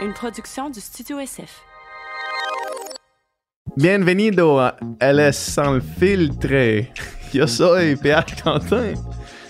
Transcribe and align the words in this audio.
une 0.00 0.12
production 0.12 0.70
du 0.70 0.80
Studio 0.80 1.18
SF. 1.18 1.62
Bienvenido 3.76 4.58
a 4.58 4.76
LS 5.00 5.36
sans 5.36 5.72
le 5.72 5.80
filtre. 5.80 6.86
Yo 7.32 7.46
soy 7.46 7.96
Pierre 7.96 8.24
Quentin. 8.42 8.94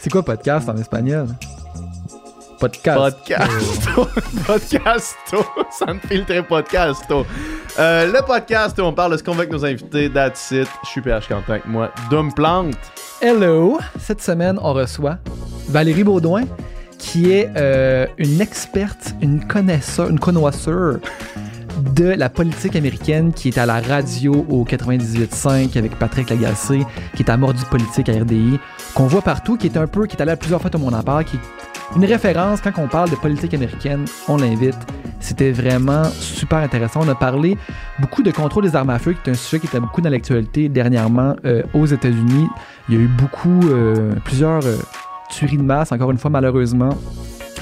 C'est 0.00 0.11
quoi 0.11 0.24
podcast 0.24 0.69
en 0.69 0.76
espagnol? 0.76 1.29
Podcast. 2.61 2.98
Podcasto. 2.98 4.08
Podcasto. 4.46 5.45
Sans 5.70 5.92
le 5.92 6.00
filtre 6.00 6.40
podcasto. 6.46 7.26
Euh, 7.78 8.06
le 8.06 8.24
podcast 8.26 8.78
où 8.78 8.82
on 8.82 8.92
parle 8.92 9.12
de 9.12 9.16
ce 9.18 9.22
qu'on 9.22 9.32
veut 9.32 9.40
avec 9.40 9.52
nos 9.52 9.64
invités. 9.64 10.10
That's 10.10 10.50
it. 10.50 10.68
Je 10.84 10.88
suis 10.88 11.00
Pierre 11.00 11.26
Quentin 11.26 11.52
avec 11.52 11.66
moi. 11.66 11.92
Dom 12.10 12.32
Plante. 12.32 12.76
Hello! 13.20 13.78
Cette 13.98 14.22
semaine, 14.22 14.58
on 14.62 14.72
reçoit 14.72 15.18
Valérie 15.68 16.04
Baudouin, 16.04 16.44
qui 16.98 17.30
est 17.30 17.50
euh, 17.56 18.06
une 18.18 18.40
experte, 18.40 19.14
une 19.22 19.44
connaisseur, 19.44 20.10
une 20.10 20.18
connoisseur 20.18 20.98
de 21.94 22.04
la 22.04 22.29
politique 22.29 22.76
américaine, 22.76 23.32
qui 23.32 23.48
est 23.48 23.58
à 23.58 23.66
la 23.66 23.80
radio 23.80 24.44
au 24.48 24.64
98.5 24.64 25.79
avec 25.79 25.96
Patrick 25.98 26.29
Lagacé, 26.30 26.84
qui 27.14 27.22
est 27.22 27.30
à 27.30 27.36
Mordu 27.36 27.64
Politique 27.70 28.08
à 28.08 28.12
RDI, 28.12 28.58
qu'on 28.94 29.06
voit 29.06 29.22
partout, 29.22 29.56
qui 29.56 29.68
est 29.68 29.76
un 29.76 29.86
peu, 29.86 30.06
qui 30.06 30.16
est 30.16 30.22
allé 30.22 30.32
à 30.32 30.36
plusieurs 30.36 30.61
fois 30.61 30.70
tout 30.70 30.79
le 30.79 30.84
monde 30.84 30.94
en 30.94 31.03
parle, 31.03 31.25
qui 31.25 31.36
est 31.36 31.40
une 31.96 32.05
référence 32.05 32.61
quand 32.61 32.72
on 32.77 32.89
parle 32.89 33.11
de 33.11 33.17
politique 33.17 33.55
américaine, 33.55 34.05
on 34.28 34.36
l'invite. 34.36 34.77
C'était 35.20 35.53
vraiment 35.53 36.05
super 36.05 36.58
intéressant. 36.58 37.00
On 37.03 37.08
a 37.08 37.14
parlé 37.14 37.56
beaucoup 37.98 38.22
de 38.22 38.30
contrôle 38.30 38.64
des 38.64 38.77
armes 38.77 38.91
à 38.91 38.98
feu, 38.98 39.14
qui 39.14 39.30
est 39.30 39.33
un 39.33 39.36
sujet 39.36 39.58
qui 39.58 39.67
était 39.67 39.80
beaucoup 39.80 40.00
dans 40.00 40.11
l'actualité 40.11 40.69
dernièrement 40.69 41.34
euh, 41.44 41.62
aux 41.75 41.86
États-Unis. 41.86 42.47
Il 42.89 42.94
y 42.94 42.98
a 42.98 43.00
eu 43.00 43.08
beaucoup, 43.08 43.61
euh, 43.69 44.12
plusieurs 44.25 44.62
tueries 45.31 45.59
de 45.59 45.62
masse, 45.62 45.92
encore 45.92 46.11
une 46.11 46.19
fois 46.19 46.31
malheureusement. 46.31 46.91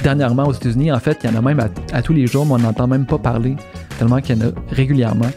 Dernièrement 0.03 0.45
aux 0.45 0.53
États-Unis, 0.53 0.93
en 0.93 1.01
fait, 1.01 1.19
il 1.25 1.31
y 1.31 1.35
en 1.35 1.39
a 1.39 1.43
même 1.43 1.61
à, 1.93 2.03
tous 2.03 2.13
les 2.13 2.27
jours, 2.27 2.45
mais 2.47 2.53
on 2.53 2.59
n'entend 2.59 2.87
même 2.87 3.07
pas 3.07 3.19
parler, 3.19 3.57
tellement 3.99 4.21
qu'il 4.21 4.37
y 4.37 4.43
en 4.43 4.49
a 4.49 4.51
régulièrement. 4.71 5.31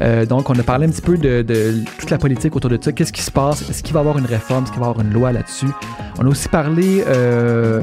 Euh, 0.00 0.26
donc, 0.26 0.50
on 0.50 0.58
a 0.58 0.62
parlé 0.62 0.86
un 0.86 0.90
petit 0.90 1.02
peu 1.02 1.16
de, 1.16 1.74
toute 1.98 2.10
la 2.10 2.18
politique 2.18 2.54
autour 2.54 2.70
de 2.70 2.78
ça. 2.80 2.92
Qu'est-ce 2.92 3.12
qui 3.12 3.22
se 3.22 3.30
passe? 3.30 3.68
Est-ce 3.70 3.82
qu'il 3.82 3.94
va 3.94 4.00
y 4.00 4.02
avoir 4.02 4.18
une 4.18 4.26
réforme? 4.26 4.64
Est-ce 4.64 4.72
qu'il 4.72 4.80
va 4.80 4.86
y 4.86 4.90
avoir 4.90 5.04
une 5.04 5.12
loi 5.12 5.32
là-dessus? 5.32 5.70
On 6.18 6.26
a 6.26 6.28
aussi 6.28 6.48
parlé 6.48 7.04
euh, 7.06 7.82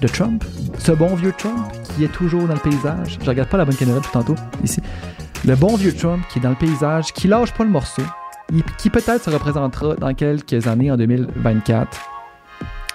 de 0.00 0.08
Trump, 0.08 0.44
ce 0.78 0.92
bon 0.92 1.14
vieux 1.16 1.32
Trump 1.36 1.58
qui 1.96 2.04
est 2.04 2.12
toujours 2.12 2.46
dans 2.46 2.54
le 2.54 2.60
paysage. 2.60 3.18
Je 3.20 3.28
regarde 3.28 3.48
pas 3.48 3.56
la 3.56 3.64
bonne 3.64 3.74
caméra 3.74 4.00
tout 4.00 4.10
tantôt, 4.12 4.36
ici. 4.62 4.80
Le 5.44 5.56
bon 5.56 5.76
vieux 5.76 5.92
Trump 5.92 6.22
qui 6.30 6.38
est 6.38 6.42
dans 6.42 6.50
le 6.50 6.56
paysage, 6.56 7.12
qui 7.12 7.26
lâche 7.28 7.52
pas 7.52 7.64
le 7.64 7.70
morceau, 7.70 8.02
qui 8.78 8.90
peut-être 8.90 9.24
se 9.24 9.30
représentera 9.30 9.96
dans 9.96 10.14
quelques 10.14 10.66
années, 10.66 10.90
en 10.90 10.96
2024. 10.96 12.17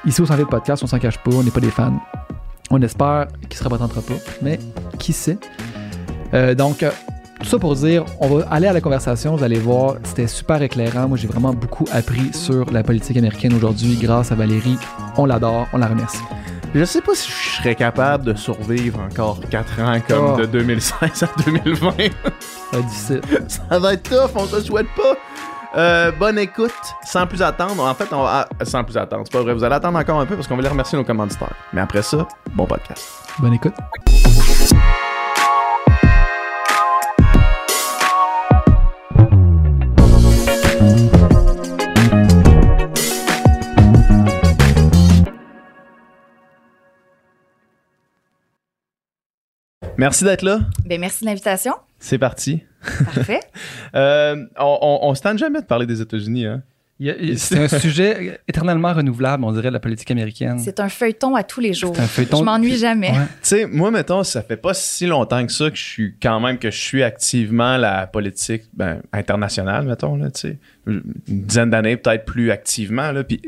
Ici 0.06 0.22
au 0.22 0.26
Centre 0.26 0.40
de 0.40 0.46
Podcast, 0.46 0.84
on 0.84 0.88
s'en 0.88 1.00
cache 1.00 1.18
pas, 1.18 1.32
on 1.34 1.44
n'est 1.44 1.52
pas 1.52 1.60
des 1.62 1.72
fans. 1.72 1.94
On 2.70 2.82
espère 2.82 3.28
qu'il 3.50 3.58
se 3.58 3.64
représentera 3.64 4.02
pas, 4.02 4.14
mais 4.42 4.60
qui 5.00 5.14
sait? 5.14 5.38
Euh, 6.34 6.56
donc, 6.56 6.84
euh, 6.84 6.92
tout 7.40 7.46
ça 7.48 7.60
pour 7.60 7.76
dire, 7.76 8.04
on 8.20 8.28
va 8.28 8.46
aller 8.50 8.68
à 8.68 8.74
la 8.74 8.82
conversation, 8.82 9.36
vous 9.36 9.44
allez 9.44 9.60
voir, 9.60 9.96
c'était 10.04 10.28
super 10.28 10.62
éclairant. 10.62 11.08
Moi, 11.08 11.18
j'ai 11.18 11.28
vraiment 11.28 11.54
beaucoup 11.54 11.86
appris 11.94 12.34
sur 12.34 12.70
la 12.72 12.84
politique 12.84 13.16
américaine 13.18 13.54
aujourd'hui 13.54 13.96
grâce 14.02 14.32
à 14.32 14.36
Valérie. 14.36 14.78
On 15.18 15.26
l'adore, 15.26 15.68
on 15.74 15.78
la 15.78 15.88
remercie. 15.88 16.22
Je 16.76 16.84
sais 16.86 17.02
pas 17.02 17.14
si 17.14 17.30
je 17.32 17.58
serais 17.58 17.76
capable 17.76 18.26
de 18.26 18.34
survivre 18.34 19.00
encore 19.00 19.40
4 19.52 19.80
ans 19.82 20.00
comme 20.08 20.34
Oh. 20.34 20.38
de 20.40 20.46
2016 20.48 21.24
à 21.24 21.30
2020. 21.46 21.92
Ça 21.92 22.08
va 22.72 22.80
être 22.80 22.88
difficile. 22.88 23.22
Ça 23.70 23.80
va 23.80 23.94
être 23.94 24.10
tough, 24.10 24.32
on 24.36 24.46
se 24.48 24.60
souhaite 24.62 24.88
pas. 24.98 25.16
Euh, 25.76 26.12
bonne 26.12 26.38
écoute, 26.38 26.72
sans 27.04 27.26
plus 27.26 27.42
attendre. 27.42 27.84
En 27.84 27.94
fait, 27.96 28.12
on 28.14 28.22
va... 28.22 28.48
ah, 28.60 28.66
sans 28.66 28.84
plus 28.84 28.96
attendre, 28.96 29.24
c'est 29.26 29.34
pas 29.34 29.42
vrai. 29.42 29.54
Vous 29.54 29.64
allez 29.64 29.76
attendre 29.76 29.98
encore 29.98 30.20
un 30.20 30.26
peu 30.26 30.36
parce 30.36 30.48
qu'on 30.48 30.56
va 30.56 30.60
aller 30.60 30.70
remercier 30.70 30.98
nos 30.98 31.04
commanditaires. 31.04 31.56
Mais 31.74 31.82
après 31.82 32.04
ça, 32.04 32.28
bon 32.54 32.66
podcast. 32.68 33.08
Bonne 33.40 33.54
écoute. 33.54 33.74
Merci 49.98 50.24
d'être 50.24 50.42
là. 50.42 50.60
Ben, 50.86 51.00
merci 51.00 51.22
de 51.22 51.30
l'invitation. 51.30 51.74
C'est 52.04 52.18
parti. 52.18 52.64
Parfait. 53.06 53.40
Euh, 53.96 54.36
on, 54.58 54.78
on, 54.82 55.00
on 55.10 55.14
se 55.16 55.22
tente 55.22 55.38
jamais 55.38 55.62
de 55.62 55.68
parler 55.68 55.86
des 55.86 56.02
États-Unis, 56.02 56.48
hein? 56.48 56.64
C'est 57.38 57.60
un 57.60 57.80
sujet 57.80 58.40
éternellement 58.48 58.94
renouvelable, 58.94 59.44
on 59.44 59.52
dirait, 59.52 59.68
de 59.70 59.74
la 59.74 59.80
politique 59.80 60.10
américaine. 60.12 60.58
C'est 60.60 60.80
un 60.80 60.90
feuilleton 60.90 61.36
à 61.36 61.44
tous 61.44 61.60
les 61.60 61.74
jours. 61.74 61.94
C'est 61.96 62.02
un 62.02 62.08
feuilleton. 62.08 62.38
Je 62.38 62.44
m'ennuie 62.44 62.78
jamais. 62.78 63.12
Ouais. 63.12 63.18
Tu 63.18 63.40
sais, 63.42 63.66
moi, 63.66 63.92
mettons, 63.92 64.24
ça 64.24 64.42
fait 64.42 64.58
pas 64.58 64.74
si 64.74 65.06
longtemps 65.06 65.46
que 65.46 65.52
ça 65.52 65.70
que 65.70 65.76
je 65.76 65.84
suis 65.84 66.16
quand 66.22 66.40
même 66.40 66.58
que 66.58 66.72
je 66.72 66.78
suis 66.78 67.04
activement 67.04 67.78
la 67.78 68.08
politique 68.08 68.64
ben, 68.74 69.02
internationale, 69.12 69.86
mettons, 69.86 70.16
là, 70.16 70.32
tu 70.32 70.42
sais. 70.42 70.58
Une 70.86 71.02
dizaine 71.28 71.70
d'années, 71.70 71.96
peut-être 71.96 72.26
plus 72.26 72.52
activement, 72.52 73.12
là. 73.12 73.24
Puis 73.24 73.42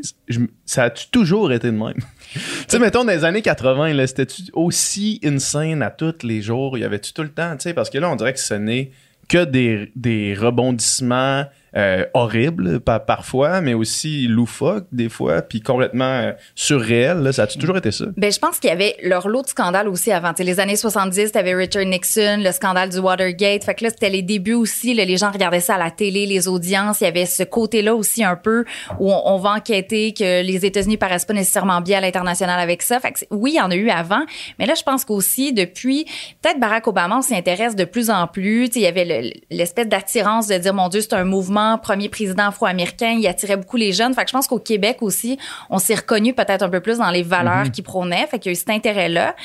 ça 0.66 0.84
a 0.86 0.90
toujours 0.90 1.52
été 1.52 1.68
de 1.68 1.78
même? 1.78 1.94
tu 2.34 2.40
sais, 2.68 2.80
mettons, 2.80 3.04
dans 3.04 3.12
les 3.12 3.26
années 3.26 3.42
80, 3.42 3.94
là, 3.94 4.08
c'était-tu 4.08 4.44
aussi 4.54 5.20
insane 5.24 5.82
à 5.82 5.92
tous 5.92 6.24
les 6.24 6.42
jours? 6.42 6.78
Il 6.78 6.82
y 6.82 6.84
avait-tu 6.86 7.14
tout 7.14 7.24
le 7.24 7.30
temps? 7.30 7.58
Parce 7.76 7.90
que 7.90 7.98
là, 7.98 8.10
on 8.10 8.16
dirait 8.16 8.34
que 8.34 8.40
ce 8.40 8.54
n'est 8.54 8.92
que 9.28 9.44
des 9.44 10.34
rebondissements 10.34 11.46
euh, 11.78 12.06
horribles 12.14 12.80
pa- 12.80 13.00
parfois, 13.00 13.62
mais 13.62 13.74
aussi 13.74 14.28
loufoques 14.28 14.88
des 14.92 15.10
fois, 15.10 15.42
puis 15.42 15.62
complètement 15.62 16.06
euh, 16.06 16.32
surréels. 16.56 17.20
là. 17.20 17.32
Ça 17.34 17.44
a 17.44 17.48
toujours 17.48 17.78
été 17.78 17.92
ça? 17.92 18.06
Ben, 18.18 18.32
je 18.32 18.40
pense 18.40 18.60
qu'il 18.60 18.70
y 18.70 18.74
avait 18.74 18.96
leur 19.04 19.28
lot 19.28 19.42
de 19.42 19.48
scandales 19.48 19.88
aussi 19.88 20.12
avant. 20.12 20.34
Tu 20.34 20.44
les 20.44 20.60
années 20.60 20.76
70, 20.76 21.32
t'avais 21.32 21.54
Richard 21.54 21.86
Nixon, 21.86 22.38
le 22.44 22.52
scandale 22.52 22.90
du 22.90 23.00
Watergate. 23.00 23.64
Fait 23.64 23.76
que 23.76 23.84
là, 23.84 23.90
c'était 23.90 24.10
les 24.10 24.22
débuts 24.22 24.54
aussi. 24.54 24.94
les 24.94 25.18
gens 25.18 25.32
regardaient 25.32 25.60
ça 25.60 25.76
à 25.76 25.78
la 25.78 25.92
télé, 25.92 26.26
les 26.26 26.48
audiences. 26.48 27.02
Il 27.02 27.06
y 27.06 27.08
avait 27.08 27.26
ce 27.26 27.44
côté-là 27.44 27.96
aussi 27.96 28.24
un 28.24 28.36
peu 28.36 28.64
où 29.00 29.12
on, 29.12 29.38
va 29.38 29.52
enquêter 29.52 30.14
que 30.14 30.42
les 30.44 30.66
États-Unis 30.66 30.98
paraissent 30.98 31.26
pas 31.26 31.34
nécessairement 31.34 31.82
bien 31.82 31.98
à 31.98 32.02
l'international 32.02 32.60
avec 32.60 32.82
ça. 32.82 33.00
Fait 33.00 33.12
que 33.12 33.20
oui, 33.32 33.52
il 33.56 33.58
y 33.58 33.62
en 33.62 33.72
a 33.72 33.76
eu 33.76 33.90
avant. 33.90 34.22
Mais 34.60 34.66
là, 34.66 34.74
je 34.78 34.84
pense 34.84 35.04
qu'aussi, 35.04 35.52
depuis, 35.54 36.06
peut-être 36.42 36.60
Barack 36.60 36.88
Obama, 36.88 37.18
on 37.18 37.22
s'y 37.22 37.36
intéresse 37.36 37.76
de 37.76 37.84
plus 37.84 38.10
en 38.10 38.28
plus. 38.28 38.70
Tu 38.70 38.80
il 38.80 38.84
y 38.84 38.88
avait 38.88 39.06
le- 39.06 39.30
l'espèce 39.52 39.88
d'attirance 39.88 40.48
de 40.48 40.58
dire, 40.58 40.74
mon 40.74 40.88
Dieu, 40.90 41.02
c'est 41.02 41.14
un 41.14 41.24
mouvement, 41.26 41.65
premier 41.82 42.10
président 42.10 42.48
afro-américain. 42.48 43.18
Il 43.20 43.28
attirait 43.28 43.58
beaucoup 43.58 43.78
les 43.78 43.94
jeunes. 43.94 44.14
Fait 44.14 44.24
que 44.24 44.30
je 44.30 44.34
pense 44.34 44.48
qu'au 44.48 44.60
Québec 44.60 44.98
aussi, 45.02 45.38
on 45.70 45.78
s'est 45.78 45.96
reconnu 45.96 46.34
peut-être 46.34 46.64
un 46.64 46.70
peu 46.70 46.80
plus 46.80 46.98
dans 46.98 47.12
les 47.12 47.24
valeurs 47.24 47.72
qu'il 47.72 47.84
prônait. 47.84 48.28
Fait 48.28 48.40
qu'il 48.40 48.52
y 48.52 48.52
a 48.52 48.54
eu 48.54 48.60
cet 48.60 48.70
intérêt-là. 48.70 49.36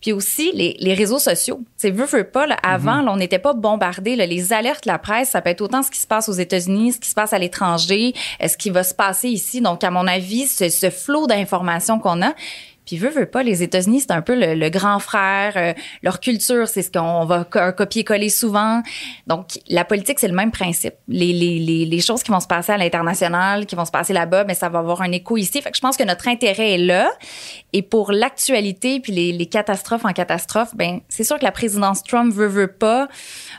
Puis 0.00 0.12
aussi, 0.12 0.50
les, 0.54 0.76
les 0.80 0.94
réseaux 0.94 1.18
sociaux. 1.18 1.60
Tu 1.78 1.88
sais, 1.88 1.90
veux, 1.90 2.06
veux 2.06 2.24
pas, 2.24 2.46
là, 2.46 2.56
avant, 2.62 3.02
là, 3.02 3.12
on 3.12 3.16
n'était 3.16 3.38
pas 3.38 3.52
bombardé. 3.52 4.16
Les 4.16 4.52
alertes, 4.52 4.86
la 4.86 4.98
presse, 4.98 5.30
ça 5.30 5.40
peut 5.40 5.50
être 5.50 5.60
autant 5.60 5.82
ce 5.82 5.90
qui 5.90 6.00
se 6.00 6.06
passe 6.06 6.28
aux 6.28 6.32
États-Unis, 6.32 6.92
ce 6.92 6.98
qui 6.98 7.08
se 7.08 7.14
passe 7.14 7.32
à 7.32 7.38
l'étranger, 7.38 8.14
euh, 8.42 8.48
ce 8.48 8.56
qui 8.56 8.70
va 8.70 8.82
se 8.82 8.94
passer 8.94 9.28
ici. 9.28 9.60
Donc, 9.60 9.84
à 9.84 9.90
mon 9.90 10.06
avis, 10.06 10.46
ce, 10.46 10.68
ce 10.68 10.90
flot 10.90 11.26
d'informations 11.26 11.98
qu'on 11.98 12.22
a, 12.22 12.34
puis 12.84 12.96
veut, 12.98 13.10
veut 13.10 13.26
pas, 13.26 13.42
les 13.42 13.62
États-Unis, 13.62 14.00
c'est 14.00 14.10
un 14.10 14.22
peu 14.22 14.34
le, 14.34 14.54
le 14.54 14.68
grand 14.68 14.98
frère. 14.98 15.52
euh, 15.56 15.72
leur 16.02 16.20
culture, 16.20 16.68
c'est 16.68 16.82
ce 16.82 16.90
qu'on 16.90 17.24
va 17.24 17.44
co- 17.44 17.72
copier-coller 17.72 18.28
souvent. 18.28 18.82
Donc, 19.26 19.58
la 19.68 19.84
politique, 19.84 20.18
c'est 20.18 20.28
le 20.28 20.34
même 20.34 20.50
principe. 20.50 20.94
Les, 21.08 21.32
les, 21.32 21.58
les, 21.58 21.86
les 21.86 22.00
choses 22.00 22.22
qui 22.22 22.30
vont 22.30 22.40
se 22.40 22.46
passer 22.46 22.72
à 22.72 22.76
l'international, 22.76 23.66
qui 23.66 23.74
vont 23.74 23.84
se 23.84 23.90
passer 23.90 24.12
là-bas, 24.12 24.44
mais 24.44 24.54
ça 24.54 24.68
va 24.68 24.80
avoir 24.80 25.02
un 25.02 25.12
écho 25.12 25.36
ici. 25.36 25.62
Fait 25.62 25.70
que 25.70 25.76
je 25.76 25.80
pense 25.80 25.96
que 25.96 26.04
notre 26.04 26.28
intérêt 26.28 26.72
est 26.72 26.78
là. 26.78 27.10
Et 27.72 27.82
pour 27.82 28.12
l'actualité, 28.12 29.00
puis 29.00 29.12
les, 29.12 29.32
les 29.32 29.46
catastrophes 29.46 30.04
en 30.04 30.12
catastrophe, 30.12 30.74
ben 30.74 31.00
c'est 31.08 31.24
sûr 31.24 31.38
que 31.38 31.44
la 31.44 31.52
présidence 31.52 32.02
Trump 32.02 32.32
veut, 32.34 32.46
veut 32.46 32.72
pas, 32.72 33.08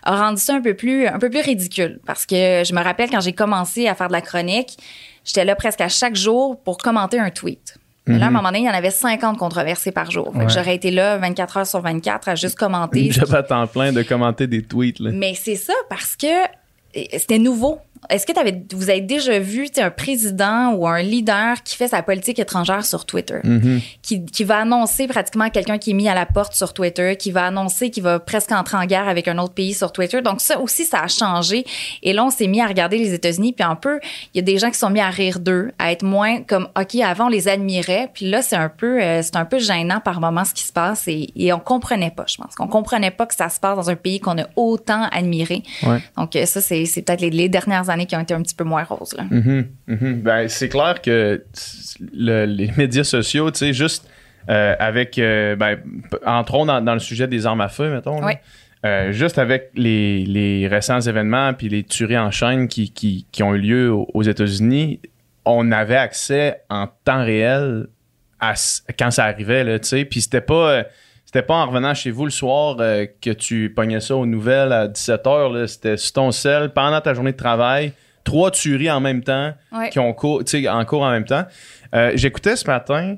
a 0.04 0.16
rendu 0.16 0.42
ça 0.42 0.56
un 0.56 0.62
peu 0.62 0.76
plus, 0.76 1.08
un 1.08 1.20
peu 1.20 1.30
plus 1.30 1.42
ridicule. 1.42 2.00
Parce 2.06 2.26
que 2.26 2.64
je 2.66 2.74
me 2.74 2.84
rappelle 2.84 3.10
quand 3.10 3.22
j'ai 3.22 3.34
commencé 3.34 3.88
à 3.88 3.96
faire 3.96 4.08
de 4.08 4.14
la 4.14 4.22
chronique, 4.22 4.78
j'étais 5.24 5.46
là 5.46 5.56
presque 5.56 5.82
à 5.82 5.90
chaque 5.90 6.16
jour 6.16 6.62
pour 6.64 6.78
commenter 6.78 7.20
un 7.20 7.32
tweet. 7.32 7.78
Mais 8.08 8.20
là, 8.20 8.26
à 8.26 8.28
un 8.28 8.32
moment 8.32 8.50
donné, 8.50 8.60
il 8.60 8.66
y 8.66 8.70
en 8.70 8.74
avait 8.74 8.92
50 8.92 9.38
controversés 9.38 9.92
par 9.92 10.12
jour. 10.12 10.36
Ouais. 10.36 10.48
j'aurais 10.48 10.76
été 10.76 10.92
là 10.92 11.18
24 11.18 11.58
heures 11.58 11.68
sur 11.68 11.82
24 11.82 12.30
à 12.30 12.36
juste 12.36 12.56
commenter. 12.56 13.08
J'avais 13.12 13.38
à 13.38 13.44
temps 13.44 13.66
plein 13.68 13.92
de 13.92 14.04
commenter 14.04 14.48
des 14.48 14.62
tweets. 14.62 15.00
Là. 15.00 15.12
Mais 15.14 15.34
c'est 15.34 15.56
ça 15.56 15.74
parce 15.90 16.16
que 16.16 16.28
euh, 16.28 17.04
c'était 17.18 17.40
nouveau. 17.40 17.80
Est-ce 18.10 18.26
que 18.26 18.32
t'avais, 18.32 18.64
vous 18.74 18.90
avez 18.90 19.02
déjà 19.02 19.40
vu 19.40 19.68
un 19.78 19.90
président 19.90 20.74
ou 20.74 20.88
un 20.88 21.02
leader 21.02 21.64
qui 21.64 21.76
fait 21.76 21.88
sa 21.88 22.02
politique 22.04 22.40
étrangère 22.40 22.86
sur 22.86 23.06
Twitter, 23.06 23.40
Mhm. 23.44 23.82
qui, 24.02 24.26
qui 24.26 24.44
va 24.44 24.60
annoncer 24.60 25.08
pratiquement 25.08 25.50
quelqu'un 25.50 25.78
qui 25.78 25.92
est 25.92 25.94
mis 25.94 26.08
à 26.10 26.14
la 26.16 26.26
porte 26.26 26.54
sur 26.54 26.74
Twitter, 26.74 27.16
qui 27.18 27.32
va 27.32 27.46
annoncer 27.46 27.90
qu'il 27.90 28.04
va 28.04 28.20
presque 28.20 28.52
entrer 28.52 28.78
en 28.78 28.86
guerre 28.86 29.08
avec 29.08 29.28
un 29.28 29.38
autre 29.38 29.54
pays 29.54 29.74
sur 29.74 29.92
Twitter. 29.92 30.22
Donc 30.22 30.42
ça 30.42 30.60
aussi, 30.60 30.86
ça 30.86 31.02
a 31.02 31.08
changé. 31.08 31.66
Et 32.04 32.14
là, 32.14 32.26
on 32.26 32.30
s'est 32.30 32.48
mis 32.48 32.62
à 32.62 32.68
regarder 32.68 32.98
les 32.98 33.14
États-Unis, 33.14 33.54
puis 33.54 33.64
un 33.66 33.76
peu, 33.76 34.00
il 34.34 34.38
y 34.38 34.40
a 34.40 34.44
des 34.44 34.58
gens 34.58 34.70
qui 34.70 34.78
sont 34.78 34.90
mis 34.90 35.00
à 35.00 35.10
rire 35.10 35.40
d'eux, 35.40 35.72
à 35.80 35.92
être 35.92 36.04
moins 36.04 36.42
comme, 36.42 36.68
ok, 36.80 36.96
avant 36.96 37.26
on 37.26 37.30
les 37.30 37.48
admirait, 37.48 38.10
puis 38.14 38.30
là 38.30 38.42
c'est 38.42 38.56
un 38.56 38.70
peu, 38.70 39.02
euh, 39.02 39.22
c'est 39.22 39.36
un 39.36 39.46
peu 39.46 39.60
gênant 39.60 40.00
par 40.00 40.20
moment 40.20 40.44
ce 40.46 40.54
qui 40.54 40.64
se 40.64 40.74
passe 40.74 41.08
et, 41.08 41.30
et 41.36 41.54
on 41.54 41.60
comprenait 41.60 42.12
pas, 42.12 42.26
je 42.28 42.38
pense, 42.38 42.56
qu'on 42.56 42.68
comprenait 42.68 43.12
pas 43.12 43.26
que 43.26 43.36
ça 43.36 43.50
se 43.50 43.60
passe 43.60 43.76
dans 43.78 43.90
un 43.90 43.96
pays 43.96 44.20
qu'on 44.20 44.38
a 44.38 44.46
autant 44.56 45.08
admiré. 45.12 45.64
Ouais. 45.84 46.00
Donc 46.18 46.36
euh, 46.36 46.46
ça, 46.46 46.62
c'est, 46.62 46.86
c'est 46.86 47.02
peut-être 47.02 47.22
les, 47.22 47.30
les 47.30 47.50
dernières 47.50 47.90
années 47.90 47.95
qui 48.04 48.16
ont 48.16 48.20
été 48.20 48.34
un 48.34 48.42
petit 48.42 48.56
peu 48.56 48.64
moins 48.66 48.84
roses. 48.84 49.16
Là. 49.18 49.24
Mhm, 49.32 49.68
mhm. 49.88 50.22
Ben, 50.22 50.50
c'est 50.50 50.70
clair 50.70 51.02
que 51.02 51.44
le- 52.14 52.46
les 52.46 52.72
médias 52.78 53.04
sociaux, 53.06 53.50
tu 53.52 53.60
sais, 53.60 53.74
juste 53.74 54.10
euh, 54.50 54.76
avec, 54.78 55.18
euh, 55.18 55.56
ben, 55.56 55.80
entrons 56.26 56.66
dans, 56.66 56.82
dans 56.82 56.94
le 56.94 57.00
sujet 57.00 57.28
des 57.28 57.46
armes 57.46 57.62
à 57.62 57.70
feu, 57.70 57.90
mettons. 57.92 58.20
là. 58.22 58.34
Euh, 58.86 59.12
juste 59.12 59.40
avec 59.40 59.72
les, 59.74 60.24
les 60.26 60.68
récents 60.68 61.00
événements 61.02 61.54
puis 61.54 61.70
les 61.70 61.84
tueries 61.84 62.20
en 62.20 62.30
chaîne 62.30 62.68
qui, 62.68 62.92
qui, 62.92 63.26
qui 63.32 63.42
ont 63.42 63.56
eu 63.56 63.60
lieu 63.60 63.92
aux, 63.92 64.22
États-Unis, 64.22 65.00
on 65.46 65.72
avait 65.72 65.96
accès 65.96 66.62
en 66.70 66.88
temps 67.04 67.24
réel 67.24 67.88
à 68.40 68.54
quand 69.00 69.10
ça 69.10 69.24
arrivait, 69.26 69.64
là, 69.64 69.80
tu 69.80 69.88
sais. 69.88 70.06
Puis 70.06 70.22
c'était 70.22 70.42
pas, 70.42 70.84
c'était 71.36 71.46
pas 71.46 71.56
en 71.56 71.66
revenant 71.68 71.94
chez 71.94 72.12
vous 72.12 72.24
le 72.24 72.32
soir 72.32 72.78
euh, 72.80 73.06
que 73.22 73.32
tu 73.32 73.70
pognais 73.76 74.00
ça 74.00 74.16
aux 74.16 74.26
nouvelles 74.26 74.72
à 74.72 74.88
17h, 74.88 75.54
là. 75.54 75.68
C'était 75.68 75.98
sur 75.98 76.14
ton 76.14 76.32
sel 76.32 76.70
pendant 76.70 77.02
ta 77.02 77.14
journée 77.14 77.34
de 77.34 77.38
travail. 77.38 77.92
Trois 78.24 78.52
tueries 78.52 78.90
en 78.90 79.02
même 79.02 79.22
temps 79.22 79.54
Ouais. 79.74 79.90
qui 79.90 80.00
ont 80.00 80.14
cours, 80.14 80.42
en 80.70 80.86
cours 80.86 81.02
en 81.02 81.12
même 81.12 81.26
temps. 81.26 81.44
Euh, 81.94 82.14
J'écoutais 82.16 82.56
ce 82.56 82.66
matin 82.66 83.18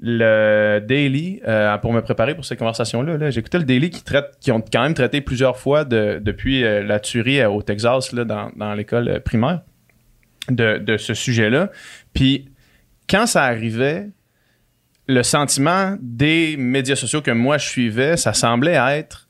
le 0.00 0.78
Daily 0.78 1.42
euh, 1.46 1.76
pour 1.76 1.92
me 1.92 2.00
préparer 2.00 2.34
pour 2.34 2.46
cette 2.46 2.58
conversation-là. 2.58 3.18
Là. 3.18 3.30
J'écoutais 3.30 3.58
le 3.58 3.64
Daily 3.64 3.90
qui 3.90 4.02
traite, 4.02 4.30
qui 4.40 4.50
ont 4.50 4.62
quand 4.62 4.82
même 4.82 4.94
traité 4.94 5.20
plusieurs 5.20 5.58
fois 5.58 5.84
de, 5.84 6.20
depuis 6.24 6.64
euh, 6.64 6.82
la 6.82 7.00
tuerie 7.00 7.40
euh, 7.40 7.50
au 7.50 7.62
Texas 7.62 8.12
là, 8.14 8.24
dans, 8.24 8.50
dans 8.56 8.72
l'école 8.72 9.20
primaire 9.24 9.60
de, 10.50 10.78
de 10.78 10.96
ce 10.96 11.12
sujet-là. 11.12 11.70
Puis 12.14 12.48
quand 13.10 13.26
ça 13.26 13.44
arrivait, 13.44 14.08
le 15.08 15.22
sentiment 15.22 15.96
des 16.00 16.56
médias 16.58 16.96
sociaux 16.96 17.22
que 17.22 17.30
moi 17.30 17.58
je 17.58 17.66
suivais, 17.66 18.16
ça 18.16 18.32
semblait 18.34 18.78
être 18.96 19.28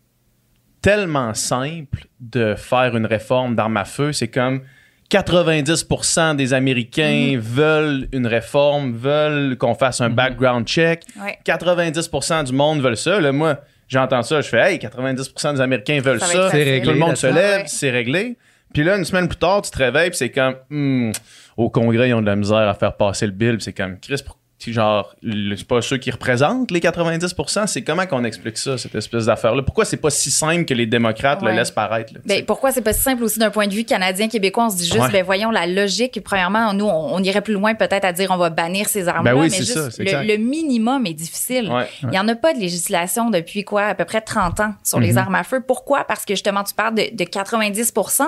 tellement 0.83 1.35
simple 1.35 2.07
de 2.21 2.55
faire 2.57 2.97
une 2.97 3.07
réforme 3.07 3.55
d'armes 3.55 3.77
à 3.77 3.85
feu. 3.85 4.13
C'est 4.13 4.29
comme 4.29 4.63
90% 5.11 6.37
des 6.37 6.53
Américains 6.53 7.39
veulent 7.41 8.09
une 8.13 8.27
réforme, 8.27 8.93
veulent 8.93 9.57
qu'on 9.57 9.75
fasse 9.75 10.01
un 10.01 10.11
background 10.11 10.67
check. 10.67 11.03
Ouais. 11.21 11.39
90% 11.45 12.45
du 12.45 12.53
monde 12.53 12.81
veulent 12.83 12.97
ça. 12.97 13.21
Là, 13.21 13.33
moi, 13.33 13.61
j'entends 13.89 14.23
ça, 14.23 14.41
je 14.41 14.49
fais 14.49 14.73
Hey, 14.73 14.79
90% 14.79 15.55
des 15.55 15.61
Américains 15.61 16.01
veulent 16.01 16.21
Ça 16.21 16.49
réglé, 16.49 16.83
Tout 16.83 16.91
le 16.91 16.97
monde 16.99 17.17
se 17.17 17.27
lève, 17.27 17.61
Ouais. 17.61 17.65
c'est 17.67 17.91
réglé. 17.91 18.37
Puis 18.75 18.85
là, 18.85 18.97
une 18.99 19.05
semaine 19.05 19.29
plus 19.29 19.39
tard, 19.39 19.63
tu 19.63 19.71
te 19.71 19.79
réveilles, 19.79 20.11
puis 20.11 20.19
c'est 20.19 20.31
comme 20.31 20.55
Hmm, 20.71 21.13
au 21.57 21.71
Congrès, 21.71 22.11
ils 22.11 22.15
ont 22.15 22.21
de 22.21 22.27
la 22.27 22.37
misère 22.37 22.69
à 22.69 22.75
faire 22.75 22.97
passer 22.97 23.25
le 23.27 23.33
bill. 23.33 23.53
Puis 23.57 23.63
c'est 23.65 23.73
comme 23.73 23.99
Chris, 23.99 24.23
pour- 24.25 24.37
puis 24.37 24.43
genre, 24.67 25.15
le- 25.23 25.57
c'est 25.57 25.67
pas 25.67 25.81
ceux 25.83 25.97
qui 25.99 26.11
représentent 26.11 26.71
les 26.71 26.81
90%. 26.81 27.67
C'est 27.67 27.83
comment 27.83 28.07
qu'on 28.07 28.25
explique 28.25 28.59
ça, 28.59 28.77
cette 28.77 28.95
espèce 28.95 29.27
d'affaire-là? 29.27 29.63
Pourquoi 29.63 29.85
c'est 29.85 29.97
pas 29.97 30.11
si 30.11 30.31
simple 30.31 30.65
que 30.65 30.75
les 30.75 30.87
démocrates 30.87 31.43
le 31.43 31.53
laissent 31.53 31.71
paraître? 31.71 32.13
là, 32.15 32.21
Ben, 32.27 32.45
pourquoi 32.45 32.73
c'est 32.73 32.83
pas 32.83 32.93
si 32.93 33.03
simple 33.03 33.23
aussi 33.23 33.39
d'un 33.39 33.51
point 33.51 33.67
de 33.69 33.73
vue 33.75 33.85
canadien, 33.85 34.29
québécois? 34.29 34.67
On 34.67 34.71
se 34.71 34.77
dit 34.77 34.85
juste, 34.87 34.99
Ouais. 34.99 35.11
ben, 35.13 35.25
voyons 35.25 35.51
la 35.51 35.67
logique. 35.67 36.21
Premièrement, 36.25 36.73
nous, 36.75 36.87
on, 36.87 37.15
on 37.15 37.23
irait 37.23 37.41
plus 37.41 37.55
loin 37.55 37.75
peut-être 37.75 38.05
à 38.05 38.13
dire 38.13 38.31
on 38.33 38.37
va 38.37 38.51
bannir 38.51 38.89
ces 38.89 39.07
armes-là, 39.09 39.33
Ben 39.33 39.39
oui, 39.41 39.45
mais 39.47 39.51
c'est 39.51 39.59
juste 39.59 39.75
ça, 39.75 39.91
c'est 39.91 40.05
le, 40.05 40.37
minimum 40.37 41.07
est 41.07 41.15
difficile. 41.15 41.71
Ouais. 41.71 41.87
Il 42.03 42.13
y 42.15 42.19
en 42.19 42.27
a 42.29 42.35
pas 42.35 42.53
de 42.53 42.59
législation 42.59 43.31
depuis 43.31 43.63
quoi, 43.65 43.85
à 43.85 43.95
peu 43.95 44.05
près 44.05 44.21
30 44.21 44.61
ans 44.61 44.75
sur 44.83 44.99
les 45.01 45.17
armes 45.19 45.35
à 45.37 45.45
feu. 45.45 45.63
Pourquoi? 45.67 46.05
Parce 46.05 46.25
que 46.25 46.35
justement, 46.35 46.65
tu 46.65 46.75
parles 46.75 46.95
de, 46.95 47.03
de 47.15 47.25
90% 47.25 48.25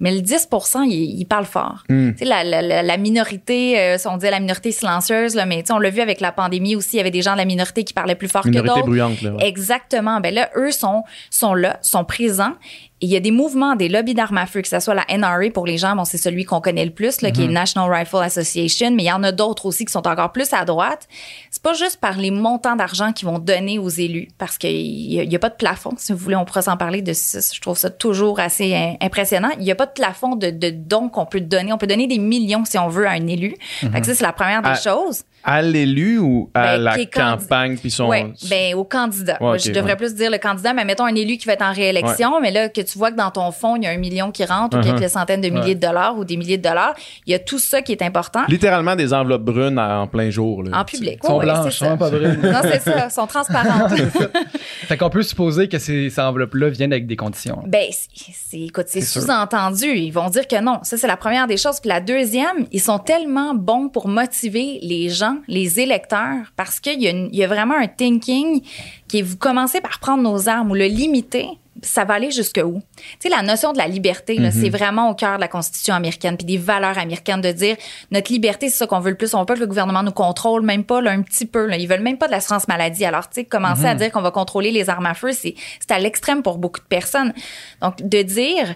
mais 0.00 0.12
le 0.12 0.20
10 0.20 0.48
il, 0.86 1.20
il 1.20 1.24
parle 1.24 1.44
fort. 1.46 1.84
Hmm. 1.88 2.10
Tu 2.12 2.18
sais, 2.18 2.24
la, 2.24 2.44
la, 2.44 2.62
la, 2.62 2.82
la 2.82 2.96
minorité, 2.96 3.78
euh, 3.78 3.98
si 3.98 4.06
on 4.06 4.16
dit 4.16 4.26
la 4.28 4.40
minorité 4.40 4.72
silencieuse, 4.72 5.34
là, 5.34 5.46
mais 5.46 5.62
on 5.72 5.78
l'a 5.78 5.90
vu 5.90 6.00
avec 6.00 6.20
la 6.20 6.32
pandémie 6.32 6.76
aussi, 6.76 6.94
il 6.94 6.96
y 6.98 7.00
avait 7.00 7.10
des 7.10 7.22
gens 7.22 7.32
de 7.32 7.38
la 7.38 7.44
minorité 7.44 7.84
qui 7.84 7.92
parlaient 7.92 8.14
plus 8.14 8.28
fort 8.28 8.42
que 8.42 8.48
d'autres. 8.50 8.82
bruyante, 8.84 9.22
là. 9.22 9.32
ouais. 9.32 9.46
Exactement. 9.46 10.20
Ben 10.20 10.34
là, 10.34 10.50
eux 10.56 10.70
sont, 10.72 11.04
sont 11.30 11.54
là, 11.54 11.78
sont 11.82 12.04
présents. 12.04 12.54
Et 13.02 13.06
il 13.06 13.12
y 13.12 13.16
a 13.16 13.20
des 13.20 13.30
mouvements, 13.30 13.76
des 13.76 13.88
lobbies 13.88 14.12
d'armes 14.12 14.36
à 14.36 14.44
feu, 14.44 14.60
que 14.60 14.68
ce 14.68 14.78
soit 14.78 14.92
la 14.94 15.06
NRA 15.16 15.48
pour 15.54 15.64
les 15.64 15.78
gens, 15.78 15.96
bon, 15.96 16.04
c'est 16.04 16.18
celui 16.18 16.44
qu'on 16.44 16.60
connaît 16.60 16.84
le 16.84 16.90
plus, 16.90 17.22
là, 17.22 17.30
qui 17.30 17.42
est 17.44 17.46
Mhm. 17.46 17.52
National 17.54 17.90
Rifle 17.90 18.18
Association, 18.22 18.90
mais 18.90 19.04
il 19.04 19.06
y 19.06 19.12
en 19.12 19.22
a 19.22 19.32
d'autres 19.32 19.64
aussi 19.64 19.86
qui 19.86 19.92
sont 19.92 20.06
encore 20.06 20.32
plus 20.32 20.52
à 20.52 20.66
droite. 20.66 21.08
C'est 21.50 21.62
pas 21.62 21.72
juste 21.72 21.96
par 21.98 22.18
les 22.18 22.30
montants 22.30 22.76
d'argent 22.76 23.14
qu'ils 23.14 23.26
vont 23.26 23.38
donner 23.38 23.78
aux 23.78 23.88
élus, 23.88 24.28
parce 24.36 24.58
qu'il 24.58 24.70
y, 25.14 25.34
a- 25.34 25.38
pas 25.38 25.48
de 25.48 25.54
plafond. 25.54 25.92
Si 25.96 26.12
vous 26.12 26.18
voulez, 26.18 26.36
on 26.36 26.44
pourrait 26.44 26.60
s'en 26.60 26.76
parler 26.76 27.00
de 27.00 27.14
ça. 27.14 27.38
Je 27.54 27.58
trouve 27.62 27.78
ça 27.78 27.88
toujours 27.88 28.38
assez 28.38 28.96
impressionnant. 29.00 29.48
Il 29.58 29.64
y 29.64 29.70
a 29.70 29.74
pas 29.74 29.86
de 29.86 29.92
plafond 29.92 30.36
de, 30.36 30.50
de 30.50 30.68
dons 30.68 31.08
qu'on 31.08 31.24
peut 31.24 31.40
donner. 31.40 31.72
On 31.72 31.78
peut 31.78 31.86
donner 31.86 32.06
des 32.06 32.18
millions 32.18 32.66
si 32.66 32.76
on 32.76 32.88
veut 32.88 33.06
à 33.06 33.12
un 33.12 33.26
élu. 33.26 33.54
Fait 33.80 34.00
que 34.02 34.06
ça, 34.06 34.14
c'est 34.14 34.24
la 34.24 34.34
première 34.34 34.60
des 34.60 34.68
Ah, 34.70 34.74
choses. 34.74 35.22
À 35.42 35.62
l'élu 35.62 36.18
ou 36.18 36.50
à 36.54 36.76
Ben, 36.76 36.82
la 36.82 37.06
campagne 37.06 37.76
puis 37.78 37.90
son. 37.90 38.08
Oui, 38.08 38.18
ben 38.50 38.74
au 38.74 38.84
candidat. 38.84 39.38
Ouais, 39.40 39.58
je 39.58 39.70
devrais 39.72 39.92
ouais. 39.92 39.96
plus 39.96 40.14
dire 40.14 40.30
le 40.30 40.38
candidat, 40.38 40.72
mais 40.74 40.84
mettons 40.84 41.04
un 41.06 41.14
élu 41.14 41.36
qui 41.38 41.46
va 41.46 41.54
être 41.54 41.62
en 41.62 41.72
réélection, 41.72 42.40
mais 42.40 42.50
là, 42.50 42.68
que 42.68 42.80
tu 42.82 42.98
vois 42.98 43.10
que 43.10 43.16
dans 43.16 43.30
ton 43.30 43.50
fonds, 43.50 43.76
il 43.76 43.84
y 43.84 43.86
a 43.86 43.90
un 43.90 43.96
million 43.96 44.30
qui 44.30 44.44
rentre 44.44 44.76
ou 44.76 44.80
Uh-huh. 44.80 44.94
quelques 44.98 45.10
centaines 45.10 45.40
de 45.40 45.48
milliers 45.48 45.74
de 45.74 45.80
dollars 45.80 46.16
ou 46.18 46.24
des 46.24 46.36
milliers 46.36 46.58
de 46.58 46.62
dollars. 46.68 46.94
Il 47.26 47.32
y 47.32 47.34
a 47.34 47.38
tout 47.38 47.58
ça 47.58 47.82
qui 47.82 47.92
est 47.92 48.02
important 48.02 48.42
Littéralement 48.48 48.96
des 48.96 49.12
enveloppes 49.14 49.42
brunes 49.42 49.78
en 49.78 50.06
plein 50.06 50.30
jour. 50.30 50.62
Là, 50.62 50.78
en 50.80 50.84
public. 50.84 51.18
Ils 51.22 51.26
sont 51.26 51.36
Ouais, 51.38 51.44
blanches, 51.44 51.72
c'est 51.78 51.84
ça. 51.84 51.92
hein, 51.92 51.96
pas 51.96 52.10
brunes. 52.10 52.38
Non, 52.42 52.60
c'est 52.62 52.80
ça. 52.80 53.06
Ils 53.06 53.10
sont 53.10 53.26
transparentes. 53.26 53.92
Fait 54.88 54.96
qu'on 54.96 55.10
peut 55.10 55.22
supposer 55.22 55.68
que 55.68 55.78
ces, 55.78 56.10
ces 56.10 56.20
enveloppes-là 56.20 56.68
viennent 56.70 56.92
avec 56.92 57.06
des 57.06 57.16
conditions. 57.16 57.62
Ben, 57.66 57.86
c'est, 57.90 58.32
c'est- 58.34 58.60
écoute, 58.60 58.86
c'est 58.88 59.00
C'est 59.00 59.06
sûr. 59.20 59.22
sous-entendu. 59.22 59.86
Ils 59.86 60.10
vont 60.10 60.28
dire 60.28 60.46
que 60.48 60.60
non. 60.60 60.80
Ça, 60.82 60.96
c'est 60.96 61.06
la 61.06 61.16
première 61.16 61.46
des 61.46 61.56
choses. 61.56 61.80
Puis 61.80 61.88
la 61.88 62.00
deuxième, 62.00 62.66
ils 62.72 62.80
sont 62.80 62.98
tellement 62.98 63.54
bons 63.54 63.88
pour 63.88 64.08
motiver 64.08 64.78
les 64.82 65.08
gens, 65.08 65.29
les 65.48 65.80
électeurs, 65.80 66.52
parce 66.56 66.80
qu'il 66.80 67.00
y 67.02 67.06
a, 67.06 67.10
une- 67.10 67.28
il 67.32 67.38
y 67.38 67.44
a 67.44 67.48
vraiment 67.48 67.74
un 67.74 67.86
thinking 67.88 68.62
qui 69.08 69.18
est, 69.18 69.22
vous 69.22 69.36
commencez 69.36 69.80
par 69.80 69.98
prendre 70.00 70.22
nos 70.22 70.48
armes 70.48 70.70
ou 70.70 70.74
le 70.74 70.86
limiter. 70.86 71.46
Ça 71.82 72.04
va 72.04 72.14
aller 72.14 72.30
jusque 72.30 72.60
où? 72.62 72.82
Tu 72.96 73.04
sais, 73.20 73.28
la 73.30 73.40
notion 73.40 73.72
de 73.72 73.78
la 73.78 73.88
liberté, 73.88 74.36
là, 74.36 74.50
c'est 74.50 74.68
vraiment 74.68 75.08
au 75.08 75.14
cœur 75.14 75.36
de 75.36 75.40
la 75.40 75.48
Constitution 75.48 75.94
américaine, 75.94 76.36
puis 76.36 76.44
des 76.44 76.58
valeurs 76.58 76.98
américaines, 76.98 77.40
de 77.40 77.52
dire 77.52 77.76
notre 78.10 78.30
liberté, 78.30 78.68
c'est 78.68 78.76
ça 78.76 78.86
qu'on 78.86 79.00
veut 79.00 79.10
le 79.10 79.16
plus. 79.16 79.32
On 79.34 79.38
veut 79.40 79.46
pas 79.46 79.54
que 79.54 79.60
le 79.60 79.66
gouvernement 79.66 80.02
nous 80.02 80.10
contrôle, 80.12 80.60
même 80.62 80.84
pas 80.84 81.00
là, 81.00 81.12
un 81.12 81.22
petit 81.22 81.46
peu. 81.46 81.64
Là. 81.66 81.78
Ils 81.78 81.86
veulent 81.88 82.02
même 82.02 82.18
pas 82.18 82.26
de 82.26 82.32
l'assurance 82.32 82.68
maladie. 82.68 83.06
Alors, 83.06 83.30
tu 83.30 83.36
sais, 83.36 83.44
commencer 83.44 83.86
à 83.86 83.94
dire 83.94 84.12
qu'on 84.12 84.20
va 84.20 84.30
contrôler 84.30 84.72
les 84.72 84.90
armes 84.90 85.06
à 85.06 85.14
feu, 85.14 85.30
c'est 85.32 85.54
c'est 85.80 85.92
à 85.92 85.98
l'extrême 85.98 86.42
pour 86.42 86.58
beaucoup 86.58 86.80
de 86.80 86.84
personnes. 86.86 87.32
Donc, 87.80 88.06
de 88.06 88.22
dire, 88.22 88.74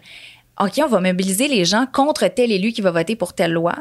OK, 0.58 0.80
on 0.82 0.86
va 0.88 1.00
mobiliser 1.00 1.48
les 1.48 1.66
gens 1.66 1.84
contre 1.92 2.26
tel 2.28 2.52
élu 2.52 2.72
qui 2.72 2.80
va 2.80 2.90
voter 2.92 3.16
pour 3.16 3.34
telle 3.34 3.52
loi. 3.52 3.74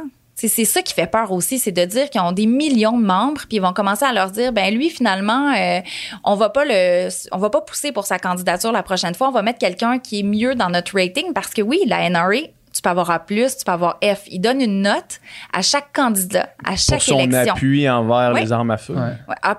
C'est 0.44 0.50
c'est 0.50 0.66
ça 0.66 0.82
qui 0.82 0.94
fait 0.94 1.08
peur 1.08 1.32
aussi, 1.32 1.58
c'est 1.58 1.72
de 1.72 1.86
dire 1.86 2.10
qu'ils 2.10 2.20
ont 2.20 2.34
des 2.34 2.48
millions 2.48 2.98
de 2.98 3.06
membres, 3.06 3.42
puis 3.48 3.58
ils 3.58 3.62
vont 3.62 3.72
commencer 3.72 4.04
à 4.04 4.12
leur 4.12 4.30
dire, 4.30 4.52
ben 4.52 4.74
lui 4.76 4.90
finalement, 4.90 5.54
euh, 5.58 5.80
on 6.26 6.36
va 6.36 6.50
pas 6.50 6.66
le, 6.66 7.08
on 7.32 7.38
va 7.38 7.50
pas 7.50 7.62
pousser 7.62 7.94
pour 7.94 8.06
sa 8.06 8.20
candidature 8.20 8.74
la 8.74 8.84
prochaine 8.84 9.16
fois, 9.16 9.30
on 9.30 9.32
va 9.32 9.42
mettre 9.42 9.60
quelqu'un 9.60 10.00
qui 10.00 10.20
est 10.20 10.24
mieux 10.24 10.54
dans 10.56 10.70
notre 10.70 10.96
rating, 10.98 11.32
parce 11.34 11.50
que 11.54 11.62
oui, 11.62 11.80
la 11.88 12.10
NRA, 12.10 12.42
tu 12.74 12.82
peux 12.82 12.90
avoir 12.90 13.10
A+, 13.12 13.20
tu 13.20 13.36
peux 13.66 13.72
avoir 13.72 14.00
F. 14.04 14.24
Ils 14.28 14.40
donnent 14.40 14.60
une 14.62 14.82
note 14.82 15.22
à 15.54 15.62
chaque 15.62 15.94
candidat, 15.94 16.50
à 16.66 16.76
chaque 16.76 16.98
pour 17.00 17.04
son 17.04 17.20
élection. 17.20 17.54
appui 17.54 17.90
envers 17.90 18.34
Ouais. 18.34 18.42
les 18.42 18.52
armes 18.52 18.72
à 18.72 18.78
feu. 18.78 18.96
Ouais. 18.96 19.14
Ouais, 19.30 19.36
A+, 19.44 19.56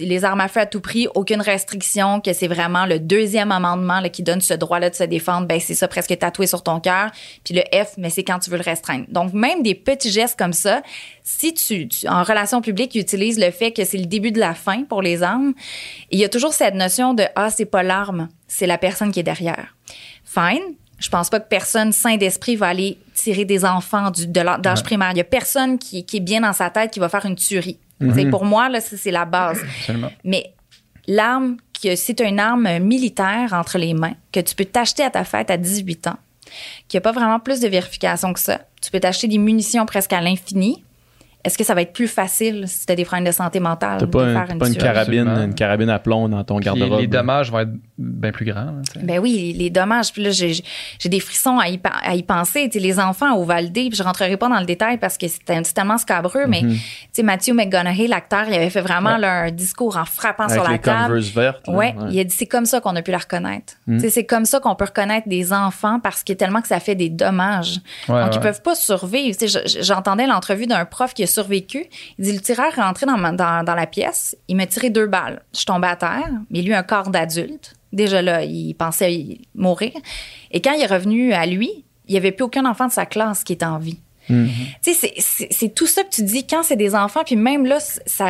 les 0.00 0.24
armes 0.24 0.40
à 0.40 0.48
feu 0.48 0.60
à 0.60 0.66
tout 0.66 0.80
prix, 0.80 1.06
aucune 1.14 1.40
restriction, 1.40 2.20
que 2.20 2.32
c'est 2.32 2.48
vraiment 2.48 2.86
le 2.86 2.98
deuxième 2.98 3.52
amendement 3.52 4.00
là, 4.00 4.08
qui 4.08 4.22
donne 4.22 4.40
ce 4.40 4.54
droit-là 4.54 4.90
de 4.90 4.94
se 4.94 5.04
défendre, 5.04 5.46
ben 5.46 5.60
c'est 5.60 5.74
ça 5.74 5.88
presque 5.88 6.16
tatoué 6.18 6.46
sur 6.46 6.62
ton 6.62 6.80
cœur. 6.80 7.10
Puis 7.44 7.54
le 7.54 7.62
F, 7.72 7.94
mais 7.98 8.10
c'est 8.10 8.24
quand 8.24 8.38
tu 8.38 8.50
veux 8.50 8.56
le 8.58 8.62
restreindre. 8.62 9.04
Donc 9.08 9.32
même 9.32 9.62
des 9.62 9.74
petits 9.74 10.10
gestes 10.10 10.38
comme 10.38 10.52
ça, 10.52 10.82
si 11.22 11.54
tu, 11.54 11.88
tu- 11.88 12.08
en 12.08 12.22
relation 12.22 12.60
publique, 12.60 12.94
ils 12.94 13.00
utilisent 13.00 13.38
le 13.38 13.50
fait 13.50 13.72
que 13.72 13.84
c'est 13.84 13.98
le 13.98 14.06
début 14.06 14.32
de 14.32 14.40
la 14.40 14.54
fin 14.54 14.84
pour 14.84 15.02
les 15.02 15.22
armes, 15.22 15.54
il 16.10 16.18
y 16.18 16.24
a 16.24 16.28
toujours 16.28 16.52
cette 16.54 16.74
notion 16.74 17.14
de 17.14 17.24
ah 17.36 17.50
c'est 17.50 17.64
pas 17.64 17.82
l'arme, 17.82 18.28
c'est 18.48 18.66
la 18.66 18.78
personne 18.78 19.12
qui 19.12 19.20
est 19.20 19.24
derrière. 19.24 19.74
Fine. 20.24 20.74
Je 20.98 21.08
pense 21.08 21.30
pas 21.30 21.40
que 21.40 21.48
personne 21.48 21.92
sain 21.92 22.18
d'esprit 22.18 22.56
va 22.56 22.66
aller 22.68 22.98
tirer 23.14 23.46
des 23.46 23.64
enfants 23.64 24.10
du, 24.10 24.26
de 24.26 24.40
l'âge 24.42 24.82
primaire. 24.82 25.12
Il 25.12 25.16
y 25.16 25.20
a 25.22 25.24
personne 25.24 25.78
qui, 25.78 26.04
qui 26.04 26.18
est 26.18 26.20
bien 26.20 26.42
dans 26.42 26.52
sa 26.52 26.68
tête 26.68 26.90
qui 26.90 27.00
va 27.00 27.08
faire 27.08 27.24
une 27.24 27.36
tuerie. 27.36 27.78
Pour 28.30 28.44
moi, 28.44 28.68
là, 28.68 28.80
ça, 28.80 28.96
c'est 28.96 29.10
la 29.10 29.24
base. 29.24 29.60
Absolument. 29.78 30.10
Mais 30.24 30.52
l'arme, 31.06 31.56
que 31.82 31.96
c'est 31.96 32.20
une 32.20 32.38
arme 32.38 32.78
militaire 32.78 33.52
entre 33.52 33.78
les 33.78 33.94
mains, 33.94 34.14
que 34.32 34.40
tu 34.40 34.54
peux 34.54 34.64
t'acheter 34.64 35.02
à 35.02 35.10
ta 35.10 35.24
fête 35.24 35.50
à 35.50 35.56
18 35.56 36.08
ans, 36.08 36.16
qu'il 36.88 36.98
n'y 36.98 36.98
a 36.98 37.00
pas 37.02 37.12
vraiment 37.12 37.40
plus 37.40 37.60
de 37.60 37.68
vérification 37.68 38.32
que 38.32 38.40
ça. 38.40 38.60
Tu 38.82 38.90
peux 38.90 39.00
t'acheter 39.00 39.28
des 39.28 39.38
munitions 39.38 39.86
presque 39.86 40.12
à 40.12 40.20
l'infini. 40.20 40.84
Est-ce 41.42 41.56
que 41.56 41.64
ça 41.64 41.74
va 41.74 41.82
être 41.82 41.92
plus 41.94 42.08
facile 42.08 42.64
si 42.66 42.84
tu 42.84 42.92
as 42.92 42.96
des 42.96 43.04
problèmes 43.04 43.24
de 43.26 43.32
santé 43.32 43.60
mentale 43.60 43.98
T'as 44.00 44.06
de 44.06 44.10
pas, 44.10 44.22
un- 44.24 44.32
faire 44.34 44.46
t'as 44.46 44.52
une 44.52 44.58
pas 44.58 44.68
une 44.68 44.76
carabine, 44.76 45.28
une 45.28 45.54
carabine 45.54 45.88
à 45.88 45.98
plomb 45.98 46.28
dans 46.28 46.44
ton 46.44 46.58
garde-robe. 46.58 47.00
les 47.00 47.06
dommages 47.06 47.50
vont 47.50 47.60
être 47.60 47.70
bien 47.96 48.30
plus 48.30 48.44
grands. 48.44 48.66
là. 48.66 48.72
Ben 49.02 49.18
oui, 49.18 49.54
les 49.56 49.70
dommages. 49.70 50.12
Puis 50.12 50.22
là, 50.22 50.30
j'ai 50.30 50.52
j'ai 50.98 51.08
des 51.08 51.20
frissons 51.20 51.58
à 51.58 51.68
y, 51.68 51.78
pa- 51.78 51.92
à 52.02 52.14
y 52.14 52.22
penser. 52.22 52.68
Tu 52.70 52.78
sais, 52.78 52.84
les 52.84 52.98
enfants 53.00 53.34
au 53.36 53.44
Valdé, 53.44 53.88
puis 53.88 53.96
je 53.96 54.02
rentrerai 54.02 54.36
pas 54.36 54.48
dans 54.48 54.60
le 54.60 54.66
détail 54.66 54.98
parce 54.98 55.16
que 55.16 55.28
c'est 55.28 55.40
c'est 55.46 55.72
tellement 55.74 55.98
scabreux, 55.98 56.46
mais 56.46 56.62
Mhm. 56.62 56.76
Matthew 57.24 57.52
McConaughey, 57.54 58.06
l'acteur, 58.06 58.44
il 58.48 58.54
avait 58.54 58.70
fait 58.70 58.80
vraiment 58.80 59.16
là, 59.16 59.42
un 59.44 59.50
discours 59.50 59.96
en 59.96 60.04
frappant 60.04 60.44
Avec 60.44 60.54
sur 60.56 60.64
la 60.64 60.70
les 60.72 60.78
table. 60.78 61.06
Converse 61.08 61.28
vertes. 61.28 61.66
là, 61.68 61.72
Ouais, 61.74 61.94
il 62.10 62.18
a 62.20 62.24
dit 62.24 62.34
c'est 62.36 62.46
comme 62.46 62.66
ça 62.66 62.80
qu'on 62.80 62.96
a 62.96 63.02
pu 63.02 63.10
la 63.12 63.18
reconnaître. 63.18 63.74
Tu 63.86 63.98
sais, 64.00 64.10
C'est 64.10 64.24
comme 64.26 64.44
ça 64.44 64.60
qu'on 64.60 64.74
peut 64.74 64.84
reconnaître 64.86 65.28
des 65.28 65.52
enfants 65.52 66.00
parce 66.00 66.22
que 66.22 66.32
tellement 66.32 66.60
que 66.60 66.68
ça 66.68 66.80
fait 66.80 66.94
des 66.94 67.08
dommages. 67.08 67.78
Ouais, 68.08 68.20
Donc, 68.24 68.34
ils 68.34 68.36
ouais. 68.38 68.42
peuvent 68.42 68.62
pas 68.62 68.74
survivre. 68.74 69.36
Tu 69.38 69.48
sais, 69.48 69.60
je- 69.66 69.82
J'entendais 69.82 70.26
l'entrevue 70.26 70.66
d'un 70.66 70.84
prof 70.84 71.14
qui 71.14 71.22
a 71.22 71.26
survécu. 71.30 71.86
Il 72.18 72.24
dit 72.26 72.32
le 72.32 72.40
tireur 72.40 72.76
est 72.76 72.80
rentré 72.82 73.06
dans, 73.06 73.16
ma- 73.16 73.32
dans, 73.32 73.64
dans 73.64 73.74
la 73.74 73.86
pièce, 73.86 74.36
il 74.48 74.56
m'a 74.56 74.66
tiré 74.66 74.90
deux 74.90 75.06
balles. 75.06 75.42
Je 75.58 75.64
tombais 75.64 75.88
à 75.88 75.96
terre, 75.96 76.30
mais 76.50 76.60
lui, 76.62 76.74
un 76.74 76.82
corps 76.82 77.08
d'adulte. 77.10 77.74
Déjà 77.92 78.20
là, 78.22 78.44
il 78.44 78.74
pensait 78.74 79.14
y- 79.14 79.40
mourir. 79.54 79.92
Et 80.50 80.60
quand 80.60 80.72
il 80.72 80.82
est 80.82 80.86
revenu 80.86 81.32
à 81.32 81.46
lui, 81.46 81.84
il 82.08 82.14
y 82.14 82.16
avait 82.18 82.32
plus 82.32 82.44
aucun 82.44 82.64
enfant 82.66 82.86
de 82.88 82.92
sa 82.92 83.06
classe 83.06 83.42
qui 83.44 83.52
était 83.52 83.64
en 83.66 83.78
vie. 83.78 83.98
Mm. 84.28 84.46
Tu 84.84 84.94
sais, 84.94 85.12
c'est- 85.18 85.74
tout 85.74 85.88
ça 85.88 86.04
que 86.04 86.10
tu 86.10 86.22
dis 86.22 86.46
quand 86.46 86.62
c'est 86.62 86.76
des 86.76 86.94
enfants, 86.94 87.22
puis 87.26 87.34
même 87.34 87.66
là, 87.66 87.78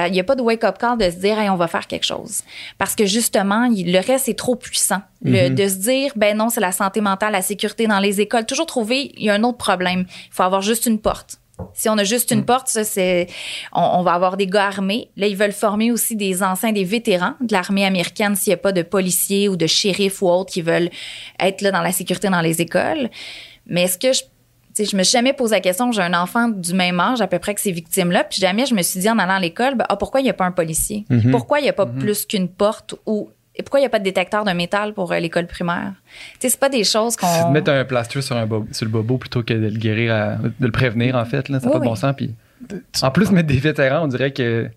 il 0.07 0.13
n'y 0.13 0.21
a 0.21 0.25
pas 0.25 0.35
de 0.35 0.41
wake-up 0.41 0.79
call 0.79 0.97
de 0.97 1.11
se 1.11 1.17
dire, 1.17 1.39
hey, 1.39 1.51
on 1.51 1.57
va 1.57 1.69
faire 1.69 1.87
quelque 1.87 2.07
chose. 2.07 2.41
Parce 2.79 2.95
que 2.95 3.05
justement, 3.05 3.65
il- 3.65 3.93
le 3.93 3.99
reste 3.99 4.29
est 4.29 4.39
trop 4.39 4.57
puissant. 4.57 5.03
Le- 5.23 5.49
Mm-hmm. 5.51 5.55
de 5.55 5.69
se 5.69 5.75
dire, 5.75 6.13
ben 6.17 6.35
non, 6.39 6.49
c'est 6.49 6.61
la 6.61 6.73
santé 6.73 7.03
mentale, 7.03 7.33
la 7.33 7.43
sécurité 7.43 7.87
dans 7.87 7.99
les 7.99 8.23
écoles. 8.23 8.47
Toujours 8.47 8.65
trouver, 8.67 9.13
il 9.19 9.25
y 9.25 9.31
a 9.31 9.35
un 9.35 9.43
autre 9.43 9.59
problème. 9.59 10.07
Il 10.09 10.33
faut 10.33 10.43
avoir 10.45 10.63
juste 10.63 10.87
une 10.87 10.99
porte. 11.01 11.39
Si 11.75 11.89
on 11.89 11.99
a 11.99 12.05
juste 12.05 12.31
Mm. 12.33 12.39
une 12.39 12.45
porte, 12.45 12.69
ça, 12.69 12.85
c'est, 12.85 13.27
on, 13.73 13.83
on 13.83 14.03
va 14.03 14.13
avoir 14.13 14.37
des 14.37 14.47
gars 14.47 14.67
armés. 14.67 15.11
Là, 15.17 15.27
ils 15.27 15.37
veulent 15.37 15.53
former 15.53 15.91
aussi 15.93 16.17
des 16.17 16.43
anciens, 16.43 16.73
des 16.73 16.85
vétérans 16.85 17.35
de 17.41 17.53
l'armée 17.53 17.85
américaine 17.85 18.37
s'il 18.37 18.51
n'y 18.51 18.55
a 18.55 18.59
pas 18.59 18.73
de 18.73 18.83
policiers 18.83 19.49
ou 19.49 19.57
de 19.57 19.67
shérifs 19.67 20.23
ou 20.23 20.29
autres 20.29 20.53
qui 20.53 20.63
veulent 20.63 20.91
être 21.39 21.61
là 21.63 21.71
dans 21.71 21.83
la 21.83 21.93
sécurité 21.93 22.29
dans 22.29 22.41
les 22.41 22.61
écoles. 22.61 23.11
Mais 23.67 23.83
est-ce 23.83 23.99
que 23.99 24.13
je, 24.13 24.23
je 24.85 24.97
me 24.97 25.03
suis 25.03 25.13
jamais 25.13 25.33
posé 25.33 25.55
la 25.57 25.61
question, 25.61 25.93
j'ai 25.93 26.03
un 26.03 26.15
enfant 26.15 26.49
du 26.49 26.73
même 26.75 26.99
âge 27.01 27.21
à 27.21 27.27
peu 27.27 27.39
près 27.39 27.55
que 27.55 27.61
ces 27.61 27.73
victimes-là, 27.73 28.25
puis 28.25 28.41
jamais 28.41 28.67
je 28.67 28.75
me 28.75 28.83
suis 28.83 29.01
dit 29.01 29.11
en 29.11 29.19
allant 29.19 29.35
à 29.35 29.41
l'école, 29.41 29.75
ben, 29.75 29.85
ah, 29.89 29.97
pourquoi 29.97 30.21
il 30.21 30.25
n'y 30.25 30.31
a 30.31 30.35
pas 30.35 30.45
un 30.47 30.53
policier? 30.53 31.05
Pourquoi 31.31 31.61
il 31.61 31.65
n'y 31.65 31.69
a 31.69 31.73
pas 31.73 31.87
plus 31.87 32.25
qu'une 32.27 32.49
porte 32.49 32.95
ou 33.07 33.31
et 33.57 33.63
pourquoi 33.63 33.81
il 33.81 33.83
n'y 33.83 33.87
a 33.87 33.91
pas 33.91 33.99
de 33.99 34.05
détecteur 34.05 34.45
de 34.45 34.53
métal 34.53 34.95
pour 34.95 35.13
euh, 35.13 35.19
l'école 35.19 35.47
primaire? 35.47 35.93
Tu 36.35 36.39
sais, 36.41 36.49
c'est 36.51 36.61
pas 36.61 36.69
des 36.69 36.85
choses 36.85 37.17
C'est 37.19 37.27
de 37.41 37.45
qu'on... 37.45 37.51
mettre 37.51 37.71
un 37.71 37.85
plaster 37.85 38.23
sur, 38.23 38.37
un 38.37 38.47
bobo- 38.47 38.73
sur 38.73 38.87
le 38.87 38.91
bobo 38.93 39.19
plutôt 39.19 39.43
que 39.43 39.53
de 39.55 39.69
le 39.69 39.79
guérir, 39.79 40.15
à- 40.15 40.37
de 40.37 40.67
le 40.67 40.71
prévenir, 40.73 41.17
en 41.17 41.25
fait. 41.25 41.49
Là, 41.49 41.61
ça 41.61 41.67
n'a 41.67 41.73
Oui, 41.73 41.79
pas 41.79 41.85
de 41.85 41.91
bon 41.91 41.97
sens. 41.97 42.15
Puis, 42.17 42.35
en 43.03 43.11
plus, 43.11 43.31
mettre 43.33 43.49
des 43.49 43.59
vétérans, 43.59 44.05
on 44.05 44.09
dirait 44.09 44.33
que. 44.33 44.69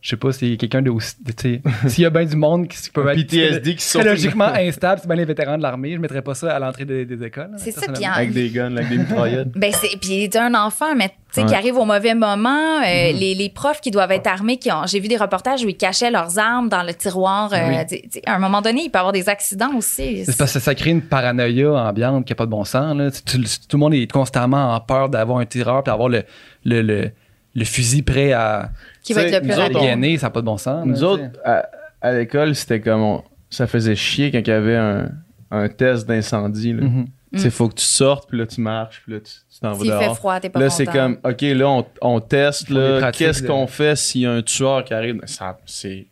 Je 0.00 0.10
sais 0.10 0.16
pas, 0.16 0.32
c'est 0.32 0.56
quelqu'un 0.56 0.82
de 0.82 0.90
aussi. 0.90 1.14
tu 1.24 1.32
sais, 1.36 1.62
S'il 1.88 2.02
y 2.02 2.06
a 2.06 2.10
bien 2.10 2.24
du 2.24 2.36
monde 2.36 2.68
qui 2.68 2.90
peut 2.90 3.08
être 3.08 3.16
PTSD 3.16 3.74
qui 3.76 3.82
sort 3.84 4.00
psychologiquement 4.02 4.46
instable, 4.54 5.00
c'est 5.02 5.06
bien 5.08 5.16
les 5.16 5.24
vétérans 5.24 5.56
de 5.58 5.62
l'armée. 5.62 5.92
Je 5.94 5.98
mettrais 5.98 6.22
pas 6.22 6.34
ça 6.34 6.54
à 6.54 6.58
l'entrée 6.58 6.84
des, 6.84 7.04
des 7.04 7.24
écoles. 7.24 7.50
C'est 7.56 7.70
ça, 7.72 7.80
personnellement. 7.82 7.96
puis 7.98 8.06
en- 8.08 8.12
Avec 8.12 8.32
des 8.32 8.48
guns, 8.50 8.76
avec 8.76 8.88
des 8.88 8.98
mitraillettes. 8.98 9.48
Ben 9.56 9.72
c'est 9.72 9.96
puis 10.00 10.28
t'es 10.28 10.38
un 10.38 10.54
enfant 10.54 10.94
mais 10.96 11.08
tu 11.08 11.14
sais 11.32 11.40
Ouais. 11.42 11.46
qui 11.46 11.54
arrive 11.54 11.76
au 11.76 11.84
mauvais 11.84 12.14
moment 12.14 12.80
euh, 12.80 13.12
les, 13.12 13.34
les 13.36 13.48
profs 13.50 13.80
qui 13.80 13.90
doivent 13.92 14.10
être 14.10 14.26
armés 14.26 14.56
qui 14.58 14.70
ont 14.72 14.84
j'ai 14.86 14.98
vu 14.98 15.06
des 15.06 15.16
reportages 15.16 15.62
où 15.64 15.68
ils 15.68 15.76
cachaient 15.76 16.10
leurs 16.10 16.38
armes 16.40 16.68
dans 16.68 16.82
le 16.82 16.92
tiroir 16.92 17.52
euh, 17.52 17.68
Oui. 17.68 18.20
à 18.26 18.34
un 18.34 18.38
moment 18.40 18.60
donné 18.60 18.82
il 18.82 18.90
peut 18.90 18.96
y 18.96 18.98
avoir 18.98 19.12
des 19.12 19.28
accidents 19.28 19.72
aussi 19.76 20.24
C'est 20.24 20.36
parce 20.36 20.52
que 20.54 20.58
ça 20.58 20.74
crée 20.74 20.90
une 20.90 21.02
paranoïa 21.02 21.70
ambiante 21.72 22.24
qui 22.24 22.32
n'a 22.32 22.36
pas 22.36 22.46
de 22.46 22.50
bon 22.50 22.64
sens. 22.64 22.96
Là. 22.96 23.10
Tu- 23.12 23.38
tout 23.38 23.76
le 23.76 23.78
monde 23.78 23.94
est 23.94 24.10
constamment 24.10 24.74
en 24.74 24.80
peur 24.80 25.08
d'avoir 25.08 25.38
un 25.38 25.46
tireur 25.46 25.84
puis 25.84 25.90
d'avoir 25.92 26.08
le, 26.08 26.24
le, 26.64 26.82
le, 26.82 27.10
le 27.54 27.64
fusil 27.64 28.02
prêt 28.02 28.32
à, 28.32 28.70
qui 29.02 29.12
va 29.12 29.22
être 29.22 29.32
le 29.32 29.40
Nous 29.48 29.52
plus 29.54 29.60
rapide. 29.60 29.76
on-. 30.04 30.18
Ça 30.18 30.26
n'a 30.26 30.30
pas 30.30 30.40
de 30.40 30.46
bon 30.46 30.56
sens. 30.56 30.86
Nous 30.86 31.00
là, 31.00 31.06
autres, 31.08 31.24
à, 31.44 31.66
à 32.00 32.12
l'école, 32.12 32.54
c'était 32.54 32.80
comme. 32.80 33.00
on- 33.02 33.24
ça 33.48 33.66
faisait 33.66 33.96
chier 33.96 34.30
quand 34.30 34.38
il 34.38 34.46
y 34.46 34.50
avait 34.52 34.76
un, 34.76 35.10
un 35.50 35.68
test 35.68 36.06
d'incendie. 36.06 36.72
là. 36.72 36.82
Mhm. 36.82 37.06
Tu 37.32 37.38
sais, 37.38 37.50
faut 37.50 37.68
que 37.68 37.74
tu 37.74 37.84
sortes, 37.84 38.28
puis 38.28 38.38
là, 38.38 38.46
tu 38.46 38.60
marches, 38.60 39.02
puis 39.04 39.12
là, 39.14 39.20
tu 39.20 39.32
tu 39.52 39.60
t'en 39.60 39.72
vas 39.72 39.84
S'il 39.84 39.92
fait 39.92 40.04
dehors. 40.04 40.16
froid 40.16 40.40
t'es 40.40 40.48
pas 40.48 40.58
Là, 40.58 40.66
content 40.66 40.76
c'est 40.76 40.86
comme, 40.86 41.18
OK, 41.24 41.40
là, 41.42 41.68
on, 41.68 41.86
on 42.00 42.20
teste, 42.20 42.70
là, 42.70 43.12
qu'est-ce 43.12 43.42
de- 43.42 43.46
qu'on 43.48 43.66
fait 43.68 43.96
s'il 43.96 44.22
y 44.22 44.26
a 44.26 44.32
un 44.32 44.42
tueur 44.42 44.82
qui 44.84 44.94
arrive? 44.94 45.20
Ça, 45.26 45.56
c'est... 45.66 46.06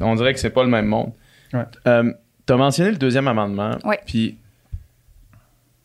On 0.00 0.14
dirait 0.14 0.34
que 0.34 0.40
c'est 0.40 0.50
pas 0.50 0.62
le 0.64 0.68
même 0.70 0.86
monde. 0.86 1.12
Ouais. 1.52 1.64
Euh, 1.86 2.12
T'as 2.46 2.56
mentionné 2.56 2.90
le 2.90 2.96
deuxième 2.96 3.26
amendement. 3.28 3.76
Ouais. 3.84 4.00
Puis, 4.06 4.36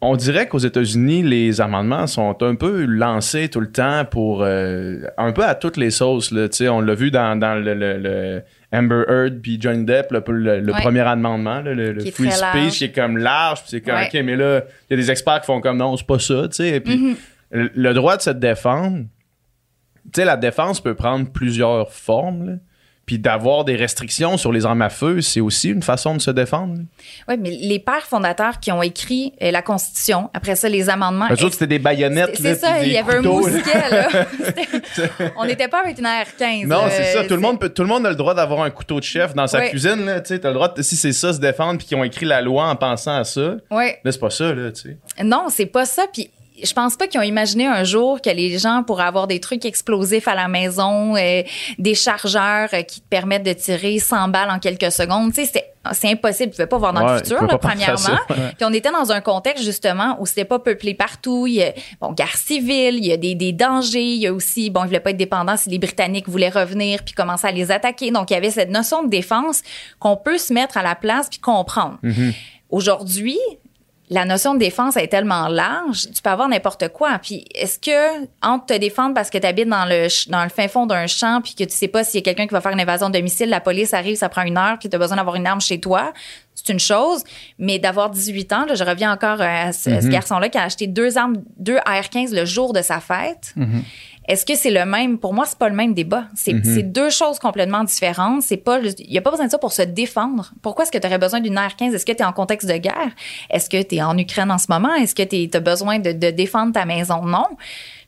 on 0.04 0.16
dirait 0.16 0.48
qu'aux 0.48 0.58
États-Unis, 0.60 1.24
les 1.24 1.62
amendements 1.62 2.08
sont 2.08 2.42
un 2.44 2.56
peu 2.56 2.86
lancés 2.86 3.50
tout 3.50 3.60
le 3.60 3.72
temps 3.72 4.06
pour... 4.06 4.44
euh, 4.44 5.00
un 5.18 5.32
peu 5.32 5.44
à 5.44 5.56
toutes 5.56 5.78
les 5.78 5.90
sauces, 5.92 6.32
là. 6.32 6.48
On 6.72 6.82
l'a 6.82 6.94
vu 6.96 7.10
dans, 7.12 7.38
dans 7.40 7.56
le, 7.56 7.74
le- 7.74 7.98
le 7.98 8.42
Amber 8.74 9.04
Heard 9.08 9.40
puis 9.42 9.58
Johnny 9.62 9.86
Depp, 9.86 10.12
le, 10.12 10.24
le- 10.28 10.60
le 10.60 10.74
Ouais. 10.74 10.82
premier 10.82 11.02
amendement, 11.02 11.62
là, 11.62 11.74
le, 11.74 11.94
Qui 11.96 12.12
free 12.12 12.32
speech, 12.32 12.78
qui 12.80 12.84
est 12.86 12.92
comme 12.92 13.18
large, 13.18 13.62
puis 13.62 13.70
c'est 13.72 13.82
comme, 13.82 13.96
Ouais. 13.96 14.10
OK, 14.14 14.22
mais 14.26 14.36
là, 14.36 14.62
il 14.90 14.98
y 14.98 15.00
a 15.00 15.04
des 15.04 15.12
experts 15.12 15.40
qui 15.42 15.46
font 15.48 15.62
comme, 15.62 15.78
non, 15.78 15.96
c'est 15.98 16.08
pas 16.08 16.20
ça. 16.20 16.44
Et 16.60 16.80
puis, 16.80 16.96
Mm-hmm. 16.98 17.16
le- 17.52 17.72
le 17.74 17.94
droit 17.94 18.18
de 18.18 18.22
se 18.22 18.30
défendre, 18.32 19.06
la 20.18 20.38
défense 20.38 20.82
peut 20.82 20.96
prendre 20.96 21.30
plusieurs 21.32 21.92
formes, 21.92 22.46
là. 22.48 22.54
Puis 23.06 23.20
d'avoir 23.20 23.66
des 23.66 23.76
restrictions 23.76 24.38
sur 24.38 24.54
les 24.54 24.66
armes 24.66 24.82
à 24.82 24.90
feu, 24.90 25.20
c'est 25.20 25.42
aussi 25.42 25.70
une 25.70 25.84
façon 25.84 26.16
de 26.16 26.22
se 26.22 26.32
défendre. 26.32 26.78
Oui, 27.28 27.36
mais 27.38 27.50
les 27.50 27.80
pères 27.80 28.06
fondateurs 28.06 28.62
qui 28.62 28.72
ont 28.72 28.82
écrit 28.82 29.34
euh, 29.42 29.52
la 29.52 29.62
Constitution, 29.62 30.30
après 30.34 30.56
ça, 30.56 30.70
les 30.70 30.90
amendements. 30.90 31.28
Eux 31.30 31.44
autres, 31.44 31.54
c'était 31.54 31.68
des 31.68 31.80
baïonnettes. 31.80 32.38
c'est 32.42 32.56
ça, 32.56 32.82
il 32.82 32.94
y 32.94 32.98
avait 32.98 33.16
un 33.16 33.22
mousquet, 33.22 33.90
là. 33.92 34.08
On 35.38 35.46
n'était 35.46 35.68
pas 35.68 35.82
avec 35.82 36.00
une 36.00 36.06
AR-15. 36.06 36.66
Non, 36.68 36.84
c'est 36.90 37.02
euh, 37.02 37.22
ça. 37.22 37.24
Tout 37.28 37.34
le, 37.34 37.42
monde 37.42 37.60
peut, 37.60 37.70
tout 37.70 37.82
le 37.82 37.90
monde 37.90 38.06
a 38.06 38.10
le 38.10 38.16
droit 38.16 38.34
d'avoir 38.34 38.62
un 38.64 38.70
couteau 38.70 39.00
de 39.00 39.06
chef 39.06 39.34
dans 39.34 39.48
sa 39.48 39.60
Ouais. 39.60 39.70
cuisine. 39.70 40.06
Là, 40.06 40.22
tu 40.22 40.40
t'as 40.40 40.48
le 40.50 40.54
droit, 40.54 40.74
de- 40.74 40.82
si 40.82 40.96
c'est 40.96 41.14
ça, 41.14 41.34
se 41.34 41.40
défendre, 41.40 41.78
puis 41.80 41.88
qu'ils 41.88 41.98
ont 41.98 42.04
écrit 42.04 42.26
la 42.26 42.42
loi 42.42 42.68
en 42.70 42.76
pensant 42.76 43.18
à 43.18 43.24
ça. 43.26 43.56
Ouais. 43.70 44.00
Là, 44.04 44.12
c'est 44.12 44.20
pas 44.20 44.30
ça, 44.30 44.54
là, 44.54 44.72
tu 44.72 44.82
sais. 44.82 44.98
Non, 45.24 45.48
c'est 45.50 45.66
pas 45.66 45.86
ça. 45.86 46.06
Puis 46.12 46.30
je 46.62 46.74
pense 46.74 46.96
pas 46.96 47.08
qu'ils 47.08 47.20
ont 47.20 47.24
imaginé 47.24 47.66
un 47.66 47.84
jour 47.84 48.22
que 48.22 48.30
les 48.30 48.58
gens 48.60 48.84
pourraient 48.84 49.06
avoir 49.06 49.28
des 49.28 49.40
trucs 49.40 49.66
explosifs 49.66 50.28
à 50.28 50.36
la 50.36 50.48
maison, 50.48 51.16
euh, 51.16 51.42
des 51.80 51.96
chargeurs 51.96 52.70
euh, 52.74 52.82
qui 52.84 53.02
te 53.02 53.08
permettent 53.08 53.44
de 53.44 53.54
tirer 53.54 54.00
100 54.00 54.28
balles 54.30 54.52
en 54.52 54.60
quelques 54.60 54.92
secondes. 54.92 55.34
Tu 55.34 55.46
sais, 55.46 55.50
c'est 55.52 55.70
c'est 55.92 56.10
impossible. 56.10 56.54
Tu 56.54 56.62
ne 56.62 56.66
pas 56.66 56.78
voir 56.78 56.94
dans 56.94 57.06
Ouais, 57.06 57.16
le 57.16 57.22
tu 57.22 57.32
futur, 57.32 57.46
là, 57.46 57.58
premièrement. 57.58 58.18
Puis 58.28 58.64
on 58.64 58.72
était 58.72 58.92
dans 58.92 59.12
un 59.12 59.20
contexte 59.20 59.66
justement 59.66 60.16
où 60.22 60.26
c'était 60.26 60.46
pas 60.46 60.60
peuplé 60.60 60.94
partout. 60.94 61.46
Il 61.46 61.56
y 61.56 61.64
a 61.64 61.74
bon 62.00 62.14
guerre 62.14 62.38
civile, 62.38 62.96
il 62.96 63.06
y 63.06 63.12
a 63.12 63.18
des, 63.18 63.36
des 63.36 63.52
dangers. 63.52 64.02
Il 64.14 64.22
y 64.22 64.28
a 64.28 64.34
aussi 64.34 64.70
bon, 64.70 64.84
ils 64.84 64.88
voulaient 64.88 65.02
pas 65.02 65.10
être 65.10 65.18
dépendants 65.18 65.58
si 65.58 65.70
les 65.70 65.80
Britanniques 65.80 66.30
voulaient 66.30 66.48
revenir 66.48 67.04
puis 67.04 67.14
commencer 67.14 67.48
à 67.48 67.52
les 67.52 67.70
attaquer. 67.70 68.12
Donc 68.12 68.32
il 68.32 68.34
y 68.34 68.38
avait 68.38 68.52
cette 68.52 68.70
notion 68.70 69.04
de 69.04 69.10
défense 69.10 69.62
qu'on 70.00 70.16
peut 70.16 70.38
se 70.38 70.54
mettre 70.54 70.78
à 70.78 70.84
la 70.84 70.96
place 70.96 71.28
puis 71.30 71.40
comprendre. 71.40 71.98
Aujourd'hui, 72.70 73.40
la 74.14 74.26
notion 74.26 74.54
de 74.54 74.60
défense 74.60 74.96
est 74.96 75.08
tellement 75.08 75.48
large, 75.48 76.08
tu 76.14 76.22
peux 76.22 76.30
avoir 76.30 76.48
n'importe 76.48 76.90
quoi. 76.90 77.18
Puis 77.20 77.46
est-ce 77.56 77.80
que 77.80 78.26
entre 78.44 78.68
te 78.68 78.78
défendre 78.78 79.16
parce 79.16 79.32
que 79.32 79.40
tu 79.40 79.48
habites 79.48 79.68
dans 79.68 79.86
le 79.86 80.08
dans 80.30 80.44
le 80.44 80.50
fin 80.50 80.68
fond 80.68 80.86
d'un 80.86 81.08
champ 81.08 81.42
puis 81.42 81.56
que 81.56 81.64
tu 81.64 81.76
sais 81.76 81.88
pas 81.88 82.04
s'il 82.04 82.20
y 82.20 82.24
a 82.24 82.24
quelqu'un 82.24 82.46
qui 82.46 82.54
va 82.54 82.62
faire 82.62 82.72
une 82.72 82.80
invasion 82.80 83.10
de 83.10 83.14
domicile, 83.14 83.50
la 83.50 83.60
police 83.60 83.94
arrive, 83.94 84.16
ça 84.16 84.30
prend 84.30 84.44
une 84.44 84.58
heure 84.58 84.78
puis 84.80 84.88
tu 84.88 84.96
as 84.96 85.00
besoin 85.00 85.18
d'avoir 85.18 85.36
une 85.36 85.48
arme 85.48 85.62
chez 85.62 85.80
toi, 85.80 86.14
c'est 86.54 86.72
une 86.72 86.80
chose, 86.80 87.24
mais 87.58 87.80
d'avoir 87.80 88.12
18 88.12 88.54
ans, 88.54 88.66
là, 88.66 88.76
je 88.76 88.84
reviens 88.84 89.12
encore 89.12 89.42
à 89.42 89.74
ce, 89.74 89.90
à 89.90 90.02
ce 90.02 90.08
garçon-là 90.08 90.50
qui 90.50 90.60
a 90.60 90.64
acheté 90.64 90.86
deux 90.86 91.18
armes, 91.18 91.38
deux 91.58 91.78
AR-15 91.86 92.36
le 92.36 92.46
jour 92.46 92.72
de 92.74 92.84
sa 92.84 93.00
fête. 93.00 93.56
Est-ce 94.28 94.46
que 94.46 94.56
c'est 94.56 94.72
le 94.72 94.86
même? 94.86 95.18
Pour 95.18 95.34
moi, 95.34 95.46
c'est 95.46 95.58
pas 95.58 95.70
le 95.70 95.76
même 95.76 95.94
débat. 95.94 96.26
C'est 96.36 96.64
c'est 96.64 96.84
deux 96.84 97.10
choses 97.10 97.40
complètement 97.40 97.84
différentes. 97.84 98.42
C'est 98.42 98.58
pas, 98.58 98.80
il 98.80 99.12
y 99.12 99.18
a 99.18 99.22
pas 99.22 99.32
besoin 99.32 99.48
de 99.48 99.52
ça 99.52 99.58
pour 99.58 99.74
se 99.74 99.82
défendre. 99.82 100.54
Pourquoi 100.62 100.84
est-ce 100.84 100.92
que 100.92 100.98
tu 100.98 101.08
aurais 101.08 101.18
besoin 101.18 101.42
d'une 101.42 101.58
AR-15 101.58 101.94
Est-ce 101.94 102.06
que 102.06 102.12
tu 102.14 102.20
es 102.20 102.26
en 102.26 102.32
contexte 102.32 102.68
de 102.70 102.78
guerre? 102.78 103.12
Est-ce 103.50 103.70
que 103.70 103.82
tu 103.82 103.96
es 103.96 104.02
en 104.02 104.18
Ukraine 104.18 104.52
en 104.52 104.58
ce 104.58 104.68
moment? 104.70 104.94
Est-ce 104.96 105.14
que 105.16 105.24
tu 105.24 105.50
as 105.56 105.60
besoin 105.60 106.00
de, 106.00 106.14
de 106.14 106.30
défendre 106.30 106.72
ta 106.74 106.86
maison? 106.86 107.26
Non. 107.26 107.48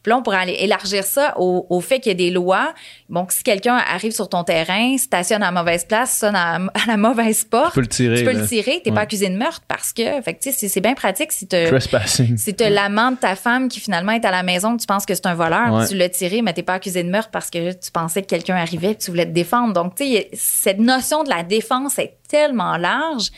Puis 0.06 0.12
là, 0.12 0.18
on 0.18 0.22
pourrait 0.22 0.38
aller 0.38 0.56
élargir 0.60 1.04
ça 1.04 1.34
au, 1.40 1.66
au 1.68 1.82
fait 1.82 2.00
qu'il 2.00 2.12
y 2.12 2.14
a 2.14 2.16
des 2.16 2.30
lois. 2.30 2.76
Bon, 3.10 3.26
si 3.28 3.42
quelqu'un 3.42 3.76
arrive 3.78 4.12
sur 4.12 4.30
ton 4.30 4.44
terrain, 4.44 4.96
stationne 5.00 5.42
à 5.42 5.48
la 5.48 5.52
mauvaise 5.52 5.84
place, 5.84 6.16
sonne 6.20 6.36
à, 6.36 6.58
à 6.58 6.86
la 6.86 6.96
mauvaise 6.96 7.44
porte, 7.44 7.70
Tu 7.70 7.74
peux 7.74 7.82
le 7.82 7.88
tirer. 7.88 8.18
tu 8.20 8.24
peux 8.24 8.34
là. 8.34 8.42
le 8.42 8.48
tirer, 8.48 8.82
t'es 8.84 8.92
Ouais. 8.92 8.96
pas 8.96 9.02
accusé 9.02 9.28
de 9.30 9.36
meurtre 9.36 9.64
parce 9.68 9.92
que, 9.94 10.04
fait 10.22 10.38
tu 10.40 10.52
sais, 10.52 10.68
c'est- 10.70 10.80
bien 10.80 10.94
pratique 10.94 11.32
si 11.32 11.48
tu 11.48 11.56
Trespassing. 11.66 12.38
si 12.38 12.54
t'as 12.54 12.70
l'amant 12.70 13.14
de 13.14 13.18
ta 13.18 13.36
femme 13.36 13.68
qui 13.68 13.80
finalement 13.80 14.12
est 14.12 14.26
à 14.26 14.30
la 14.32 14.44
maison, 14.44 14.78
tu 14.78 14.86
penses 14.86 15.08
que 15.08 15.16
c'est 15.16 15.26
un 15.26 15.34
voleur, 15.34 15.74
Ouais. 15.74 15.88
tu 15.88 15.96
l'as 15.98 16.10
tiré, 16.10 16.44
mais 16.44 16.54
t'es 16.54 16.62
pas 16.62 16.74
accusé 16.76 17.02
de 17.02 17.10
meurtre 17.10 17.30
parce 17.32 17.50
que 17.50 17.72
tu 17.74 17.90
pensais 17.92 18.22
que 18.22 18.28
quelqu'un 18.28 18.58
arrivait 18.58 18.92
et 18.92 18.96
tu 18.96 19.10
voulais 19.10 19.26
te 19.26 19.32
défendre. 19.32 19.74
Donc, 19.74 19.96
tu 19.96 20.06
sais, 20.06 20.30
cette 20.34 20.78
notion 20.78 21.24
de 21.24 21.30
la 21.30 21.42
défense 21.42 21.98
est 21.98 22.14
tellement 22.28 22.78
large 22.78 23.32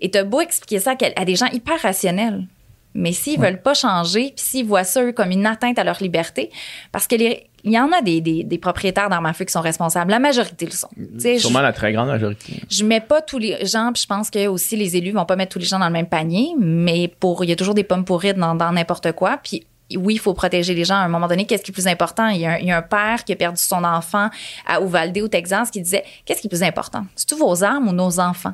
et 0.00 0.10
t'as 0.10 0.24
beau 0.24 0.40
expliquer 0.40 0.80
ça 0.80 0.94
à 1.14 1.24
des 1.24 1.36
gens 1.36 1.46
hyper 1.52 1.80
rationnels. 1.80 2.42
Mais 3.00 3.12
s'ils 3.12 3.38
veulent 3.40 3.62
pas 3.62 3.74
changer, 3.74 4.32
puis 4.36 4.44
s'ils 4.44 4.66
voient 4.66 4.84
ça 4.84 5.02
eux, 5.04 5.12
comme 5.12 5.30
une 5.30 5.46
atteinte 5.46 5.78
à 5.78 5.84
leur 5.84 6.02
liberté, 6.02 6.50
parce 6.92 7.06
que 7.06 7.14
les- 7.16 7.44
il 7.64 7.72
y 7.72 7.78
en 7.78 7.90
a 7.92 8.02
des, 8.02 8.20
des, 8.20 8.44
des 8.44 8.58
propriétaires 8.58 9.08
d'armes 9.08 9.26
à 9.26 9.32
feu 9.32 9.44
qui 9.44 9.52
sont 9.52 9.60
responsables. 9.60 10.10
La 10.10 10.18
majorité 10.18 10.64
le 10.66 10.70
sont. 10.72 10.88
Tu 10.96 11.04
sais, 11.20 11.34
je- 11.38 11.42
Sûrement 11.42 11.60
la 11.60 11.72
très 11.72 11.92
grande 11.92 12.08
majorité. 12.08 12.60
je 12.70 12.84
mets 12.84 13.00
pas 13.00 13.20
tous 13.20 13.38
les 13.38 13.64
gens, 13.66 13.90
puis 13.92 14.02
je 14.02 14.06
pense 14.06 14.30
que 14.30 14.46
aussi 14.46 14.76
les 14.76 14.96
élus 14.96 15.12
vont 15.12 15.24
pas 15.26 15.36
mettre 15.36 15.52
tous 15.52 15.58
les 15.58 15.64
gens 15.64 15.78
dans 15.78 15.86
le 15.86 15.92
même 15.92 16.06
panier, 16.08 16.50
mais 16.58 17.08
pour 17.20 17.44
il 17.44 17.50
y 17.50 17.52
a 17.52 17.56
toujours 17.56 17.74
des 17.74 17.84
pommes 17.84 18.04
pourries 18.04 18.34
dans 18.34 18.54
dans 18.54 18.72
n'importe 18.72 19.12
quoi, 19.12 19.38
puis 19.42 19.64
oui, 19.96 20.14
il 20.14 20.18
faut 20.18 20.34
protéger 20.34 20.74
les 20.74 20.84
gens. 20.84 20.96
À 20.96 21.04
un 21.04 21.08
moment 21.08 21.28
donné, 21.28 21.46
qu'est-ce 21.46 21.62
qui 21.62 21.70
est 21.70 21.72
plus 21.74 21.86
important? 21.86 22.28
Il 22.28 22.40
y, 22.42 22.46
a 22.46 22.52
un, 22.52 22.56
il 22.58 22.66
y 22.66 22.70
a 22.70 22.76
un 22.76 22.82
père 22.82 23.24
qui 23.24 23.32
a 23.32 23.36
perdu 23.36 23.62
son 23.62 23.82
enfant 23.84 24.28
à 24.66 24.80
Uvalde, 24.82 25.16
au 25.18 25.28
Texas, 25.28 25.70
qui 25.70 25.80
disait 25.80 26.04
Qu'est-ce 26.26 26.40
qui 26.42 26.46
est 26.46 26.50
plus 26.50 26.62
important? 26.62 27.06
C'est-tu 27.16 27.36
vos 27.36 27.64
armes 27.64 27.88
ou 27.88 27.92
nos 27.92 28.20
enfants? 28.20 28.52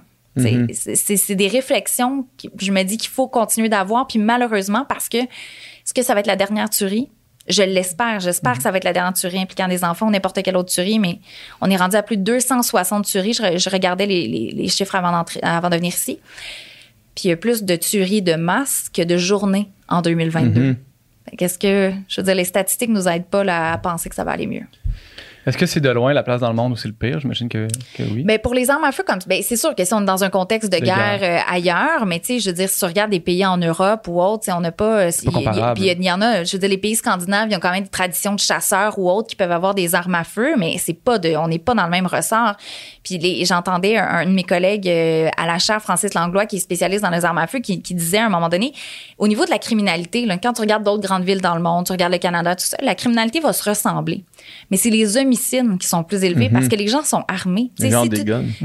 C'est- 0.73 0.95
C'est 0.97 1.17
c'est 1.17 1.35
des 1.35 1.49
réflexions 1.49 2.27
que 2.43 2.49
je 2.61 2.73
me 2.73 2.83
dis 2.83 2.97
qu'il 2.97 3.11
faut 3.11 3.29
continuer 3.29 3.69
d'avoir. 3.69 4.07
Puis 4.07 4.19
malheureusement, 4.19 4.85
parce 4.89 5.09
que 5.09 5.19
est-ce 5.19 5.95
que 5.95 6.03
ça 6.03 6.15
va 6.15 6.21
être 6.21 6.27
la 6.27 6.37
dernière 6.37 6.69
tuerie? 6.71 7.09
Je 7.47 7.63
l'espère. 7.63 8.21
J'espère 8.21 8.57
que 8.57 8.63
ça 8.63 8.71
va 8.71 8.79
être 8.79 8.85
la 8.85 8.95
dernière 8.95 9.13
tuerie 9.13 9.39
impliquant 9.39 9.69
des 9.69 9.85
enfants 9.85 10.07
ou 10.07 10.11
n'importe 10.11 10.43
quelle 10.43 10.57
autre 10.57 10.73
tuerie, 10.73 10.99
mais 10.99 11.19
on 11.61 11.71
est 11.71 11.77
rendu 11.77 11.95
à 11.95 12.03
plus 12.03 12.17
de 12.17 12.23
260 12.23 13.05
tueries. 13.05 13.35
Je, 13.35 13.43
re- 13.43 13.59
je 13.59 13.69
regardais 13.71 14.07
les, 14.07 14.27
les- 14.27 14.51
les 14.53 14.69
chiffres 14.69 14.95
avant, 14.95 15.25
avant 15.43 15.69
de 15.71 15.77
venir 15.77 15.93
ici. 15.93 16.19
Puis 17.15 17.25
il 17.27 17.29
y 17.29 17.33
a 17.33 17.37
plus 17.37 17.63
de 17.63 17.77
tueries 17.77 18.23
de 18.23 18.35
masse 18.35 18.89
que 18.93 19.03
de 19.03 19.17
journées 19.19 19.69
en 19.89 20.01
2022. 20.03 20.77
Qu'est-ce 21.39 21.59
que, 21.59 21.93
je 22.09 22.21
veux 22.21 22.25
dire, 22.25 22.35
les 22.35 22.45
statistiques 22.45 22.91
nous 22.91 23.07
aident 23.09 23.27
pas 23.27 23.45
là, 23.45 23.73
à 23.75 23.79
penser 23.79 24.09
que 24.09 24.15
ça 24.15 24.25
va 24.25 24.33
aller 24.33 24.47
mieux. 24.47 24.65
Est-ce 25.47 25.59
que 25.59 25.67
c'est 25.67 25.81
de 25.81 25.91
loin 25.91 26.13
la 26.13 26.23
place 26.23 26.41
dans 26.41 26.49
le 26.49 26.55
monde 26.55 26.73
où 26.73 26.77
c'est 26.77 26.89
le 26.89 26.95
pire? 26.95 27.21
J'imagine 27.21 27.49
que, 27.49 27.69
que 27.95 28.03
oui. 28.03 28.23
Ben 28.25 28.39
pour 28.39 28.55
les 28.55 28.71
armes 28.71 28.85
à 28.85 28.93
feu, 28.93 29.03
comme 29.07 29.19
ben, 29.27 29.41
c'est 29.43 29.57
sûr 29.57 29.75
que 29.75 29.85
si 29.85 29.93
on 29.95 30.01
est 30.01 30.05
dans 30.07 30.25
un 30.25 30.31
contexte 30.31 30.73
de, 30.73 30.79
De 30.79 30.85
guerre, 30.85 31.19
guerre. 31.21 31.41
euh, 31.47 31.53
ailleurs, 31.55 32.07
mais 32.07 32.19
tu 32.21 32.27
sais, 32.27 32.39
je 32.41 32.51
veux 32.51 32.55
dire, 32.57 32.69
si 32.69 32.79
tu 32.79 32.85
regardes 32.85 33.11
des 33.11 33.21
pays 33.21 33.45
en 33.45 33.57
Europe 33.59 34.07
ou 34.09 34.21
autre, 34.23 34.45
tu 34.45 34.47
sais, 34.47 34.53
on 34.53 34.61
n'a 34.61 34.73
pas. 34.73 35.01
euh, 35.01 35.11
il 35.23 35.29
y. 35.31 35.75
Puis 35.75 35.87
il 35.91 36.03
y 36.05 36.11
en 36.13 36.21
a, 36.23 36.45
je 36.45 36.53
veux 36.53 36.59
dire, 36.59 36.69
les 36.69 36.79
pays 36.79 36.97
scandinaves, 36.97 37.49
ils 37.51 37.57
ont 37.57 37.61
quand 37.61 37.73
même 37.73 37.85
des 37.85 37.91
traditions 37.91 38.35
de 38.35 38.41
chasseurs 38.41 38.99
ou 38.99 39.11
autres 39.11 39.29
qui 39.29 39.37
peuvent 39.37 39.53
avoir 39.53 39.75
des 39.75 39.95
armes 39.95 40.15
à 40.15 40.25
feu, 40.25 40.55
mais 40.57 40.77
c'est 40.79 40.95
pas 40.95 41.19
de, 41.19 41.35
on 41.37 41.49
n'est 41.49 41.59
pas 41.59 41.75
dans 41.75 41.85
le 41.85 41.91
même 41.91 42.07
ressort. 42.07 42.55
Puis 43.05 43.45
j'entendais 43.45 43.97
un, 43.99 44.07
un 44.07 44.25
de 44.27 44.31
mes 44.31 44.43
collègues 44.45 44.89
euh, 44.89 45.29
à 45.37 45.47
la 45.47 45.59
chaire, 45.59 45.81
Francis 45.83 46.15
Langlois, 46.15 46.47
qui 46.47 46.57
est 46.57 46.61
spécialiste 46.61 47.03
dans 47.03 47.11
les 47.11 47.25
armes 47.25 47.39
à 47.39 47.47
feu, 47.47 47.59
qui, 47.61 47.83
qui 47.83 47.95
disait 47.95 48.19
à 48.19 48.27
un 48.27 48.29
moment 48.31 48.49
donné, 48.49 48.73
au 49.19 49.29
niveau 49.29 49.45
de 49.45 49.51
la 49.51 49.59
criminalité, 49.59 50.25
là, 50.27 50.39
quand 50.39 50.55
tu 50.55 50.63
regardes 50.63 50.83
d'autres 50.85 51.03
grandes 51.03 51.23
villes 51.25 51.41
dans 51.43 51.55
le 51.55 51.61
monde, 51.63 51.85
tu 51.87 51.93
regardes 51.93 52.13
le 52.13 52.19
Canada, 52.19 52.57
tout 52.57 52.65
ça, 52.65 52.77
la 52.83 52.95
criminalité 52.95 53.41
va 53.41 53.53
se 53.53 53.69
ressembler. 53.69 54.25
Mais 54.71 54.77
c'est 54.79 54.91
les 54.91 55.17
homicides 55.19 55.79
qui 55.79 55.87
sont 55.87 56.03
plus 56.03 56.25
élevés 56.25 56.49
parce 56.51 56.69
que 56.69 56.77
les 56.77 56.89
gens 56.89 57.03
sont 57.05 57.25
armés. 57.29 57.71
Tu 57.77 57.83
Les 57.85 57.91
gens 57.91 58.03
si 58.05 58.09
tu- 58.09 58.17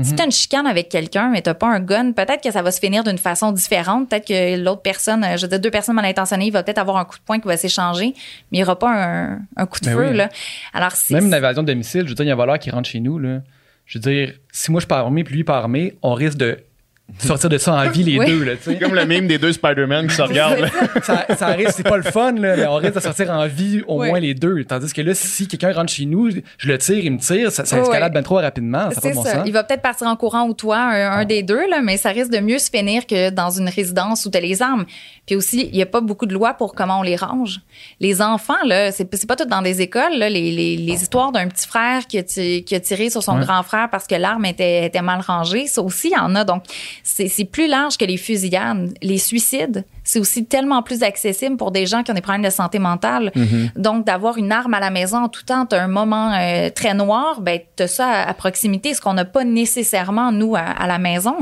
si 0.04 0.16
t'as 0.16 0.26
une 0.26 0.32
chicane 0.32 0.68
avec 0.68 0.88
quelqu'un, 0.90 1.30
mais 1.30 1.42
t'as 1.42 1.54
pas 1.54 1.68
un 1.68 1.80
gun, 1.82 2.12
peut-être 2.14 2.42
que 2.42 2.52
ça 2.52 2.62
va 2.62 2.72
se 2.72 2.80
finir 2.80 3.04
d'une 3.04 3.18
façon 3.18 3.52
différente. 3.52 4.10
Peut-être 4.10 4.28
que 4.28 4.58
l'autre 4.64 4.82
personne, 4.82 5.24
euh, 5.24 5.36
je 5.38 5.44
veux 5.44 5.48
dire, 5.50 5.60
deux 5.60 5.72
personnes 5.72 5.96
mal 5.96 6.06
intentionnées, 6.06 6.48
il 6.48 6.52
va 6.54 6.64
peut-être 6.64 6.78
avoir 6.80 6.98
un 6.98 7.06
coup 7.06 7.18
de 7.18 7.24
poing 7.24 7.40
qui 7.40 7.48
va 7.48 7.58
s'échanger, 7.58 8.14
mais 8.52 8.58
il 8.58 8.58
n'y 8.60 8.64
aura 8.64 8.80
pas 8.80 8.90
un, 8.92 9.40
un 9.58 9.66
coup 9.66 9.80
de 9.82 9.86
Ben 9.86 9.96
feu, 9.96 10.10
oui. 10.12 10.18
là. 10.18 10.30
Alors. 10.74 10.92
Même 11.10 11.26
une 11.26 11.34
invasion 11.34 11.62
de 11.62 11.68
domicile, 11.68 12.04
je 12.06 12.10
veux 12.10 12.16
dire, 12.16 12.26
il 12.26 12.30
y 12.30 12.32
a 12.32 12.34
un 12.34 12.38
voleur 12.38 12.58
qui 12.60 12.72
rentre 12.72 12.88
chez 12.90 13.00
nous, 13.02 13.20
là. 13.20 13.40
Je 13.90 13.98
veux 13.98 14.02
dire, 14.04 14.36
si 14.52 14.70
moi 14.70 14.80
je 14.80 14.84
suis 14.84 14.88
pas 14.88 15.00
armé 15.00 15.24
puis 15.24 15.34
lui 15.34 15.44
pas 15.44 15.58
armé, 15.58 15.98
on 16.04 16.14
risque 16.14 16.38
de 16.38 16.60
sortir 17.18 17.50
de 17.50 17.58
ça 17.58 17.74
en 17.74 17.90
vie 17.90 18.04
les 18.04 18.20
Oui. 18.20 18.26
deux, 18.26 18.44
là, 18.44 18.56
tu 18.56 18.64
sais. 18.72 18.78
Comme 18.80 18.94
le 18.96 19.06
mime 19.06 19.28
des 19.28 19.38
deux 19.38 19.52
Spider-Man 19.52 20.08
qui 20.08 20.16
se 20.16 20.22
regardent. 20.22 20.70
ça, 21.04 21.26
ça 21.38 21.48
risque, 21.48 21.74
c'est 21.78 21.84
pas 21.88 21.98
le 21.98 22.04
fun, 22.04 22.32
là, 22.34 22.56
mais 22.56 22.66
on 22.68 22.76
risque 22.76 22.96
de 22.96 23.00
sortir 23.00 23.30
en 23.32 23.48
vie 23.48 23.82
au 23.88 24.00
Ouais. 24.00 24.10
moins 24.10 24.20
les 24.20 24.34
deux. 24.34 24.64
Tandis 24.64 24.94
que 24.94 25.02
là, 25.02 25.14
si 25.16 25.48
quelqu'un 25.48 25.74
rentre 25.74 25.92
chez 25.92 26.06
nous, 26.06 26.30
je 26.30 26.68
le 26.68 26.78
tire, 26.78 26.98
il 27.00 27.12
me 27.12 27.18
tire, 27.20 27.52
ça, 27.52 27.66
ça 27.66 27.76
Ouais. 27.78 27.82
escalade 27.84 28.14
bien 28.14 28.22
trop 28.24 28.36
rapidement. 28.36 28.90
Ça 28.92 28.96
pas 28.96 29.02
C'est 29.02 29.10
de 29.12 29.16
bon 29.16 29.24
ça. 29.24 29.34
sens. 29.34 29.44
Il 29.46 29.54
va 29.54 29.64
peut-être 29.64 29.82
partir 29.82 30.08
en 30.08 30.16
courant 30.16 30.48
ou 30.48 30.54
toi, 30.54 30.78
un, 30.78 31.12
un 31.20 31.26
des 31.26 31.44
deux, 31.44 31.68
là, 31.70 31.82
mais 31.84 31.98
ça 31.98 32.10
risque 32.10 32.32
de 32.32 32.40
mieux 32.40 32.60
se 32.60 32.70
finir 32.70 33.06
que 33.08 33.30
dans 33.30 33.50
une 33.50 33.70
résidence 33.70 34.26
où 34.26 34.30
tu 34.32 34.38
as 34.38 34.42
les 34.42 34.62
armes. 34.62 34.86
Puis 35.26 35.36
aussi, 35.36 35.68
il 35.72 35.76
n'y 35.76 35.82
a 35.82 35.86
pas 35.86 36.02
beaucoup 36.02 36.26
de 36.26 36.34
lois 36.34 36.54
pour 36.54 36.74
comment 36.74 37.00
on 37.00 37.04
les 37.04 37.16
range. 37.16 37.60
Les 38.00 38.22
enfants, 38.22 38.54
là, 38.66 38.92
c'est 38.92 39.08
c'est 39.16 39.28
pas 39.28 39.36
tout 39.36 39.46
dans 39.46 39.62
des 39.62 39.82
écoles. 39.82 40.18
Là, 40.18 40.30
les, 40.30 40.52
les, 40.52 40.78
les 40.78 40.94
histoires 40.94 41.32
d'un 41.32 41.48
petit 41.48 41.68
frère 41.68 42.06
qui 42.08 42.18
a, 42.20 42.24
qui 42.24 42.76
a 42.76 42.80
tiré 42.80 43.10
sur 43.10 43.24
son 43.24 43.38
Ouais. 43.40 43.46
grand 43.46 43.64
frère 43.64 43.90
parce 43.92 44.08
que 44.08 44.16
l'arme 44.16 44.46
était, 44.46 44.86
était 44.86 45.02
mal 45.02 45.22
rangée, 45.22 45.68
ça 45.68 45.82
aussi, 45.82 46.08
il 46.10 46.14
y 46.14 46.18
en 46.20 46.36
a. 46.36 46.44
Donc, 46.44 46.64
c'est 47.04 47.46
plus 47.46 47.68
large 47.68 47.98
que 47.98 48.06
les 48.06 48.18
fusillades. 48.18 48.94
Les 49.02 49.18
suicides, 49.18 49.86
c'est 50.04 50.20
aussi 50.20 50.46
tellement 50.46 50.82
plus 50.84 51.04
accessible 51.04 51.58
pour 51.58 51.72
des 51.72 51.86
gens 51.86 52.04
qui 52.04 52.12
ont 52.12 52.14
des 52.16 52.22
problèmes 52.22 52.42
de 52.44 52.50
santé 52.50 52.80
mentale. 52.80 53.32
Donc, 53.76 54.06
d'avoir 54.06 54.38
une 54.38 54.52
arme 54.52 54.74
à 54.74 54.80
la 54.80 54.90
maison 54.90 55.18
en 55.18 55.30
tout 55.30 55.44
temps, 55.44 55.66
t'as 55.66 55.82
un 55.82 55.88
moment 55.88 56.34
euh, 56.34 56.70
très 56.70 56.94
noir, 56.94 57.42
ben, 57.42 57.60
t'as 57.76 57.88
ça 57.88 58.08
à, 58.08 58.30
à 58.30 58.34
proximité, 58.34 58.94
ce 58.94 59.02
qu'on 59.02 59.14
n'a 59.14 59.26
pas 59.26 59.44
nécessairement, 59.44 60.32
nous, 60.32 60.56
à, 60.56 60.60
à 60.62 60.88
la 60.88 60.98
maison. 61.00 61.36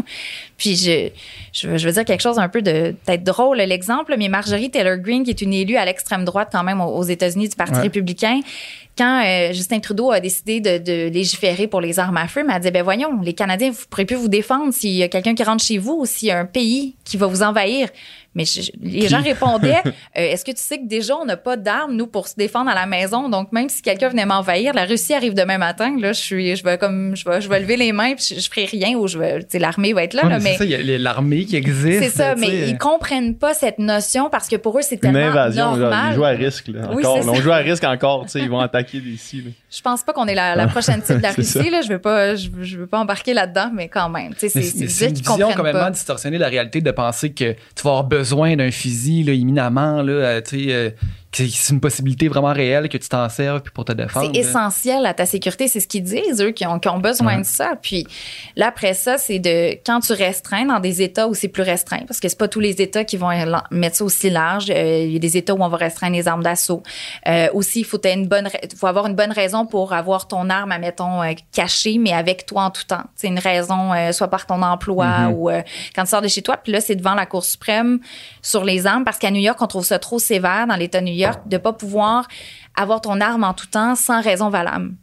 Puis, 0.57 0.75
je, 0.75 1.09
je, 1.53 1.67
veux- 1.67 1.77
je 1.77 1.87
veux 1.87 1.93
dire 1.93 2.05
quelque 2.05 2.21
chose 2.21 2.39
un 2.39 2.49
peu 2.49 2.61
de 2.61 2.95
peut-être 3.05 3.23
drôle, 3.23 3.57
l'exemple, 3.57 4.15
mais 4.17 4.27
Marjorie 4.29 4.69
Taylor 4.71 4.97
Greene, 4.97 5.23
qui 5.23 5.29
est 5.31 5.41
une 5.41 5.53
élue 5.53 5.77
à 5.77 5.85
l'extrême 5.85 6.25
droite 6.25 6.49
quand 6.51 6.63
même 6.63 6.81
aux, 6.81 6.95
aux 6.95 7.03
États-Unis 7.03 7.49
du 7.49 7.55
Parti 7.55 7.75
Ouais. 7.75 7.81
républicain, 7.81 8.39
quand 8.97 9.23
euh, 9.23 9.53
Justin 9.53 9.79
Trudeau 9.79 10.11
a 10.11 10.19
décidé 10.19 10.59
de, 10.59 11.09
légiférer 11.09 11.67
pour 11.67 11.81
les 11.81 11.99
armes 11.99 12.17
à 12.17 12.27
feu, 12.27 12.43
mais 12.45 12.53
elle 12.55 12.61
dit 12.61 12.71
ben 12.71 12.83
voyons, 12.83 13.21
les 13.21 13.33
Canadiens, 13.33 13.71
vous 13.71 13.83
pourrez 13.89 14.05
plus 14.05 14.15
vous 14.15 14.27
défendre 14.27 14.73
s'il 14.73 14.91
y 14.91 15.03
a 15.03 15.07
quelqu'un 15.07 15.35
qui 15.35 15.43
rentre 15.43 15.63
chez 15.63 15.77
vous 15.77 15.99
ou 16.01 16.05
s'il 16.05 16.29
y 16.29 16.31
a 16.31 16.39
un 16.39 16.45
pays 16.45 16.95
qui 17.03 17.17
va 17.17 17.27
vous 17.27 17.43
envahir. 17.43 17.89
Mais 18.37 18.45
je- 18.45 18.71
les 18.81 19.07
gens 19.09 19.21
répondaient 19.21 19.81
euh, 19.85 19.91
Est-ce 20.13 20.45
que 20.45 20.51
tu 20.51 20.61
sais 20.61 20.77
que 20.77 20.87
déjà 20.87 21.15
on 21.17 21.25
n'a 21.25 21.35
pas 21.37 21.57
d'armes 21.57 21.95
nous 21.95 22.07
pour 22.07 22.27
se 22.27 22.35
défendre 22.35 22.69
à 22.69 22.75
la 22.75 22.85
maison? 22.85 23.27
Donc 23.27 23.51
même 23.51 23.67
si 23.67 23.81
quelqu'un 23.81 24.09
venait 24.09 24.25
m'envahir, 24.25 24.73
la 24.73 24.85
Russie 24.85 25.13
arrive 25.13 25.33
demain 25.33 25.57
matin. 25.57 25.95
Là, 25.99 26.13
je 26.13 26.21
suis, 26.21 26.55
je 26.55 26.63
vais 26.63 26.77
comme, 26.77 27.15
je 27.15 27.27
vais, 27.27 27.41
je 27.41 27.49
vais 27.49 27.59
lever 27.59 27.75
les 27.77 27.91
mains 27.91 28.13
puis 28.15 28.25
je, 28.35 28.39
je 28.39 28.49
ferai 28.49 28.65
rien 28.65 28.95
ou 28.97 29.07
je 29.07 29.17
vais, 29.17 29.39
l'armée 29.55 29.91
va 29.93 30.03
être 30.03 30.13
là. 30.13 30.23
Ouais, 30.23 30.29
là, 30.29 30.39
mais 30.39 30.51
c'est 30.51 30.57
ça, 30.59 30.65
il 30.65 30.71
y 30.85 30.93
a 30.95 30.97
l'armée 30.97 31.45
qui 31.45 31.55
existe. 31.55 32.03
c'est 32.03 32.09
ça, 32.09 32.35
mais 32.35 32.69
ils 32.69 32.77
comprennent 32.77 33.35
pas 33.35 33.53
cette 33.53 33.79
notion 33.79 34.29
parce 34.29 34.47
que 34.47 34.55
pour 34.55 34.77
eux 34.77 34.81
c'est 34.83 34.95
Une 34.95 35.01
tellement 35.01 35.19
invasion, 35.19 35.63
genre, 35.71 35.77
normal. 35.77 36.05
ils 36.11 36.15
jouent 36.15 36.23
à 36.25 36.29
risque. 36.29 36.67
Là, 36.67 36.89
Oui, 36.93 37.03
encore, 37.05 37.17
là, 37.17 37.23
on 37.31 37.35
ça. 37.35 37.41
joue 37.41 37.51
à 37.51 37.57
risque 37.57 37.83
encore. 37.83 38.23
tu 38.25 38.29
sais, 38.31 38.39
Ils 38.41 38.49
vont 38.49 38.59
attaquer 38.59 38.99
d'ici. 38.99 39.37
là. 39.37 39.51
Je 39.69 39.81
pense 39.81 40.03
pas 40.03 40.13
qu'on 40.13 40.27
est 40.27 40.35
la, 40.35 40.55
la 40.55 40.67
prochaine 40.67 41.01
type 41.01 41.17
de 41.17 41.23
la. 41.23 41.31
Russie. 41.37 41.69
Là. 41.69 41.81
Je 41.81 41.89
veux 41.89 41.99
pas, 41.99 42.35
je, 42.35 42.49
veux- 42.49 42.63
je 42.63 42.77
veux 42.77 42.87
pas 42.87 42.99
embarquer 42.99 43.33
là-dedans, 43.33 43.71
mais 43.73 43.87
quand 43.87 44.09
même. 44.09 44.33
Tu 44.35 44.49
sais, 44.49 44.51
Mais 44.55 44.61
C'est 44.63 45.07
une 45.07 45.13
qu'ils 45.13 45.17
vision 45.17 45.35
comprennent 45.37 45.55
complètement 45.55 45.79
pas. 45.81 45.91
distorsionnée 45.91 46.37
de 46.37 46.41
la 46.41 46.47
réalité 46.49 46.81
de 46.81 46.91
penser 46.91 47.31
que 47.31 47.51
tu 47.53 47.83
vas 47.83 47.89
avoir 47.91 48.03
besoin 48.03 48.26
d'un 48.55 48.71
fusil 48.71 49.23
là, 49.23 49.33
imminemment, 49.33 50.01
là, 50.01 50.41
euh, 50.53 50.89
euh, 51.43 51.47
c'est 51.51 51.73
une 51.73 51.79
possibilité 51.79 52.27
vraiment 52.27 52.53
réelle 52.53 52.89
que 52.89 52.97
tu 52.97 53.07
t'en 53.09 53.27
serves 53.29 53.61
puis 53.61 53.71
pour 53.71 53.85
te 53.85 53.91
défendre. 53.93 54.29
C'est 54.33 54.39
essentiel 54.39 55.05
à 55.05 55.13
ta 55.13 55.25
sécurité, 55.25 55.67
c'est 55.67 55.79
ce 55.79 55.87
qu'ils 55.87 56.03
disent, 56.03 56.41
eux, 56.41 56.51
qui 56.51 56.65
ont, 56.65 56.79
qui 56.79 56.89
ont 56.89 56.99
besoin 56.99 57.35
Ouais. 57.35 57.41
de 57.41 57.45
ça. 57.45 57.73
Puis 57.81 58.05
là, 58.55 58.67
après 58.67 58.93
ça, 58.93 59.17
c'est 59.17 59.39
de 59.39 59.71
quand 59.85 59.99
tu 60.01 60.13
restreins 60.13 60.65
dans 60.65 60.79
des 60.79 61.01
États 61.01 61.27
où 61.27 61.33
c'est 61.33 61.47
plus 61.47 61.63
restreint, 61.63 62.01
parce 62.07 62.19
que 62.19 62.29
c'est 62.29 62.37
pas 62.37 62.47
tous 62.47 62.59
les 62.59 62.81
États 62.81 63.03
qui 63.03 63.17
vont 63.17 63.29
lan- 63.29 63.63
mettre 63.71 63.97
ça 63.97 64.05
aussi 64.05 64.29
large. 64.29 64.69
Euh, 64.69 65.03
Il 65.05 65.11
y 65.13 65.15
a 65.15 65.19
des 65.19 65.37
États 65.37 65.53
où 65.53 65.61
on 65.63 65.67
va 65.69 65.77
restreindre 65.77 66.15
les 66.15 66.27
armes 66.27 66.43
d'assaut. 66.43 66.83
Euh, 67.27 67.47
aussi, 67.53 67.79
il 67.79 67.85
faut, 67.85 67.99
une 68.05 68.27
bonne, 68.27 68.49
faut 68.77 68.87
avoir 68.87 69.07
une 69.07 69.15
bonne 69.15 69.31
raison 69.31 69.65
pour 69.65 69.93
avoir 69.93 70.27
ton 70.27 70.49
arme, 70.49 70.71
admettons, 70.71 71.21
euh, 71.23 71.33
cachée, 71.51 71.97
mais 71.97 72.13
avec 72.13 72.45
toi 72.45 72.63
en 72.63 72.71
tout 72.71 72.83
temps. 72.83 73.03
C'est 73.15 73.27
une 73.27 73.39
raison, 73.39 73.93
euh, 73.93 74.11
soit 74.11 74.27
par 74.29 74.45
ton 74.45 74.61
emploi 74.61 75.27
ou 75.33 75.49
euh, 75.49 75.61
quand 75.95 76.03
tu 76.03 76.09
sors 76.09 76.21
de 76.21 76.27
chez 76.27 76.41
toi. 76.41 76.57
Puis 76.57 76.71
là, 76.71 76.81
c'est 76.81 76.95
devant 76.95 77.13
la 77.15 77.25
Cour 77.25 77.43
suprême 77.43 77.99
sur 78.41 78.63
les 78.63 78.87
armes, 78.87 79.03
parce 79.03 79.17
qu'à 79.17 79.31
New 79.31 79.39
York, 79.41 79.61
on 79.61 79.67
trouve 79.67 79.85
ça 79.85 79.99
trop 79.99 80.19
sévère 80.19 80.65
dans 80.67 80.75
l'État 80.75 80.99
de 80.99 81.05
New 81.05 81.13
York 81.13 81.26
de 81.45 81.57
pas 81.57 81.73
pouvoir 81.73 82.27
avoir 82.75 83.01
ton 83.01 83.19
arme 83.21 83.43
en 83.43 83.53
tout 83.53 83.67
temps 83.67 83.95
sans 83.95 84.21
raison 84.21 84.49
valable. 84.49 84.93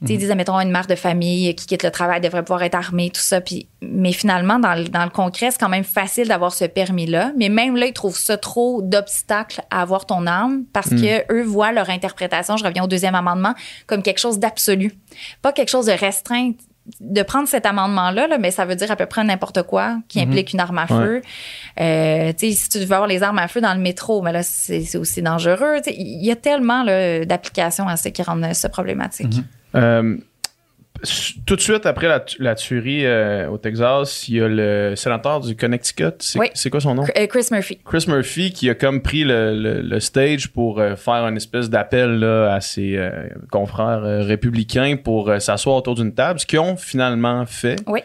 Tu 0.00 0.08
sais, 0.08 0.14
Ils 0.14 0.18
disaient, 0.18 0.34
mettons, 0.34 0.58
une 0.58 0.72
mère 0.72 0.88
de 0.88 0.96
famille 0.96 1.54
qui 1.54 1.66
quitte 1.66 1.84
le 1.84 1.90
travail 1.92 2.20
devrait 2.20 2.42
pouvoir 2.42 2.62
être 2.64 2.74
armée, 2.74 3.10
tout 3.10 3.20
ça. 3.20 3.40
Puis, 3.40 3.68
mais 3.80 4.12
finalement, 4.12 4.58
dans 4.58 4.74
le, 4.74 4.88
dans 4.88 5.04
le 5.04 5.10
concret, 5.10 5.52
c'est 5.52 5.60
quand 5.60 5.68
même 5.68 5.84
facile 5.84 6.26
d'avoir 6.26 6.52
ce 6.52 6.64
permis-là. 6.64 7.32
Mais 7.38 7.48
même 7.48 7.76
là, 7.76 7.86
ils 7.86 7.92
trouvent 7.92 8.18
ça 8.18 8.36
trop 8.36 8.82
d'obstacles 8.82 9.62
à 9.70 9.80
avoir 9.80 10.04
ton 10.04 10.26
arme 10.26 10.64
parce 10.72 10.90
que 10.90 11.32
eux 11.32 11.44
voient 11.44 11.72
leur 11.72 11.88
interprétation, 11.88 12.56
je 12.56 12.64
reviens 12.64 12.82
au 12.82 12.88
deuxième 12.88 13.14
amendement, 13.14 13.54
comme 13.86 14.02
quelque 14.02 14.18
chose 14.18 14.40
d'absolu. 14.40 14.92
Pas 15.40 15.52
quelque 15.52 15.70
chose 15.70 15.86
de 15.86 15.92
restreint. 15.92 16.52
De 17.00 17.22
prendre 17.22 17.46
cet 17.46 17.64
amendement-là, 17.64 18.26
là, 18.26 18.38
mais 18.38 18.50
ça 18.50 18.64
veut 18.64 18.74
dire 18.74 18.90
à 18.90 18.96
peu 18.96 19.06
près 19.06 19.22
n'importe 19.22 19.62
quoi 19.62 19.98
qui 20.08 20.18
implique 20.20 20.52
une 20.52 20.58
arme 20.58 20.78
à 20.78 20.86
feu. 20.88 21.22
Euh, 21.80 22.32
tu 22.36 22.50
sais, 22.50 22.52
si 22.56 22.68
tu 22.68 22.78
veux 22.78 22.92
avoir 22.92 23.06
les 23.06 23.22
armes 23.22 23.38
à 23.38 23.46
feu 23.46 23.60
dans 23.60 23.72
le 23.74 23.80
métro, 23.80 24.20
mais 24.20 24.32
là, 24.32 24.42
c'est 24.42 24.96
aussi 24.96 25.22
dangereux. 25.22 25.76
Il 25.86 26.24
y 26.24 26.30
a 26.32 26.36
tellement 26.36 26.84
d'applications 26.84 27.86
à 27.86 27.96
ça 27.96 28.10
qui 28.10 28.22
rendent 28.22 28.52
ça 28.52 28.68
problématique. 28.68 29.34
Euh, 29.76 30.16
s- 30.16 30.22
tout 31.46 31.56
de 31.56 31.60
suite 31.60 31.86
après 31.86 32.08
la, 32.08 32.24
la 32.38 32.54
tuerie 32.54 33.04
euh, 33.04 33.48
au 33.48 33.58
Texas, 33.58 34.28
il 34.28 34.36
y 34.36 34.40
a 34.40 34.48
le 34.48 34.94
sénateur 34.96 35.40
du 35.40 35.56
Connecticut. 35.56 36.04
C'est 36.20 36.38
Oui. 36.38 36.48
quoi 36.70 36.80
son 36.80 36.94
nom? 36.94 37.04
Euh, 37.16 37.26
Chris 37.26 37.46
Murphy. 37.50 37.78
Chris 37.84 38.04
Murphy 38.08 38.52
qui 38.52 38.70
a 38.70 38.74
comme 38.74 39.02
pris 39.02 39.24
le, 39.24 39.54
le- 39.56 39.82
le 39.82 40.00
stage 40.00 40.48
pour 40.48 40.78
euh, 40.80 40.94
faire 40.96 41.26
une 41.26 41.36
espèce 41.36 41.68
d'appel 41.68 42.22
à 42.24 42.60
ses 42.60 42.96
euh, 42.96 43.28
confrères 43.50 44.02
républicains 44.02 44.96
pour 45.02 45.32
s'asseoir 45.40 45.76
autour 45.76 45.94
d'une 45.94 46.14
table, 46.14 46.38
ce 46.40 46.46
qu'ils 46.46 46.58
ont 46.60 46.76
finalement 46.76 47.44
fait. 47.46 47.76
Oui. 47.86 48.00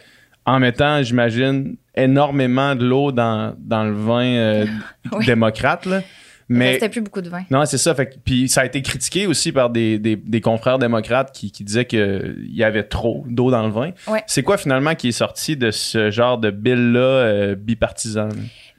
En 0.45 0.59
mettant, 0.59 1.03
j'imagine, 1.03 1.75
énormément 1.93 2.73
de 2.73 2.85
l'eau 2.85 3.11
dans, 3.11 3.53
dans 3.59 3.83
le 3.83 3.91
vin 3.93 4.65
Oui. 5.11 5.25
démocrate. 5.25 5.85
Là. 5.85 6.01
Mais 6.49 6.71
restait 6.71 6.89
plus 6.89 7.01
beaucoup 7.01 7.21
de 7.21 7.29
vin. 7.29 7.43
non, 7.49 7.65
c'est 7.65 7.77
ça. 7.77 7.93
Fait 7.93 8.17
puis 8.23 8.47
ça 8.47 8.61
a 8.61 8.65
été 8.65 8.81
critiqué 8.81 9.27
aussi 9.27 9.51
par 9.51 9.69
des, 9.69 9.99
des, 9.99 10.15
des 10.15 10.41
confrères 10.41 10.79
démocrates 10.79 11.31
qui, 11.33 11.51
qui 11.51 11.63
disaient 11.63 11.85
qu'il 11.85 12.47
y 12.51 12.63
avait 12.63 12.83
trop 12.83 13.25
d'eau 13.27 13.51
dans 13.51 13.63
le 13.65 13.71
vin. 13.71 13.91
Ouais. 14.07 14.23
C'est 14.27 14.43
quoi 14.43 14.57
finalement 14.57 14.95
qui 14.95 15.09
est 15.09 15.11
sorti 15.11 15.57
de 15.57 15.71
ce 15.71 16.09
genre 16.09 16.37
de 16.37 16.49
bill-là 16.51 16.99
euh, 16.99 17.55
bipartisan? 17.55 18.29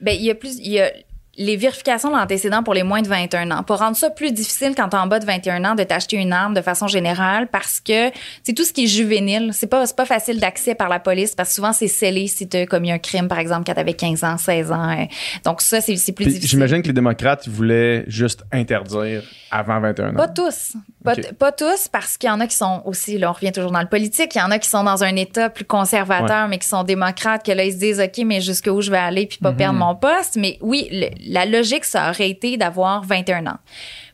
Ben, 0.01 0.15
il 0.17 0.23
y 0.25 0.31
a 0.31 0.35
plus, 0.35 0.57
il 0.59 0.71
y 0.71 0.79
a 0.79 0.91
les 1.39 1.55
vérifications 1.55 2.11
d'antécédents 2.11 2.63
pour 2.63 2.73
les 2.73 2.83
moins 2.83 3.01
de 3.01 3.07
21 3.07 3.49
ans. 3.51 3.63
Pour 3.63 3.77
rendre 3.77 3.95
ça 3.95 4.09
plus 4.09 4.33
difficile 4.33 4.73
quand 4.75 4.89
t'es 4.89 4.97
en 4.97 5.07
bas 5.07 5.19
de 5.19 5.25
21 5.25 5.63
ans 5.63 5.73
de 5.73 5.83
t'acheter 5.83 6.17
une 6.17 6.33
arme 6.33 6.53
de 6.53 6.61
façon 6.61 6.87
générale 6.87 7.47
parce 7.47 7.79
que 7.79 8.11
c'est 8.43 8.53
tout 8.53 8.65
ce 8.65 8.73
qui 8.73 8.83
est 8.83 8.87
juvénile. 8.87 9.51
C'est 9.53 9.67
pas, 9.67 9.85
pas 9.87 10.05
facile 10.05 10.41
d'accès 10.41 10.75
par 10.75 10.89
la 10.89 10.99
police 10.99 11.35
parce 11.35 11.49
que 11.49 11.55
souvent 11.55 11.71
c'est 11.71 11.87
scellé 11.87 12.27
si 12.27 12.49
t'as 12.49 12.65
commis 12.65 12.91
un 12.91 12.99
crime, 12.99 13.29
par 13.29 13.39
exemple, 13.39 13.63
quand 13.65 13.73
t'avais 13.73 13.93
15 13.93 14.23
ans, 14.25 14.37
16 14.37 14.71
ans. 14.73 14.89
euh. 14.89 15.05
Donc 15.45 15.61
ça, 15.61 15.79
c'est, 15.79 15.93
plus 15.93 16.13
Puis 16.13 16.25
difficile. 16.25 16.49
J'imagine 16.49 16.81
que 16.81 16.87
les 16.87 16.93
démocrates 16.93 17.47
voulaient 17.47 18.03
juste 18.07 18.43
interdire 18.51 19.23
avant 19.49 19.79
21 19.79 20.09
ans. 20.09 20.15
Pas 20.15 20.27
tous. 20.27 20.73
Pas, 21.03 21.51
tous, 21.53 21.87
parce 21.87 22.17
qu'il 22.17 22.27
y 22.29 22.31
en 22.31 22.39
a 22.41 22.47
qui 22.47 22.55
sont 22.57 22.81
aussi, 22.85 23.17
là, 23.17 23.29
on 23.29 23.33
revient 23.33 23.51
toujours 23.53 23.71
dans 23.71 23.79
le 23.79 23.87
politique, 23.87 24.35
il 24.35 24.39
y 24.39 24.41
en 24.41 24.51
a 24.51 24.59
qui 24.59 24.69
sont 24.69 24.83
dans 24.83 25.03
un 25.03 25.15
État 25.15 25.49
plus 25.49 25.63
conservateur, 25.65 26.47
mais 26.49 26.57
qui 26.57 26.67
sont 26.67 26.83
démocrates, 26.83 27.45
que 27.45 27.51
là, 27.53 27.63
ils 27.63 27.71
se 27.73 27.77
disent, 27.77 27.99
OK, 28.01 28.23
mais 28.25 28.41
jusqu'où 28.41 28.81
je 28.81 28.91
vais 28.91 28.97
aller 28.97 29.25
puis 29.25 29.37
pas 29.37 29.53
perdre 29.53 29.79
mon 29.79 29.95
poste. 29.95 30.35
Mais 30.35 30.57
oui, 30.61 30.89
le- 30.91 31.09
la 31.31 31.45
logique, 31.45 31.85
ça 31.85 32.09
aurait 32.09 32.29
été 32.29 32.57
d'avoir 32.57 33.03
21 33.05 33.47
ans. 33.47 33.57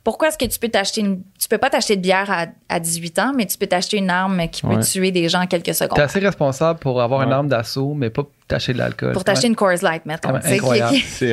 Pourquoi 0.04 0.28
est-ce 0.28 0.38
que 0.38 0.46
tu 0.46 0.60
peux 0.60 0.70
t'acheter 0.70 1.02
une, 1.02 1.24
tu 1.42 1.48
peux 1.48 1.58
pas 1.58 1.72
t'acheter 1.72 1.96
de 1.96 2.02
bière 2.02 2.30
à, 2.30 2.46
à 2.70 2.80
18 2.80 3.18
ans, 3.18 3.32
mais 3.36 3.48
tu 3.48 3.58
peux 3.58 3.66
t'acheter 3.66 3.98
une 3.98 4.12
arme 4.12 4.48
qui 4.50 4.62
peut 4.62 4.68
Ouais. 4.76 4.80
tuer 4.82 5.10
des 5.10 5.28
gens 5.30 5.42
en 5.42 5.48
quelques 5.48 5.74
secondes? 5.74 5.96
T'es 5.96 6.04
assez 6.04 6.20
responsable 6.20 6.78
pour 6.78 7.02
avoir 7.02 7.24
une 7.24 7.32
arme 7.34 7.48
d'assaut, 7.48 7.96
mais 7.96 8.12
pas 8.12 8.22
t'acheter 8.48 8.74
de 8.74 8.78
l'alcool. 8.78 9.14
Pour 9.14 9.24
t'acheter 9.24 9.48
une 9.48 9.56
Coors 9.56 9.72
Light, 9.82 10.06
mettons. 10.06 10.30
Ah 10.36 10.42
C'est 10.44 10.60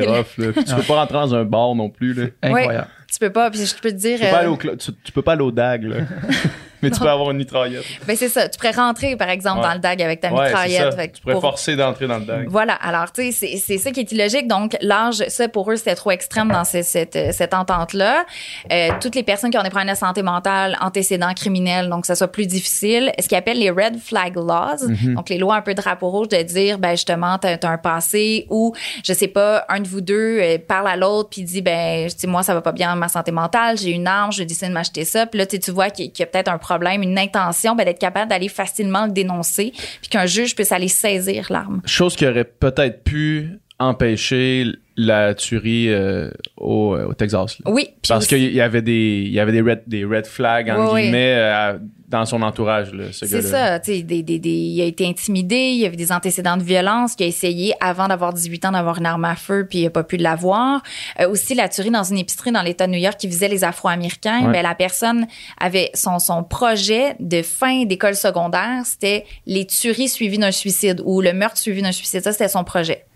rough. 0.00 0.38
Là. 0.38 0.52
Puis 0.54 0.64
tu 0.64 0.74
peux 0.74 0.82
pas 0.84 0.94
rentrer 0.94 1.18
dans 1.18 1.34
un 1.34 1.44
bar 1.44 1.74
non 1.74 1.90
plus. 1.90 2.14
Là. 2.14 2.26
Incroyable. 2.42 2.86
Tu 3.22 3.28
peux 3.28 3.32
pas, 3.34 3.52
puis 3.52 3.64
je 3.64 3.76
peux 3.76 3.90
te 3.90 3.94
dire. 3.94 4.18
Tu, 4.18 4.24
peux 4.24 4.30
pas 4.32 4.36
euh, 4.36 4.40
aller 4.40 4.48
au 4.48 4.56
cl- 4.56 4.76
tu, 4.78 4.92
tu 5.04 5.12
peux 5.12 5.22
pas 5.22 5.34
aller 5.34 5.42
au 5.42 5.52
DAG. 5.52 5.84
Là. 5.84 5.96
Mais 6.82 6.90
tu 6.90 7.00
peux 7.00 7.08
avoir 7.08 7.30
une 7.30 7.36
mitraillette. 7.38 7.84
Ben 8.06 8.16
c'est 8.16 8.28
ça. 8.28 8.48
Tu 8.48 8.58
pourrais 8.58 8.72
rentrer, 8.72 9.16
par 9.16 9.28
exemple, 9.28 9.60
Ouais. 9.60 9.68
dans 9.68 9.74
le 9.74 9.78
DAG 9.78 10.02
avec 10.02 10.20
ta 10.20 10.32
Ouais, 10.32 10.46
mitraillette. 10.46 10.94
Fait 10.94 11.12
Tu 11.12 11.20
pourrais 11.22 11.34
pour- 11.34 11.42
forcer 11.42 11.76
d'entrer 11.76 12.06
dans 12.06 12.18
le 12.18 12.24
DAG. 12.24 12.48
Voilà. 12.48 12.74
Alors, 12.74 13.12
tu 13.12 13.30
sais, 13.32 13.56
c'est- 13.56 13.78
ça 13.78 13.90
qui 13.90 14.00
est 14.00 14.10
illogique. 14.12 14.48
Donc, 14.48 14.76
l'âge, 14.80 15.22
ça, 15.28 15.48
pour 15.48 15.70
eux, 15.70 15.76
c'était 15.76 15.94
trop 15.94 16.10
extrême 16.10 16.48
dans 16.50 16.64
ce- 16.64 16.82
cette, 16.82 17.16
euh, 17.16 17.30
cette 17.32 17.54
entente-là. 17.54 18.24
Euh, 18.72 18.88
toutes 19.00 19.14
les 19.14 19.22
personnes 19.22 19.50
qui 19.50 19.58
ont 19.58 19.62
des 19.62 19.70
problèmes 19.70 19.92
de 19.92 19.98
santé 19.98 20.22
mentale, 20.22 20.76
antécédents 20.80 21.32
criminels, 21.34 21.88
donc 21.88 22.06
ça 22.06 22.14
soit 22.14 22.28
plus 22.28 22.46
difficile. 22.46 23.12
Ce 23.20 23.28
qu'ils 23.28 23.38
appellent 23.38 23.58
les 23.58 23.70
red 23.70 23.98
flag 23.98 24.36
laws. 24.36 24.86
Mhm. 24.88 25.14
Donc, 25.14 25.28
les 25.28 25.38
lois 25.38 25.56
un 25.56 25.62
peu 25.62 25.74
drapeau 25.74 26.08
rouge 26.10 26.28
de 26.28 26.42
dire, 26.42 26.78
ben, 26.78 26.90
justement, 26.92 27.38
t'as 27.38 27.56
as 27.62 27.66
un 27.68 27.78
passé 27.78 28.46
ou, 28.50 28.74
je 29.04 29.12
sais 29.12 29.28
pas, 29.28 29.64
un 29.68 29.80
de 29.80 29.88
vous 29.88 30.00
deux 30.00 30.38
euh, 30.40 30.58
parle 30.58 30.88
à 30.88 30.96
l'autre 30.96 31.28
puis 31.30 31.42
dit, 31.42 31.62
ben, 31.62 32.08
je 32.08 32.14
dis, 32.14 32.26
moi, 32.26 32.42
ça 32.42 32.54
va 32.54 32.60
pas 32.60 32.72
bien 32.72 32.94
ma 32.96 33.08
santé 33.08 33.30
mentale, 33.32 33.78
j'ai 33.78 33.90
une 33.90 34.06
arme, 34.06 34.32
je 34.32 34.42
décide 34.42 34.68
de 34.68 34.72
m'acheter 34.72 35.04
ça. 35.04 35.26
Puis 35.26 35.38
là, 35.38 35.46
tu 35.46 35.56
sais, 35.56 35.60
tu 35.60 35.70
vois 35.70 35.90
qu'il 35.90 36.10
qu'il 36.12 36.20
y 36.20 36.22
a 36.24 36.26
peut-être 36.26 36.48
un 36.48 36.58
problème, 36.58 36.71
une 37.02 37.18
intention, 37.18 37.74
ben, 37.74 37.84
d'être 37.84 37.98
capable 37.98 38.30
d'aller 38.30 38.48
facilement 38.48 39.06
le 39.06 39.12
dénoncer 39.12 39.72
puis 40.00 40.08
qu'un 40.10 40.26
juge 40.26 40.54
puisse 40.54 40.72
aller 40.72 40.88
saisir 40.88 41.46
l'arme. 41.50 41.82
Chose 41.86 42.16
qui 42.16 42.26
aurait 42.26 42.44
peut-être 42.44 43.04
pu 43.04 43.58
empêcher 43.82 44.66
la 44.96 45.34
tuerie 45.34 45.86
euh, 45.88 46.30
au, 46.58 46.94
au 46.96 47.14
Texas. 47.14 47.58
là. 47.64 47.70
Oui. 47.70 47.88
Parce 48.08 48.26
qu'il 48.26 48.52
y 48.52 48.60
avait 48.60 48.82
des, 48.82 49.22
il 49.26 49.32
y 49.32 49.40
avait 49.40 49.52
des 49.52 49.62
red, 49.62 49.82
des 49.86 50.04
red 50.04 50.26
flags, 50.26 50.68
entre 50.70 50.80
Oui, 50.82 50.90
oui. 50.92 51.02
guillemets, 51.04 51.34
euh, 51.38 51.78
dans 52.08 52.26
son 52.26 52.42
entourage, 52.42 52.92
là, 52.92 53.04
ce 53.10 53.24
C'est 53.24 53.40
ça, 53.40 53.78
des, 53.78 54.02
des, 54.02 54.22
des- 54.22 54.50
il 54.50 54.82
a 54.82 54.84
été 54.84 55.06
intimidé, 55.06 55.56
il 55.56 55.78
y 55.78 55.86
avait 55.86 55.96
des 55.96 56.12
antécédents 56.12 56.58
de 56.58 56.62
violence, 56.62 57.14
il 57.18 57.22
a 57.22 57.26
essayé 57.26 57.72
avant 57.80 58.06
d'avoir 58.06 58.34
18 58.34 58.66
ans 58.66 58.72
d'avoir 58.72 58.98
une 58.98 59.06
arme 59.06 59.24
à 59.24 59.34
feu, 59.34 59.66
puis 59.66 59.78
il 59.78 59.86
a 59.86 59.90
pas 59.90 60.04
pu 60.04 60.18
l'avoir. 60.18 60.82
Euh, 61.20 61.30
aussi, 61.30 61.54
la 61.54 61.70
tuerie 61.70 61.90
dans 61.90 62.02
une 62.04 62.18
épicerie 62.18 62.52
dans 62.52 62.60
l'État 62.60 62.86
de 62.86 62.92
New 62.92 62.98
York 62.98 63.16
qui 63.18 63.28
visait 63.28 63.48
les 63.48 63.64
Afro-Américains, 63.64 64.44
Ouais. 64.44 64.52
ben, 64.52 64.62
la 64.62 64.74
personne 64.74 65.26
avait 65.58 65.90
son, 65.94 66.18
son 66.18 66.44
projet 66.44 67.14
de 67.18 67.40
fin 67.40 67.84
d'école 67.86 68.14
secondaire, 68.14 68.82
c'était 68.84 69.24
les 69.46 69.64
tueries 69.66 70.10
suivies 70.10 70.36
d'un 70.38 70.52
suicide 70.52 71.00
ou 71.06 71.22
le 71.22 71.32
meurtre 71.32 71.56
suivi 71.56 71.80
d'un 71.80 71.92
suicide. 71.92 72.20
Ça, 72.22 72.32
c'était 72.32 72.48
son 72.48 72.62
projet. 72.64 73.06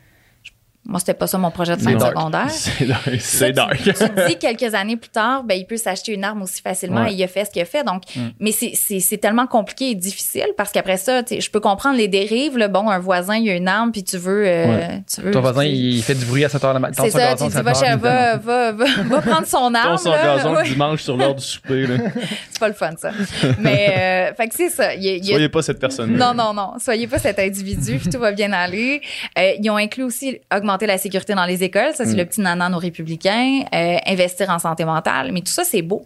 Moi, 0.88 1.00
c'était 1.00 1.14
pas 1.14 1.26
ça 1.26 1.36
mon 1.38 1.50
projet 1.50 1.76
de 1.76 1.82
fin 1.82 1.98
secondaire. 1.98 2.50
C'est 2.50 2.86
dark. 2.86 3.10
C'est 3.20 3.52
dark. 3.52 3.76
Tu, 3.82 3.92
dis 4.28 4.36
quelques 4.38 4.74
années 4.74 4.96
plus 4.96 5.08
tard, 5.10 5.42
ben, 5.44 5.54
il 5.54 5.66
peut 5.66 5.76
s'acheter 5.76 6.12
une 6.12 6.24
arme 6.24 6.42
aussi 6.42 6.60
facilement 6.62 7.02
Ouais. 7.02 7.12
et 7.12 7.14
il 7.16 7.22
a 7.24 7.28
fait 7.28 7.44
ce 7.44 7.50
qu'il 7.50 7.62
a 7.62 7.64
fait. 7.64 7.82
Donc, 7.84 8.02
Mm. 8.14 8.20
mais 8.40 8.52
c'est, 8.52 9.16
tellement 9.18 9.46
compliqué 9.46 9.90
et 9.90 9.94
difficile 9.94 10.46
parce 10.56 10.70
qu'après 10.70 10.96
ça, 10.96 11.22
je 11.28 11.50
peux 11.50 11.60
comprendre 11.60 11.96
les 11.96 12.08
dérives. 12.08 12.56
Là, 12.56 12.68
bon, 12.68 12.88
un 12.88 12.98
voisin, 12.98 13.36
il 13.36 13.48
a 13.50 13.54
une 13.56 13.68
arme 13.68 13.90
puis 13.92 14.04
tu 14.04 14.16
veux, 14.16 14.44
euh, 14.46 14.66
Ouais. 14.66 15.02
tu 15.12 15.20
veux. 15.22 15.30
Ton 15.32 15.40
voisin, 15.40 15.64
il 15.64 16.02
fait 16.02 16.14
du 16.14 16.24
bruit 16.24 16.44
à 16.44 16.48
7 16.48 16.62
h 16.62 16.74
le 16.74 16.78
matin. 16.80 17.02
c'est 17.04 17.10
ça, 17.10 17.34
tu 17.34 17.44
dis, 17.46 17.52
va, 17.52 18.36
va, 18.36 18.72
va, 18.72 19.20
prendre 19.20 19.46
son 19.46 19.74
arme. 19.74 19.96
Son 19.98 20.10
là. 20.10 20.36
gazon 20.36 20.54
Ouais, 20.54 20.62
dimanche 20.64 21.02
sur 21.02 21.16
l'heure 21.16 21.34
du 21.34 21.44
souper. 21.44 21.86
C'est 22.50 22.60
pas 22.60 22.68
le 22.68 22.74
fun, 22.74 22.92
ça. 22.98 23.10
Mais, 23.58 24.30
euh, 24.30 24.34
fait 24.34 24.48
que 24.48 24.54
c'est 24.54 24.70
ça. 24.70 24.94
Il 24.94 25.24
Soyez 25.24 25.48
pas 25.48 25.62
cette 25.62 25.78
personne. 25.80 26.16
Non, 26.16 26.32
non, 26.34 26.52
non. 26.54 26.74
Soyez 26.78 27.06
pas 27.06 27.18
cet 27.18 27.38
individu, 27.38 27.98
puis 27.98 28.08
tout 28.10 28.18
va 28.18 28.32
bien 28.32 28.52
aller. 28.52 29.00
Euh, 29.38 29.52
ils 29.60 29.70
ont 29.70 29.76
inclus 29.76 30.04
aussi 30.04 30.38
augmenter 30.54 30.75
la 30.84 30.98
sécurité 30.98 31.34
dans 31.34 31.46
les 31.46 31.62
écoles. 31.62 31.94
Ça, 31.94 32.04
c'est 32.04 32.12
Mm. 32.12 32.18
le 32.18 32.24
petit 32.26 32.40
nanan 32.42 32.74
aux 32.74 32.78
républicains. 32.78 33.62
Euh, 33.74 33.96
investir 34.06 34.50
en 34.50 34.58
santé 34.58 34.84
mentale. 34.84 35.30
Mais 35.32 35.40
tout 35.40 35.52
ça, 35.52 35.64
c'est 35.64 35.80
beau. 35.82 36.04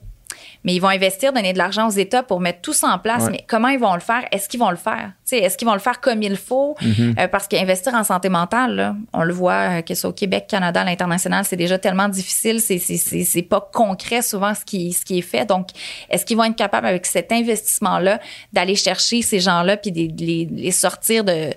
Mais 0.63 0.75
ils 0.75 0.79
vont 0.79 0.89
investir, 0.89 1.33
donner 1.33 1.55
de 1.55 1.59
l'argent 1.59 1.89
aux 1.89 1.93
États 1.93 2.23
pour 2.23 2.39
mettre 2.39 2.61
tout 2.61 2.75
ça 2.75 2.89
en 2.89 2.99
place. 2.99 3.25
Ouais. 3.25 3.31
Mais 3.31 3.45
comment 3.49 3.69
ils 3.69 3.79
vont 3.79 3.95
le 3.95 4.01
faire? 4.01 4.25
Est-ce 4.31 4.47
qu'ils 4.47 4.61
vont 4.61 4.71
le 4.71 4.77
faire? 4.77 5.13
Est-ce 5.33 5.57
qu'ils 5.57 5.67
vont 5.67 5.73
le 5.73 5.81
faire 5.81 6.01
comme 6.01 6.23
il 6.23 6.37
faut? 6.37 6.77
Mm-hmm. 6.83 7.19
Euh, 7.19 7.29
parce 7.29 7.49
qu'investir 7.49 7.95
en 7.95 8.05
santé 8.05 8.29
mentale, 8.29 8.77
là, 8.77 8.97
on 9.15 9.23
le 9.23 9.33
voit, 9.33 9.79
euh, 9.79 9.83
que 9.83 9.95
ce 9.95 10.03
soit 10.03 10.11
au 10.11 10.13
Québec, 10.13 10.47
Canada, 10.49 10.83
à 10.83 10.85
l'international, 10.85 11.45
c'est 11.47 11.57
déjà 11.57 11.79
tellement 11.79 12.09
difficile. 12.09 12.61
C'est, 12.61 12.79
c'est, 12.79 12.99
c'est, 12.99 13.25
c'est 13.25 13.43
pas 13.43 13.71
concret 13.73 14.21
souvent 14.21 14.55
ce 14.55 14.65
qui, 14.67 14.93
ce 14.93 15.05
qui 15.05 15.19
est 15.19 15.23
fait. 15.23 15.47
Donc, 15.47 15.69
est-ce 16.11 16.27
qu'ils 16.27 16.37
vont 16.37 16.45
être 16.45 16.57
capables, 16.57 16.87
avec 16.87 17.07
cet 17.07 17.33
investissement-là, 17.33 18.21
d'aller 18.53 18.77
chercher 18.77 19.23
ces 19.23 19.41
gens-là 19.41 19.79
puis 19.79 19.93
de 19.93 20.13
les, 20.23 20.47
les 20.51 20.71
sortir 20.73 21.25
de, 21.25 21.55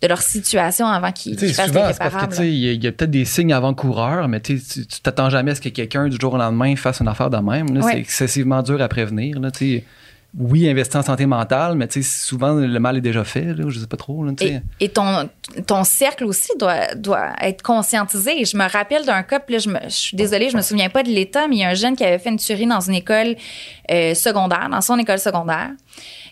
de 0.00 0.06
leur 0.06 0.22
situation 0.22 0.86
avant 0.86 1.12
qu'ils, 1.12 1.38
sais, 1.38 1.52
fassent 1.52 1.68
souvent, 1.68 1.90
parce 1.98 2.38
que 2.38 2.42
il 2.42 2.84
y 2.84 2.86
a, 2.86 2.92
peut-être 2.92 3.10
des 3.10 3.24
signes 3.24 3.52
avant-coureurs, 3.52 4.28
mais 4.28 4.40
tu 4.40 4.60
t'attends 5.02 5.30
jamais 5.30 5.52
à 5.52 5.54
ce 5.54 5.60
que 5.60 5.68
quelqu'un, 5.68 6.08
du 6.08 6.16
jour 6.20 6.34
au 6.34 6.38
lendemain, 6.38 6.76
fasse 6.76 7.00
une 7.00 7.08
affaire 7.08 7.30
de 7.30 7.38
même. 7.38 7.70
Ouais. 7.70 7.92
C'est 7.92 7.98
excessivement 7.98 8.62
dur 8.62 8.80
à 8.80 8.88
prévenir. 8.88 9.40
Là, 9.40 9.50
oui, 10.38 10.68
investir 10.68 11.00
en 11.00 11.02
santé 11.02 11.24
mentale, 11.24 11.74
mais 11.74 11.88
souvent, 12.02 12.52
le 12.52 12.78
mal 12.78 12.98
est 12.98 13.00
déjà 13.00 13.24
fait. 13.24 13.54
Là, 13.54 13.64
je 13.68 13.78
sais 13.80 13.86
pas 13.86 13.96
trop. 13.96 14.24
Là. 14.24 14.32
Et, 14.42 14.60
et 14.78 14.88
ton, 14.90 15.28
ton 15.66 15.84
cercle 15.84 16.24
aussi 16.26 16.52
doit, 16.58 16.94
doit 16.94 17.32
être 17.40 17.62
conscientisé. 17.62 18.44
Je 18.44 18.56
me 18.56 18.70
rappelle 18.70 19.06
d'un 19.06 19.22
cas, 19.22 19.40
puis 19.40 19.54
là, 19.54 19.58
je, 19.58 19.70
me, 19.70 19.78
je 19.84 19.88
suis 19.88 20.16
désolée, 20.16 20.50
je 20.50 20.56
me 20.56 20.62
souviens 20.62 20.90
pas 20.90 21.02
de 21.02 21.08
l'état, 21.08 21.48
mais 21.48 21.56
il 21.56 21.58
y 21.60 21.64
a 21.64 21.70
un 21.70 21.74
jeune 21.74 21.96
qui 21.96 22.04
avait 22.04 22.18
fait 22.18 22.28
une 22.28 22.38
tuerie 22.38 22.66
dans 22.66 22.80
une 22.80 22.94
école 22.94 23.36
euh, 23.90 24.14
secondaire, 24.14 24.68
dans 24.70 24.82
son 24.82 24.98
école 24.98 25.18
secondaire, 25.18 25.70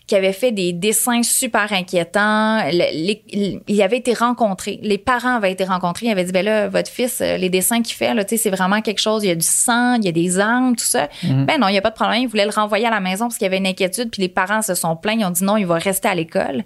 qui 0.07 0.14
avait 0.14 0.33
fait 0.33 0.53
des 0.53 0.73
dessins 0.73 1.23
super 1.25 1.73
inquiétants. 1.73 2.62
Le- 2.66 2.92
les- 3.33 3.61
il 3.66 3.83
avait 3.83 3.97
été 3.97 4.14
rencontré. 4.14 4.79
Les 4.83 4.99
parents 4.99 5.35
avaient 5.37 5.51
été 5.51 5.64
rencontrés. 5.64 6.07
Ils 6.07 6.11
avaient 6.12 6.25
dit, 6.25 6.31
ben 6.33 6.45
là, 6.45 6.69
votre 6.69 6.90
fils, 6.90 7.21
euh, 7.21 7.37
les 7.37 7.49
dessins 7.51 7.83
qu'il 7.83 7.95
fait, 7.97 8.14
là, 8.14 8.25
tu 8.25 8.37
sais, 8.37 8.42
c'est 8.45 8.51
vraiment 8.51 8.81
quelque 8.83 9.01
chose. 9.01 9.25
Il 9.25 9.29
y 9.29 9.31
a 9.31 9.35
du 9.35 9.45
sang, 9.47 9.95
il 9.95 10.05
y 10.05 10.09
a 10.09 10.12
des 10.12 10.38
armes, 10.38 10.77
tout 10.77 10.85
ça. 10.85 11.09
Ben 11.47 11.59
non, 11.61 11.66
il 11.69 11.75
y 11.75 11.79
a 11.79 11.83
pas 11.83 11.90
de 11.90 11.95
problème. 11.97 12.23
Ils 12.23 12.29
voulaient 12.29 12.45
le 12.45 12.53
renvoyer 12.53 12.87
à 12.87 12.90
la 12.90 13.01
maison 13.01 13.27
parce 13.27 13.37
qu'il 13.38 13.47
y 13.47 13.49
avait 13.49 13.59
une 13.59 13.66
inquiétude. 13.66 14.11
Puis 14.11 14.23
les 14.23 14.29
parents 14.29 14.62
se 14.62 14.75
sont 14.77 14.95
plaints. 14.97 15.16
Ils 15.19 15.25
ont 15.25 15.31
dit 15.31 15.42
non, 15.45 15.57
il 15.57 15.66
va 15.66 15.75
rester 15.79 16.09
à 16.09 16.14
l'école. 16.14 16.62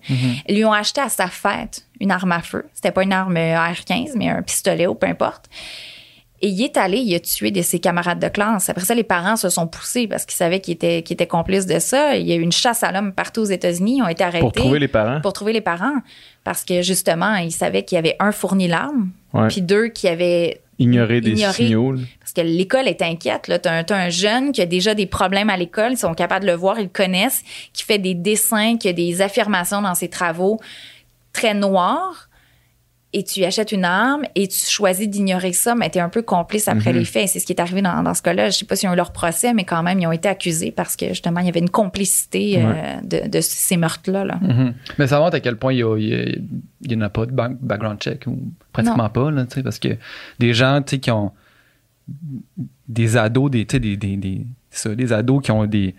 Ils 0.49 0.57
lui 0.57 0.65
ont 0.67 0.73
acheté 0.73 1.01
à 1.01 1.09
sa 1.09 1.29
fête 1.29 1.85
une 1.99 2.11
arme 2.11 2.33
à 2.33 2.41
feu. 2.41 2.67
C'était 2.75 2.93
pas 2.93 3.03
une 3.03 3.13
arme 3.13 3.37
euh, 3.37 3.57
AR-15, 3.57 4.13
mais 4.17 4.29
un 4.29 4.43
pistolet 4.43 4.87
ou 4.87 4.95
peu 4.95 5.07
importe. 5.07 5.47
Et 6.43 6.49
il 6.49 6.63
est 6.63 6.77
allé, 6.79 6.97
il 6.99 7.15
a 7.15 7.21
tué 7.21 7.51
de 7.51 7.61
ses 7.61 7.79
camarades 7.81 8.19
de 8.19 8.29
classe. 8.29 8.71
Après 8.71 8.85
ça, 8.85 8.95
les 8.95 9.03
parents 9.05 9.37
se 9.37 9.51
sont 9.51 9.67
poussés 9.67 10.07
parce 10.09 10.25
qu'ils 10.25 10.37
savaient 10.37 10.61
qu'il 10.61 10.73
était, 10.73 11.03
qu'il 11.03 11.13
était 11.15 11.27
complice 11.27 11.67
de 11.67 11.79
ça. 11.79 12.17
Il 12.17 12.27
y 12.27 12.33
a 12.33 12.37
eu 12.37 12.41
une 12.41 12.51
chasse 12.53 12.83
à 12.83 12.91
l'homme 12.93 13.13
partout 13.13 13.43
aux 13.43 13.45
États-Unis. 13.45 13.99
Ils 13.99 14.03
ont 14.03 14.09
été 14.09 14.25
arrêtés. 14.25 14.41
Pour 14.41 14.53
trouver 14.53 14.79
les 14.79 14.89
parents. 14.89 15.21
Pour 15.21 15.33
trouver 15.35 15.53
les 15.53 15.61
parents. 15.61 15.97
Parce 16.43 16.65
que 16.65 16.81
justement, 16.81 17.35
ils 17.37 17.53
savaient 17.53 17.85
qu'il 17.85 17.97
y 17.97 17.99
avait 17.99 18.17
un 18.21 18.33
fourni 18.33 18.69
l'arme, 18.69 19.11
Ouais. 19.35 19.49
puis 19.49 19.61
deux 19.61 19.89
qui 19.89 20.09
avaient 20.09 20.61
Ignorer 20.79 21.21
des 21.21 21.33
ignorer. 21.33 21.53
signaux. 21.53 21.93
là. 21.93 22.01
parce 22.21 22.33
que 22.33 22.41
l'école 22.41 22.89
est 22.89 23.03
inquiète. 23.03 23.51
Un, 23.67 23.85
t'as 23.85 23.97
un 23.97 24.09
jeune 24.09 24.53
qui 24.53 24.63
a 24.63 24.67
déjà 24.67 24.95
des 24.95 25.05
problèmes 25.05 25.51
à 25.51 25.59
l'école, 25.59 25.93
ils 25.93 25.99
sont 25.99 26.15
capables 26.15 26.47
de 26.47 26.51
le 26.51 26.57
voir, 26.57 26.79
ils 26.81 26.85
le 26.85 26.89
connaissent, 26.89 27.43
qui 27.75 27.85
fait 27.85 27.99
des 27.99 28.15
dessins, 28.15 28.79
qui 28.79 28.89
a 28.89 28.95
des 28.95 29.21
affirmations 29.21 29.83
dans 29.83 29.95
ses 29.95 30.09
travaux 30.09 30.59
très 31.35 31.53
noirs. 31.53 32.30
Et 33.13 33.25
tu 33.25 33.43
achètes 33.45 33.73
une 33.73 33.85
arme 33.85 34.23
et 34.37 34.47
tu 34.47 34.57
choisis 34.57 35.09
d'ignorer 35.09 35.53
ça, 35.53 35.75
mais 35.75 35.91
tu 35.91 35.99
es 35.99 36.01
un 36.01 36.09
peu 36.09 36.23
complice 36.23 36.69
après 36.69 36.93
les 36.93 37.05
faits. 37.05 37.29
C'est 37.29 37.41
ce 37.41 37.47
qui 37.47 37.53
est 37.53 37.61
arrivé 37.61 37.83
dans, 37.83 38.05
dans 38.05 38.15
ce 38.15 38.23
cas-là. 38.23 38.51
Je 38.51 38.57
sais 38.59 38.65
pas 38.65 38.77
s'ils 38.77 38.89
ont 38.89 38.93
eu 38.93 38.97
leur 38.97 39.11
procès, 39.13 39.53
mais 39.53 39.65
quand 39.65 39.83
même, 39.83 39.99
ils 39.99 40.07
ont 40.07 40.13
été 40.13 40.29
accusés 40.29 40.71
parce 40.71 40.95
que 40.95 41.09
justement, 41.09 41.41
il 41.41 41.47
y 41.47 41.49
avait 41.49 41.59
une 41.59 41.71
complicité 41.71 42.63
euh, 42.63 43.01
de, 43.03 43.29
de 43.29 43.41
ces 43.41 43.77
meurtres-là. 43.77 44.25
Là. 44.25 44.39
Mhm. 44.41 44.75
Mais 44.99 45.09
ça 45.09 45.19
montre 45.19 45.35
à 45.35 45.41
quel 45.41 45.57
point 45.57 45.73
il 45.73 46.41
n'y 46.87 46.95
en 46.95 47.01
a 47.01 47.09
pas 47.09 47.27
de 47.27 47.33
back- 47.33 47.57
background 47.61 47.99
check 48.01 48.29
ou 48.29 48.39
pratiquement 48.73 49.03
Non. 49.05 49.09
pas. 49.11 49.31
Là, 49.33 49.45
parce 49.65 49.81
que 49.81 49.89
des 50.39 50.55
gens 50.55 50.81
qui 50.83 51.11
ont 51.11 51.33
des 52.89 53.17
ados, 53.17 53.51
des, 53.51 53.65
des, 53.65 53.97
des, 53.97 54.17
des, 54.17 54.47
c'est 54.71 54.89
ça, 54.89 54.95
des 54.95 55.13
ados 55.13 55.43
qui 55.43 55.51
ont 55.51 55.67
des 55.67 55.95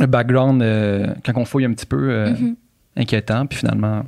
un 0.00 0.06
background, 0.06 0.62
euh, 0.62 1.06
quand 1.24 1.32
on 1.36 1.44
fouille 1.44 1.64
un 1.66 1.72
petit 1.72 1.86
peu 1.86 2.10
euh, 2.10 2.30
Mhm. 2.32 2.56
inquiétant, 2.96 3.46
puis 3.46 3.58
finalement, 3.58 4.04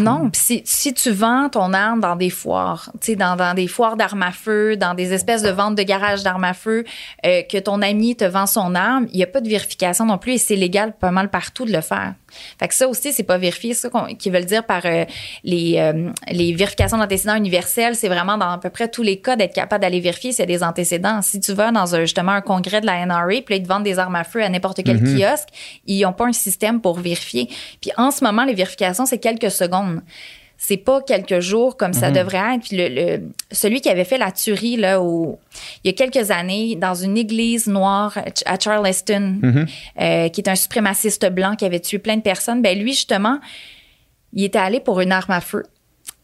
Non, 0.00 0.30
puis 0.30 0.40
si, 0.40 0.62
si 0.64 0.94
tu 0.94 1.10
vends 1.10 1.48
ton 1.48 1.72
arme 1.72 2.00
dans 2.00 2.16
des 2.16 2.30
foires, 2.30 2.90
tu 3.00 3.12
sais, 3.12 3.16
dans, 3.16 3.36
dans 3.36 3.54
des 3.54 3.68
foires 3.68 3.96
d'armes 3.96 4.22
à 4.22 4.32
feu, 4.32 4.76
dans 4.76 4.94
des 4.94 5.12
espèces 5.12 5.42
de 5.42 5.50
ventes 5.50 5.76
de 5.76 5.82
garage 5.82 6.22
d'armes 6.22 6.44
à 6.44 6.54
feu, 6.54 6.84
euh, 7.26 7.42
que 7.42 7.58
ton 7.58 7.82
ami 7.82 8.16
te 8.16 8.24
vend 8.24 8.46
son 8.46 8.74
arme, 8.74 9.06
il 9.12 9.16
n'y 9.16 9.22
a 9.22 9.26
pas 9.26 9.40
de 9.40 9.48
vérification 9.48 10.06
non 10.06 10.18
plus 10.18 10.32
et 10.32 10.38
c'est 10.38 10.56
légal 10.56 10.94
pas 10.98 11.10
mal 11.10 11.30
partout 11.30 11.64
de 11.64 11.72
le 11.72 11.80
faire. 11.80 12.14
Fait 12.58 12.68
que 12.68 12.74
ça 12.74 12.88
aussi, 12.88 13.12
c'est 13.12 13.22
pas 13.22 13.38
vérifié. 13.38 13.74
Ça 13.74 13.88
qu'on- 13.90 14.14
qu'ils 14.14 14.32
veulent 14.32 14.44
dire 14.44 14.64
par 14.64 14.82
euh, 14.84 15.04
les, 15.44 15.76
euh, 15.78 16.10
les 16.30 16.52
vérifications 16.54 16.98
d'antécédents 16.98 17.36
universels, 17.36 17.94
c'est 17.96 18.08
vraiment 18.08 18.38
dans 18.38 18.50
à 18.50 18.58
peu 18.58 18.70
près 18.70 18.88
tous 18.88 19.02
les 19.02 19.20
cas 19.20 19.36
d'être 19.36 19.54
capable 19.54 19.82
d'aller 19.82 20.00
vérifier 20.00 20.32
s'il 20.32 20.40
y 20.40 20.42
a 20.42 20.46
des 20.46 20.62
antécédents. 20.62 21.22
Si 21.22 21.40
tu 21.40 21.52
vas 21.52 21.70
dans 21.72 21.94
un, 21.94 22.00
justement 22.00 22.32
un 22.32 22.40
congrès 22.40 22.80
de 22.80 22.86
la 22.86 23.04
NRA, 23.06 23.26
puis 23.44 23.44
là, 23.50 23.56
ils 23.56 23.62
te 23.62 23.68
vendent 23.68 23.84
des 23.84 23.98
armes 23.98 24.16
à 24.16 24.24
feu 24.24 24.42
à 24.42 24.48
n'importe 24.48 24.82
quel 24.84 24.98
kiosque, 25.02 25.48
ils 25.86 26.02
n'ont 26.02 26.12
pas 26.12 26.26
un 26.26 26.32
système 26.32 26.80
pour 26.80 26.98
vérifier. 26.98 27.48
Puis 27.80 27.90
en 27.96 28.10
ce 28.10 28.24
moment, 28.24 28.44
les 28.44 28.54
vérifications, 28.54 29.06
c'est 29.06 29.18
quelques 29.18 29.50
secondes 29.50 30.00
c'est 30.64 30.76
pas 30.76 31.02
quelques 31.02 31.40
jours 31.40 31.76
comme 31.76 31.92
ça 31.92 32.10
devrait 32.12 32.54
être. 32.54 32.62
Puis 32.68 32.76
le, 32.76 32.88
le- 32.88 33.22
celui 33.50 33.80
qui 33.80 33.88
avait 33.88 34.04
fait 34.04 34.16
la 34.16 34.30
tuerie 34.30 34.76
là, 34.76 35.00
au, 35.02 35.40
il 35.82 35.90
y 35.90 35.90
a 35.90 35.92
quelques 35.96 36.30
années, 36.30 36.76
dans 36.76 36.94
une 36.94 37.18
église 37.18 37.66
noire 37.66 38.16
à 38.46 38.56
Charleston, 38.60 39.40
euh, 40.00 40.28
qui 40.28 40.40
est 40.40 40.48
un 40.48 40.54
suprémaciste 40.54 41.28
blanc 41.30 41.56
qui 41.56 41.64
avait 41.64 41.80
tué 41.80 41.98
plein 41.98 42.16
de 42.16 42.22
personnes, 42.22 42.62
ben 42.62 42.78
lui 42.78 42.92
justement, 42.92 43.40
il 44.32 44.44
était 44.44 44.60
allé 44.60 44.78
pour 44.78 45.00
une 45.00 45.10
arme 45.10 45.32
à 45.32 45.40
feu. 45.40 45.64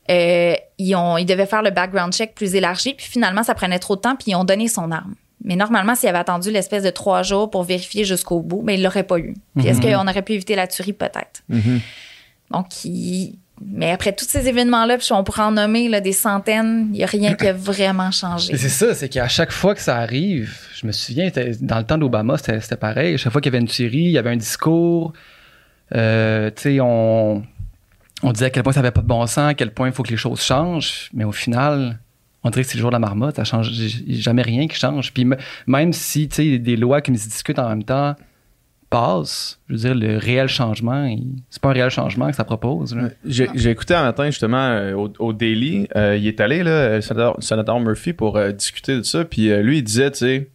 Euh, 0.09 0.55
ils 0.79 0.95
ont, 0.95 1.19
ils 1.19 1.27
devaient 1.27 1.45
faire 1.47 1.63
le 1.63 1.71
background 1.71 2.13
check 2.13 2.35
plus 2.37 2.55
élargi, 2.55 2.95
puis 2.95 3.07
finalement 3.07 3.43
ça 3.43 3.55
prenait 3.57 3.81
trop 3.81 3.97
de 3.97 4.01
temps, 4.03 4.15
puis 4.15 4.31
ils 4.31 4.37
ont 4.37 4.45
donné 4.45 4.69
son 4.69 4.93
arme. 4.93 5.15
Mais 5.45 5.57
normalement, 5.57 5.95
s'il 5.97 6.09
avait 6.09 6.19
attendu 6.19 6.51
l'espèce 6.53 6.83
de 6.85 6.91
trois 6.91 7.23
jours 7.25 7.51
pour 7.51 7.65
vérifier 7.65 8.05
jusqu'au 8.05 8.41
bout, 8.41 8.63
mais 8.65 8.75
il 8.77 8.83
l'aurait 8.85 9.03
pas 9.03 9.19
eu. 9.19 9.35
Puis 9.57 9.67
est-ce 9.67 9.81
qu'on 9.81 10.07
aurait 10.09 10.23
pu 10.23 10.33
éviter 10.35 10.55
la 10.55 10.67
tuerie? 10.69 10.93
Peut-être? 10.93 11.43
Donc, 12.51 12.85
il- 12.85 13.35
mais 13.65 13.91
après 13.91 14.13
tous 14.13 14.27
ces 14.27 14.49
événements-là, 14.49 14.99
puis 14.99 15.09
on 15.13 15.25
pourrait 15.25 15.43
en 15.43 15.53
nommer 15.53 15.89
là, 15.89 16.01
des 16.01 16.13
centaines, 16.13 16.89
il 16.93 16.99
n'y 16.99 17.05
a 17.05 17.07
rien 17.07 17.35
qui 17.35 17.47
a 17.47 17.53
vraiment 17.55 18.11
changé. 18.11 18.55
Et 18.55 18.57
c'est 18.57 18.69
ça, 18.69 18.95
c'est 18.95 19.09
qu'à 19.09 19.29
chaque 19.29 19.53
fois 19.53 19.75
que 19.75 19.81
ça 19.81 19.97
arrive, 19.97 20.57
je 20.75 20.87
me 20.87 20.93
souviens, 20.93 21.31
dans 21.61 21.79
le 21.79 21.85
temps 21.85 21.99
d'Obama, 21.99 22.37
c'était 22.39 22.77
pareil. 22.77 23.15
À 23.15 23.17
chaque 23.17 23.33
fois 23.33 23.41
qu'il 23.41 23.53
y 23.53 23.57
avait 23.57 23.63
une 23.63 23.69
tuerie, 23.69 23.99
il 23.99 24.11
y 24.11 24.19
avait 24.19 24.31
un 24.31 24.37
discours. 24.37 25.13
Euh, 25.95 26.51
tu 26.55 26.63
sais, 26.63 26.81
on, 26.81 27.43
on 28.23 28.33
disait 28.33 28.47
à 28.47 28.51
quel 28.51 28.63
point 28.63 28.73
ça 28.73 28.81
n'avait 28.81 28.93
pas 28.93 29.03
de 29.03 29.07
bon 29.07 29.27
sens, 29.27 29.51
à 29.51 29.55
quel 29.55 29.73
point 29.73 29.89
il 29.89 29.93
faut 29.93 30.03
que 30.03 30.11
les 30.11 30.17
choses 30.17 30.41
changent. 30.41 31.11
Mais 31.13 31.25
au 31.25 31.33
final, 31.33 31.99
on 32.45 32.51
dirait 32.51 32.63
que 32.63 32.71
c'est 32.71 32.77
le 32.77 32.83
jour 32.83 32.91
de 32.91 32.97
la 32.97 33.01
marmotte. 33.01 33.37
Ça 33.37 33.45
change 33.45 33.71
il 33.71 34.17
y 34.17 34.19
a 34.19 34.23
jamais 34.23 34.43
rien 34.43 34.69
qui 34.69 34.77
change. 34.77 35.13
Puis 35.13 35.27
même 35.67 35.93
si, 35.93 36.29
tu 36.29 36.37
sais, 36.37 36.59
des 36.59 36.77
lois 36.77 37.01
qui 37.01 37.17
se 37.17 37.29
discutent 37.29 37.59
en 37.59 37.69
même 37.69 37.85
temps 37.85 38.15
passent, 38.91 39.61
je 39.69 39.75
veux 39.75 39.79
dire, 39.81 39.95
le 39.95 40.17
réel 40.19 40.49
changement, 40.49 41.15
c'est 41.51 41.61
pas 41.61 41.71
un 41.71 41.73
réel 41.73 41.91
changement 41.91 42.29
que 42.31 42.37
ça 42.37 42.45
propose. 42.45 42.95
là. 42.97 43.09
J'ai 43.25 43.71
écouté 43.71 43.95
un 43.95 44.03
matin 44.03 44.27
justement 44.27 44.57
euh, 44.71 44.95
au, 44.95 45.13
au 45.19 45.33
Daily. 45.33 45.89
euh, 45.97 46.17
il 46.17 46.27
est 46.27 46.41
allé, 46.41 46.63
là, 46.63 46.97
le 46.97 47.01
sénateur, 47.01 47.35
le 47.37 47.43
sénateur 47.43 47.79
Murphy, 47.81 48.13
pour 48.13 48.37
euh, 48.37 48.53
discuter 48.53 48.97
de 48.97 49.03
ça. 49.03 49.25
Puis 49.25 49.51
euh, 49.51 49.61
lui, 49.63 49.79
il 49.79 49.83
disait, 49.85 50.11
tu 50.11 50.19
sais, 50.19 50.49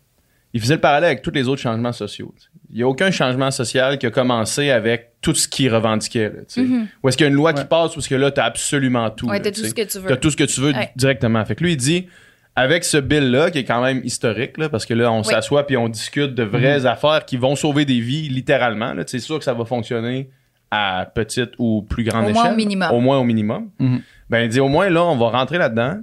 il 0.54 0.62
faisait 0.62 0.76
le 0.76 0.82
parallèle 0.82 1.06
avec 1.12 1.22
tous 1.22 1.32
les 1.32 1.48
autres 1.48 1.62
changements 1.62 1.92
sociaux. 1.94 2.34
tu. 2.40 2.48
Il 2.72 2.78
n'y 2.78 2.84
a 2.84 2.88
aucun 2.88 3.12
changement 3.12 3.52
social 3.52 4.00
qui 4.00 4.08
a 4.08 4.10
commencé 4.12 4.72
avec 4.72 5.12
tout 5.22 5.36
ce 5.36 5.48
qu'il 5.48 5.72
revendiquait. 5.74 6.30
Là, 6.30 6.40
tu 6.48 6.68
sais. 6.68 6.68
Ou 7.04 7.08
est-ce 7.10 7.18
qu'il 7.18 7.26
y 7.26 7.28
a 7.28 7.30
une 7.30 7.36
loi 7.36 7.54
qui 7.54 7.66
passe 7.66 7.96
ou 7.96 8.00
est-ce 8.00 8.10
que 8.10 8.16
là, 8.16 8.32
tu 8.32 8.40
as 8.40 8.46
absolument 8.46 9.12
tout. 9.12 9.28
Ouais, 9.28 9.40
tu 9.42 9.52
tout 9.52 9.64
ce 9.68 9.74
que 9.76 9.84
tu 9.84 10.00
veux. 10.00 10.08
T'as 10.08 10.16
tout 10.18 10.32
ce 10.32 10.38
que 10.38 10.44
tu 10.44 10.60
veux 10.60 10.74
Ouais. 10.74 10.90
directement. 10.96 11.46
Fait 11.46 11.54
que 11.56 11.64
lui, 11.64 11.74
il 11.74 11.78
dit, 11.78 12.08
avec 12.56 12.84
ce 12.84 12.98
bill-là, 12.98 13.50
qui 13.52 13.60
est 13.60 13.64
quand 13.64 13.82
même 13.82 14.02
historique, 14.04 14.58
là, 14.58 14.70
parce 14.70 14.86
que 14.86 14.94
là, 14.94 15.12
on 15.12 15.20
Oui. 15.20 15.26
s'assoit 15.26 15.66
puis 15.66 15.76
on 15.78 15.90
discute 15.90 16.36
de 16.36 16.44
vraies 16.44 16.86
affaires 16.86 17.26
qui 17.26 17.38
vont 17.38 17.56
sauver 17.56 17.86
des 17.86 18.00
vies, 18.00 18.30
littéralement. 18.30 18.94
là. 18.94 19.04
C'est 19.08 19.20
sûr 19.20 19.40
que 19.40 19.44
ça 19.44 19.54
va 19.54 19.66
fonctionner 19.66 20.30
à 20.70 21.10
petite 21.14 21.52
ou 21.58 21.82
plus 21.88 22.04
grande 22.04 22.26
Au 22.26 22.30
échelle. 22.30 22.42
moins 22.44 22.52
au 22.54 22.56
minimum. 22.56 22.92
Au 22.92 23.00
moins 23.00 23.18
au 23.20 23.24
minimum. 23.24 23.70
Mhm. 23.80 24.02
Ben, 24.30 24.42
il 24.44 24.50
dit, 24.50 24.60
au 24.60 24.68
moins, 24.68 24.90
là, 24.90 25.04
on 25.04 25.16
va 25.18 25.30
rentrer 25.30 25.58
là-dedans. 25.58 26.00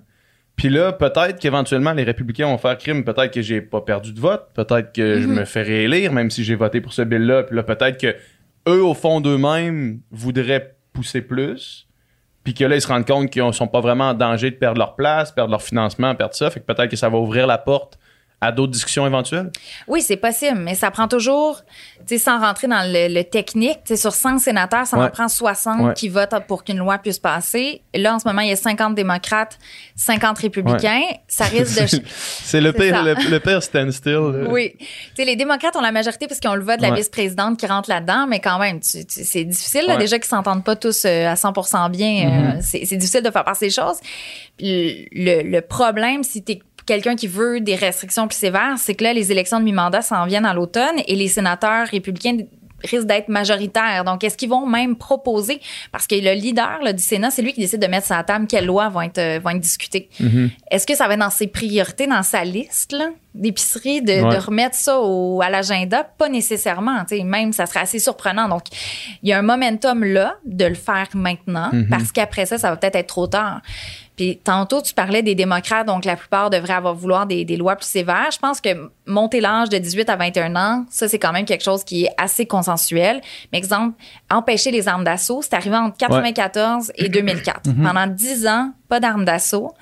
Puis 0.57 0.69
là, 0.69 0.93
peut-être 0.93 1.39
qu'éventuellement, 1.39 1.93
les 1.93 2.03
républicains 2.03 2.47
vont 2.47 2.59
faire 2.59 2.77
crime. 2.77 3.03
Peut-être 3.05 3.33
que 3.33 3.41
j'ai 3.43 3.61
pas 3.63 3.81
perdu 3.81 4.13
de 4.13 4.21
vote. 4.21 4.49
Peut-être 4.55 4.93
que 4.93 5.21
je 5.21 5.27
Mhm. 5.27 5.35
me 5.41 5.45
fais 5.45 5.63
réélire, 5.63 6.13
même 6.13 6.31
si 6.31 6.45
j'ai 6.45 6.55
voté 6.55 6.81
pour 6.81 6.93
ce 6.93 7.03
bill-là. 7.03 7.45
Puis 7.45 7.57
là, 7.57 7.63
peut-être 7.63 7.99
que 7.99 8.15
eux, 8.69 8.83
au 8.85 8.93
fond 8.95 9.21
d'eux-mêmes, 9.21 10.01
voudraient 10.11 10.75
pousser 10.93 11.23
plus. 11.23 11.87
Puis 12.45 12.55
que 12.55 12.65
là, 12.65 12.77
ils 12.77 12.81
se 12.81 12.89
rendent 12.89 13.07
compte 13.07 13.31
qu'ils 13.31 13.53
sont 13.53 13.67
pas 13.67 13.81
vraiment 13.81 14.11
en 14.11 14.15
danger 14.15 14.51
de 14.51 14.57
perdre 14.57 14.79
leur 14.79 14.95
place, 14.95 15.31
perdre 15.31 15.51
leur 15.51 15.63
financement, 15.63 16.15
perdre 16.15 16.35
ça. 16.35 16.51
Fait 16.51 16.61
que 16.61 16.65
peut-être 16.65 16.91
que 16.91 16.97
ça 16.97 17.09
va 17.09 17.19
ouvrir 17.19 17.47
la 17.47 17.59
porte 17.59 17.99
à 18.41 18.53
d'autres 18.53 18.73
discussions 18.73 19.07
éventuelles? 19.07 19.51
Oui, 19.87 20.01
c'est 20.03 20.17
possible, 20.17 20.59
mais 20.59 20.75
ça 20.75 20.91
prend 20.91 21.09
toujours, 21.09 21.61
tu 22.07 22.17
sais, 22.17 22.19
sans 22.19 22.41
rentrer 22.41 22.69
dans 22.69 22.83
le, 22.91 23.13
le 23.13 23.23
technique, 23.25 23.79
tu 23.85 23.95
sais, 23.95 23.97
sur 23.97 24.13
100 24.15 24.39
sénateurs, 24.39 24.87
ça 24.87 24.97
en 24.99 25.09
prend 25.11 25.29
60 25.29 25.81
Ouais. 25.81 25.95
qui 25.95 26.09
votent 26.09 26.47
pour 26.49 26.65
qu'une 26.65 26.79
loi 26.79 26.99
puisse 26.99 27.19
passer. 27.19 27.83
Là, 27.95 28.15
en 28.15 28.19
ce 28.19 28.27
moment, 28.27 28.41
il 28.41 28.49
y 28.49 28.53
a 28.53 28.57
50 28.57 28.95
démocrates, 28.95 29.59
50 29.97 30.39
républicains. 30.39 31.03
Ça 31.29 31.45
risque 31.45 31.81
de... 31.81 32.01
C'est 32.17 32.61
le 32.61 32.73
pire, 32.73 33.03
le, 33.03 33.15
le 33.31 33.41
pire 33.41 33.63
standstill. 33.63 34.47
Oui. 34.49 34.73
Tu 34.79 34.87
sais, 35.17 35.25
les 35.25 35.37
démocrates 35.37 35.77
ont 35.77 35.81
la 35.83 35.93
majorité 35.93 36.27
parce 36.27 36.41
qu'ils 36.41 36.51
ont 36.51 36.55
le 36.55 36.65
vote 36.65 36.79
de 36.79 36.83
la 36.83 36.93
vice-présidente 36.95 37.59
qui 37.59 37.67
rentre 37.67 37.91
là-dedans, 37.91 38.27
mais 38.27 38.41
quand 38.41 38.59
même, 38.59 38.81
tu- 38.81 39.05
tu- 39.05 39.25
c'est 39.25 39.45
difficile. 39.45 39.85
Là, 39.87 39.95
Ouais. 39.95 39.99
déjà 39.99 40.19
qu'ils 40.19 40.29
s'entendent 40.29 40.65
pas 40.65 40.77
tous 40.77 41.05
euh, 41.05 41.27
à 41.29 41.37
100 41.37 41.53
bien, 41.91 42.55
euh, 42.57 42.61
c'est 42.63 42.85
c'est 42.87 42.97
difficile 42.97 43.23
de 43.23 43.31
faire 43.31 43.45
passer 43.45 43.67
les 43.67 43.71
choses. 43.71 43.99
Le, 44.63 45.43
le 45.43 45.61
problème, 45.61 46.23
si 46.23 46.43
tu 46.43 46.53
es 46.53 46.61
quelqu'un 46.87 47.17
qui 47.17 47.27
veut 47.27 47.61
des 47.61 47.75
restrictions 47.75 48.27
plus 48.29 48.37
sévères, 48.39 48.75
c'est 48.79 48.95
que 48.95 49.05
là, 49.05 49.13
les 49.13 49.31
élections 49.33 49.59
de 49.59 49.65
mi-mandat 49.65 50.03
s'en 50.03 50.27
viennent 50.27 50.47
à 50.47 50.55
l'automne 50.55 50.97
et 51.07 51.15
les 51.15 51.29
sénateurs 51.29 51.87
républicains 51.87 52.39
risquent 52.83 53.05
d'être 53.07 53.29
majoritaires. 53.29 54.05
Donc, 54.05 54.25
est-ce 54.25 54.39
qu'ils 54.39 54.49
vont 54.49 54.65
même 54.65 54.97
proposer, 54.97 55.61
parce 55.93 56.07
que 56.07 56.15
le 56.15 56.33
leader 56.33 56.79
là, 56.83 56.95
du 56.95 57.03
Sénat, 57.03 57.31
c'est 57.31 57.43
lui 57.43 57.53
qui 57.53 57.61
décide 57.61 57.79
de 57.83 57.87
mettre 57.87 58.07
sur 58.07 58.17
la 58.17 58.25
table 58.25 58.47
quelles 58.47 58.65
lois 58.65 58.89
vont 58.89 59.03
être, 59.03 59.19
euh, 59.19 59.39
vont 59.39 59.51
être 59.51 59.61
discutées. 59.61 60.09
Est-ce 60.71 60.87
que 60.87 60.97
ça 60.97 61.07
va 61.07 61.13
être 61.13 61.21
dans 61.21 61.29
ses 61.29 61.47
priorités, 61.47 62.07
dans 62.07 62.23
sa 62.23 62.43
liste 62.43 62.97
d'épicerie, 63.35 64.01
de, 64.01 64.13
Ouais. 64.23 64.35
de 64.35 64.41
remettre 64.41 64.77
ça 64.77 64.99
au, 64.99 65.43
à 65.43 65.51
l'agenda? 65.51 66.05
Pas 66.05 66.31
nécessairement. 66.31 67.05
Même, 67.23 67.53
ça 67.53 67.67
serait 67.67 67.81
assez 67.81 67.99
surprenant. 67.99 68.49
Donc, 68.49 68.63
il 69.23 69.29
y 69.29 69.33
a 69.35 69.39
un 69.39 69.43
momentum 69.43 70.03
là 70.03 70.37
de 70.47 70.65
le 70.65 70.75
faire 70.75 71.09
maintenant, 71.13 71.71
parce 71.91 72.13
qu'après 72.13 72.47
ça, 72.47 72.57
ça 72.57 72.71
va 72.71 72.77
peut-être 72.79 72.97
être 72.97 73.09
trop 73.09 73.27
tard. 73.27 73.61
Puis 74.21 74.37
tantôt, 74.37 74.83
tu 74.83 74.93
parlais 74.93 75.23
des 75.23 75.35
démocrates, 75.35 75.87
donc 75.87 76.05
la 76.05 76.15
plupart 76.15 76.51
devraient 76.51 76.75
avoir 76.75 76.95
vouloir 76.95 77.27
des, 77.27 77.47
des 77.47 77.57
lois 77.57 77.75
plus 77.75 77.87
sévères. 77.87 78.29
Je 78.31 78.39
pense 78.39 78.61
que 78.61 78.91
monter 79.07 79.41
l'âge 79.41 79.71
de 79.71 79.79
18 79.79 80.11
à 80.11 80.17
21 80.17 80.57
ans, 80.57 80.85
ça, 80.91 81.09
c'est 81.09 81.19
quand 81.19 81.33
même 81.33 81.47
quelque 81.47 81.65
chose 81.65 81.85
qui 81.85 82.05
est 82.05 82.11
assez 82.19 82.45
consensuel. 82.45 83.23
Mais 83.51 83.57
exemple, 83.57 83.97
empêcher 84.31 84.73
les 84.73 84.89
armes 84.89 85.05
d'assaut, 85.05 85.41
c'est 85.41 85.55
arrivé 85.55 85.75
entre 85.75 85.97
94 85.97 86.93
et 86.97 87.09
2004. 87.09 87.71
Pendant 87.83 88.07
10 88.07 88.47
ans, 88.47 88.73
pas 88.91 89.01
d'armes 89.01 89.25
d'assaut. 89.25 89.73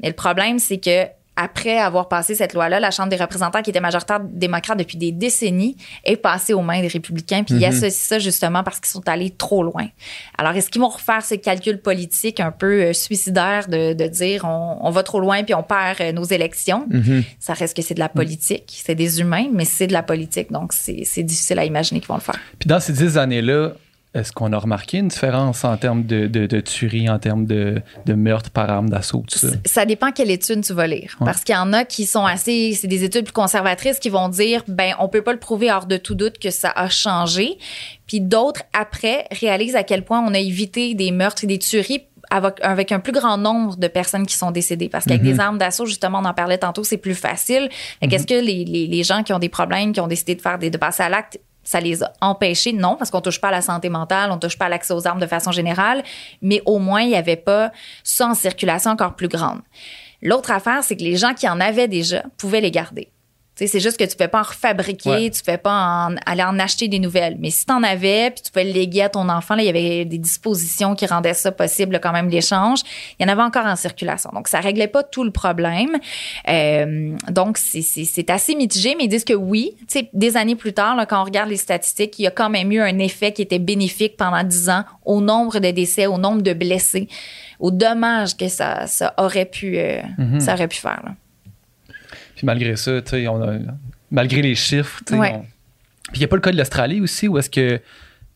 Mais 0.00 0.08
le 0.08 0.14
problème, 0.14 0.58
c'est 0.58 0.78
que 0.78 1.04
après 1.36 1.78
avoir 1.78 2.08
passé 2.08 2.34
cette 2.34 2.52
loi-là, 2.52 2.78
la 2.78 2.90
Chambre 2.90 3.08
des 3.08 3.16
représentants, 3.16 3.62
qui 3.62 3.70
était 3.70 3.80
majoritaire 3.80 4.20
démocrate 4.20 4.78
depuis 4.78 4.98
des 4.98 5.12
décennies, 5.12 5.76
est 6.04 6.16
passée 6.16 6.52
aux 6.52 6.60
mains 6.60 6.80
des 6.80 6.88
républicains. 6.88 7.42
Puis 7.42 7.54
ils 7.56 7.64
associent 7.64 7.90
ça 7.90 8.18
justement 8.18 8.62
parce 8.62 8.80
qu'ils 8.80 8.90
sont 8.90 9.08
allés 9.08 9.30
trop 9.30 9.62
loin. 9.62 9.86
Alors, 10.36 10.54
est-ce 10.54 10.68
qu'ils 10.68 10.82
vont 10.82 10.88
refaire 10.88 11.24
ce 11.24 11.34
calcul 11.34 11.80
politique 11.80 12.40
un 12.40 12.52
peu 12.52 12.82
euh, 12.82 12.92
suicidaire 12.92 13.68
de, 13.68 13.94
de 13.94 14.06
dire 14.06 14.44
on, 14.44 14.78
on 14.82 14.90
va 14.90 15.02
trop 15.02 15.20
loin 15.20 15.42
puis 15.42 15.54
on 15.54 15.62
perd 15.62 16.00
euh, 16.00 16.12
nos 16.12 16.24
élections? 16.24 16.86
Ça 17.38 17.54
reste 17.54 17.76
que 17.76 17.82
c'est 17.82 17.94
de 17.94 18.00
la 18.00 18.08
politique. 18.08 18.80
C'est 18.84 18.94
des 18.94 19.20
humains, 19.20 19.46
mais 19.52 19.64
c'est 19.64 19.86
de 19.86 19.92
la 19.92 20.02
politique. 20.02 20.52
Donc, 20.52 20.72
c'est 20.72 21.22
difficile 21.22 21.58
à 21.58 21.64
imaginer 21.64 22.00
qu'ils 22.00 22.08
vont 22.08 22.14
le 22.14 22.20
faire. 22.20 22.38
Puis 22.58 22.68
dans 22.68 22.80
ces 22.80 22.92
dix 22.92 23.16
années-là, 23.16 23.72
est-ce 24.14 24.30
qu'on 24.32 24.52
a 24.52 24.58
remarqué 24.58 24.98
une 24.98 25.08
différence 25.08 25.64
en 25.64 25.76
termes 25.78 26.04
de, 26.04 26.26
de, 26.26 26.46
de 26.46 26.60
tuerie, 26.60 27.08
en 27.08 27.18
termes 27.18 27.46
de, 27.46 27.80
de 28.04 28.12
meurtre 28.12 28.50
par 28.50 28.68
arme 28.68 28.90
d'assaut, 28.90 29.24
tout 29.26 29.38
ça? 29.38 29.48
Ça 29.64 29.86
dépend 29.86 30.12
quelle 30.12 30.30
étude 30.30 30.62
tu 30.62 30.74
vas 30.74 30.86
lire. 30.86 31.16
Ouais. 31.20 31.26
Parce 31.26 31.44
qu'il 31.44 31.54
y 31.54 31.58
en 31.58 31.72
a 31.72 31.84
qui 31.84 32.04
sont 32.04 32.26
assez, 32.26 32.74
c'est 32.74 32.88
des 32.88 33.04
études 33.04 33.24
plus 33.24 33.32
conservatrices 33.32 33.98
qui 33.98 34.10
vont 34.10 34.28
dire, 34.28 34.64
ben, 34.68 34.94
on 34.98 35.08
peut 35.08 35.22
pas 35.22 35.32
le 35.32 35.38
prouver 35.38 35.72
hors 35.72 35.86
de 35.86 35.96
tout 35.96 36.14
doute 36.14 36.38
que 36.38 36.50
ça 36.50 36.70
a 36.74 36.90
changé. 36.90 37.56
Puis 38.06 38.20
d'autres, 38.20 38.62
après, 38.74 39.26
réalisent 39.30 39.76
à 39.76 39.82
quel 39.82 40.04
point 40.04 40.20
on 40.20 40.34
a 40.34 40.38
évité 40.38 40.94
des 40.94 41.10
meurtres 41.10 41.44
et 41.44 41.46
des 41.46 41.58
tueries 41.58 42.02
avec, 42.30 42.92
un 42.92 43.00
plus 43.00 43.12
grand 43.12 43.36
nombre 43.36 43.76
de 43.76 43.88
personnes 43.88 44.26
qui 44.26 44.36
sont 44.36 44.50
décédées. 44.50 44.88
Parce 44.88 45.04
qu'avec 45.04 45.22
des 45.22 45.38
armes 45.38 45.58
d'assaut, 45.58 45.84
justement, 45.84 46.20
on 46.22 46.24
en 46.24 46.32
parlait 46.32 46.56
tantôt, 46.56 46.82
c'est 46.82 46.96
plus 46.96 47.14
facile. 47.14 47.68
Fait 48.00 48.08
qu'est-ce 48.08 48.26
que 48.26 48.34
les, 48.34 48.64
les, 48.64 48.86
les 48.86 49.02
gens 49.02 49.22
qui 49.22 49.34
ont 49.34 49.38
des 49.38 49.50
problèmes, 49.50 49.92
qui 49.92 50.00
ont 50.00 50.06
décidé 50.06 50.34
de 50.34 50.40
faire 50.40 50.58
des, 50.58 50.70
de 50.70 50.78
passer 50.78 51.02
à 51.02 51.10
l'acte, 51.10 51.38
ça 51.64 51.80
les 51.80 52.02
a 52.02 52.12
empêchés? 52.20 52.72
Non, 52.72 52.96
parce 52.96 53.10
qu'on 53.10 53.20
touche 53.20 53.40
pas 53.40 53.48
à 53.48 53.52
la 53.52 53.62
santé 53.62 53.88
mentale, 53.88 54.30
on 54.30 54.38
touche 54.38 54.58
pas 54.58 54.66
à 54.66 54.68
l'accès 54.68 54.94
aux 54.94 55.06
armes 55.06 55.20
de 55.20 55.26
façon 55.26 55.52
générale, 55.52 56.02
mais 56.40 56.62
au 56.66 56.78
moins, 56.78 57.02
il 57.02 57.10
y 57.10 57.16
avait 57.16 57.36
pas 57.36 57.72
ça 58.02 58.26
en 58.26 58.34
circulation 58.34 58.90
encore 58.90 59.14
plus 59.14 59.28
grande. 59.28 59.60
L'autre 60.22 60.50
affaire, 60.50 60.84
c'est 60.84 60.96
que 60.96 61.02
les 61.02 61.16
gens 61.16 61.34
qui 61.34 61.48
en 61.48 61.60
avaient 61.60 61.88
déjà 61.88 62.22
pouvaient 62.38 62.60
les 62.60 62.70
garder. 62.70 63.10
C'est 63.54 63.80
juste 63.80 63.96
que 63.98 64.04
tu 64.04 64.10
ne 64.10 64.14
pouvais 64.14 64.28
pas 64.28 64.40
en 64.40 64.44
refabriquer, 64.44 65.10
Ouais. 65.10 65.30
tu 65.30 65.38
ne 65.40 65.44
pouvais 65.44 65.58
pas 65.58 66.08
en, 66.08 66.16
aller 66.26 66.42
en 66.42 66.58
acheter 66.58 66.88
des 66.88 66.98
nouvelles. 66.98 67.36
Mais 67.38 67.50
si 67.50 67.66
tu 67.66 67.72
en 67.72 67.82
avais, 67.82 68.30
puis 68.30 68.40
tu 68.42 68.50
pouvais 68.50 68.64
le 68.64 68.72
léguer 68.72 69.02
à 69.02 69.08
ton 69.10 69.28
enfant, 69.28 69.54
là, 69.54 69.62
il 69.62 69.66
y 69.66 69.68
avait 69.68 70.04
des 70.06 70.18
dispositions 70.18 70.94
qui 70.94 71.04
rendaient 71.06 71.34
ça 71.34 71.52
possible, 71.52 72.00
quand 72.02 72.12
même, 72.12 72.28
l'échange. 72.30 72.80
Il 73.20 73.26
y 73.26 73.28
en 73.28 73.32
avait 73.32 73.42
encore 73.42 73.66
en 73.66 73.76
circulation. 73.76 74.30
Donc, 74.34 74.48
ça 74.48 74.58
réglait 74.60 74.88
pas 74.88 75.02
tout 75.02 75.22
le 75.22 75.30
problème. 75.30 75.98
Euh, 76.48 77.14
donc, 77.30 77.58
c'est- 77.58 78.30
assez 78.30 78.54
mitigé, 78.54 78.94
mais 78.96 79.04
ils 79.04 79.08
disent 79.08 79.24
que 79.24 79.34
oui, 79.34 79.72
tu 79.80 79.84
sais, 80.00 80.10
des 80.14 80.36
années 80.38 80.56
plus 80.56 80.72
tard, 80.72 80.96
là, 80.96 81.06
quand 81.06 81.20
on 81.20 81.24
regarde 81.24 81.50
les 81.50 81.56
statistiques, 81.56 82.18
il 82.18 82.22
y 82.22 82.26
a 82.26 82.30
quand 82.30 82.48
même 82.50 82.72
eu 82.72 82.80
un 82.80 82.98
effet 82.98 83.32
qui 83.32 83.42
était 83.42 83.58
bénéfique 83.58 84.16
pendant 84.16 84.42
10 84.42 84.70
ans 84.70 84.84
au 85.04 85.20
nombre 85.20 85.58
de 85.58 85.70
décès, 85.70 86.06
au 86.06 86.16
nombre 86.18 86.42
de 86.42 86.52
blessés, 86.54 87.06
au 87.60 87.70
dommage 87.70 88.36
que 88.36 88.48
ça, 88.48 88.86
ça 88.86 89.12
aurait 89.18 89.44
pu, 89.44 89.76
euh, 89.78 90.00
ça 90.40 90.54
aurait 90.54 90.68
pu 90.68 90.78
faire. 90.78 91.02
là. 91.04 91.12
Puis 92.42 92.46
malgré 92.46 92.74
ça, 92.74 93.00
tu 93.02 93.10
sais, 93.10 93.28
on 93.28 93.40
a, 93.40 93.52
malgré 94.10 94.42
les 94.42 94.56
chiffres, 94.56 95.00
Ouais. 95.12 95.30
on- 95.32 95.42
Puis 96.08 96.16
il 96.16 96.18
n'y 96.18 96.24
a 96.24 96.28
pas 96.28 96.34
le 96.34 96.42
cas 96.42 96.50
de 96.50 96.56
l'Australie 96.58 97.00
aussi, 97.00 97.28
où 97.28 97.38
est-ce 97.38 97.48
que 97.48 97.80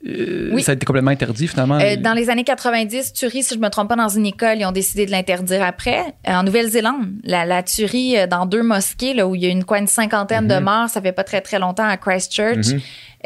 euh, 0.07 0.51
Oui. 0.53 0.63
ça 0.63 0.71
a 0.71 0.75
été 0.77 0.87
complètement 0.87 1.11
interdit 1.11 1.49
finalement? 1.49 1.81
Euh, 1.81 1.97
dans 1.97 2.13
les 2.13 2.31
années 2.31 2.45
90, 2.45 3.13
tuerie, 3.15 3.43
si 3.43 3.55
je 3.55 3.59
me 3.59 3.69
trompe 3.69 3.89
pas, 3.89 3.97
dans 3.97 4.09
une 4.09 4.27
école, 4.27 4.59
ils 4.61 4.65
ont 4.65 4.71
décidé 4.71 5.07
de 5.07 5.11
l'interdire 5.11 5.65
après. 5.65 5.99
Euh, 6.29 6.35
en 6.35 6.45
Nouvelle-Zélande, 6.45 7.09
la, 7.25 7.45
la 7.45 7.65
tuerie 7.65 8.15
dans 8.31 8.47
deux 8.47 8.63
mosquées, 8.63 9.13
là, 9.15 9.27
où 9.27 9.35
il 9.35 9.43
y 9.43 9.47
a 9.47 9.49
une, 9.49 9.65
quoi, 9.65 9.79
une 9.81 9.89
cinquantaine 9.89 10.47
de 10.47 10.59
morts, 10.61 10.89
ça 10.89 11.03
fait 11.03 11.11
pas 11.11 11.25
très, 11.25 11.41
très 11.41 11.59
longtemps 11.59 11.89
à 11.89 11.97
Christchurch. 11.97 12.69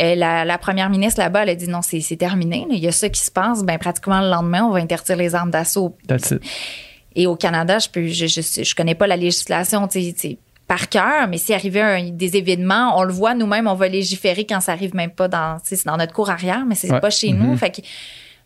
Euh, 0.01 0.15
la, 0.15 0.47
la 0.47 0.57
première 0.57 0.89
ministre 0.89 1.21
là-bas, 1.21 1.43
elle 1.43 1.51
a 1.51 1.55
dit 1.55 1.69
non, 1.69 1.81
c'est 1.83 2.01
terminé. 2.17 2.61
là. 2.71 2.75
Il 2.75 2.83
y 2.83 2.89
a 2.89 2.93
ça 2.93 3.11
qui 3.11 3.21
se 3.21 3.31
passe. 3.31 3.63
Ben, 3.63 3.77
pratiquement 3.77 4.23
le 4.23 4.31
lendemain, 4.31 4.65
on 4.65 4.71
va 4.71 4.79
interdire 4.79 5.17
les 5.17 5.35
armes 5.35 5.51
d'assaut. 5.51 5.95
Et 7.15 7.27
au 7.27 7.37
Canada, 7.37 7.79
je 7.79 7.89
peux, 7.89 8.07
je, 8.07 8.27
je, 8.27 8.63
je 8.63 8.75
connais 8.75 8.95
pas 8.95 9.07
la 9.07 9.17
législation, 9.17 9.87
par 10.71 10.89
cœur, 10.89 11.27
mais 11.29 11.37
s'il 11.37 11.57
arrivait 11.57 11.81
un- 11.81 12.11
des 12.13 12.37
événements, 12.37 12.97
on 12.97 13.03
le 13.03 13.13
voit 13.13 13.35
nous-mêmes, 13.35 13.67
on 13.67 13.75
va 13.75 13.89
légiférer 13.89 14.47
quand 14.47 14.61
ça 14.61 14.71
arrive 14.71 14.95
même 14.95 15.11
pas 15.11 15.27
dans, 15.27 15.59
c'est 15.65 15.85
dans 15.85 15.97
notre 15.97 16.13
cour 16.13 16.31
arrière, 16.31 16.65
mais 16.65 16.77
c'est 16.77 16.93
Ouais. 16.93 17.01
pas 17.01 17.11
chez 17.11 17.33
nous. 17.33 17.57
Fait 17.57 17.71
que 17.75 17.81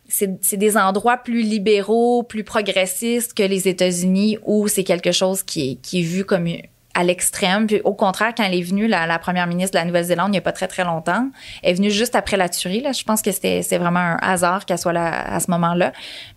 c'est 0.08 0.30
c'est 0.40 0.56
des 0.56 0.78
endroits 0.78 1.18
plus 1.18 1.42
libéraux, 1.42 2.22
plus 2.22 2.42
progressistes 2.42 3.34
que 3.34 3.42
les 3.42 3.68
États-Unis 3.68 4.38
où 4.46 4.68
c'est 4.68 4.84
quelque 4.84 5.12
chose 5.12 5.42
qui 5.42 5.72
est, 5.72 5.74
qui 5.82 6.00
est 6.00 6.02
vu 6.02 6.24
comme 6.24 6.46
à 6.94 7.04
l'extrême. 7.04 7.66
Puis 7.66 7.80
au 7.84 7.92
contraire, 7.94 8.32
quand 8.36 8.44
elle 8.44 8.54
est 8.54 8.62
venue, 8.62 8.86
la, 8.86 9.06
la 9.06 9.18
première 9.18 9.46
ministre 9.46 9.72
de 9.72 9.78
la 9.78 9.84
Nouvelle-Zélande, 9.84 10.28
il 10.28 10.32
n'y 10.32 10.38
a 10.38 10.42
pas 10.42 10.52
très, 10.52 10.68
très 10.68 10.84
longtemps, 10.84 11.28
elle 11.62 11.70
est 11.70 11.74
venue 11.74 11.90
juste 11.90 12.14
après 12.14 12.36
la 12.36 12.48
tuerie. 12.48 12.80
Là. 12.80 12.92
Je 12.92 13.02
pense 13.04 13.20
que 13.22 13.32
c'était 13.32 13.62
c'est 13.62 13.78
vraiment 13.78 14.00
un 14.00 14.16
hasard 14.22 14.64
qu'elle 14.64 14.78
soit 14.78 14.92
là 14.92 15.34
à 15.34 15.40
ce 15.40 15.50
moment-là. 15.50 15.92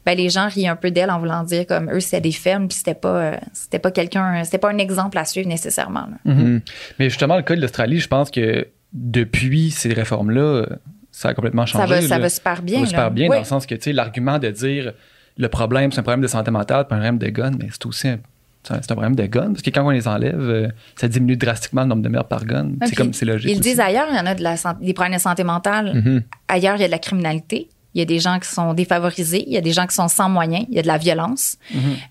Ben, 0.06 0.18
les 0.18 0.30
gens 0.30 0.48
rient 0.48 0.68
un 0.68 0.76
peu 0.76 0.92
d'elle 0.92 1.12
en 1.12 1.20
voulant 1.20 1.44
dire 1.44 1.66
comme 1.68 1.92
eux, 1.92 2.00
c'était 2.00 2.22
des 2.22 2.32
fermes, 2.32 2.68
puis 2.68 2.78
c'était 2.78 2.96
pas, 2.96 3.10
euh, 3.10 3.38
c'était 3.54 3.80
pas 3.80 3.92
quelqu'un, 3.92 4.44
c'était 4.44 4.58
pas 4.58 4.70
un 4.72 4.78
exemple 4.78 5.18
à 5.18 5.26
suivre 5.26 5.48
nécessairement. 5.48 6.08
là. 6.26 6.34
Mhm. 6.34 6.62
Mais 7.00 7.10
justement, 7.10 7.36
le 7.38 7.44
cas 7.44 7.56
de 7.56 7.62
l'Australie, 7.62 8.00
je 8.00 8.08
pense 8.08 8.32
que 8.32 8.68
depuis 8.94 9.72
ces 9.72 9.94
réformes-là, 9.94 10.42
euh, 10.42 10.66
ça 11.12 11.30
a 11.30 11.34
complètement 11.34 11.66
changé. 11.66 11.88
Ça 11.88 11.96
va, 11.96 12.02
ça 12.02 12.16
là. 12.18 12.22
va 12.22 12.30
super 12.30 12.62
bien. 12.62 12.76
Ça 12.78 12.82
va 12.82 12.88
super 12.88 13.04
là. 13.04 13.10
bien 13.10 13.28
Oui. 13.30 13.36
dans 13.36 13.42
le 13.42 13.46
sens 13.46 13.66
que, 13.66 13.76
tu 13.76 13.82
sais, 13.82 13.94
l'argument 13.94 14.40
de 14.40 14.50
dire 14.50 14.94
le 15.38 15.50
problème, 15.50 15.92
c'est 15.92 16.00
un 16.00 16.04
problème 16.04 16.22
de 16.22 16.28
santé 16.28 16.52
mentale, 16.52 16.88
pas 16.88 16.96
un 16.96 17.00
problème 17.00 17.18
de 17.20 17.28
gun, 17.28 17.52
mais 17.60 17.68
c'est 17.72 17.86
aussi 17.86 18.08
un, 18.08 18.18
c'est 18.68 18.74
un 18.74 18.82
c'est 18.82 18.92
un 18.92 18.96
problème 18.96 19.16
de 19.16 19.26
gun. 19.26 19.48
Parce 19.54 19.62
que 19.62 19.70
quand 19.70 19.86
on 19.86 19.90
les 19.92 20.08
enlève, 20.08 20.40
euh, 20.40 20.68
ça 20.96 21.08
diminue 21.08 21.38
drastiquement 21.38 21.82
le 21.84 21.88
nombre 21.88 22.02
de 22.04 22.10
meurtres 22.10 22.30
par 22.30 22.46
gun. 22.46 22.72
c'est 22.82 22.88
puis 22.88 22.96
comme, 22.96 23.14
c'est 23.14 23.26
logique. 23.26 23.50
Ils 23.50 23.54
aussi. 23.54 23.62
disent 23.62 23.80
ailleurs, 23.80 24.08
il 24.12 24.18
y 24.18 24.20
en 24.20 24.26
a 24.26 24.36
de 24.36 24.44
la 24.44 24.58
santé- 24.58 24.86
des 24.86 24.94
problèmes 24.94 25.16
de 25.16 25.22
santé 25.22 25.44
mentale. 25.44 26.24
Ailleurs, 26.48 26.76
il 26.76 26.82
y 26.82 26.86
a 26.86 26.88
de 26.88 26.92
la 26.92 27.00
criminalité. 27.00 27.70
Il 27.94 28.00
y 28.00 28.02
a 28.02 28.06
des 28.06 28.20
gens 28.20 28.38
qui 28.40 28.50
sont 28.50 28.74
défavorisés. 28.74 29.44
Il 29.48 29.54
y 29.54 29.58
a 29.58 29.62
des 29.62 29.72
gens 29.72 29.88
qui 29.88 29.96
sont 29.96 30.08
sans 30.08 30.30
moyens. 30.30 30.66
Il 30.70 30.76
y 30.76 30.80
a 30.80 30.82
de 30.84 30.88
la 30.88 30.98
violence. 30.98 31.58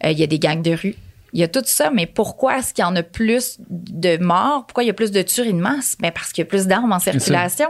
Euh, 0.04 0.10
il 0.10 0.18
y 0.18 0.22
a 0.22 0.26
des 0.26 0.38
gangs 0.38 0.62
de 0.62 0.72
rue. 0.72 0.94
Il 1.32 1.40
y 1.40 1.42
a 1.42 1.48
tout 1.48 1.62
ça, 1.66 1.90
mais 1.92 2.06
pourquoi 2.06 2.58
est-ce 2.58 2.72
qu'il 2.72 2.82
y 2.82 2.86
en 2.86 2.96
a 2.96 3.02
plus 3.02 3.58
de 3.68 4.16
morts? 4.16 4.64
Pourquoi 4.66 4.84
il 4.84 4.86
y 4.86 4.90
a 4.90 4.94
plus 4.94 5.10
de 5.10 5.20
tueries 5.22 5.52
de 5.52 5.58
masse? 5.60 5.96
Ben 6.00 6.10
parce 6.10 6.32
qu'il 6.32 6.42
y 6.42 6.46
a 6.46 6.48
plus 6.48 6.66
d'armes 6.66 6.92
en 6.92 6.98
circulation. 6.98 7.68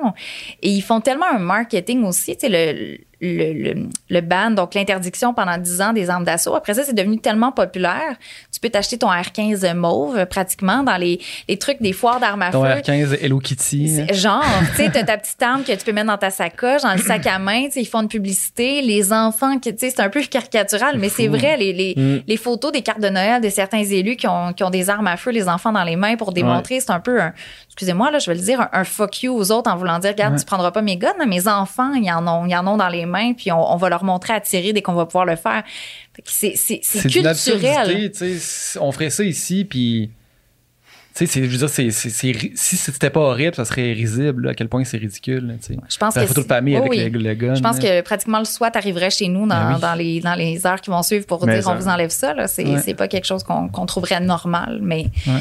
Et 0.62 0.70
ils 0.70 0.83
font 0.83 1.01
tellement 1.01 1.27
un 1.35 1.38
marketing 1.40 2.05
aussi, 2.05 2.37
tu 2.37 2.46
sais, 2.46 2.49
le, 2.49 2.99
le, 3.20 3.52
le, 3.52 3.87
le 4.11 4.20
ban, 4.20 4.50
donc 4.50 4.74
l'interdiction 4.74 5.33
pendant 5.33 5.57
10 5.57 5.81
ans 5.81 5.92
des 5.92 6.11
armes 6.11 6.24
d'assaut. 6.24 6.55
Après 6.55 6.74
ça, 6.74 6.85
c'est 6.85 6.92
devenu 6.94 7.18
tellement 7.18 7.50
populaire. 7.52 8.16
Tu 8.52 8.61
peux 8.61 8.68
t'acheter 8.68 8.98
ton 8.98 9.09
R15 9.11 9.74
mauve 9.74 10.16
euh, 10.18 10.26
pratiquement 10.26 10.83
dans 10.83 10.96
les, 10.96 11.20
les 11.48 11.57
trucs 11.59 11.81
des 11.81 11.92
foires 11.92 12.20
d'armes 12.20 12.42
à 12.42 12.50
Ton 12.50 12.62
feu. 12.62 12.68
R15 12.68 13.18
Hello 13.22 13.38
Kitty. 13.38 14.00
hein. 14.02 14.12
Genre, 14.12 14.44
tu 14.76 14.83
sais, 14.83 14.90
t'as 14.90 15.05
ta 15.05 15.16
petite 15.18 15.42
arme 15.42 15.62
que 15.64 15.72
tu 15.72 15.85
peux 15.85 15.92
mettre 15.92 16.09
dans 16.09 16.18
ta 16.18 16.31
sacoche, 16.31 16.83
dans 16.83 16.92
le 16.92 16.98
sac 16.98 17.26
à 17.26 17.38
main, 17.38 17.68
ils 17.74 17.87
font 17.87 18.02
une 18.02 18.09
publicité. 18.09 18.83
Les 18.83 19.12
enfants, 19.12 19.59
tu 19.59 19.70
sais, 19.76 19.90
c'est 19.90 20.00
un 20.00 20.11
peu 20.11 20.20
caricatural, 20.22 20.98
mais 20.98 21.09
c'est 21.09 21.29
vrai, 21.29 21.57
les, 21.57 21.72
les, 21.72 22.22
les 22.26 22.37
photos 22.37 22.72
des 22.72 22.83
cartes 22.83 23.00
de 23.00 23.09
Noël 23.09 23.40
de 23.40 23.48
certains 23.48 23.79
élus 23.85 24.16
qui 24.16 24.26
ont, 24.29 24.52
qui 24.52 24.62
ont 24.64 24.70
des 24.70 24.90
armes 24.90 25.07
à 25.07 25.16
feu, 25.16 25.31
les 25.31 25.48
enfants 25.48 25.72
dans 25.72 25.85
les 25.85 25.96
mains 25.96 26.16
pour 26.16 26.33
démontrer, 26.33 26.81
c'est 26.81 26.90
un 26.90 27.00
peu 27.00 27.20
un, 27.20 27.33
excusez-moi, 27.68 28.11
là, 28.11 28.18
je 28.18 28.31
vais 28.31 28.37
le 28.37 28.42
dire, 28.42 28.61
un, 28.61 28.68
un 28.72 28.85
fuck 28.85 29.22
you 29.22 29.35
aux 29.35 29.52
autres 29.52 29.70
en 29.70 29.76
voulant 29.76 29.98
dire, 29.98 30.11
regarde, 30.11 30.35
Ouais. 30.35 30.38
tu 30.40 30.44
prendras 30.44 30.70
pas 30.70 30.83
mes 30.83 30.96
guns, 30.96 31.12
mes 31.26 31.46
enfants, 31.48 31.92
ils 31.94 32.11
en 32.12 32.26
ont, 32.26 32.44
ils 32.46 32.55
en 32.57 32.66
ont 32.66 32.76
dans 32.76 32.88
les 32.88 33.05
mains, 33.06 33.32
puis 33.32 33.50
on, 33.52 33.72
on 33.72 33.76
va 33.76 33.88
leur 33.88 34.04
montrer 34.04 34.34
à 34.34 34.40
tirer 34.40 34.72
dès 34.72 34.82
qu'on 34.82 34.94
va 34.94 35.06
pouvoir 35.06 35.24
le 35.24 35.36
faire. 35.36 35.62
C'est, 36.24 36.54
culturel. 37.08 38.12
On 38.80 38.92
ferait 38.92 39.10
ça 39.10 39.24
ici, 39.24 39.64
puis. 39.64 40.10
Tu 41.16 41.26
sais, 41.26 41.33
c'est- 41.33 41.44
je 41.44 41.48
veux 41.50 41.57
dire, 41.59 41.70
c'est, 41.70 41.90
c'est- 41.92 42.11
c'est 42.11 42.31
ri- 42.31 42.52
si 42.55 42.76
c'était 42.76 43.09
pas 43.09 43.20
horrible, 43.20 43.55
ça 43.55 43.64
serait 43.64 43.92
risible, 43.94 44.44
là, 44.44 44.50
à 44.50 44.55
quel 44.55 44.68
point 44.68 44.85
c'est 44.85 44.98
ridicule. 44.98 45.46
là, 45.46 45.55
tu 45.55 45.72
sais. 45.72 45.79
Je 45.88 45.96
pense 45.96 46.14
que 46.14 46.20
la 46.20 46.26
photo 46.26 46.42
de 46.42 46.46
famille 46.46 46.74
Oui, 46.74 46.81
avec 47.00 47.14
oui. 47.14 47.22
le, 47.22 47.29
le 47.31 47.35
gun. 47.35 47.55
Je 47.55 47.62
pense 47.62 47.81
là. 47.83 47.83
que 47.83 48.00
pratiquement 48.02 48.38
le 48.38 48.44
SWAT 48.44 48.72
arriverait 48.74 49.09
chez 49.11 49.29
nous 49.29 49.46
dans, 49.46 49.57
Ben 49.57 49.74
oui. 49.76 49.81
dans, 49.81 49.94
les, 49.94 50.20
dans 50.20 50.35
les 50.35 50.66
heures 50.66 50.81
qui 50.81 50.90
vont 50.90 51.02
suivre 51.02 51.24
pour 51.26 51.46
Mais 51.46 51.59
dire 51.61 51.68
on 51.70 51.74
vous 51.74 51.88
enlève 51.88 52.11
ça. 52.11 52.35
Là. 52.35 52.46
C'est, 52.48 52.66
Ouais. 52.66 52.81
c'est 52.85 52.92
pas 52.94 53.09
quelque 53.09 53.24
chose 53.24 53.42
qu'on, 53.44 53.68
qu'on 53.68 53.87
trouverait 53.87 54.20
normal, 54.20 54.81
mais 54.83 55.07
Ouais. 55.26 55.40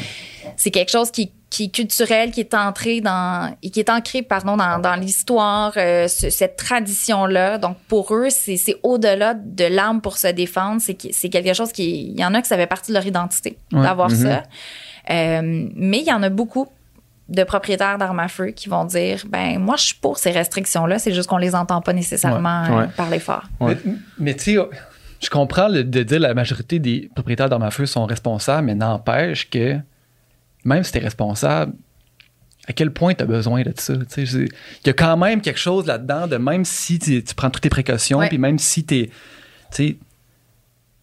c'est 0.56 0.70
quelque 0.70 0.90
chose 0.90 1.10
qui, 1.10 1.30
qui 1.50 1.64
est 1.64 1.68
culturel, 1.74 2.30
qui 2.30 2.40
est 2.40 2.54
entré 2.54 3.00
dans, 3.02 3.54
et 3.62 3.68
qui 3.70 3.78
est 3.80 3.90
ancré 3.90 4.22
pardon, 4.22 4.56
dans, 4.56 4.78
dans 4.78 4.94
l'histoire, 4.96 5.72
euh, 5.76 6.08
ce- 6.08 6.30
cette 6.30 6.56
tradition-là. 6.56 7.58
Donc 7.58 7.76
pour 7.88 8.14
eux, 8.14 8.28
c'est, 8.30 8.56
c'est 8.56 8.76
au-delà 8.82 9.34
de 9.34 9.64
l'arme 9.64 10.00
pour 10.00 10.16
se 10.16 10.28
défendre. 10.28 10.80
C'est, 10.80 10.94
que- 10.94 11.08
c'est 11.12 11.28
quelque 11.28 11.52
chose 11.52 11.70
qui. 11.72 12.08
Il 12.12 12.18
y 12.18 12.24
en 12.24 12.32
a 12.34 12.40
que 12.40 12.48
ça 12.48 12.56
fait 12.56 12.66
partie 12.66 12.92
de 12.92 12.94
leur 12.96 13.06
identité 13.06 13.58
Ouais. 13.72 13.82
d'avoir 13.82 14.08
Mhm. 14.10 14.16
ça. 14.22 14.42
Euh, 15.10 15.68
mais 15.74 15.98
il 16.00 16.06
y 16.06 16.12
en 16.12 16.22
a 16.22 16.28
beaucoup 16.30 16.66
de 17.28 17.42
propriétaires 17.44 17.98
d'armes 17.98 18.20
à 18.20 18.28
feu 18.28 18.46
qui 18.48 18.68
vont 18.68 18.84
dire 18.84 19.24
ben 19.28 19.58
moi 19.58 19.76
je 19.76 19.82
suis 19.86 19.94
pour 19.96 20.16
ces 20.18 20.30
restrictions 20.30 20.86
là 20.86 20.98
c'est 21.00 21.12
juste 21.12 21.28
qu'on 21.28 21.38
les 21.38 21.54
entend 21.56 21.80
pas 21.80 21.92
nécessairement 21.92 22.62
Ouais, 22.76 22.82
euh, 22.84 22.86
parler 22.96 23.18
fort 23.18 23.44
Ouais. 23.60 23.76
Mais, 23.84 23.92
mais 24.18 24.34
tu 24.34 24.54
sais, 24.54 24.58
je 25.20 25.28
comprends 25.30 25.66
le- 25.68 25.82
de 25.84 26.02
dire 26.04 26.20
la 26.20 26.34
majorité 26.34 26.78
des 26.78 27.10
propriétaires 27.14 27.48
d'armes 27.48 27.62
à 27.64 27.70
feu 27.72 27.86
sont 27.86 28.04
responsables, 28.06 28.66
mais 28.66 28.74
n'empêche 28.76 29.50
que 29.50 29.76
même 30.64 30.84
si 30.84 30.92
tu 30.92 30.98
es 30.98 31.00
responsable, 31.00 31.72
à 32.68 32.72
quel 32.72 32.92
point 32.92 33.14
tu 33.14 33.22
as 33.22 33.26
besoin 33.26 33.62
de 33.62 33.72
ça? 33.76 33.94
tu 33.96 34.04
sais, 34.08 34.26
c'est- 34.26 34.48
Il 34.84 34.86
y 34.86 34.90
a 34.90 34.92
quand 34.92 35.16
même 35.16 35.40
quelque 35.40 35.58
chose 35.60 35.86
là-dedans 35.86 36.26
de 36.28 36.36
même 36.36 36.64
si 36.64 36.98
tu, 36.98 37.22
prends 37.36 37.50
toutes 37.50 37.62
tes 37.62 37.70
précautions, 37.70 38.20
puis 38.28 38.38
même 38.38 38.58
si 38.58 38.84
tu 38.84 38.94
es. 38.98 39.06
Tu 39.06 39.12
sais, 39.70 39.96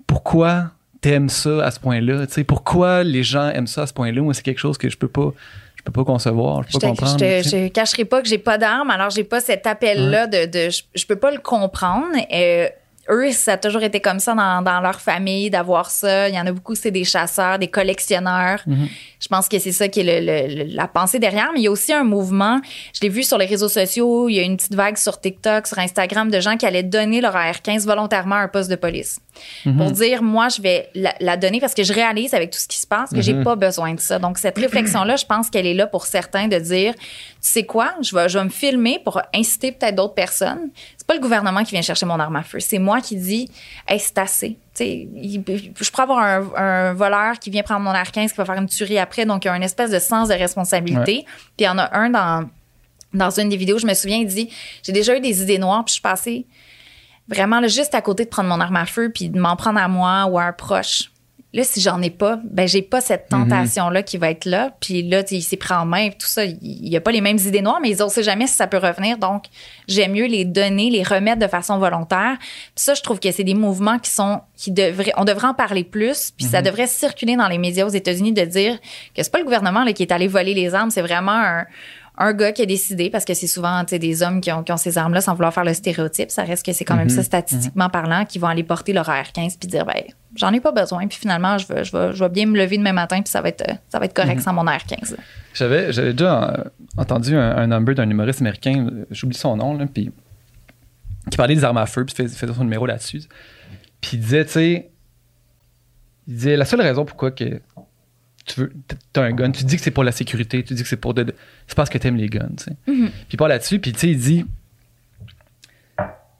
pourquoi 0.07 0.71
t'aimes 1.03 1.29
ça 1.29 1.63
à 1.65 1.69
ce 1.71 1.79
point-là? 1.79 2.25
Tu 2.25 2.33
sais, 2.33 2.43
pourquoi 2.43 3.03
les 3.03 3.21
gens 3.23 3.49
aiment 3.49 3.67
ça 3.67 3.83
à 3.83 3.87
ce 3.87 3.93
point-là? 3.93 4.21
Moi, 4.21 4.33
c'est 4.33 4.41
quelque 4.41 4.59
chose 4.59 4.77
que 4.79 4.89
je 4.89 4.97
peux 4.97 5.07
pas. 5.07 5.31
Je 5.75 5.83
peux 5.83 5.91
pas 5.91 6.05
concevoir, 6.05 6.63
je 6.63 6.69
je 6.69 6.73
peux 6.73 6.79
pas 6.79 6.93
te, 6.93 6.99
comprendre. 7.01 7.19
je 7.19 7.49
te- 7.49 7.67
cacherai 7.67 8.05
pas 8.05 8.21
que 8.21 8.27
j'ai 8.29 8.37
pas 8.37 8.57
d'armes 8.57 8.89
alors 8.89 9.09
j'ai 9.09 9.25
pas 9.25 9.41
cet 9.41 9.67
appel 9.67 10.09
là 10.09 10.27
de, 10.27 10.45
de 10.45 10.69
je, 10.69 10.83
je 10.95 11.05
peux 11.05 11.17
pas 11.17 11.29
le 11.29 11.39
comprendre 11.39 12.05
Euh, 12.33 12.69
eux, 13.09 13.31
ça 13.31 13.53
a 13.53 13.57
toujours 13.57 13.83
été 13.83 13.99
comme 13.99 14.19
ça 14.19 14.33
dans, 14.33 14.61
dans 14.61 14.79
leur 14.81 15.01
famille 15.01 15.49
d'avoir 15.49 15.89
ça. 15.91 16.29
Il 16.29 16.35
y 16.35 16.39
en 16.39 16.45
a 16.47 16.51
beaucoup, 16.51 16.75
c'est 16.75 16.91
des 16.91 17.03
chasseurs, 17.03 17.59
des 17.59 17.67
collectionneurs. 17.67 18.61
Mhm. 18.65 18.87
Je 19.19 19.27
pense 19.29 19.47
que 19.47 19.57
c'est 19.59 19.71
ça 19.71 19.87
qui 19.87 20.01
est 20.01 20.19
le- 20.21 20.25
le- 20.25 20.63
le- 20.65 20.75
la 20.75 20.87
pensée 20.87 21.19
derrière. 21.19 21.49
Mais 21.53 21.59
il 21.59 21.63
y 21.63 21.67
a 21.67 21.71
aussi 21.71 21.93
un 21.93 22.03
mouvement. 22.03 22.59
Je 22.93 22.99
l'ai 23.01 23.09
vu 23.09 23.23
sur 23.23 23.37
les 23.37 23.45
réseaux 23.45 23.69
sociaux. 23.69 24.27
Il 24.29 24.35
y 24.35 24.39
a 24.39 24.43
une 24.43 24.57
petite 24.57 24.75
vague 24.75 24.97
sur 24.97 25.19
TikTok, 25.19 25.67
sur 25.67 25.79
Instagram 25.79 26.29
de 26.29 26.39
gens 26.41 26.57
qui 26.57 26.65
allaient 26.65 26.83
donner 26.83 27.21
leur 27.21 27.35
AR-15 27.35 27.85
volontairement 27.85 28.35
à 28.35 28.39
un 28.39 28.47
poste 28.49 28.69
de 28.69 28.75
police. 28.75 29.19
Pour 29.77 29.89
dire, 29.91 30.21
moi, 30.21 30.47
je 30.49 30.61
vais 30.61 30.89
la, 30.93 31.15
la 31.19 31.37
donner 31.37 31.59
parce 31.59 31.73
que 31.73 31.83
je 31.83 31.91
réalise 31.91 32.33
avec 32.35 32.51
tout 32.51 32.59
ce 32.59 32.67
qui 32.67 32.77
se 32.79 32.85
passe 32.85 33.09
que 33.09 33.21
j'ai 33.21 33.33
pas 33.43 33.55
besoin 33.55 33.93
de 33.95 33.99
ça. 33.99 34.19
Donc, 34.19 34.37
cette 34.37 34.57
réflexion-là, 34.59 35.15
je 35.15 35.25
pense 35.25 35.49
qu'elle 35.49 35.65
est 35.65 35.73
là 35.73 35.87
pour 35.87 36.05
certains 36.05 36.47
de 36.47 36.59
dire, 36.59 36.93
tu 36.93 37.01
sais 37.41 37.63
quoi, 37.63 37.95
je 38.01 38.15
vais, 38.15 38.29
je 38.29 38.37
vais 38.37 38.43
me 38.45 38.49
filmer 38.51 38.99
pour 39.03 39.19
inciter 39.33 39.71
peut-être 39.71 39.95
d'autres 39.95 40.13
personnes. 40.13 40.69
C'est 41.03 41.07
pas 41.07 41.15
le 41.15 41.19
gouvernement 41.19 41.65
qui 41.65 41.71
vient 41.71 41.81
chercher 41.81 42.05
mon 42.05 42.17
arme 42.17 42.37
à 42.37 42.43
feu. 42.43 42.61
C'est 42.61 42.79
moi 42.79 43.01
qui 43.01 43.17
dis, 43.17 43.49
hey, 43.89 43.99
c'est 43.99 44.17
assez. 44.17 44.51
Tu 44.51 44.57
sais, 44.75 45.07
il- 45.13 45.43
je 45.77 45.91
pourrais 45.91 46.03
avoir 46.03 46.19
un, 46.19 46.49
un 46.55 46.93
voleur 46.93 47.37
qui 47.39 47.49
vient 47.49 47.61
prendre 47.61 47.81
mon 47.81 47.91
R15 47.91 48.29
qui 48.31 48.37
va 48.37 48.45
faire 48.45 48.55
une 48.55 48.67
tuerie 48.69 48.97
après. 48.97 49.25
Donc, 49.25 49.43
il 49.43 49.49
y 49.49 49.51
a 49.51 49.55
une 49.57 49.63
espèce 49.63 49.91
de 49.91 49.99
sens 49.99 50.29
de 50.29 50.33
responsabilité. 50.33 51.25
Puis, 51.25 51.53
il 51.59 51.63
y 51.65 51.67
en 51.67 51.77
a 51.77 51.93
un 51.93 52.09
dans, 52.09 52.49
dans 53.13 53.37
une 53.37 53.49
des 53.49 53.57
vidéos, 53.57 53.79
je 53.79 53.85
me 53.85 53.93
souviens, 53.93 54.17
il 54.17 54.27
dit, 54.27 54.49
j'ai 54.81 54.93
déjà 54.93 55.17
eu 55.17 55.19
des 55.19 55.41
idées 55.41 55.57
noires, 55.59 55.83
puis 55.83 55.89
je 55.91 55.93
suis 55.95 56.01
passée 56.01 56.47
vraiment 57.27 57.59
là, 57.59 57.67
juste 57.67 57.93
à 57.95 58.01
côté 58.01 58.23
de 58.23 58.29
prendre 58.29 58.47
mon 58.49 58.59
arme 58.61 58.75
à 58.77 58.85
feu 58.85 59.11
puis 59.13 59.29
de 59.29 59.37
m'en 59.39 59.55
prendre 59.57 59.79
à 59.79 59.87
moi 59.89 60.25
ou 60.29 60.39
à 60.39 60.43
un 60.43 60.53
proche. 60.53 61.11
Là, 61.53 61.63
si 61.63 61.81
j'en 61.81 62.01
ai 62.01 62.09
pas, 62.09 62.39
ben 62.43 62.67
j'ai 62.67 62.81
pas 62.81 62.99
cette 62.99 63.29
tentation-là 63.29 64.01
qui 64.01 64.17
va 64.17 64.31
être 64.31 64.45
là. 64.45 64.71
Puis 64.79 65.03
là, 65.03 65.21
il 65.29 65.43
s'est 65.43 65.57
pris 65.57 65.73
en 65.73 65.85
main, 65.85 66.09
tout 66.09 66.25
ça. 66.25 66.45
Il 66.45 66.57
il 66.61 66.89
y 66.89 66.97
a 66.97 67.01
pas 67.01 67.11
les 67.11 67.21
mêmes 67.21 67.37
idées 67.37 67.61
noires, 67.61 67.79
mais 67.81 67.91
ils 67.91 68.03
ne 68.03 68.09
sait 68.09 68.23
jamais 68.23 68.47
si 68.47 68.55
ça 68.55 68.67
peut 68.67 68.77
revenir. 68.77 69.17
Donc, 69.17 69.45
j'aime 69.87 70.13
mieux 70.13 70.25
les 70.25 70.45
donner, 70.45 70.89
les 70.89 71.03
remettre 71.03 71.39
de 71.39 71.47
façon 71.47 71.77
volontaire. 71.77 72.37
Puis 72.39 72.83
ça, 72.83 72.93
je 72.93 73.01
trouve 73.01 73.19
que 73.19 73.31
c'est 73.31 73.43
des 73.43 73.53
mouvements 73.53 73.99
qui 73.99 74.09
sont, 74.09 74.41
qui 74.55 74.71
devraient, 74.71 75.13
on 75.17 75.25
devrait 75.25 75.47
en 75.47 75.53
parler 75.53 75.83
plus. 75.83 76.31
Puis 76.35 76.45
ça 76.45 76.61
devrait 76.61 76.87
circuler 76.87 77.35
dans 77.35 77.47
les 77.47 77.57
médias 77.57 77.85
aux 77.85 77.89
États-Unis 77.89 78.33
de 78.33 78.45
dire 78.45 78.79
que 79.15 79.23
c'est 79.23 79.31
pas 79.31 79.39
le 79.39 79.45
gouvernement 79.45 79.83
là, 79.83 79.93
qui 79.93 80.03
est 80.03 80.11
allé 80.11 80.27
voler 80.27 80.53
les 80.53 80.75
armes, 80.75 80.89
c'est 80.89 81.01
vraiment 81.01 81.31
un, 81.31 81.65
un 82.17 82.33
gars 82.33 82.51
qui 82.51 82.61
a 82.61 82.65
décidé, 82.65 83.09
parce 83.09 83.25
que 83.25 83.33
c'est 83.33 83.47
souvent 83.47 83.83
des 83.83 84.23
hommes 84.23 84.41
qui 84.41 84.51
ont, 84.51 84.63
qui 84.63 84.71
ont 84.71 84.77
ces 84.77 84.97
armes-là 84.97 85.21
sans 85.21 85.33
vouloir 85.33 85.53
faire 85.53 85.65
le 85.65 85.73
stéréotype. 85.73 86.29
Ça 86.29 86.43
reste 86.43 86.65
que 86.65 86.73
c'est 86.73 86.85
quand 86.85 86.95
même 86.95 87.09
ça, 87.09 87.23
statistiquement 87.23 87.89
parlant, 87.89 88.25
qui 88.25 88.39
vont 88.39 88.47
aller 88.47 88.63
porter 88.63 88.93
leur 88.93 89.09
AR-15 89.09 89.57
puis 89.59 89.67
dire, 89.67 89.85
ben, 89.85 90.03
j'en 90.35 90.51
ai 90.53 90.59
pas 90.59 90.71
besoin. 90.71 91.07
Puis 91.07 91.17
finalement, 91.17 91.57
je 91.57 91.67
vais, 91.67 91.83
je 91.83 91.91
vais, 91.95 92.13
je 92.13 92.23
vais 92.23 92.29
bien 92.29 92.45
me 92.45 92.57
lever 92.57 92.77
demain 92.77 92.93
matin 92.93 93.21
puis 93.21 93.29
ça 93.31 93.41
va 93.41 93.49
être, 93.49 93.63
ça 93.89 93.99
va 93.99 94.05
être 94.05 94.13
correct 94.13 94.41
sans 94.41 94.53
mon 94.53 94.65
AR-15. 94.67 95.11
là. 95.11 95.17
J'avais, 95.53 95.91
j'avais 95.93 96.13
déjà 96.13 96.49
euh, 96.51 96.63
entendu 96.97 97.35
un, 97.35 97.55
un 97.57 97.67
number 97.67 97.93
d'un 97.95 98.09
humoriste 98.09 98.41
américain, 98.41 98.87
j'oublie 99.11 99.37
son 99.37 99.55
nom, 99.57 99.77
là, 99.77 99.85
puis 99.85 100.11
qui 101.29 101.37
parlait 101.37 101.55
des 101.55 101.63
armes 101.63 101.77
à 101.77 101.85
feu, 101.85 102.03
puis 102.05 102.15
fais- 102.15 102.27
faisait 102.27 102.53
son 102.53 102.63
numéro 102.63 102.85
là-dessus. 102.85 103.21
Puis 104.01 104.11
il 104.13 104.19
disait, 104.19 104.45
tu 104.45 104.51
sais, 104.51 104.89
il 106.27 106.35
disait 106.35 106.57
la 106.57 106.65
seule 106.65 106.81
raison 106.81 107.05
pourquoi 107.05 107.31
que 107.31 107.61
tu 108.45 108.59
veux, 108.59 108.73
t'as 109.13 109.23
un 109.23 109.31
gun, 109.31 109.51
tu 109.51 109.63
dis 109.63 109.77
que 109.77 109.81
c'est 109.81 109.91
pour 109.91 110.03
la 110.03 110.11
sécurité, 110.11 110.63
tu 110.63 110.73
dis 110.73 110.81
que 110.83 110.89
c'est 110.89 110.97
pour 110.97 111.13
de, 111.13 111.33
c'est 111.67 111.75
parce 111.77 111.89
que 111.89 111.97
t'aimes 111.97 112.17
les 112.17 112.27
guns, 112.27 112.49
tu 112.57 112.63
sais. 112.65 112.75
Puis 112.85 113.11
il 113.31 113.37
parle 113.37 113.51
là-dessus, 113.51 113.79
puis 113.79 113.93
tu 113.93 113.99
sais, 113.99 114.09
il 114.09 114.17
dit, 114.19 114.45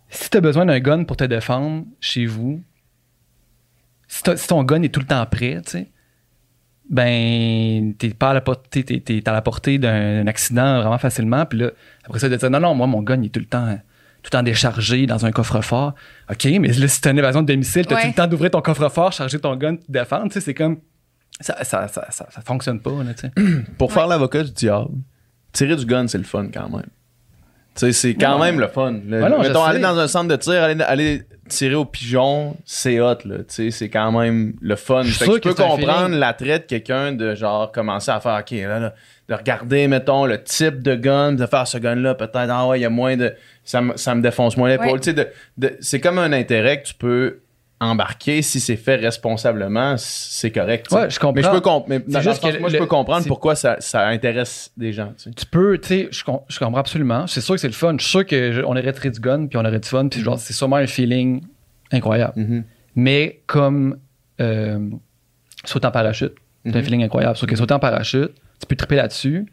si 0.09 0.29
t'as 0.29 0.41
besoin 0.41 0.65
d'un 0.65 0.79
gun 0.79 1.03
pour 1.05 1.17
te 1.17 1.23
défendre 1.23 1.85
chez 1.99 2.25
vous, 2.25 2.61
si, 4.37 4.47
ton 4.47 4.63
gun 4.63 4.81
est 4.83 4.89
tout 4.89 4.99
le 4.99 5.05
temps 5.05 5.25
prêt, 5.25 5.61
tu 5.65 5.71
sais, 5.71 5.91
ben 6.89 7.93
t'es 7.97 8.09
pas 8.09 8.31
à 8.31 8.33
la 8.33 8.41
portée 8.41 8.83
t'es, 8.83 8.99
t'es 8.99 9.27
à 9.27 9.31
la 9.31 9.41
portée 9.41 9.77
d'un, 9.77 10.27
accident 10.27 10.81
vraiment 10.81 10.97
facilement 10.97 11.45
puis 11.45 11.59
là 11.59 11.71
après 12.03 12.19
ça 12.19 12.27
de 12.27 12.35
dire 12.35 12.49
non 12.49 12.59
non 12.59 12.75
moi 12.75 12.87
mon 12.87 13.01
gun 13.01 13.21
il 13.21 13.27
est 13.27 13.29
tout 13.29 13.39
le 13.39 13.45
temps 13.45 13.73
tout 14.21 14.25
le 14.25 14.29
temps 14.29 14.43
déchargé 14.43 15.05
dans 15.05 15.25
un 15.25 15.31
coffre-fort 15.31 15.93
ok 16.29 16.43
mais 16.59 16.67
là 16.67 16.87
si 16.89 16.99
t'as 16.99 17.11
une 17.11 17.19
évasion 17.19 17.41
de 17.41 17.47
domicile 17.47 17.85
t'as 17.85 17.95
Ouais. 17.95 18.01
tout 18.01 18.07
le 18.09 18.13
temps 18.13 18.27
d'ouvrir 18.27 18.51
ton 18.51 18.61
coffre-fort 18.61 19.13
charger 19.13 19.39
ton 19.39 19.55
gun 19.55 19.77
te 19.77 19.89
défendre 19.89 20.25
tu 20.27 20.33
sais 20.33 20.41
c'est 20.41 20.53
comme 20.53 20.79
ça 21.39 21.63
ça, 21.63 21.87
ça, 21.87 22.05
ça, 22.11 22.27
ça 22.29 22.41
fonctionne 22.41 22.81
pas 22.81 23.01
là 23.01 23.13
tu 23.13 23.21
sais 23.21 23.31
Pour 23.77 23.93
faire 23.93 24.07
l'avocat 24.07 24.43
du 24.43 24.51
diable, 24.51 24.91
tirer 25.53 25.77
du 25.77 25.85
gun, 25.85 26.07
c'est 26.07 26.17
le 26.17 26.25
fun 26.25 26.49
quand 26.53 26.69
même. 26.69 26.85
Tu 27.75 27.87
sais, 27.87 27.91
c'est 27.91 28.13
quand 28.13 28.37
même 28.39 28.59
le 28.59 28.67
fun. 28.67 28.93
Le- 29.07 29.21
Ouais, 29.23 29.29
non, 29.29 29.41
je 29.41 29.47
mettons, 29.47 29.63
aller 29.63 29.79
dans 29.79 29.97
un 29.97 30.07
centre 30.07 30.27
de 30.27 30.35
tir, 30.35 30.61
aller, 30.61 30.81
aller 30.83 31.23
tirer 31.49 31.75
au 31.75 31.85
pigeon, 31.85 32.55
c'est 32.65 32.99
hot, 32.99 33.15
là. 33.25 33.37
Tu 33.39 33.43
sais, 33.47 33.71
c'est 33.71 33.89
quand 33.89 34.11
même 34.11 34.53
le 34.61 34.75
fun. 34.75 35.01
Je 35.03 35.11
Fait 35.11 35.25
que 35.25 35.33
je 35.33 35.39
peux 35.39 35.53
comprendre 35.55 36.15
l'attrait 36.15 36.59
de 36.59 36.65
quelqu'un 36.65 37.13
de 37.13 37.33
genre 37.35 37.71
commencer 37.71 38.11
à 38.11 38.19
faire, 38.19 38.37
OK, 38.39 38.51
là, 38.51 38.79
là, 38.79 38.93
de 39.27 39.33
regarder, 39.33 39.87
mettons, 39.87 40.25
le 40.25 40.41
type 40.43 40.83
de 40.83 40.95
gun, 40.95 41.33
de 41.33 41.45
faire 41.47 41.67
ce 41.67 41.77
gun-là, 41.79 42.13
peut-être, 42.15 42.49
ah 42.51 42.67
ouais, 42.67 42.79
il 42.79 42.83
y 42.83 42.85
a 42.85 42.89
moins 42.89 43.17
de. 43.17 43.33
Ça 43.63 43.81
me, 43.81 43.97
ça 43.97 44.13
me 44.13 44.21
défonce 44.21 44.55
moins 44.55 44.69
l'épaule. 44.69 44.91
Ouais. 44.91 44.99
Tu 44.99 45.05
sais, 45.09 45.13
de, 45.13 45.27
de- 45.57 45.75
c'est 45.79 45.99
comme 45.99 46.19
un 46.19 46.31
intérêt 46.33 46.81
que 46.81 46.87
tu 46.87 46.93
peux 46.93 47.39
embarquer 47.79 48.41
si 48.41 48.59
c'est 48.61 48.77
fait 48.77 48.95
responsablement, 48.95 49.95
c'est 49.97 50.51
correct. 50.51 50.87
Ouais, 50.91 51.09
je 51.09 51.19
comprends. 51.19 51.33
Mais 51.35 51.43
je 51.43 51.49
peux, 51.49 51.59
comp- 51.59 51.85
mais 51.87 51.99
dans- 51.99 52.05
dans 52.13 52.21
juste 52.21 52.41
que 52.41 52.59
moi, 52.59 52.69
je 52.69 52.77
peux 52.77 52.85
comprendre 52.85 53.27
pourquoi 53.27 53.55
ça, 53.55 53.75
ça 53.79 54.07
intéresse 54.07 54.71
des 54.77 54.93
gens. 54.93 55.13
tu 55.35 55.45
peux, 55.45 55.77
tu 55.77 55.87
sais, 55.87 56.07
je, 56.11 56.23
com- 56.23 56.39
je 56.47 56.59
comprends 56.59 56.79
absolument. 56.79 57.27
C'est 57.27 57.41
sûr 57.41 57.55
que 57.55 57.61
c'est 57.61 57.67
le 57.67 57.73
fun. 57.73 57.95
Je 57.99 58.03
suis 58.05 58.11
sûr 58.11 58.25
qu'on 58.25 58.71
aurait 58.71 58.93
tiré 58.93 59.09
du 59.09 59.19
gun, 59.19 59.47
puis 59.47 59.57
on 59.57 59.65
aurait 59.65 59.79
du 59.79 59.87
fun, 59.89 60.07
puis 60.07 60.21
genre, 60.21 60.39
c'est 60.39 60.53
sûrement 60.53 60.77
un 60.77 60.87
feeling 60.87 61.41
incroyable. 61.91 62.33
Mhm. 62.37 62.63
Mais 62.95 63.41
comme 63.47 63.97
euh, 64.39 64.89
sauter 65.65 65.87
en 65.87 65.91
parachute, 65.91 66.33
c'est 66.65 66.73
un 66.75 66.79
Mhm. 66.79 66.83
feeling 66.85 67.03
incroyable. 67.03 67.35
Sauf 67.37 67.49
que 67.49 67.55
sauter 67.55 67.73
en 67.73 67.79
parachute, 67.79 68.31
tu 68.59 68.65
peux 68.67 68.75
triper 68.75 68.95
là-dessus, 68.95 69.45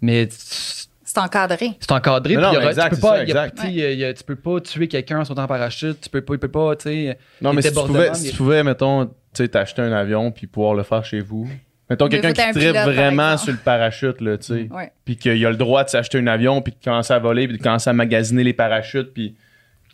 mais 0.00 0.26
tu- 0.28 0.83
C'est 1.14 1.20
encadré. 1.20 1.70
c'est 1.78 1.92
encadré. 1.92 2.34
Mais 2.34 2.42
puis 2.42 2.42
non, 2.44 2.50
il 2.50 2.54
y 2.54 2.56
aura- 2.56 2.64
mais 2.66 2.70
exact, 2.72 2.88
tu 2.90 2.94
peux 2.96 3.00
pas, 3.06 3.16
ça, 3.16 3.22
exact. 3.22 3.58
tu 3.60 3.66
a- 3.66 3.92
y 3.92 4.04
a- 4.04 4.12
peux 4.26 4.34
pas 4.36 4.60
tuer 4.60 4.88
quelqu'un 4.88 5.20
en 5.20 5.24
sautant 5.24 5.44
en 5.44 5.46
parachute. 5.46 6.00
Tu 6.00 6.08
peux 6.10 6.20
pas, 6.22 6.34
il 6.34 6.40
peut 6.40 6.48
pas, 6.48 6.74
tu 6.74 6.82
sais. 6.84 7.18
Non, 7.40 7.52
mais 7.52 7.62
si 7.62 7.68
tu 7.72 7.74
pouvais, 7.74 8.12
si 8.14 8.30
tu 8.30 8.36
pouvais, 8.36 8.62
mettons, 8.64 9.06
tu 9.06 9.12
sais, 9.34 9.48
t'acheter 9.48 9.82
un 9.82 9.92
avion 9.92 10.32
puis 10.32 10.46
pouvoir 10.48 10.74
le 10.74 10.82
faire 10.82 11.04
chez 11.04 11.20
vous. 11.20 11.48
Mettons 11.88 12.06
Mais 12.06 12.18
quelqu'un 12.18 12.32
qui 12.52 12.58
tripe 12.58 12.76
vraiment 12.76 13.36
sur 13.36 13.52
le 13.52 13.58
parachute, 13.58 14.20
là, 14.22 14.38
tu 14.38 14.44
sais. 14.46 14.68
Ouais. 14.72 14.90
Puis 15.04 15.16
qu'il 15.16 15.46
a 15.46 15.50
le 15.50 15.56
droit 15.56 15.84
de 15.84 15.88
s'acheter 15.90 16.18
un 16.18 16.26
avion 16.26 16.60
puis 16.62 16.72
de 16.72 16.82
commencer 16.84 17.12
à 17.12 17.18
voler 17.18 17.46
puis 17.46 17.58
de 17.58 17.62
commencer 17.62 17.90
à 17.90 17.92
magasiner 17.92 18.42
les 18.42 18.54
parachutes 18.54 19.12
puis 19.14 19.36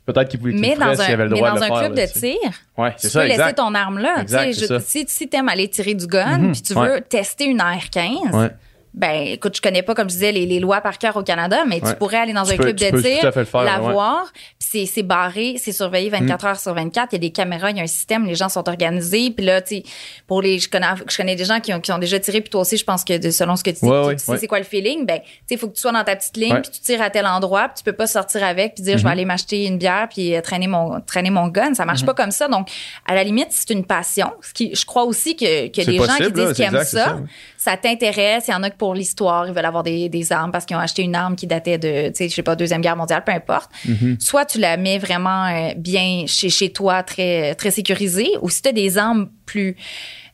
peut-être 0.06 0.28
qu'il 0.28 0.38
pouvait 0.40 0.52
qu'il 0.52 0.60
Mais 0.60 0.76
dans 0.76 0.84
un, 0.84 1.04
avait 1.04 1.24
le 1.24 1.30
mais 1.30 1.36
droit 1.36 1.48
dans 1.50 1.54
de 1.56 1.60
le 1.60 1.64
un 1.66 1.68
faire. 1.68 1.92
club 1.92 1.94
de 1.98 2.06
tir, 2.18 2.36
Ouais, 2.78 2.90
tu 2.92 2.96
c'est 2.98 3.08
peux 3.08 3.12
ça, 3.12 3.26
laisser 3.26 3.52
ton 3.54 3.74
arme 3.74 3.98
là. 3.98 4.14
tu 4.16 4.20
Exact, 4.22 4.44
sais, 4.44 4.52
c'est 4.52 4.60
je- 4.62 4.66
ça. 4.66 4.74
Mhm. 4.74 4.80
si 4.86 5.04
si 5.08 5.28
t'aimes 5.28 5.48
aller 5.48 5.68
tirer 5.68 5.94
du 5.94 6.06
gun, 6.06 6.52
puis 6.52 6.62
tu 6.62 6.74
veux 6.74 6.80
Ouais. 6.80 7.00
tester 7.02 7.44
une 7.46 7.60
AR-15, 7.60 8.32
Ouais. 8.34 8.50
Ben 8.92 9.26
écoute, 9.28 9.56
je 9.56 9.62
connais 9.62 9.82
pas, 9.82 9.94
comme 9.94 10.08
je 10.08 10.14
disais, 10.14 10.32
les, 10.32 10.46
les 10.46 10.58
lois 10.58 10.80
par 10.80 10.98
cœur 10.98 11.16
au 11.16 11.22
Canada, 11.22 11.58
mais 11.66 11.80
Ouais. 11.82 11.90
tu 11.92 11.96
pourrais 11.96 12.16
aller 12.18 12.32
dans 12.32 12.42
Tu 12.44 12.54
un 12.54 12.56
peux- 12.56 12.72
club 12.72 12.76
de 12.76 13.00
tir, 13.00 13.30
la 13.64 13.80
ouais. 13.80 13.92
voir, 13.92 14.24
puis 14.32 14.68
c'est 14.70 14.86
c'est 14.86 15.02
barré, 15.04 15.56
c'est 15.58 15.72
surveillé 15.72 16.10
24 16.10 16.44
heures 16.46 16.58
sur 16.60 16.74
24, 16.74 17.10
il 17.12 17.14
y 17.14 17.16
a 17.16 17.18
des 17.20 17.30
caméras, 17.30 17.70
il 17.70 17.76
y 17.76 17.80
a 17.80 17.84
un 17.84 17.86
système, 17.86 18.26
les 18.26 18.34
gens 18.34 18.48
sont 18.48 18.68
organisés, 18.68 19.30
puis 19.30 19.46
là, 19.46 19.62
tu 19.62 19.76
sais, 19.76 19.82
pour 20.26 20.42
les, 20.42 20.58
je 20.58 20.68
connais, 20.68 20.86
je 21.08 21.16
connais 21.16 21.36
des 21.36 21.44
gens 21.44 21.60
qui 21.60 21.72
ont, 21.72 21.80
qui 21.80 21.92
ont 21.92 21.98
déjà 21.98 22.18
tiré, 22.18 22.40
puis 22.40 22.50
toi 22.50 22.62
aussi, 22.62 22.76
je 22.76 22.84
pense 22.84 23.04
que 23.04 23.16
de- 23.16 23.30
selon 23.30 23.54
ce 23.56 23.62
que 23.62 23.70
tu 23.70 23.80
dis, 23.84 23.88
Ouais, 23.88 24.16
tu, 24.16 24.24
sais 24.24 24.36
c'est 24.38 24.46
quoi 24.48 24.58
le 24.58 24.64
feeling, 24.64 25.06
ben, 25.06 25.20
tu 25.20 25.26
sais, 25.26 25.54
il 25.54 25.58
faut 25.58 25.68
que 25.68 25.74
tu 25.74 25.80
sois 25.80 25.92
dans 25.92 26.02
ta 26.04 26.16
petite 26.16 26.36
ligne, 26.36 26.60
puis 26.60 26.70
tu 26.72 26.80
tires 26.80 27.00
à 27.02 27.10
tel 27.10 27.26
endroit, 27.26 27.68
puis 27.68 27.76
tu 27.78 27.84
peux 27.84 27.92
pas 27.96 28.08
sortir 28.08 28.42
avec, 28.42 28.74
puis 28.74 28.82
dire, 28.82 28.98
je 28.98 29.02
vais 29.04 29.08
Mhm. 29.08 29.12
aller 29.12 29.24
m'acheter 29.24 29.66
une 29.66 29.78
bière, 29.78 30.08
puis 30.10 30.34
euh, 30.34 30.40
traîner 30.40 30.66
mon, 30.66 31.00
traîner 31.00 31.30
mon 31.30 31.46
gun, 31.46 31.74
ça 31.74 31.84
marche 31.84 32.04
pas 32.04 32.14
comme 32.14 32.32
ça, 32.32 32.48
donc, 32.48 32.68
à 33.06 33.14
la 33.14 33.22
limite, 33.22 33.48
c'est 33.50 33.70
une 33.70 33.84
passion, 33.84 34.32
ce 34.42 34.52
qui, 34.52 34.74
je 34.74 34.84
crois 34.84 35.04
aussi 35.04 35.36
que, 35.36 35.68
que 35.68 35.80
les 35.88 35.96
gens 35.98 36.16
qui 36.16 36.32
disent 36.32 36.52
qu'ils 36.54 36.64
aiment 36.64 36.82
ça, 36.84 37.18
ça, 37.56 37.76
t'intéresse. 37.76 38.44
Il 38.48 38.52
y 38.52 38.54
en 38.54 38.62
a 38.62 38.70
pour 38.80 38.94
l'histoire, 38.94 39.46
ils 39.46 39.52
veulent 39.52 39.64
avoir 39.66 39.82
des, 39.82 40.08
des 40.08 40.32
armes 40.32 40.50
parce 40.50 40.64
qu'ils 40.64 40.74
ont 40.76 40.80
acheté 40.80 41.02
une 41.02 41.14
arme 41.14 41.36
qui 41.36 41.46
datait 41.46 41.76
de, 41.76 42.08
tu 42.08 42.14
sais, 42.14 42.28
je 42.30 42.34
sais 42.34 42.42
pas, 42.42 42.56
Deuxième 42.56 42.80
Guerre 42.80 42.96
mondiale, 42.96 43.22
peu 43.24 43.32
importe. 43.32 43.70
Mm-hmm. 43.86 44.18
Soit 44.20 44.46
tu 44.46 44.58
la 44.58 44.78
mets 44.78 44.98
vraiment 44.98 45.44
euh, 45.46 45.74
bien 45.76 46.24
chez, 46.26 46.48
chez 46.48 46.72
toi, 46.72 47.02
très, 47.02 47.54
très 47.56 47.70
sécurisée, 47.70 48.30
ou 48.40 48.48
si 48.48 48.62
tu 48.62 48.70
as 48.70 48.72
des 48.72 48.96
armes 48.96 49.28
plus, 49.44 49.76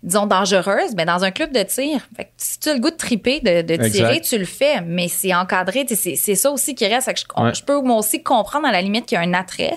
disons, 0.05 0.27
dangereuses, 0.27 0.95
ben 0.95 1.07
dans 1.07 1.25
un 1.25 1.33
club 1.33 1.53
de 1.53 1.63
tir. 1.65 2.07
Fait 2.17 2.25
que 2.27 2.31
si 2.37 2.61
tu 2.61 2.69
as 2.69 2.75
le 2.75 2.81
goût 2.81 2.91
de 2.91 2.97
triper, 2.97 3.41
de, 3.41 3.63
de 3.63 3.89
tirer, 3.91 4.17
Exact. 4.19 4.25
tu 4.29 4.39
le 4.39 4.45
fais, 4.45 4.81
mais 4.83 5.09
c'est 5.09 5.35
encadré. 5.35 5.85
C'est 5.91 6.35
ça 6.37 6.51
aussi 6.53 6.75
qui 6.77 6.87
reste. 6.87 7.13
Que 7.13 7.19
je, 7.19 7.43
Ouais. 7.43 7.53
je 7.55 7.65
peux 7.65 7.81
moi 7.81 7.97
aussi 7.99 8.23
comprendre 8.23 8.67
à 8.69 8.73
la 8.73 8.81
limite 8.81 9.07
qu'il 9.07 9.17
y 9.17 9.19
a 9.19 9.25
un 9.25 9.35
attrait. 9.35 9.75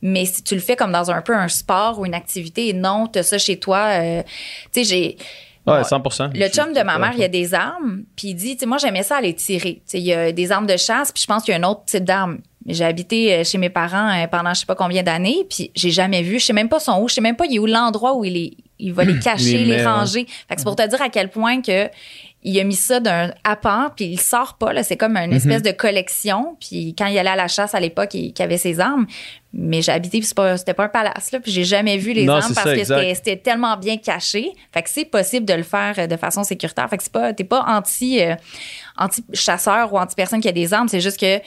Mais 0.00 0.24
si 0.24 0.42
tu 0.42 0.54
le 0.54 0.60
fais 0.60 0.76
comme 0.76 0.92
dans 0.92 1.10
un 1.10 1.20
peu 1.22 1.34
un 1.34 1.48
sport 1.48 1.98
ou 1.98 2.06
une 2.06 2.14
activité, 2.14 2.68
et 2.68 2.72
non, 2.72 3.06
tu 3.12 3.18
as 3.18 3.22
ça 3.24 3.36
chez 3.36 3.58
toi. 3.58 3.80
euh, 4.00 4.22
tu 4.72 4.82
sais, 4.82 4.84
j'ai. 4.84 5.16
Ouais, 5.72 5.82
Bon, 5.82 5.98
100%. 5.98 6.30
le 6.34 6.48
chum 6.48 6.72
de 6.72 6.82
ma 6.82 6.98
mère, 6.98 7.12
il 7.14 7.20
y 7.20 7.24
a 7.24 7.28
des 7.28 7.54
armes, 7.54 8.04
puis 8.16 8.28
il 8.28 8.34
dit, 8.34 8.54
tu 8.54 8.60
sais, 8.60 8.66
moi 8.66 8.78
j'aimais 8.78 9.02
ça 9.02 9.16
aller 9.16 9.34
tirer. 9.34 9.74
Tu 9.84 9.92
sais, 9.92 9.98
il 9.98 10.04
y 10.06 10.12
a 10.14 10.32
des 10.32 10.52
armes 10.52 10.66
de 10.66 10.76
chasse, 10.76 11.12
puis 11.12 11.22
je 11.22 11.26
pense 11.26 11.42
qu'il 11.44 11.52
y 11.52 11.56
a 11.56 11.60
un 11.60 11.68
autre 11.68 11.84
type 11.86 12.04
d'arme. 12.04 12.38
J'ai 12.66 12.84
habité 12.84 13.34
euh, 13.34 13.44
chez 13.44 13.56
mes 13.58 13.70
parents 13.70 14.10
euh, 14.10 14.26
pendant 14.26 14.52
je 14.52 14.60
sais 14.60 14.66
pas 14.66 14.74
combien 14.74 15.02
d'années, 15.02 15.46
puis 15.48 15.70
j'ai 15.74 15.90
jamais 15.90 16.22
vu, 16.22 16.38
je 16.38 16.46
sais 16.46 16.52
même 16.52 16.68
pas 16.68 16.80
son 16.80 17.00
où, 17.00 17.08
je 17.08 17.14
sais 17.14 17.20
même 17.20 17.36
pas 17.36 17.46
il 17.46 17.56
est 17.56 17.58
où 17.58 17.66
l'endroit 17.66 18.14
où 18.14 18.24
il 18.24 18.36
est, 18.36 18.56
il 18.78 18.92
va 18.92 19.04
les 19.04 19.18
cacher, 19.18 19.64
les 19.64 19.84
ranger. 19.84 20.26
Fait 20.48 20.54
que 20.54 20.60
c'est 20.60 20.64
pour 20.64 20.76
te 20.76 20.86
dire 20.86 21.00
à 21.02 21.08
quel 21.08 21.30
point 21.30 21.60
que 21.62 21.88
il 22.44 22.58
a 22.60 22.64
mis 22.64 22.76
ça 22.76 23.00
d'un 23.00 23.32
appart, 23.42 23.94
puis 23.96 24.06
il 24.06 24.20
sort 24.20 24.58
pas 24.58 24.72
là, 24.72 24.84
c'est 24.84 24.96
comme 24.96 25.16
une 25.16 25.32
espèce 25.32 25.62
de 25.62 25.72
collection. 25.72 26.56
Puis 26.60 26.94
quand 26.96 27.06
il 27.06 27.18
allait 27.18 27.30
à 27.30 27.36
la 27.36 27.48
chasse 27.48 27.74
à 27.74 27.80
l'époque, 27.80 28.14
il, 28.14 28.32
avait 28.38 28.58
ses 28.58 28.78
armes. 28.78 29.06
Mais 29.52 29.82
j'ai 29.82 29.92
habité, 29.92 30.20
puis 30.20 30.28
c'était 30.56 30.74
pas 30.74 30.84
un 30.84 30.88
palace 30.88 31.32
là, 31.32 31.40
puis 31.40 31.50
j'ai 31.50 31.64
jamais 31.64 31.96
vu 31.96 32.12
les 32.12 32.24
Non, 32.24 32.34
armes 32.34 32.54
parce 32.54 32.68
ça, 32.84 33.00
que 33.00 33.14
c'était 33.14 33.36
tellement 33.36 33.76
bien 33.76 33.96
caché. 33.96 34.52
Fait 34.72 34.82
que 34.82 34.90
c'est 34.90 35.06
possible 35.06 35.46
de 35.46 35.54
le 35.54 35.62
faire 35.62 35.94
euh, 35.98 36.06
de 36.06 36.16
façon 36.16 36.44
sécuritaire. 36.44 36.88
Fait 36.88 36.98
que 36.98 37.02
c'est 37.02 37.12
pas, 37.12 37.32
t'es 37.32 37.44
pas 37.44 37.64
anti, 37.66 38.22
euh, 38.22 38.36
anti 38.96 39.24
chasseur 39.32 39.92
ou 39.92 39.98
anti 39.98 40.14
personne 40.14 40.40
qui 40.40 40.48
a 40.48 40.52
des 40.52 40.72
armes. 40.72 40.88
C'est 40.88 41.00
juste 41.00 41.18
que 41.18 41.40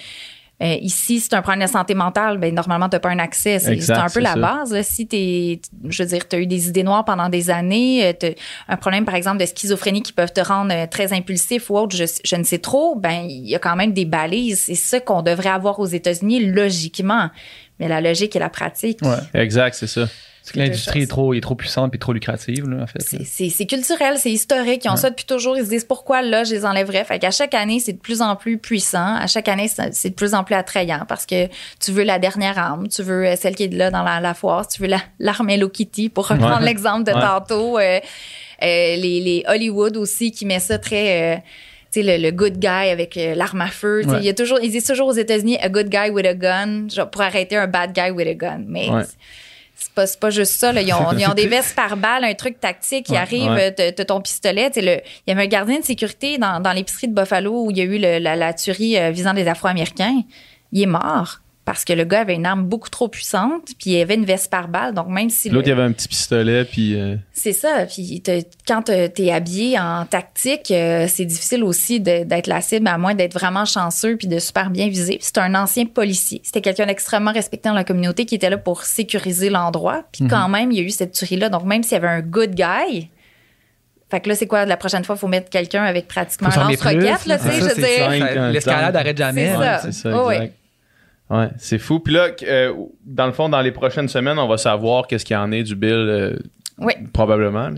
euh, 0.61 0.75
ici, 0.81 1.19
si 1.19 1.27
tu 1.29 1.35
un 1.35 1.41
problème 1.41 1.65
de 1.65 1.71
santé 1.71 1.93
mentale, 1.95 2.37
ben 2.37 2.53
normalement 2.53 2.87
t'as 2.87 2.99
pas 2.99 3.09
un 3.09 3.19
accès. 3.19 3.57
C'est 3.59 3.79
c'est 3.81 3.91
un 3.93 4.03
peu 4.03 4.09
c'est 4.09 4.21
la 4.21 4.33
ça. 4.33 4.39
base. 4.39 4.73
là. 4.73 4.83
Si 4.83 5.07
t'es, 5.07 5.59
je 5.89 6.03
veux 6.03 6.09
dire, 6.09 6.27
t'as 6.27 6.37
eu 6.39 6.45
des 6.45 6.67
idées 6.67 6.83
noires 6.83 7.03
pendant 7.03 7.29
des 7.29 7.49
années, 7.49 8.05
euh, 8.05 8.13
t'as 8.13 8.29
un 8.67 8.77
problème 8.77 9.05
par 9.05 9.15
exemple 9.15 9.37
de 9.39 9.45
schizophrénie 9.45 10.03
qui 10.03 10.13
peuvent 10.13 10.33
te 10.33 10.41
rendre 10.41 10.71
euh, 10.73 10.85
très 10.87 11.13
impulsif 11.13 11.69
ou 11.69 11.77
autre, 11.77 11.95
je, 11.95 12.05
je 12.23 12.35
ne 12.35 12.43
sais 12.43 12.59
trop. 12.59 12.95
Ben 12.95 13.25
il 13.27 13.47
y 13.49 13.55
a 13.55 13.59
quand 13.59 13.75
même 13.75 13.93
des 13.93 14.05
balises. 14.05 14.59
C'est 14.65 14.75
ça 14.75 14.99
qu'on 14.99 15.21
devrait 15.21 15.49
avoir 15.49 15.79
aux 15.79 15.87
États-Unis 15.87 16.45
logiquement. 16.45 17.29
Mais 17.79 17.87
la 17.87 17.99
logique 17.99 18.35
et 18.35 18.39
la 18.39 18.49
pratique, 18.49 18.99
Ouais. 19.01 19.17
Exact, 19.41 19.73
c'est 19.73 19.87
ça. 19.87 20.07
C'est 20.43 20.53
que 20.53 20.59
l'industrie 20.59 21.03
est 21.03 21.07
trop, 21.09 21.33
est 21.35 21.39
trop 21.41 21.53
puissante 21.53 21.93
et 21.93 21.99
trop 21.99 22.13
lucrative, 22.13 22.67
là, 22.67 22.83
en 22.83 22.87
fait. 22.87 22.99
C'est- 23.01 23.65
culturel, 23.67 24.17
c'est 24.17 24.31
historique. 24.31 24.83
Ils 24.85 24.89
ont 24.89 24.95
ça 24.95 25.11
depuis 25.11 25.25
toujours. 25.25 25.55
Ils 25.55 25.65
se 25.65 25.69
disent 25.69 25.85
pourquoi 25.85 26.23
là, 26.23 26.43
je 26.43 26.51
les 26.55 26.65
enlèverais? 26.65 27.03
Fait 27.05 27.19
qu'à 27.19 27.29
chaque 27.29 27.53
année, 27.53 27.79
c'est 27.79 27.93
de 27.93 27.99
plus 27.99 28.21
en 28.23 28.35
plus 28.35 28.57
puissant. 28.57 29.15
À 29.15 29.27
chaque 29.27 29.47
année, 29.47 29.67
c'est 29.67 30.09
de 30.09 30.15
plus 30.15 30.33
en 30.33 30.43
plus 30.43 30.55
attrayant 30.55 31.05
parce 31.07 31.25
que 31.27 31.47
tu 31.79 31.91
veux 31.91 32.03
la 32.03 32.17
dernière 32.17 32.57
arme, 32.57 32.87
tu 32.87 33.03
veux 33.03 33.25
euh, 33.27 33.35
celle 33.35 33.55
qui 33.55 33.63
est 33.65 33.73
là 33.73 33.91
dans 33.91 34.01
la, 34.03 34.19
la 34.19 34.33
foire, 34.33 34.67
tu 34.67 34.81
veux 34.81 34.87
la- 34.87 35.03
l'arme 35.19 35.49
Hello 35.49 35.69
Kitty 35.69 36.09
pour 36.09 36.27
reprendre 36.27 36.57
Ouais. 36.59 36.65
l'exemple 36.65 37.03
de 37.03 37.11
Ouais. 37.15 37.21
tantôt. 37.21 37.77
Euh, 37.77 37.99
euh, 38.63 38.95
les, 38.95 39.19
les 39.21 39.43
Hollywood 39.47 39.95
aussi 39.97 40.31
qui 40.31 40.45
met 40.47 40.59
ça 40.59 40.79
très. 40.79 41.35
euh, 41.35 41.39
tu 41.93 42.01
sais, 42.01 42.17
le, 42.17 42.23
le 42.23 42.31
good 42.31 42.57
guy 42.57 42.67
avec 42.67 43.15
euh, 43.17 43.35
l'arme 43.35 43.61
à 43.61 43.67
feu. 43.67 44.01
Ouais. 44.07 44.17
Il 44.21 44.25
y 44.25 44.29
a 44.29 44.33
toujours, 44.33 44.59
ils 44.63 44.71
disent 44.71 44.85
toujours 44.85 45.07
aux 45.09 45.13
États-Unis, 45.13 45.57
a 45.59 45.67
good 45.69 45.89
guy 45.89 46.09
with 46.09 46.25
a 46.25 46.33
gun, 46.33 46.87
genre 46.89 47.09
pour 47.11 47.21
arrêter 47.21 47.57
un 47.57 47.67
bad 47.67 47.91
guy 47.93 48.09
with 48.11 48.27
a 48.27 48.33
gun. 48.33 48.63
Mais 48.67 48.89
Ouais. 48.89 49.03
C'est 49.81 49.93
pas, 49.93 50.05
pas 50.19 50.29
juste 50.29 50.53
ça. 50.59 50.71
Là. 50.71 50.81
Ils, 50.81 50.93
ont, 50.93 51.11
ils 51.17 51.25
ont 51.27 51.33
des 51.33 51.47
vestes 51.55 51.75
par 51.75 51.97
balle, 51.97 52.23
un 52.23 52.33
truc 52.35 52.59
tactique. 52.59 53.07
Ils 53.09 53.13
Ouais, 53.13 53.17
arrivent, 53.17 53.51
ouais. 53.51 53.71
t'as 53.73 53.91
t'as 53.91 54.05
ton 54.05 54.21
pistolet. 54.21 54.69
Le- 54.75 54.81
Il 55.25 55.29
y 55.29 55.31
avait 55.31 55.43
un 55.43 55.47
gardien 55.47 55.79
de 55.79 55.83
sécurité 55.85 56.37
dans, 56.37 56.59
dans 56.59 56.71
l'épicerie 56.71 57.07
de 57.07 57.13
Buffalo 57.13 57.65
où 57.65 57.71
il 57.71 57.77
y 57.77 57.81
a 57.81 57.85
eu 57.85 57.97
le- 57.97 58.19
la, 58.19 58.35
la 58.35 58.53
tuerie 58.53 58.97
euh, 58.97 59.09
visant 59.11 59.33
des 59.33 59.47
Afro-Américains. 59.47 60.21
Il 60.71 60.81
est 60.83 60.85
mort 60.85 61.39
parce 61.73 61.85
que 61.85 61.93
le 61.93 62.03
gars 62.03 62.19
avait 62.21 62.35
une 62.35 62.45
arme 62.45 62.63
beaucoup 62.65 62.89
trop 62.89 63.07
puissante, 63.07 63.69
puis 63.79 63.91
il 63.91 64.01
avait 64.01 64.15
une 64.15 64.25
veste 64.25 64.51
par 64.51 64.67
balle. 64.67 64.93
Donc 64.93 65.07
même 65.07 65.29
si 65.29 65.47
le- 65.47 65.55
L'autre, 65.55 65.67
il 65.67 65.69
y 65.69 65.73
avait 65.73 65.83
un 65.83 65.93
petit 65.93 66.09
pistolet, 66.09 66.65
puis. 66.65 66.99
euh, 66.99 67.15
c'est 67.31 67.53
ça. 67.53 67.85
Puis 67.89 68.21
quand 68.67 68.81
t'es 68.83 69.31
habillé 69.31 69.79
en 69.79 70.05
tactique, 70.05 70.69
euh, 70.71 71.05
c'est 71.07 71.23
difficile 71.23 71.63
aussi 71.63 72.01
d'être 72.01 72.47
la 72.47 72.59
cible, 72.59 72.87
à 72.89 72.97
moins 72.97 73.15
d'être 73.15 73.33
vraiment 73.33 73.63
chanceux 73.63 74.17
puis 74.17 74.27
de 74.27 74.37
super 74.39 74.69
bien 74.69 74.89
visé. 74.89 75.13
Puis 75.17 75.23
C'est 75.27 75.37
un 75.37 75.55
ancien 75.55 75.85
policier. 75.85 76.41
C'était 76.43 76.59
quelqu'un 76.61 76.87
d'extrêmement 76.87 77.31
respecté 77.31 77.69
dans 77.69 77.75
la 77.75 77.85
communauté 77.85 78.25
qui 78.25 78.35
était 78.35 78.49
là 78.49 78.57
pour 78.57 78.83
sécuriser 78.83 79.49
l'endroit. 79.49 80.03
Puis 80.11 80.25
quand 80.29 80.49
même, 80.49 80.73
il 80.73 80.77
y 80.77 80.81
a 80.81 80.83
eu 80.83 80.89
cette 80.89 81.13
tuerie-là. 81.13 81.47
Donc 81.47 81.63
même 81.63 81.83
s'il 81.83 81.93
y 81.93 81.95
avait 81.95 82.07
un 82.09 82.19
good 82.21 82.53
guy, 82.53 83.09
fait 84.09 84.19
que 84.19 84.27
là, 84.27 84.35
c'est 84.35 84.45
quoi, 84.47 84.65
la 84.65 84.75
prochaine 84.75 85.05
fois, 85.05 85.15
il 85.15 85.19
faut 85.19 85.29
mettre 85.29 85.49
quelqu'un 85.49 85.83
avec 85.83 86.09
pratiquement 86.09 86.49
un 86.49 86.51
lance-roquette, 86.99 87.25
là, 87.27 87.37
tu 87.37 87.43
sais, 87.45 87.49
Ah, 87.49 87.55
je 87.55 87.63
veux 87.63 87.75
dire. 87.75 88.51
L'escalade 88.51 88.95
arrête 88.97 89.17
jamais. 89.17 89.47
C'est 89.51 89.57
ça. 89.57 89.79
C'est 89.83 89.91
ça, 89.93 90.09
Oh, 90.13 90.25
oui. 90.27 90.35
Ouais, 91.31 91.47
c'est 91.57 91.79
fou. 91.79 91.99
Puis 91.99 92.13
là, 92.13 92.27
euh, 92.43 92.73
dans 93.05 93.25
le 93.25 93.31
fond, 93.31 93.47
dans 93.49 93.61
les 93.61 93.71
prochaines 93.71 94.09
semaines, 94.09 94.37
on 94.37 94.47
va 94.47 94.57
savoir 94.57 95.07
qu'est-ce 95.07 95.23
qu'il 95.25 95.35
y 95.35 95.39
en 95.39 95.51
est 95.51 95.63
du 95.63 95.75
bill, 95.75 95.91
euh, 95.93 96.35
Oui. 96.77 96.93
probablement. 97.13 97.69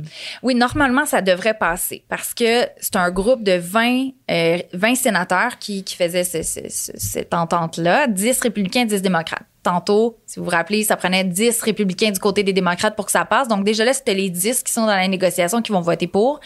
Oui, 0.41 0.56
normalement, 0.56 1.06
ça 1.06 1.22
devrait 1.22 1.54
passer 1.54 2.04
parce 2.10 2.34
que 2.34 2.66
c'est 2.80 2.95
un 2.95 3.12
groupe 3.12 3.43
de 3.43 3.54
20, 3.54 4.10
euh, 4.32 4.58
20 4.74 4.95
sénateurs 4.95 5.60
qui, 5.60 5.84
qui 5.84 5.95
faisaient 5.95 6.24
ce- 6.24 6.41
ce- 6.41 6.68
ce- 6.70 6.91
cette 6.95 7.34
entente-là, 7.34 8.08
10 8.08 8.39
républicains, 8.41 8.86
10 8.86 9.01
démocrates. 9.01 9.43
Tantôt, 9.62 10.18
si 10.26 10.39
vous 10.39 10.45
vous 10.45 10.51
rappelez, 10.51 10.84
ça 10.84 10.97
prenait 10.97 11.24
10 11.24 11.62
républicains 11.62 12.12
du 12.12 12.20
côté 12.20 12.43
des 12.43 12.51
démocrates 12.51 12.95
pour 12.97 13.06
que 13.06 13.12
ça 13.14 13.24
passe. 13.24 13.47
Donc 13.47 13.64
déjà 13.64 13.86
là, 13.86 13.93
c'était 13.93 14.14
les 14.14 14.30
10 14.30 14.62
qui 14.64 14.74
sont 14.74 14.82
dans 14.82 14.88
la 14.95 15.08
négociation 15.08 15.62
qui 15.62 15.72
vont 15.72 15.80
voter 15.80 16.08
pour. 16.08 16.41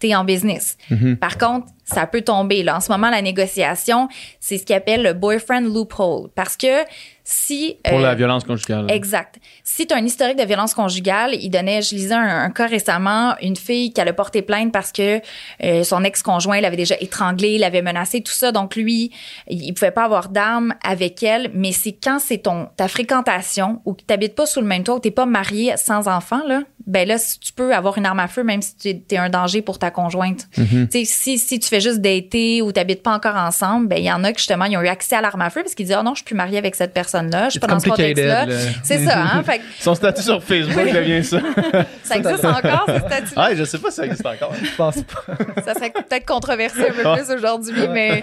T'es 0.00 0.14
en 0.14 0.24
business. 0.24 0.76
Par 1.20 1.38
contre, 1.38 1.68
ça 1.84 2.06
peut 2.06 2.22
tomber. 2.22 2.62
Là, 2.62 2.76
en 2.76 2.80
ce 2.80 2.90
moment, 2.90 3.10
la 3.10 3.22
négociation, 3.22 4.08
c'est 4.38 4.58
ce 4.58 4.64
qu'ils 4.64 4.76
appelle 4.76 5.02
le 5.02 5.12
boyfriend 5.12 5.62
loophole. 5.62 6.28
Parce 6.34 6.56
que 6.56 6.84
si... 7.24 7.76
Pour 7.84 7.98
euh, 7.98 8.02
la 8.02 8.14
violence 8.14 8.44
conjugale. 8.44 8.90
Exact. 8.90 9.38
Si 9.62 9.86
tu 9.86 9.94
as 9.94 9.96
un 9.96 10.04
historique 10.04 10.38
de 10.38 10.44
violence 10.44 10.74
conjugale, 10.74 11.34
il 11.34 11.50
donnait, 11.50 11.82
je 11.82 11.94
lisais 11.94 12.14
un, 12.14 12.44
un 12.44 12.50
cas 12.50 12.66
récemment, 12.66 13.34
une 13.42 13.56
fille 13.56 13.92
qui 13.92 14.00
allait 14.00 14.12
porter 14.12 14.42
plainte 14.42 14.72
parce 14.72 14.90
que 14.92 15.20
euh, 15.62 15.84
son 15.84 16.02
ex-conjoint 16.02 16.60
l'avait 16.60 16.76
déjà 16.76 16.96
étranglée, 17.00 17.58
l'avait 17.58 17.82
menacée, 17.82 18.20
tout 18.20 18.32
ça. 18.32 18.52
Donc 18.52 18.76
lui, 18.76 19.12
il 19.48 19.72
pouvait 19.74 19.90
pas 19.90 20.04
avoir 20.04 20.28
d'armes 20.28 20.74
avec 20.82 21.22
elle. 21.22 21.50
Mais 21.54 21.72
c'est 21.72 21.92
quand 21.92 22.18
c'est 22.20 22.38
ton 22.38 22.68
ta 22.76 22.88
fréquentation 22.88 23.80
ou 23.84 23.94
que 23.94 24.02
t'habites 24.02 24.34
pas 24.34 24.46
sous 24.46 24.60
le 24.60 24.66
même 24.66 24.82
toit, 24.82 24.96
ou 24.96 25.00
t'es 25.00 25.10
pas 25.10 25.26
marié 25.26 25.76
sans 25.76 26.08
enfant 26.08 26.40
là, 26.46 26.62
ben 26.90 27.06
là 27.06 27.18
si 27.18 27.38
tu 27.38 27.52
peux 27.52 27.74
avoir 27.74 27.96
une 27.98 28.06
arme 28.06 28.20
à 28.20 28.28
feu 28.28 28.42
même 28.42 28.62
si 28.62 28.76
tu 28.76 29.14
es 29.14 29.16
un 29.16 29.30
danger 29.30 29.62
pour 29.62 29.78
ta 29.78 29.90
conjointe. 29.90 30.48
Sais, 30.90 31.04
si 31.04 31.38
si 31.38 31.58
tu 31.58 31.68
fais 31.68 31.80
juste 31.80 32.00
dater 32.00 32.62
ou 32.62 32.72
t'habites 32.72 33.02
pas 33.02 33.14
encore 33.14 33.36
ensemble, 33.36 33.88
ben 33.88 33.98
il 33.98 34.04
y 34.04 34.12
en 34.12 34.24
a 34.24 34.32
qui 34.32 34.38
justement 34.38 34.66
ils 34.66 34.76
ont 34.76 34.82
eu 34.82 34.88
accès 34.88 35.16
à 35.16 35.20
l'arme 35.20 35.42
à 35.42 35.50
feu 35.50 35.62
parce 35.62 35.74
qu'ils 35.74 35.86
disent 35.86 35.96
oh 35.98 36.02
non 36.02 36.12
je 36.14 36.18
suis 36.18 36.24
plus 36.24 36.34
marié 36.34 36.58
avec 36.58 36.74
cette 36.74 36.92
personne 36.92 37.30
là, 37.30 37.44
je 37.46 37.50
suis 37.52 37.60
pas 37.60 37.66
It's 37.66 37.74
dans 37.74 37.80
ce 37.80 37.88
contexte 37.88 38.24
là. 38.24 38.40
complicated, 38.40 38.64
là. 38.66 38.80
C'est 38.82 39.04
ça 39.04 39.22
hein. 39.22 39.42
Fait 39.42 39.60
Son 39.80 39.94
statut 39.94 40.22
sur 40.22 40.42
Facebook 40.42 40.92
devient 40.92 41.24
ça. 41.24 41.40
ça 42.02 42.16
existe 42.16 42.44
encore, 42.44 42.84
ce 42.86 42.98
statut 42.98 43.34
ah, 43.36 43.54
je 43.54 43.64
sais 43.64 43.78
pas 43.78 43.90
si 43.90 43.96
ça 43.96 44.06
existe 44.06 44.26
encore. 44.26 44.52
Je 44.62 44.76
pense 44.76 44.96
pas. 45.02 45.34
Ça 45.64 45.74
serait 45.74 45.90
peut-être 45.90 46.26
controversé 46.26 46.88
un 46.88 46.92
peu 46.92 47.02
plus 47.02 47.34
aujourd'hui, 47.34 47.88
mais, 47.88 48.22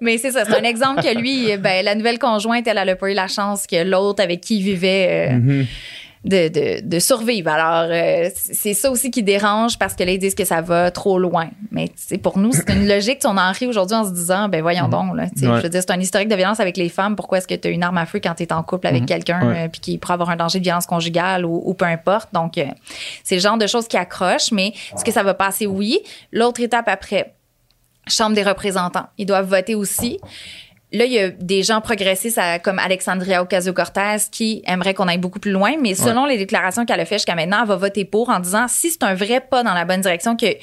mais 0.00 0.18
c'est 0.18 0.30
ça. 0.30 0.44
C'est 0.44 0.56
un 0.56 0.64
exemple 0.64 1.02
que 1.02 1.16
lui, 1.16 1.56
ben, 1.56 1.84
la 1.84 1.94
nouvelle 1.94 2.18
conjointe, 2.18 2.66
elle, 2.66 2.78
elle 2.78 2.88
a 2.90 2.96
pas 2.96 3.10
eu 3.10 3.14
la 3.14 3.28
chance 3.28 3.66
que 3.66 3.82
l'autre 3.82 4.22
avec 4.22 4.40
qui 4.40 4.58
il 4.58 4.62
vivait 4.62 5.30
euh, 5.32 5.64
de, 6.26 6.48
de, 6.48 6.80
de 6.86 6.98
survivre. 6.98 7.48
Alors, 7.50 7.88
euh, 7.90 8.28
c'est 8.34 8.74
ça 8.74 8.90
aussi 8.90 9.10
qui 9.10 9.22
dérange 9.22 9.78
parce 9.78 9.94
que 9.94 10.02
là, 10.02 10.10
ils 10.12 10.18
disent 10.18 10.34
que 10.34 10.44
ça 10.44 10.60
va 10.60 10.90
trop 10.90 11.18
loin. 11.18 11.48
Mais 11.70 11.90
c'est 11.94 12.18
pour 12.18 12.36
nous, 12.36 12.52
c'est 12.52 12.68
une 12.70 12.88
logique. 12.88 13.20
On 13.24 13.38
en 13.38 13.52
rit 13.52 13.66
aujourd'hui 13.68 13.96
en 13.96 14.04
se 14.04 14.10
disant, 14.12 14.48
ben 14.48 14.60
voyons 14.60 14.88
donc. 14.88 15.16
Là, 15.16 15.28
tu 15.30 15.40
sais, 15.40 15.46
Ouais. 15.48 15.58
Je 15.58 15.62
veux 15.62 15.68
dire, 15.68 15.80
c'est 15.80 15.92
un 15.92 16.00
historique 16.00 16.28
de 16.28 16.34
violence 16.34 16.58
avec 16.60 16.76
les 16.76 16.88
femmes. 16.88 17.14
Pourquoi 17.16 17.38
est-ce 17.38 17.46
que 17.46 17.54
tu 17.54 17.68
as 17.68 17.70
une 17.70 17.82
arme 17.84 17.96
à 17.98 18.06
feu 18.06 18.20
quand 18.22 18.34
tu 18.34 18.42
es 18.42 18.52
en 18.52 18.62
couple 18.64 18.88
avec 18.88 19.06
quelqu'un 19.06 19.46
Ouais. 19.48 19.64
euh, 19.64 19.68
puis 19.68 19.80
qui 19.80 19.98
pourrait 19.98 20.14
avoir 20.14 20.30
un 20.30 20.36
danger 20.36 20.58
de 20.58 20.64
violence 20.64 20.86
conjugale 20.86 21.44
ou, 21.46 21.62
ou 21.64 21.74
peu 21.74 21.84
importe? 21.84 22.28
Donc, 22.32 22.58
euh, 22.58 22.64
c'est 23.22 23.36
le 23.36 23.40
genre 23.40 23.56
de 23.56 23.66
choses 23.68 23.86
qui 23.86 23.96
accrochent. 23.96 24.50
Mais 24.50 24.72
est-ce 24.94 25.04
que 25.04 25.12
ça 25.12 25.22
va 25.22 25.34
passer? 25.34 25.66
Oui. 25.66 26.00
L'autre 26.32 26.60
étape 26.60 26.88
après, 26.88 27.32
Chambre 28.08 28.36
des 28.36 28.44
représentants. 28.44 29.06
Ils 29.18 29.26
doivent 29.26 29.48
voter 29.48 29.74
aussi. 29.74 30.20
Là, 30.92 31.04
il 31.04 31.12
y 31.12 31.18
a 31.18 31.30
des 31.30 31.62
gens 31.64 31.80
progressistes 31.80 32.38
à- 32.38 32.58
comme 32.60 32.78
Alexandria 32.78 33.42
Ocasio-Cortez 33.42 34.28
qui 34.30 34.62
aimeraient 34.66 34.94
qu'on 34.94 35.08
aille 35.08 35.18
beaucoup 35.18 35.40
plus 35.40 35.50
loin, 35.50 35.72
mais 35.80 35.94
selon 35.94 36.26
les 36.26 36.38
déclarations 36.38 36.86
qu'elle 36.86 37.00
a 37.00 37.04
fait 37.04 37.16
jusqu'à 37.16 37.34
maintenant, 37.34 37.58
elle 37.62 37.68
va 37.68 37.76
voter 37.76 38.04
pour 38.04 38.28
en 38.30 38.38
disant 38.40 38.66
si 38.68 38.90
c'est 38.90 39.02
un 39.02 39.14
vrai 39.14 39.40
pas 39.40 39.62
dans 39.64 39.74
la 39.74 39.84
bonne 39.84 40.00
direction, 40.00 40.36
qu'il 40.36 40.56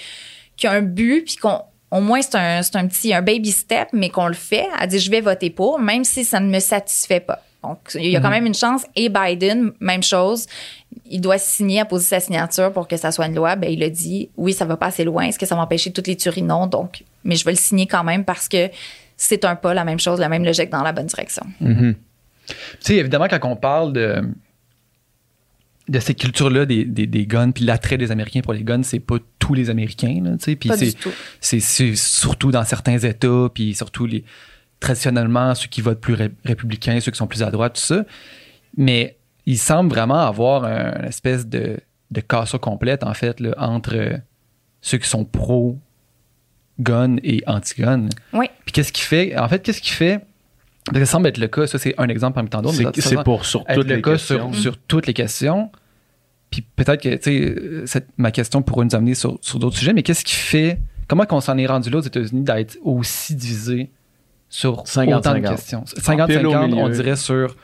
y 0.64 0.68
a 0.68 0.72
un 0.72 0.82
but, 0.82 1.26
puis 1.26 1.36
qu'on 1.36 1.62
au 1.92 2.00
moins 2.02 2.22
c'est 2.22 2.36
un, 2.36 2.62
un 2.62 2.88
petit 2.88 3.14
un 3.14 3.22
baby 3.22 3.52
step, 3.52 3.90
mais 3.92 4.10
qu'on 4.10 4.28
le 4.28 4.34
fait. 4.34 4.66
Elle 4.82 4.88
dit 4.88 5.00
je 5.00 5.12
vais 5.12 5.22
voter 5.22 5.50
pour, 5.50 5.78
même 5.80 6.04
si 6.06 6.24
ça 6.24 6.40
ne 6.40 6.50
me 6.50 6.60
satisfait 6.60 7.20
pas. 7.20 7.44
Donc, 7.62 7.78
il 7.96 8.08
y 8.10 8.18
a 8.18 8.20
quand 8.20 8.30
même 8.30 8.46
une 8.46 8.54
chance. 8.56 8.84
Et 8.98 9.08
Biden, 9.08 9.72
même 9.80 10.04
chose. 10.04 10.48
Il 11.10 11.22
doit 11.22 11.38
signer, 11.38 11.80
à 11.80 11.86
poser 11.86 12.06
sa 12.06 12.20
signature 12.20 12.74
pour 12.74 12.90
que 12.90 12.98
ça 12.98 13.12
soit 13.14 13.26
une 13.28 13.36
loi. 13.36 13.56
Ben, 13.56 13.72
il 13.72 13.82
a 13.84 13.90
dit, 13.90 14.30
oui, 14.36 14.52
ça 14.52 14.66
va 14.66 14.76
pas 14.76 14.88
assez 14.88 15.06
loin. 15.06 15.24
Est-ce 15.28 15.40
que 15.40 15.46
ça 15.46 15.56
va 15.56 15.62
empêcher 15.62 15.94
toutes 15.94 16.08
les 16.08 16.18
tueries? 16.18 16.42
Non. 16.42 16.68
Donc, 16.68 17.04
mais 17.24 17.38
je 17.38 17.46
vais 17.46 17.52
le 17.52 17.58
signer 17.58 17.88
quand 17.88 18.04
même 18.04 18.26
parce 18.26 18.50
que 18.50 18.70
c'est 19.18 19.46
un 19.46 19.56
pas, 19.56 19.74
la 19.74 19.84
même 19.86 20.00
chose, 20.00 20.20
la 20.20 20.30
même 20.30 20.44
logique 20.46 20.70
dans 20.70 20.84
la 20.84 20.92
bonne 20.92 21.06
direction. 21.08 21.44
Tu 22.48 22.56
sais, 22.80 22.96
évidemment, 22.98 23.28
quand 23.30 23.40
on 23.44 23.56
parle 23.56 23.94
de, 23.94 24.22
de 25.90 26.00
ces 26.00 26.14
cultures-là, 26.16 26.66
des, 26.66 26.86
des, 26.86 27.08
des 27.08 27.26
guns, 27.26 27.52
puis 27.52 27.64
l'attrait 27.66 27.98
des 27.98 28.12
Américains 28.12 28.42
pour 28.42 28.54
les 28.54 28.64
guns, 28.64 28.84
c'est 28.84 29.00
pas 29.00 29.18
tous 29.40 29.54
les 29.54 29.70
Américains, 29.70 30.22
là, 30.24 30.32
tu 30.38 30.44
sais. 30.46 30.56
Puis 30.56 30.70
Pas 30.70 30.78
c'est, 30.78 30.94
c'est, 31.42 31.60
c'est 31.60 31.96
surtout 31.96 32.52
dans 32.52 32.64
certains 32.64 32.98
États, 32.98 33.48
puis 33.54 33.74
surtout 33.76 34.06
les, 34.06 34.24
traditionnellement, 34.80 35.56
ceux 35.56 35.68
qui 35.68 35.82
votent 35.82 36.00
plus 36.02 36.14
ré- 36.14 36.32
républicains, 36.46 37.00
ceux 37.00 37.12
qui 37.12 37.18
sont 37.18 37.28
plus 37.28 37.44
à 37.44 37.52
droite, 37.52 37.76
tout 37.76 37.82
ça. 37.82 38.06
Mais 38.78 39.18
il 39.46 39.58
semble 39.58 39.90
vraiment 39.90 40.20
avoir 40.26 40.64
un- 40.66 41.00
une 41.00 41.06
espèce 41.06 41.48
de, 41.48 41.78
de 42.12 42.22
cassure 42.22 42.60
complète, 42.60 43.04
en 43.04 43.14
fait, 43.14 43.40
là, 43.40 43.54
entre 43.58 44.20
ceux 44.82 44.98
qui 44.98 45.08
sont 45.08 45.24
pro-gun 46.78 47.18
et 47.24 47.44
anti-gun. 47.48 48.08
Oui. 48.34 48.48
Puis 48.66 48.74
qu'est-ce 48.74 48.92
qui 48.94 49.02
fait, 49.02 49.38
en 49.38 49.48
fait, 49.48 49.62
qu'est-ce 49.62 49.82
qui 49.82 49.92
fait, 49.92 50.20
parce 50.86 51.00
que 51.00 51.06
ça 51.06 51.12
semble 51.14 51.28
être 51.28 51.38
le 51.38 51.48
cas, 51.48 51.68
ça 51.68 51.78
c'est 51.78 51.94
un 51.98 52.08
exemple 52.08 52.36
parmi 52.36 52.50
tant 52.50 52.62
d'autres. 52.62 52.78
mais 52.82 52.90
C'est 53.02 53.24
pour 53.24 53.46
sur 53.46 53.62
être 53.68 53.76
toutes 53.76 53.88
le 53.90 53.96
les 53.96 54.02
cas 54.02 54.12
questions. 54.12 54.52
sur, 54.54 54.62
sur 54.62 54.78
toutes 54.78 55.08
les 55.08 55.14
questions. 55.14 55.72
Puis 56.50 56.62
peut-être 56.76 57.02
que, 57.02 57.16
tu 57.16 57.22
sais, 57.88 58.00
euh, 58.00 58.02
ma 58.18 58.32
question 58.32 58.62
pourrait 58.62 58.86
nous 58.86 58.96
amener 58.96 59.16
sur, 59.16 59.38
sur 59.42 59.58
d'autres 59.60 59.78
sujets, 59.78 59.94
mais 59.94 60.04
qu'est-ce 60.04 60.24
qui 60.24 60.36
fait, 60.36 60.80
comment 61.08 61.26
qu'on 61.26 61.42
s'en 61.42 61.58
est 61.58 61.66
rendu 61.66 61.90
là 61.90 61.98
aux 61.98 62.02
États-Unis 62.02 62.44
d'être 62.44 62.78
aussi 62.84 63.34
divisé 63.36 63.90
sur 64.50 64.86
50, 64.86 65.16
autant 65.20 65.32
de 65.32 65.46
50. 65.46 65.56
questions? 65.56 65.84
Pile 66.28 66.46
au 66.46 66.54
50-50, 66.54 66.74
on 66.76 66.90
dirait 66.90 67.16
sur 67.16 67.56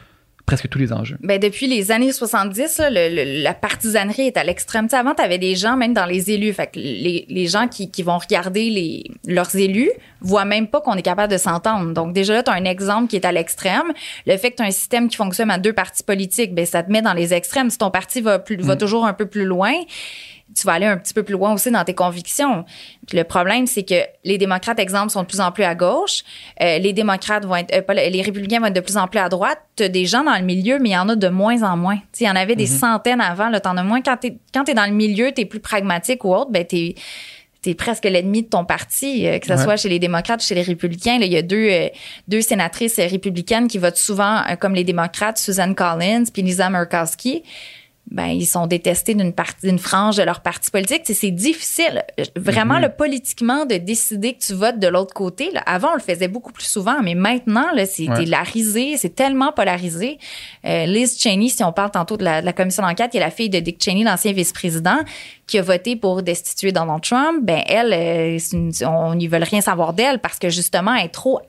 presque 0.50 0.68
tous 0.70 0.80
les 0.80 0.92
enjeux. 0.92 1.18
Ben, 1.22 1.40
depuis 1.40 1.68
les 1.68 1.92
années 1.92 2.12
70, 2.12 2.80
là, 2.80 2.90
le- 2.90 3.16
le- 3.16 3.44
la 3.44 3.54
partisanerie 3.54 4.24
est 4.24 4.38
à 4.38 4.44
l'extrême. 4.44 4.86
Tu 4.86 4.92
sais, 4.92 4.98
avant, 4.98 5.14
tu 5.14 5.22
avais 5.22 5.38
des 5.38 5.56
gens, 5.56 5.78
même 5.78 5.94
dans 5.94 6.06
les 6.08 6.32
élus, 6.32 6.54
fait 6.54 6.68
que 6.68 6.80
les, 6.80 7.26
les 7.30 7.46
gens 7.48 7.68
qui, 7.68 7.92
qui 7.92 8.02
vont 8.02 8.18
regarder 8.18 8.70
les, 8.72 9.04
leurs 9.28 9.56
élus 9.56 9.92
voient 10.22 10.46
même 10.46 10.68
pas 10.68 10.82
qu'on 10.82 10.96
est 10.96 11.02
capable 11.04 11.32
de 11.32 11.38
s'entendre. 11.38 11.94
Donc, 11.94 12.14
déjà 12.14 12.34
là, 12.34 12.42
tu 12.44 12.50
as 12.50 12.56
un 12.56 12.66
exemple 12.66 13.08
qui 13.10 13.16
est 13.16 13.26
à 13.26 13.32
l'extrême. 13.32 13.94
Le 14.26 14.36
fait 14.38 14.50
que 14.52 14.56
tu 14.58 14.64
as 14.64 14.66
un 14.66 14.72
système 14.72 15.08
qui 15.08 15.18
fonctionne 15.18 15.52
à 15.52 15.60
deux 15.60 15.74
partis 15.74 16.04
politiques, 16.04 16.56
ben, 16.56 16.66
ça 16.66 16.82
te 16.82 16.92
met 16.92 17.02
dans 17.04 17.14
les 17.14 17.34
extrêmes. 17.34 17.70
Si 17.70 17.78
ton 17.78 17.92
parti 17.92 18.20
va, 18.20 18.40
plus, 18.40 18.58
va 18.58 18.76
toujours 18.76 19.06
un 19.06 19.14
peu 19.14 19.28
plus 19.28 19.46
loin, 19.46 19.74
tu 20.56 20.66
vas 20.66 20.74
aller 20.74 20.86
un 20.86 20.98
petit 20.98 21.14
peu 21.14 21.24
plus 21.24 21.34
loin 21.34 21.54
aussi 21.54 21.72
dans 21.72 21.84
tes 21.84 21.94
convictions. 21.94 22.66
Le 23.14 23.24
problème, 23.24 23.68
c'est 23.68 23.84
que 23.84 23.96
les 24.24 24.38
démocrates, 24.38 24.80
exemple, 24.80 25.12
sont 25.12 25.22
de 25.22 25.28
plus 25.28 25.40
en 25.40 25.52
plus 25.52 25.64
à 25.64 25.76
gauche. 25.76 26.24
Euh, 26.62 26.80
les 26.80 26.92
démocrates 26.94 27.46
vont 27.46 27.56
être, 27.56 27.74
euh, 27.76 27.82
pas, 27.82 27.94
les 27.94 28.22
républicains 28.22 28.60
vont 28.60 28.66
être 28.68 28.76
de 28.76 28.80
plus 28.82 28.98
en 28.98 29.08
plus 29.08 29.20
à 29.20 29.30
droite. 29.30 29.60
Tu 29.76 29.84
as 29.84 29.90
des 29.90 30.06
gens 30.06 30.24
dans 30.24 30.36
le 30.36 30.44
milieu, 30.44 30.80
mais 30.80 30.90
il 30.90 30.94
y 30.94 30.98
en 30.98 31.08
a 31.10 31.16
de 31.16 31.28
moins 31.30 31.64
en 31.64 31.78
moins. 31.78 31.98
Tu 32.14 32.24
Il 32.24 32.28
y 32.28 32.30
en 32.30 32.36
avait 32.36 32.56
des 32.56 32.66
centaines 32.68 33.22
avant, 33.22 33.50
là, 33.50 33.60
t'en 33.60 33.78
as 33.78 33.84
moins. 33.84 34.02
Quand 34.02 34.18
tu 34.18 34.28
es, 34.28 34.74
dans 34.74 34.86
le 34.86 34.94
milieu, 34.94 35.32
tu 35.32 35.42
es 35.42 35.46
plus 35.46 35.60
pragmatique 35.60 36.26
ou 36.26 36.34
autre, 36.34 36.52
ben 36.52 36.66
t'es 36.66 36.96
t'es 37.62 37.74
presque 37.74 38.06
l'ennemi 38.06 38.44
de 38.44 38.48
ton 38.48 38.64
parti, 38.64 39.28
euh, 39.28 39.38
que 39.38 39.46
ce 39.46 39.52
Ouais. 39.52 39.58
soit 39.62 39.76
chez 39.76 39.90
les 39.90 40.00
démocrates 40.00 40.42
ou 40.42 40.46
chez 40.48 40.56
les 40.56 40.62
républicains. 40.62 41.20
Là, 41.20 41.26
il 41.26 41.34
y 41.34 41.36
a 41.36 41.42
deux, 41.42 41.68
euh, 41.70 41.90
deux 42.30 42.40
sénatrices 42.40 42.96
républicaines 42.96 43.68
qui 43.68 43.78
votent 43.78 43.98
souvent 43.98 44.38
euh, 44.50 44.56
comme 44.56 44.74
les 44.76 44.86
démocrates, 44.86 45.38
Suzanne 45.38 45.76
Collins 45.76 46.24
puis 46.34 46.42
Lisa 46.42 46.70
Murkowski 46.70 47.44
ben 48.12 48.26
ils 48.28 48.46
sont 48.48 48.66
détestés 48.68 49.14
d'une 49.14 49.34
partie 49.34 49.68
d'une 49.68 49.78
frange 49.80 50.18
de 50.18 50.24
leur 50.24 50.42
parti 50.42 50.72
politique. 50.72 51.04
Tu 51.04 51.14
sais, 51.14 51.20
C'est 51.20 51.32
difficile, 51.32 52.04
vraiment 52.36 52.80
le 52.80 52.90
politiquement 52.90 53.66
de 53.66 53.76
décider 53.76 54.34
que 54.34 54.40
tu 54.40 54.54
votes 54.54 54.80
de 54.80 54.88
l'autre 54.88 55.14
côté. 55.14 55.52
Là. 55.52 55.62
Avant, 55.66 55.90
on 55.92 55.96
le 55.96 56.00
faisait 56.02 56.28
beaucoup 56.28 56.52
plus 56.52 56.66
souvent, 56.66 57.02
mais 57.04 57.14
maintenant, 57.16 57.68
là, 57.76 57.86
c'est 57.86 58.10
Ouais. 58.10 58.26
la 58.26 58.42
risée, 58.42 58.96
c'est 58.98 59.14
tellement 59.16 59.52
polarisé. 59.52 60.18
Euh, 60.66 60.86
Liz 60.88 61.20
Cheney, 61.20 61.50
si 61.50 61.64
on 61.64 61.72
parle 61.72 61.92
tantôt 61.92 62.18
de 62.18 62.24
la, 62.24 62.42
de 62.42 62.46
la 62.46 62.54
commission 62.54 62.82
d'enquête, 62.84 63.12
qui 63.12 63.18
est 63.18 63.22
la 63.22 63.30
fille 63.32 63.50
de 63.50 63.60
Dick 63.60 63.82
Cheney, 63.84 64.04
l'ancien 64.04 64.32
vice-président, 64.32 64.98
qui 65.46 65.60
a 65.60 65.62
voté 65.62 65.96
pour 65.96 66.24
destituer 66.24 66.72
Donald 66.72 67.02
Trump. 67.04 67.40
Ben 67.44 67.62
elle, 67.68 67.94
euh, 67.94 68.40
une- 68.54 68.72
on 68.88 69.16
n'y 69.16 69.28
veut 69.28 69.40
rien 69.42 69.62
savoir 69.62 69.94
d'elle 69.94 70.20
parce 70.20 70.40
que 70.40 70.50
justement, 70.50 70.94
elle 70.96 71.06
est 71.06 71.10
trop 71.10 71.42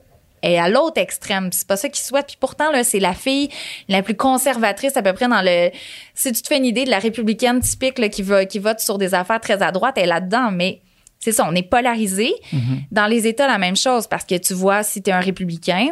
est 0.43 0.57
à 0.57 0.69
l'autre 0.69 0.99
extrême. 0.99 1.49
C'est 1.51 1.67
pas 1.67 1.77
ça 1.77 1.89
qu'ils 1.89 2.03
souhaitent. 2.03 2.27
Puis 2.27 2.37
pourtant, 2.39 2.71
là, 2.71 2.83
c'est 2.83 2.99
la 2.99 3.13
fille 3.13 3.49
la 3.87 4.01
plus 4.01 4.15
conservatrice 4.15 4.97
à 4.97 5.01
peu 5.01 5.13
près 5.13 5.27
dans 5.27 5.41
le. 5.41 5.69
Si 6.13 6.31
tu 6.31 6.41
te 6.41 6.47
fais 6.47 6.57
une 6.57 6.65
idée 6.65 6.85
de 6.85 6.89
la 6.89 6.99
républicaine 6.99 7.59
typique 7.59 7.99
là, 7.99 8.09
qui, 8.09 8.21
va, 8.21 8.45
qui 8.45 8.59
vote 8.59 8.79
sur 8.79 8.97
des 8.97 9.13
affaires 9.13 9.39
très 9.39 9.61
à 9.61 9.71
droite, 9.71 9.95
elle 9.97 10.03
est 10.03 10.07
là-dedans. 10.07 10.51
Mais 10.51 10.81
c'est 11.19 11.31
ça, 11.31 11.45
on 11.47 11.55
est 11.55 11.63
polarisé. 11.63 12.33
Dans 12.91 13.07
les 13.07 13.27
États, 13.27 13.47
la 13.47 13.57
même 13.57 13.77
chose 13.77 14.07
parce 14.07 14.25
que 14.25 14.35
tu 14.35 14.53
vois, 14.53 14.83
si 14.83 15.01
tu 15.01 15.09
es 15.09 15.13
un 15.13 15.19
républicain 15.19 15.89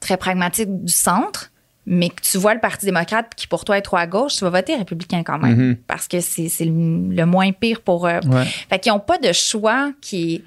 très 0.00 0.16
pragmatique 0.16 0.68
du 0.84 0.92
centre, 0.92 1.50
mais 1.88 2.08
que 2.08 2.20
tu 2.20 2.36
vois 2.36 2.54
le 2.54 2.60
Parti 2.60 2.84
démocrate 2.84 3.32
qui 3.36 3.46
pour 3.46 3.64
toi 3.64 3.78
est 3.78 3.82
trop 3.82 3.96
à 3.96 4.06
gauche, 4.06 4.36
tu 4.36 4.44
vas 4.44 4.50
voter 4.50 4.74
républicain 4.74 5.22
quand 5.24 5.38
même. 5.38 5.76
Parce 5.86 6.08
que 6.08 6.20
c'est 6.20 6.48
c'est 6.48 6.64
le, 6.64 7.14
le 7.14 7.26
moins 7.26 7.52
pire 7.52 7.80
pour 7.80 8.06
eux. 8.08 8.20
Ouais. 8.24 8.44
Fait 8.68 8.78
qu'ils 8.80 8.92
n'ont 8.92 9.00
pas 9.00 9.18
de 9.18 9.32
choix 9.32 9.92
qui 10.00 10.34
est, 10.34 10.42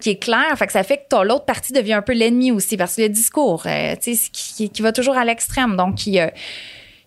qui 0.00 0.10
est 0.10 0.18
clair. 0.22 0.46
Fait 0.56 0.66
que 0.66 0.72
ça 0.72 0.82
fait 0.82 0.98
que 0.98 1.02
ton 1.10 1.22
l'autre 1.22 1.44
partie 1.44 1.72
devient 1.72 1.94
un 1.94 2.02
peu 2.02 2.12
l'ennemi 2.12 2.52
aussi 2.52 2.76
parce 2.76 2.96
que 2.96 3.02
le 3.02 3.08
discours, 3.08 3.62
euh, 3.66 3.94
tu 4.00 4.14
sais, 4.14 4.30
qui, 4.32 4.70
qui 4.70 4.82
va 4.82 4.92
toujours 4.92 5.16
à 5.16 5.24
l'extrême. 5.24 5.76
Donc, 5.76 6.06
il 6.06 6.14
y 6.14 6.20
a, 6.20 6.32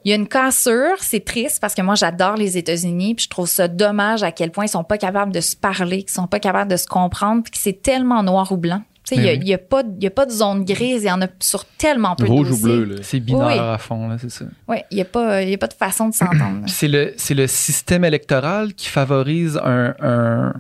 il 0.04 0.10
y 0.10 0.14
a 0.14 0.16
une 0.16 0.28
cassure. 0.28 0.98
C'est 1.00 1.24
triste 1.24 1.60
parce 1.62 1.74
que 1.76 1.82
moi, 1.82 1.96
j'adore 1.96 2.36
les 2.36 2.58
États-Unis 2.58 3.16
puis 3.16 3.26
je 3.26 3.30
trouve 3.30 3.48
ça 3.48 3.68
dommage 3.68 4.24
à 4.24 4.32
quel 4.32 4.52
point 4.52 4.66
ils 4.66 4.70
sont 4.70 4.84
pas 4.84 4.98
capables 4.98 5.32
de 5.32 5.42
se 5.42 5.56
parler, 5.56 6.00
qu'ils 6.04 6.12
sont 6.12 6.28
pas 6.28 6.40
capables 6.40 6.70
de 6.72 6.78
se 6.78 6.88
comprendre 6.88 7.44
puis 7.44 7.52
que 7.52 7.58
c'est 7.58 7.82
tellement 7.82 8.24
noir 8.24 8.52
ou 8.52 8.58
blanc. 8.58 8.82
Tu 9.04 9.16
sais, 9.16 9.22
il 9.22 9.26
y 9.26 9.30
a- 9.30 9.34
y 9.34 9.54
a, 9.54 9.58
pas, 9.58 9.82
il 9.98 10.04
y 10.04 10.08
a 10.08 10.12
pas 10.12 10.28
de 10.28 10.32
zone 10.32 10.64
grise. 10.64 11.02
Il 11.04 11.08
y 11.08 11.12
en 11.12 11.22
a 11.24 11.28
sur 11.40 11.66
tellement 11.66 12.16
peu 12.16 12.26
Rouge 12.28 12.50
de 12.50 12.54
ou 12.54 12.58
bleu, 12.58 12.84
là. 12.84 12.96
C'est 13.02 13.20
binaire 13.20 13.48
Oui. 13.48 13.58
à 13.58 13.78
fond, 13.80 14.08
là, 14.08 14.18
c'est 14.22 14.30
ça. 14.30 14.46
Oui, 14.68 14.78
il 14.92 14.98
y 15.00 15.02
a 15.02 15.06
pas, 15.06 15.42
il 15.42 15.50
y 15.50 15.54
a 15.56 15.58
pas 15.58 15.66
de 15.68 15.74
façon 15.74 16.10
de 16.10 16.14
s'entendre. 16.16 16.66
c'est 16.68 16.88
le, 16.88 17.14
c'est 17.18 17.34
le 17.34 17.48
système 17.48 18.04
électoral 18.06 18.76
qui 18.76 18.88
favorise 18.90 19.60
un, 19.64 19.96
un- 20.02 20.54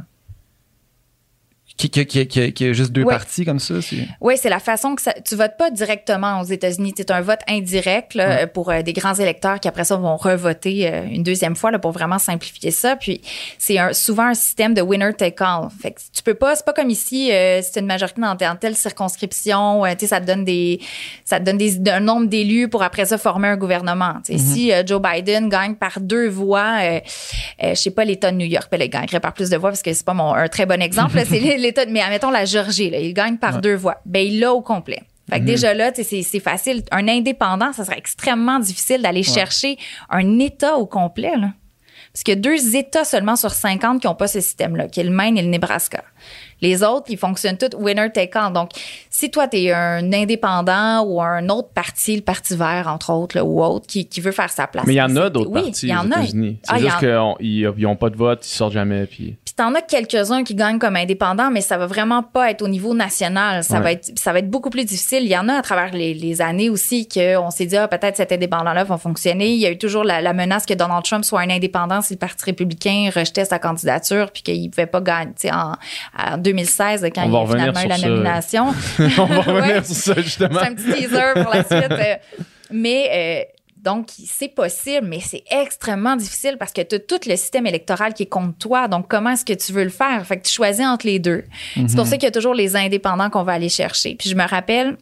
qui, 1.89 2.05
qui, 2.05 2.05
qui, 2.05 2.27
qui, 2.27 2.53
qui 2.53 2.65
a 2.67 2.73
juste 2.73 2.91
deux 2.91 3.03
Oui. 3.03 3.13
parties 3.13 3.45
comme 3.45 3.59
ça. 3.59 3.81
c'est- 3.81 4.07
Oui, 4.21 4.35
c'est 4.37 4.49
la 4.49 4.59
façon 4.59 4.95
que 4.95 5.01
ça, 5.01 5.13
tu 5.13 5.35
votes 5.35 5.57
pas 5.57 5.69
directement 5.71 6.41
aux 6.41 6.45
États-Unis. 6.45 6.93
C'est 6.97 7.11
un 7.11 7.21
vote 7.21 7.39
indirect 7.47 8.13
là, 8.15 8.47
pour 8.47 8.69
euh, 8.69 8.81
des 8.81 8.93
grands 8.93 9.13
électeurs 9.15 9.59
qui 9.59 9.67
après 9.67 9.83
ça 9.83 9.95
vont 9.95 10.15
revoter 10.17 10.87
euh, 10.91 11.03
une 11.09 11.23
deuxième 11.23 11.55
fois 11.55 11.71
là, 11.71 11.79
pour 11.79 11.91
vraiment 11.91 12.19
simplifier 12.19 12.71
ça. 12.71 12.95
Puis 12.95 13.21
c'est 13.57 13.77
souvent 13.93 14.27
un 14.27 14.33
système 14.33 14.73
de 14.73 14.81
winner 14.81 15.13
take 15.17 15.43
all. 15.43 15.67
Fait 15.81 15.91
que 15.91 15.99
tu 16.13 16.21
peux 16.23 16.33
pas, 16.33 16.55
c'est 16.55 16.65
pas 16.65 16.73
comme 16.73 16.89
ici, 16.89 17.31
euh, 17.31 17.61
c'est 17.61 17.79
une 17.79 17.85
majorité 17.87 18.21
dans 18.21 18.35
dans 18.35 18.55
telle 18.55 18.75
circonscription, 18.75 19.85
euh, 19.85 19.91
tu 19.93 19.99
sais, 20.01 20.07
ça 20.07 20.19
te 20.21 20.25
donne 20.25 20.43
des, 20.45 20.79
ça 21.25 21.39
te 21.39 21.45
donne 21.45 21.57
des, 21.57 21.79
un 21.89 21.99
nombre 21.99 22.27
d'élus 22.27 22.67
pour 22.69 22.83
après 22.83 23.05
ça 23.05 23.17
former 23.17 23.47
un 23.49 23.57
gouvernement. 23.57 24.15
Sais, 24.23 24.37
Si 24.37 24.71
euh, 24.71 24.83
Joe 24.85 25.01
Biden 25.01 25.49
gagne 25.49 25.75
par 25.75 25.99
deux 25.99 26.27
voix, 26.29 26.79
je 27.61 27.73
sais 27.75 27.91
pas 27.91 28.05
l'État 28.05 28.31
de 28.31 28.37
New 28.37 28.45
York, 28.45 28.67
ben, 28.71 28.81
il 28.81 28.89
gagnerait 28.89 29.19
par 29.19 29.33
plus 29.33 29.49
de 29.49 29.57
voix 29.57 29.69
parce 29.69 29.81
que 29.81 29.93
c'est 29.93 30.05
pas 30.05 30.13
mon 30.13 30.33
un 30.33 30.47
très 30.47 30.65
bon 30.65 30.81
exemple. 30.81 31.19
c'est 31.27 31.57
mais 31.89 32.01
admettons 32.01 32.31
la 32.31 32.45
Géorgie, 32.45 32.89
là, 32.89 32.99
il 32.99 33.13
gagne 33.13 33.37
par 33.37 33.61
deux 33.61 33.75
voix. 33.75 33.97
Ben 34.05 34.25
il 34.25 34.39
l'a 34.39 34.53
au 34.53 34.61
complet. 34.61 35.01
Fait 35.29 35.39
que 35.39 35.45
déjà 35.45 35.73
là, 35.73 35.91
c'est 35.93 36.39
facile. 36.39 36.83
Un 36.91 37.07
indépendant, 37.07 37.71
ça 37.71 37.85
serait 37.85 37.97
extrêmement 37.97 38.59
difficile 38.59 39.01
d'aller 39.01 39.23
chercher 39.23 39.77
un 40.09 40.39
État 40.39 40.75
au 40.77 40.85
complet. 40.85 41.37
Là. 41.37 41.51
Parce 42.11 42.23
qu'il 42.23 42.33
y 42.33 42.37
a 42.37 42.41
deux 42.41 42.75
États 42.75 43.05
seulement 43.05 43.37
sur 43.37 43.51
50 43.51 44.01
qui 44.01 44.07
n'ont 44.07 44.15
pas 44.15 44.27
ce 44.27 44.41
système-là, 44.41 44.89
qui 44.89 44.99
est 44.99 45.03
le 45.05 45.11
Maine 45.11 45.37
et 45.37 45.41
le 45.41 45.47
Nebraska. 45.47 46.03
Les 46.59 46.83
autres, 46.83 47.05
ils 47.09 47.17
fonctionnent 47.17 47.57
tous 47.57 47.75
winner 47.77 48.11
take 48.13 48.37
all. 48.37 48.51
Donc, 48.51 48.71
si 49.09 49.31
toi, 49.31 49.47
tu 49.47 49.57
es 49.57 49.71
un 49.71 50.11
indépendant 50.11 51.03
ou 51.05 51.21
un 51.21 51.47
autre 51.47 51.69
parti, 51.69 52.15
le 52.17 52.21
Parti 52.21 52.55
vert, 52.57 52.87
entre 52.87 53.11
autres, 53.13 53.37
là, 53.37 53.45
ou 53.45 53.63
autre, 53.63 53.87
qui, 53.87 54.05
qui 54.07 54.19
veut 54.19 54.33
faire 54.33 54.49
sa 54.51 54.67
place. 54.67 54.85
Mais 54.85 54.93
il 54.95 54.97
y 54.97 55.01
en 55.01 55.15
a 55.15 55.29
d'autres 55.29 55.49
oui, 55.51 55.61
partis 55.63 55.87
il 55.87 55.89
y 55.89 55.95
aux 55.95 55.99
en 55.99 56.11
a. 56.11 56.17
États-Unis. 56.21 56.59
C'est 56.63 56.73
Ah, 56.73 56.79
juste 56.79 56.99
qu'ils 56.99 57.71
n'ont 57.87 57.95
pas 57.95 58.09
de 58.09 58.17
vote, 58.17 58.45
ils 58.45 58.49
sortent 58.53 58.73
jamais. 58.73 59.05
Puis... 59.05 59.37
Puis 59.45 59.50
t'en 59.61 59.75
as 59.75 59.81
quelques-uns 59.81 60.43
qui 60.43 60.55
gagnent 60.55 60.79
comme 60.79 60.95
indépendants, 60.95 61.51
mais 61.51 61.61
ça 61.61 61.77
va 61.77 61.85
vraiment 61.85 62.23
pas 62.23 62.49
être 62.49 62.63
au 62.63 62.67
niveau 62.67 62.95
national. 62.95 63.63
Ça 63.63 63.75
Ouais. 63.75 63.81
va 63.83 63.91
être, 63.91 64.11
ça 64.17 64.33
va 64.33 64.39
être 64.39 64.49
beaucoup 64.49 64.71
plus 64.71 64.85
difficile. 64.85 65.23
Il 65.23 65.29
y 65.29 65.37
en 65.37 65.47
a 65.49 65.53
à 65.53 65.61
travers 65.61 65.93
les, 65.93 66.15
les 66.15 66.41
années 66.41 66.69
aussi 66.71 67.07
qu'on 67.07 67.51
s'est 67.51 67.67
dit, 67.67 67.77
ah, 67.77 67.87
peut-être 67.87 68.17
cet 68.17 68.31
indépendant-là 68.31 68.83
va 68.83 68.97
fonctionner. 68.97 69.49
Il 69.49 69.59
y 69.59 69.67
a 69.67 69.71
eu 69.71 69.77
toujours 69.77 70.03
la, 70.03 70.19
la 70.21 70.33
menace 70.33 70.65
que 70.65 70.73
Donald 70.73 71.03
Trump 71.03 71.23
soit 71.23 71.41
un 71.41 71.49
indépendant 71.51 72.01
si 72.01 72.13
le 72.13 72.17
Parti 72.19 72.43
républicain 72.45 73.09
rejetait 73.15 73.45
sa 73.45 73.59
candidature 73.59 74.31
puis 74.31 74.41
qu'il 74.41 74.69
pouvait 74.71 74.87
pas 74.87 75.01
gagner. 75.01 75.33
En, 75.51 75.73
en 76.17 76.37
2016, 76.39 77.07
quand 77.13 77.23
On 77.25 77.29
il 77.29 77.35
a 77.35 77.45
finalement 77.53 77.81
eu 77.83 77.87
la 77.87 77.97
ça. 77.97 78.07
nomination. 78.07 78.65
On 79.19 79.25
va 79.25 79.41
revenir 79.41 79.75
Ouais. 79.75 79.83
sur 79.83 79.95
ça, 79.95 80.15
justement. 80.21 80.59
C'est 80.59 80.67
un 80.69 80.73
petit 80.73 80.91
teaser 81.03 81.43
pour 81.43 81.53
la 81.53 81.63
suite. 81.63 81.91
euh, 81.91 82.15
Mais 82.71 83.09
euh, 83.13 83.60
donc, 83.81 84.09
c'est 84.27 84.49
possible, 84.49 85.07
mais 85.07 85.19
c'est 85.19 85.43
extrêmement 85.49 86.15
difficile 86.15 86.57
parce 86.59 86.71
que 86.71 86.81
tu 86.81 86.95
as 86.95 86.99
tout 86.99 87.19
le 87.27 87.35
système 87.35 87.65
électoral 87.65 88.13
qui 88.13 88.23
est 88.23 88.27
contre 88.27 88.55
toi. 88.59 88.87
Donc, 88.87 89.07
comment 89.07 89.31
est-ce 89.31 89.43
que 89.43 89.53
tu 89.53 89.71
veux 89.71 89.83
le 89.83 89.89
faire? 89.89 90.23
Fait 90.25 90.37
que 90.37 90.45
tu 90.45 90.53
choisis 90.53 90.85
entre 90.85 91.07
les 91.07 91.17
deux. 91.17 91.45
C'est 91.75 91.95
pour 91.95 92.05
ça 92.05 92.17
qu'il 92.17 92.25
y 92.25 92.27
a 92.27 92.31
toujours 92.31 92.53
les 92.53 92.75
indépendants 92.75 93.31
qu'on 93.31 93.43
va 93.43 93.53
aller 93.53 93.69
chercher. 93.69 94.15
Puis 94.15 94.29
je 94.29 94.35
me 94.35 94.47
rappelle, 94.47 94.97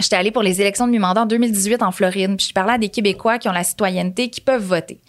J'étais 0.00 0.14
allée 0.14 0.30
pour 0.30 0.44
les 0.44 0.60
élections 0.60 0.86
de 0.86 0.92
mi-mandat 0.92 1.22
en 1.22 1.26
2018 1.26 1.82
en 1.82 1.90
Floride. 1.90 2.36
Puis 2.36 2.46
je 2.50 2.52
parlais 2.54 2.74
à 2.74 2.78
des 2.78 2.88
Québécois 2.88 3.38
qui 3.38 3.48
ont 3.48 3.52
la 3.52 3.64
citoyenneté, 3.64 4.30
qui 4.30 4.40
peuvent 4.40 4.62
voter. 4.62 5.00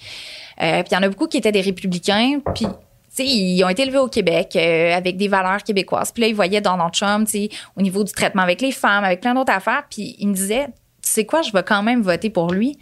Euh, 0.62 0.82
puis 0.82 0.90
il 0.92 0.96
y 0.96 0.98
en 0.98 1.04
a 1.04 1.10
beaucoup 1.10 1.28
qui 1.28 1.38
étaient 1.38 1.52
des 1.52 1.62
républicains. 1.62 2.40
Puis 2.56 2.66
tu 2.66 2.72
sais, 3.10 3.26
ils 3.26 3.64
ont 3.64 3.70
été 3.70 3.84
élevés 3.84 4.00
au 4.00 4.08
Québec 4.08 4.56
euh, 4.56 4.96
avec 4.96 5.16
des 5.16 5.28
valeurs 5.28 5.64
québécoises. 5.64 6.12
Puis 6.12 6.22
là, 6.22 6.28
ils 6.28 6.36
voyaient 6.36 6.62
Donald 6.62 6.92
Trump, 6.92 7.28
tu 7.28 7.34
sais, 7.34 7.50
au 7.78 7.84
niveau 7.84 8.04
du 8.04 8.12
traitement 8.12 8.42
avec 8.42 8.62
les 8.62 8.72
femmes, 8.72 9.04
avec 9.04 9.22
plein 9.22 9.36
d'autres 9.36 9.54
affaires. 9.54 9.84
Puis 9.90 10.16
ils 10.18 10.28
me 10.28 10.34
disaient, 10.34 10.70
tu 11.10 11.16
sais 11.16 11.26
quoi, 11.26 11.42
je 11.42 11.52
vais 11.52 11.64
quand 11.64 11.82
même 11.82 12.02
voter 12.02 12.30
pour 12.30 12.52
lui. 12.52 12.78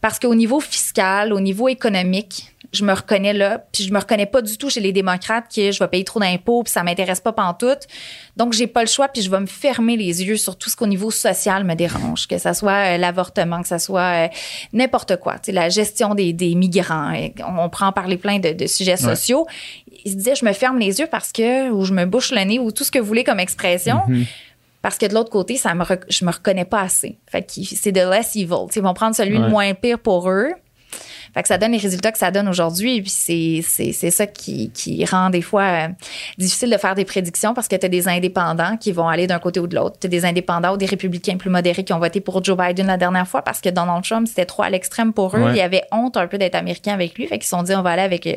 Parce 0.00 0.18
qu'au 0.18 0.34
niveau 0.34 0.60
fiscal, 0.60 1.32
au 1.32 1.40
niveau 1.40 1.68
économique, 1.68 2.52
je 2.72 2.84
me 2.84 2.92
reconnais 2.92 3.32
là. 3.32 3.64
Puis 3.72 3.84
je 3.84 3.92
me 3.92 3.98
reconnais 3.98 4.26
pas 4.26 4.40
du 4.40 4.56
tout 4.56 4.70
chez 4.70 4.80
les 4.80 4.92
démocrates 4.92 5.46
que 5.54 5.72
je 5.72 5.78
vais 5.78 5.88
payer 5.88 6.04
trop 6.04 6.20
d'impôts, 6.20 6.62
puis 6.62 6.72
ça 6.72 6.82
m'intéresse 6.82 7.20
pas 7.20 7.32
pantoute. 7.32 7.86
Donc, 8.36 8.52
j'ai 8.52 8.66
pas 8.66 8.82
le 8.82 8.86
choix, 8.88 9.08
puis 9.08 9.22
je 9.22 9.30
vais 9.30 9.40
me 9.40 9.46
fermer 9.46 9.96
les 9.96 10.22
yeux 10.24 10.36
sur 10.36 10.56
tout 10.56 10.70
ce 10.70 10.76
qu'au 10.76 10.86
niveau 10.86 11.10
social 11.10 11.64
me 11.64 11.74
dérange. 11.74 12.26
Que 12.28 12.38
ça 12.38 12.54
soit 12.54 12.94
euh, 12.94 12.98
l'avortement, 12.98 13.62
que 13.62 13.68
ça 13.68 13.78
soit 13.78 14.26
euh, 14.26 14.28
n'importe 14.72 15.16
quoi. 15.16 15.34
Tu 15.34 15.46
sais, 15.46 15.52
la 15.52 15.68
gestion 15.68 16.14
des, 16.14 16.32
des 16.32 16.54
migrants. 16.54 17.12
Et 17.12 17.34
On, 17.46 17.64
on 17.64 17.68
prend 17.68 17.88
en 17.88 17.92
parler 17.92 18.16
plein 18.16 18.38
de, 18.38 18.52
de 18.52 18.66
sujets 18.66 18.96
sociaux. 18.96 19.46
Il 20.04 20.12
se 20.12 20.16
disait, 20.16 20.34
je 20.34 20.44
me 20.44 20.52
ferme 20.52 20.78
les 20.78 21.00
yeux 21.00 21.08
parce 21.10 21.32
que, 21.32 21.70
ou 21.70 21.84
je 21.84 21.92
me 21.92 22.04
bouche 22.06 22.30
le 22.30 22.42
nez, 22.44 22.58
ou 22.58 22.70
tout 22.70 22.84
ce 22.84 22.90
que 22.90 22.98
vous 22.98 23.06
voulez 23.06 23.24
comme 23.24 23.40
expression. 23.40 24.02
Parce 24.82 24.98
que 24.98 25.06
de 25.06 25.14
l'autre 25.14 25.30
côté, 25.30 25.56
ça 25.56 25.74
me 25.74 25.82
rec- 25.84 26.04
je 26.08 26.24
me 26.24 26.30
reconnais 26.30 26.64
pas 26.64 26.80
assez. 26.82 27.18
Fait 27.26 27.42
que 27.42 27.52
c'est 27.64 27.92
de 27.92 28.00
less 28.00 28.36
evil. 28.36 28.66
Ils 28.76 28.82
vont 28.82 28.94
prendre 28.94 29.14
celui 29.16 29.38
de 29.38 29.42
Ouais. 29.44 29.48
moins 29.50 29.74
pire 29.74 29.98
pour 29.98 30.30
eux. 30.30 30.50
Fait 31.36 31.42
que 31.42 31.48
ça 31.48 31.58
donne 31.58 31.72
les 31.72 31.78
résultats 31.78 32.12
que 32.12 32.18
ça 32.18 32.30
donne 32.30 32.48
aujourd'hui. 32.48 33.02
Puis 33.02 33.10
c'est, 33.10 33.60
c'est, 33.62 33.92
c'est 33.92 34.10
ça 34.10 34.26
qui, 34.26 34.70
qui 34.70 35.04
rend 35.04 35.28
des 35.28 35.42
fois 35.42 35.62
euh, 35.62 35.88
difficile 36.38 36.70
de 36.70 36.78
faire 36.78 36.94
des 36.94 37.04
prédictions 37.04 37.52
parce 37.52 37.68
que 37.68 37.76
tu 37.76 37.84
as 37.84 37.90
des 37.90 38.08
indépendants 38.08 38.78
qui 38.78 38.90
vont 38.90 39.06
aller 39.06 39.26
d'un 39.26 39.38
côté 39.38 39.60
ou 39.60 39.66
de 39.66 39.76
l'autre. 39.76 39.98
Tu 40.00 40.06
as 40.06 40.08
des 40.08 40.24
indépendants 40.24 40.72
ou 40.72 40.76
des 40.78 40.86
républicains 40.86 41.36
plus 41.36 41.50
modérés 41.50 41.84
qui 41.84 41.92
ont 41.92 41.98
voté 41.98 42.20
pour 42.22 42.42
Joe 42.42 42.56
Biden 42.56 42.86
la 42.86 42.96
dernière 42.96 43.28
fois 43.28 43.42
parce 43.42 43.60
que 43.60 43.68
Donald 43.68 44.02
Trump, 44.02 44.26
c'était 44.26 44.46
trop 44.46 44.62
à 44.62 44.70
l'extrême 44.70 45.12
pour 45.12 45.36
eux. 45.36 45.42
Ouais. 45.42 45.56
Ils 45.56 45.60
avaient 45.60 45.84
honte 45.92 46.16
un 46.16 46.26
peu 46.26 46.38
d'être 46.38 46.54
américains 46.54 46.94
avec 46.94 47.18
lui. 47.18 47.26
Fait 47.26 47.36
qu'ils 47.36 47.44
se 47.44 47.50
sont 47.50 47.62
dit, 47.62 47.74
on 47.74 47.82
va 47.82 47.90
aller 47.90 48.02
avec 48.02 48.26
euh, 48.26 48.36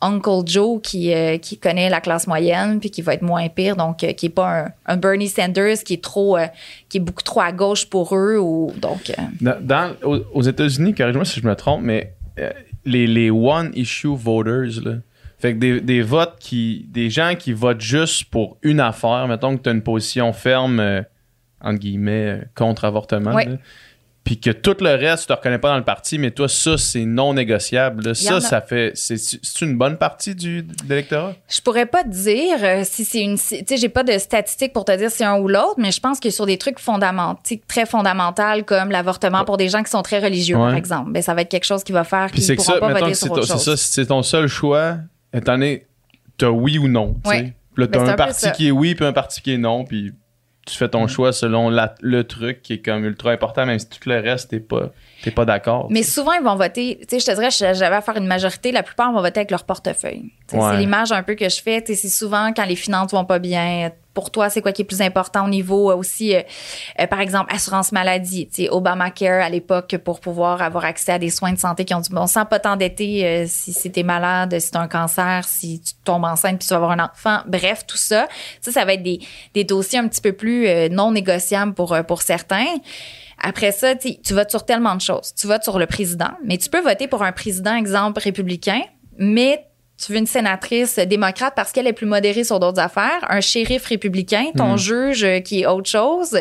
Uncle 0.00 0.42
Joe 0.44 0.80
qui, 0.82 1.14
euh, 1.14 1.38
qui 1.38 1.58
connaît 1.58 1.90
la 1.90 2.00
classe 2.00 2.26
moyenne 2.26 2.80
puis 2.80 2.90
qui 2.90 3.02
va 3.02 3.14
être 3.14 3.22
moins 3.22 3.48
pire. 3.50 3.76
Donc, 3.76 4.02
euh, 4.02 4.14
qui 4.14 4.26
est 4.26 4.30
pas 4.30 4.64
un, 4.64 4.72
un 4.86 4.96
Bernie 4.96 5.28
Sanders 5.28 5.84
qui 5.84 5.94
est 5.94 6.02
trop, 6.02 6.36
euh, 6.36 6.46
qui 6.92 6.98
est 6.98 7.00
beaucoup 7.00 7.22
trop 7.22 7.40
à 7.40 7.52
gauche 7.52 7.86
pour 7.88 8.14
eux. 8.14 8.38
Ou, 8.38 8.70
donc, 8.76 9.08
euh, 9.10 9.22
Dans, 9.40 9.58
dans- 9.66 9.94
aux, 10.34 10.42
États-Unis, 10.42 10.94
corrige-moi 10.94 11.24
si 11.24 11.40
je 11.40 11.46
me 11.46 11.56
trompe, 11.56 11.80
mais 11.82 12.12
euh, 12.38 12.50
les, 12.84 13.06
les 13.06 13.30
one-issue 13.30 14.14
voters, 14.14 14.82
là, 14.84 14.96
fait 15.38 15.54
que 15.54 15.58
des, 15.58 15.80
des 15.80 16.02
votes 16.02 16.36
qui. 16.38 16.86
des 16.90 17.08
gens 17.08 17.34
qui 17.38 17.54
votent 17.54 17.80
juste 17.80 18.26
pour 18.26 18.58
une 18.62 18.78
affaire, 18.78 19.26
mettons 19.26 19.56
que 19.56 19.62
tu 19.62 19.70
as 19.70 19.72
une 19.72 19.82
position 19.82 20.34
ferme, 20.34 20.80
euh, 20.80 21.00
entre 21.62 21.78
guillemets, 21.78 22.26
euh, 22.28 22.44
contre 22.54 22.84
avortement, 22.84 23.34
Oui. 23.34 23.44
Puis 24.24 24.38
que 24.38 24.50
tout 24.50 24.76
le 24.80 24.90
reste, 24.90 25.22
tu 25.22 25.26
te 25.28 25.32
reconnais 25.32 25.58
pas 25.58 25.70
dans 25.70 25.78
le 25.78 25.84
parti, 25.84 26.16
mais 26.16 26.30
toi, 26.30 26.48
ça, 26.48 26.78
c'est 26.78 27.04
non 27.04 27.34
négociable. 27.34 28.04
là. 28.04 28.14
Ça, 28.14 28.36
a. 28.36 28.40
ça 28.40 28.60
fait. 28.60 28.92
C'est 28.94 29.16
c'est 29.16 29.60
une 29.62 29.76
bonne 29.76 29.96
partie 29.98 30.34
du, 30.36 30.62
de 30.62 30.72
l'électorat? 30.88 31.34
Je 31.48 31.60
pourrais 31.60 31.86
pas 31.86 32.04
te 32.04 32.08
dire 32.08 32.58
euh, 32.62 32.82
si 32.84 33.04
c'est 33.04 33.20
une. 33.20 33.36
Tu 33.36 33.64
sais, 33.66 33.76
j'ai 33.76 33.88
pas 33.88 34.04
de 34.04 34.16
statistiques 34.18 34.72
pour 34.72 34.84
te 34.84 34.96
dire 34.96 35.10
si 35.10 35.18
c'est 35.18 35.24
un 35.24 35.38
ou 35.38 35.48
l'autre, 35.48 35.74
mais 35.78 35.90
je 35.90 36.00
pense 36.00 36.20
que 36.20 36.30
sur 36.30 36.46
des 36.46 36.56
trucs 36.56 36.78
fondamentaux, 36.78 37.40
très 37.66 37.84
fondamentaux 37.84 38.62
comme 38.64 38.90
l'avortement 38.90 39.44
pour 39.44 39.56
des 39.56 39.68
gens 39.68 39.82
qui 39.82 39.90
sont 39.90 40.02
très 40.02 40.20
religieux, 40.20 40.56
par 40.56 40.74
exemple, 40.74 41.10
ben 41.10 41.22
ça 41.22 41.34
va 41.34 41.42
être 41.42 41.50
quelque 41.50 41.64
chose 41.64 41.82
qui 41.82 41.92
va 41.92 42.04
faire 42.04 42.30
qu'ils 42.30 42.44
c'est 42.44 42.56
que 42.56 42.62
pourront 42.62 42.74
ça, 42.74 42.80
pas 42.80 42.92
voter 42.92 43.14
c'est 43.14 43.26
sur 43.26 43.28
ton, 43.28 43.34
autre 43.34 43.46
c'est 43.46 43.52
chose. 43.54 43.64
ça, 43.64 43.76
c'est 43.76 44.06
ton 44.06 44.22
seul 44.22 44.46
choix, 44.46 44.98
étant 45.34 45.52
donné, 45.52 45.86
t'as 46.38 46.48
oui 46.48 46.78
ou 46.78 46.86
non. 46.86 47.16
Ouais. 47.24 47.54
Puis 47.74 47.84
là, 47.84 47.88
t'as 47.88 47.98
Ben, 47.98 48.06
c'est 48.06 48.12
un 48.12 48.16
parti 48.16 48.40
ça. 48.40 48.50
qui 48.50 48.68
est 48.68 48.70
oui, 48.70 48.94
puis 48.94 49.04
un 49.04 49.12
parti 49.12 49.40
qui 49.40 49.52
est 49.52 49.58
non, 49.58 49.84
puis 49.84 50.12
tu 50.66 50.76
fais 50.76 50.88
ton 50.88 51.06
choix 51.08 51.32
selon 51.32 51.70
la- 51.70 51.94
le 52.00 52.24
truc 52.24 52.62
qui 52.62 52.74
est 52.74 52.78
comme 52.82 53.04
ultra 53.04 53.32
important, 53.32 53.66
même 53.66 53.78
si 53.78 53.88
tout 53.88 54.08
le 54.08 54.18
reste, 54.20 54.50
t'es 54.50 54.60
pas, 54.60 54.92
t'es 55.22 55.30
pas 55.30 55.44
d'accord. 55.44 55.86
Mais 55.90 56.02
souvent, 56.02 56.32
ils 56.32 56.42
vont 56.42 56.56
voter. 56.56 56.98
Tu 57.02 57.06
sais, 57.08 57.20
je 57.20 57.26
te 57.26 57.32
dirais, 57.32 57.50
j'avais 57.50 57.96
à 57.96 58.00
faire 58.00 58.16
une 58.16 58.26
majorité. 58.26 58.72
La 58.72 58.82
plupart 58.82 59.12
vont 59.12 59.20
voter 59.20 59.40
avec 59.40 59.50
leur 59.50 59.64
portefeuille. 59.64 60.32
Ouais. 60.52 60.60
C'est 60.60 60.76
l'image 60.78 61.12
un 61.12 61.22
peu 61.22 61.34
que 61.34 61.48
je 61.48 61.62
fais. 61.62 61.80
Tu 61.82 61.94
sais, 61.94 62.02
C'est 62.02 62.08
souvent 62.08 62.52
quand 62.52 62.64
les 62.64 62.76
finances 62.76 63.12
vont 63.12 63.24
pas 63.24 63.38
bien. 63.38 63.90
Pour 64.14 64.30
toi, 64.30 64.50
c'est 64.50 64.60
quoi 64.60 64.72
qui 64.72 64.82
est 64.82 64.84
plus 64.84 65.00
important 65.00 65.46
au 65.46 65.48
niveau 65.48 65.90
euh, 65.90 65.96
aussi, 65.96 66.34
euh, 66.36 66.42
euh, 67.00 67.06
par 67.06 67.20
exemple, 67.20 67.50
assurance 67.54 67.92
maladie. 67.92 68.46
Tu 68.46 68.64
sais, 68.64 68.68
Obamacare 68.68 69.42
à 69.42 69.48
l'époque 69.48 69.96
pour 70.04 70.20
pouvoir 70.20 70.60
avoir 70.60 70.84
accès 70.84 71.12
à 71.12 71.18
des 71.18 71.30
soins 71.30 71.54
de 71.54 71.58
santé 71.58 71.86
qui 71.86 71.94
ont 71.94 72.00
du 72.00 72.10
bon 72.10 72.26
sens, 72.26 72.44
pas 72.50 72.58
t'endetter 72.58 73.26
euh, 73.26 73.44
si, 73.48 73.72
si 73.72 73.90
t'es 73.90 74.02
malade, 74.02 74.58
si 74.58 74.70
t'as 74.70 74.80
un 74.80 74.88
cancer, 74.88 75.44
si 75.46 75.80
tu 75.80 75.94
tombes 76.04 76.24
enceinte 76.24 76.58
puis 76.58 76.68
tu 76.68 76.74
vas 76.74 76.76
avoir 76.76 76.90
un 76.90 76.98
enfant. 76.98 77.38
Bref, 77.46 77.86
tout 77.86 77.96
ça. 77.96 78.28
Ça, 78.60 78.70
ça 78.70 78.84
va 78.84 78.92
être 78.92 79.02
des, 79.02 79.20
des 79.54 79.64
dossiers 79.64 80.00
un 80.00 80.08
petit 80.08 80.20
peu 80.20 80.32
plus 80.32 80.68
non 80.90 81.10
négociables 81.10 81.72
pour, 81.72 81.96
pour 82.06 82.20
certains. 82.20 82.66
Après 83.42 83.72
ça, 83.72 83.96
tu 83.96 84.34
votes 84.34 84.50
sur 84.50 84.64
tellement 84.64 84.94
de 84.94 85.00
choses. 85.00 85.34
Tu 85.34 85.46
votes 85.46 85.64
sur 85.64 85.78
le 85.78 85.86
président, 85.86 86.30
mais 86.44 86.58
tu 86.58 86.70
peux 86.70 86.80
voter 86.80 87.08
pour 87.08 87.22
un 87.22 87.32
président, 87.32 87.74
exemple, 87.74 88.20
républicain, 88.20 88.82
mais 89.18 89.66
tu 90.04 90.12
veux 90.12 90.18
une 90.18 90.26
sénatrice 90.26 90.98
démocrate 90.98 91.54
parce 91.54 91.70
qu'elle 91.72 91.86
est 91.86 91.92
plus 91.92 92.06
modérée 92.06 92.44
sur 92.44 92.58
d'autres 92.58 92.80
affaires, 92.80 93.24
un 93.28 93.40
shérif 93.40 93.86
républicain, 93.86 94.46
ton 94.56 94.76
juge 94.76 95.24
euh, 95.24 95.40
qui 95.40 95.62
est 95.62 95.66
autre 95.66 95.88
chose, 95.88 96.36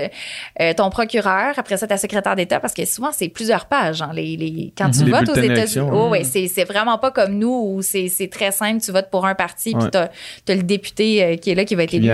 euh, 0.59 0.73
ton 0.73 0.89
procureur, 0.89 1.53
après 1.57 1.77
ça 1.77 1.87
ta 1.87 1.97
secrétaire 1.97 2.35
d'État, 2.35 2.59
parce 2.59 2.73
que 2.73 2.85
souvent 2.85 3.11
c'est 3.11 3.29
plusieurs 3.29 3.65
pages. 3.65 4.01
hein, 4.01 4.11
les, 4.13 4.35
les, 4.35 4.73
quand 4.77 4.89
tu 4.89 5.05
Les 5.05 5.11
votes 5.11 5.29
aux 5.29 5.35
États-Unis, 5.35 5.89
oh, 5.91 6.09
ouais, 6.09 6.23
c'est 6.23 6.47
c'est 6.47 6.63
vraiment 6.63 6.97
pas 6.97 7.11
comme 7.11 7.37
nous 7.37 7.73
où 7.75 7.81
c'est 7.81 8.07
c'est 8.07 8.27
très 8.27 8.51
simple, 8.51 8.81
tu 8.81 8.91
votes 8.91 9.09
pour 9.09 9.25
un 9.25 9.35
parti, 9.35 9.73
puis 9.73 9.89
t'as 9.91 10.09
as 10.49 10.55
le 10.55 10.63
député 10.63 11.23
euh, 11.23 11.35
qui 11.35 11.51
est 11.51 11.55
là 11.55 11.65
qui 11.65 11.75
va 11.75 11.83
être 11.83 11.93
élu. 11.93 12.09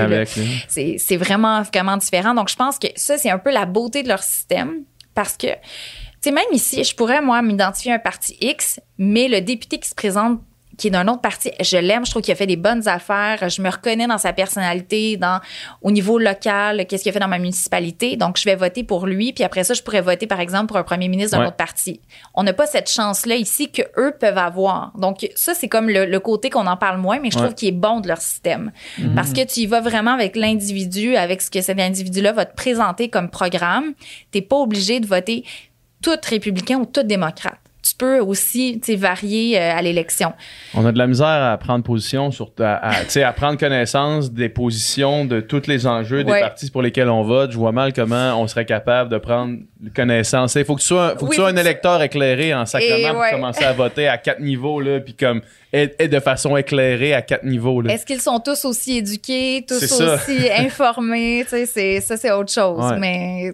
C'est 0.68 0.98
c'est 0.98 1.18
vraiment, 1.18 1.62
vraiment 1.62 1.98
différent. 1.98 2.34
Donc, 2.34 2.50
je 2.50 2.56
pense 2.56 2.80
que 2.80 2.88
ça, 2.96 3.18
c'est 3.18 3.30
un 3.30 3.40
peu 3.40 3.52
la 3.52 3.66
beauté 3.66 4.04
de 4.04 4.08
leur 4.08 4.24
système 4.24 4.84
parce 5.14 5.38
que, 5.38 5.48
tu 5.48 5.54
sais, 6.22 6.32
même 6.32 6.46
ici, 6.52 6.84
je 6.84 6.96
pourrais, 6.96 7.22
moi, 7.22 7.42
m'identifier 7.42 7.92
à 7.92 7.96
un 7.96 8.00
parti 8.00 8.38
X, 8.42 8.80
mais 8.98 9.28
le 9.28 9.42
député 9.42 9.80
qui 9.80 9.90
se 9.90 9.96
présente 9.96 10.40
qui 10.78 10.88
est 10.88 10.92
d'un 10.92 11.08
autre 11.08 11.22
parti. 11.22 11.52
Je 11.60 11.78
l'aime, 11.78 12.06
je 12.06 12.12
trouve 12.12 12.22
qu'il 12.22 12.32
a 12.32 12.36
fait 12.36 12.46
des 12.48 12.56
bonnes 12.56 12.88
affaires. 12.88 13.50
Je 13.50 13.62
me 13.62 13.70
reconnais 13.70 14.08
dans 14.08 14.18
sa 14.20 14.32
personnalité, 14.34 15.18
dans 15.18 15.40
au 15.82 15.92
niveau 15.92 16.20
local, 16.20 16.86
qu'est-ce 16.88 17.04
qu'il 17.04 17.10
a 17.10 17.14
fait 17.14 17.20
dans 17.20 17.28
ma 17.28 17.40
municipalité. 17.40 18.16
Donc, 18.16 18.38
je 18.38 18.44
vais 18.46 18.56
voter 18.56 18.84
pour 18.84 19.06
lui. 19.08 19.34
Puis 19.34 19.44
après 19.44 19.64
ça, 19.64 19.74
je 19.74 19.82
pourrais 19.82 20.02
voter, 20.02 20.28
par 20.28 20.40
exemple, 20.40 20.68
pour 20.68 20.78
un 20.78 20.84
premier 20.84 21.08
ministre 21.08 21.32
d'un 21.36 21.42
Ouais. 21.42 21.48
autre 21.48 21.56
parti. 21.58 22.00
On 22.36 22.44
n'a 22.44 22.54
pas 22.54 22.68
cette 22.68 22.90
chance-là 22.90 23.36
ici 23.36 23.72
que 23.72 23.82
eux 23.98 24.14
peuvent 24.20 24.38
avoir. 24.38 24.92
Donc, 24.98 25.28
ça, 25.36 25.54
c'est 25.54 25.68
comme 25.68 25.90
le, 25.90 26.06
le 26.06 26.20
côté 26.20 26.50
qu'on 26.50 26.68
en 26.68 26.78
parle 26.78 27.00
moins, 27.00 27.20
mais 27.20 27.32
je 27.32 27.38
Ouais. 27.38 27.44
trouve 27.44 27.56
qu'il 27.56 27.70
est 27.70 27.72
bon 27.72 28.00
de 28.00 28.08
leur 28.08 28.20
système. 28.22 28.72
Parce 29.16 29.34
que 29.34 29.44
tu 29.44 29.62
y 29.62 29.66
vas 29.66 29.82
vraiment 29.82 30.12
avec 30.12 30.36
l'individu, 30.36 31.16
avec 31.16 31.42
ce 31.42 31.50
que 31.50 31.62
cet 31.62 31.80
individu-là 31.80 32.34
va 32.34 32.46
te 32.46 32.56
présenter 32.56 33.10
comme 33.10 33.30
programme. 33.30 33.94
T'es 34.32 34.42
pas 34.42 34.58
obligé 34.58 35.00
de 35.00 35.08
voter 35.08 35.44
tout 36.04 36.12
républicain 36.30 36.78
ou 36.78 36.86
tout 36.86 37.04
démocrate. 37.04 37.58
Tu 37.88 37.96
peux 37.96 38.20
aussi 38.20 38.82
varier 38.98 39.58
euh, 39.58 39.78
à 39.78 39.82
l'élection. 39.82 40.34
On 40.74 40.86
a 40.86 40.92
de 40.92 40.98
la 40.98 41.08
misère 41.08 41.28
à 41.28 41.58
prendre 41.58 41.84
position 41.84 42.32
sur 42.32 42.52
à, 42.60 43.34
prendre 43.34 43.58
connaissance 43.58 44.32
des 44.32 44.50
positions 44.50 45.24
de 45.26 45.40
tous 45.40 45.68
les 45.68 45.88
enjeux 45.88 46.24
des 46.24 46.32
Ouais. 46.32 46.42
partis 46.42 46.70
pour 46.70 46.82
lesquels 46.82 47.10
on 47.10 47.24
vote. 47.24 47.52
Je 47.52 47.58
vois 47.58 47.72
mal 47.72 47.94
comment 47.94 48.42
on 48.42 48.48
serait 48.48 48.66
capable 48.66 49.10
de 49.10 49.18
prendre 49.18 49.58
connaissance. 49.96 50.56
Il 50.56 50.66
faut 50.66 50.76
que 50.76 50.82
tu 50.82 50.88
sois, 50.88 51.12
faut 51.12 51.26
que 51.26 51.32
Oui, 51.32 51.36
tu 51.36 51.36
sois 51.38 51.50
un 51.50 51.56
électeur 51.56 52.02
éclairé 52.02 52.54
en 52.54 52.66
sacrement 52.66 53.12
pour 53.12 53.22
ouais. 53.22 53.32
commencer 53.32 53.64
à 53.64 53.74
voter 53.74 54.08
à 54.08 54.18
quatre 54.18 54.42
niveaux 54.42 54.82
là, 54.82 55.00
puis 55.00 55.14
comme 55.14 55.42
et, 55.72 56.08
de 56.08 56.20
façon 56.20 56.58
éclairée 56.58 57.14
à 57.14 57.22
quatre 57.22 57.44
niveaux 57.44 57.82
là. 57.82 57.94
Est-ce 57.94 58.06
qu'ils 58.06 58.22
sont 58.22 58.40
tous 58.40 58.66
aussi 58.66 58.98
éduqués, 58.98 59.66
tous 59.68 59.84
aussi 59.84 60.50
informés? 60.58 61.46
Ça, 61.46 62.18
c'est 62.18 62.32
autre 62.32 62.52
chose. 62.52 62.92
Ouais. 62.92 63.00
Mais 63.00 63.54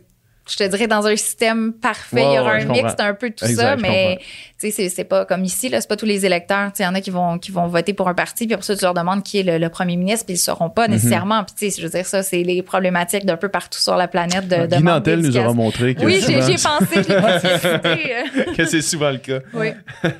je 0.49 0.57
te 0.57 0.63
dirais, 0.65 0.87
dans 0.87 1.07
un 1.07 1.15
système 1.15 1.71
parfait, 1.73 2.23
il 2.23 2.35
y 2.35 2.39
aura 2.39 2.55
ouais, 2.55 2.63
un 2.63 2.65
mix 2.65 2.95
d'un 2.97 3.13
peu 3.13 3.29
de 3.29 3.35
tout 3.35 3.45
Exact, 3.45 3.63
ça, 3.63 3.75
mais 3.77 4.19
tu 4.59 4.71
sais, 4.71 4.89
c'est, 4.89 5.03
pas 5.05 5.25
comme 5.25 5.43
ici, 5.45 5.69
là, 5.69 5.79
c'est 5.79 5.87
pas 5.87 5.95
tous 5.95 6.05
les 6.05 6.25
électeurs. 6.25 6.71
Tu 6.71 6.77
sais, 6.77 6.83
il 6.83 6.85
y 6.85 6.89
en 6.89 6.95
a 6.95 7.01
qui 7.01 7.11
vont, 7.11 7.37
qui 7.39 7.51
vont 7.51 7.67
voter 7.67 7.93
pour 7.93 8.09
un 8.09 8.13
parti, 8.13 8.45
puis 8.45 8.53
après 8.53 8.65
ça, 8.65 8.75
tu 8.75 8.83
leur 8.83 8.93
demandes 8.93 9.23
qui 9.23 9.39
est 9.39 9.43
le, 9.43 9.57
le 9.57 9.69
premier 9.69 9.95
ministre, 9.95 10.25
puis 10.25 10.35
ils 10.35 10.37
ne 10.37 10.41
sauront 10.41 10.65
Mhm. 10.67 10.73
pas 10.73 10.87
nécessairement. 10.87 11.43
Puis 11.43 11.55
tu 11.57 11.69
sais, 11.71 11.81
je 11.81 11.85
veux 11.85 11.91
dire, 11.91 12.05
ça, 12.05 12.23
c'est 12.23 12.43
les 12.43 12.61
problématiques 12.61 13.25
d'un 13.25 13.37
peu 13.37 13.49
partout 13.49 13.79
sur 13.79 13.95
la 13.95 14.07
planète 14.07 14.47
de, 14.47 14.65
de 14.67 14.75
Guy 14.75 14.83
manque 14.83 14.95
Nantel 14.95 15.19
nous 15.21 15.37
aura 15.37 15.53
montré 15.53 15.95
que, 15.95 16.03
Oui, 16.03 16.21
j'ai, 16.25 16.35
pensé, 16.39 17.03
je 17.03 17.09
l'ai 17.09 18.13
euh. 18.49 18.53
que 18.55 18.65
c'est 18.65 18.81
souvent 18.81 19.11
le 19.11 19.17
cas. 19.19 19.39
Oui. 19.53 19.69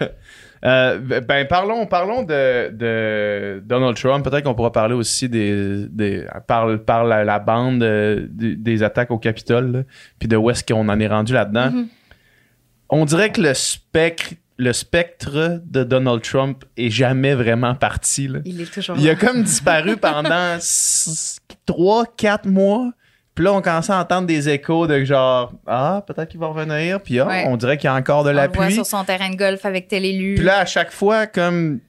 Euh, 0.66 0.98
ben 1.22 1.46
parlons, 1.48 1.86
parlons 1.88 2.24
de, 2.24 2.70
de 2.72 3.62
Donald 3.66 3.98
Trump. 3.98 4.24
Peut-être 4.24 4.46
qu'on 4.46 4.56
pourra 4.56 4.72
parler 4.72 4.94
aussi 4.96 5.28
des, 5.28 5.88
des 5.90 6.26
par, 6.48 6.68
par 6.86 7.04
la, 7.04 7.26
la 7.26 7.40
bande 7.40 7.84
euh, 7.84 8.26
des, 8.30 8.56
des 8.56 8.82
attaques 8.84 9.12
au 9.12 9.18
Capitole, 9.18 9.86
puis 10.20 10.28
de 10.30 10.38
où 10.38 10.50
est-ce 10.50 10.64
qu'on 10.64 10.88
en 10.88 11.00
est 11.00 11.08
rendu 11.08 11.34
là-dedans. 11.34 11.70
Mhm. 11.72 11.88
On 12.90 13.04
dirait 13.06 13.32
que 13.32 13.42
le 13.42 13.54
spectre, 13.54 14.36
le 14.58 14.72
spectre 14.72 15.60
de 15.66 15.84
Donald 15.84 16.22
Trump 16.22 16.64
est 16.78 16.90
jamais 16.92 17.34
vraiment 17.34 17.76
parti. 17.76 18.28
là. 18.30 18.40
Il 18.46 18.62
est 18.62 18.72
toujours 18.74 18.96
Il 18.98 19.10
a 19.10 19.14
là. 19.14 19.20
comme 19.20 19.44
disparu 19.44 19.98
pendant 20.02 20.58
3, 21.66 22.06
4 22.16 22.48
mois. 22.48 22.92
Puis 23.36 23.44
là, 23.46 23.54
on 23.54 23.62
commence 23.62 23.90
à 23.90 23.98
entendre 24.00 24.28
des 24.28 24.48
échos 24.50 24.86
de 24.86 25.04
genre, 25.04 25.54
ah, 25.66 26.04
peut-être 26.06 26.30
qu'il 26.30 26.40
va 26.40 26.48
revenir. 26.48 27.02
Puis 27.02 27.20
ah, 27.20 27.26
Ouais. 27.28 27.46
on 27.48 27.58
dirait 27.58 27.78
qu'il 27.78 27.86
y 27.86 27.94
a 27.94 27.96
encore 27.96 28.24
de 28.24 28.30
On 28.30 28.34
le 28.34 28.38
voit 28.38 28.48
l'appui. 28.66 28.74
sur 28.76 28.86
son 28.86 29.04
terrain 29.04 29.30
de 29.32 29.36
golf 29.36 29.66
avec 29.66 29.88
tel 29.88 30.06
élu. 30.06 30.36
Puis 30.36 30.44
là, 30.44 30.60
à 30.60 30.66
chaque 30.66 30.92
fois, 30.92 31.26
comme, 31.26 31.80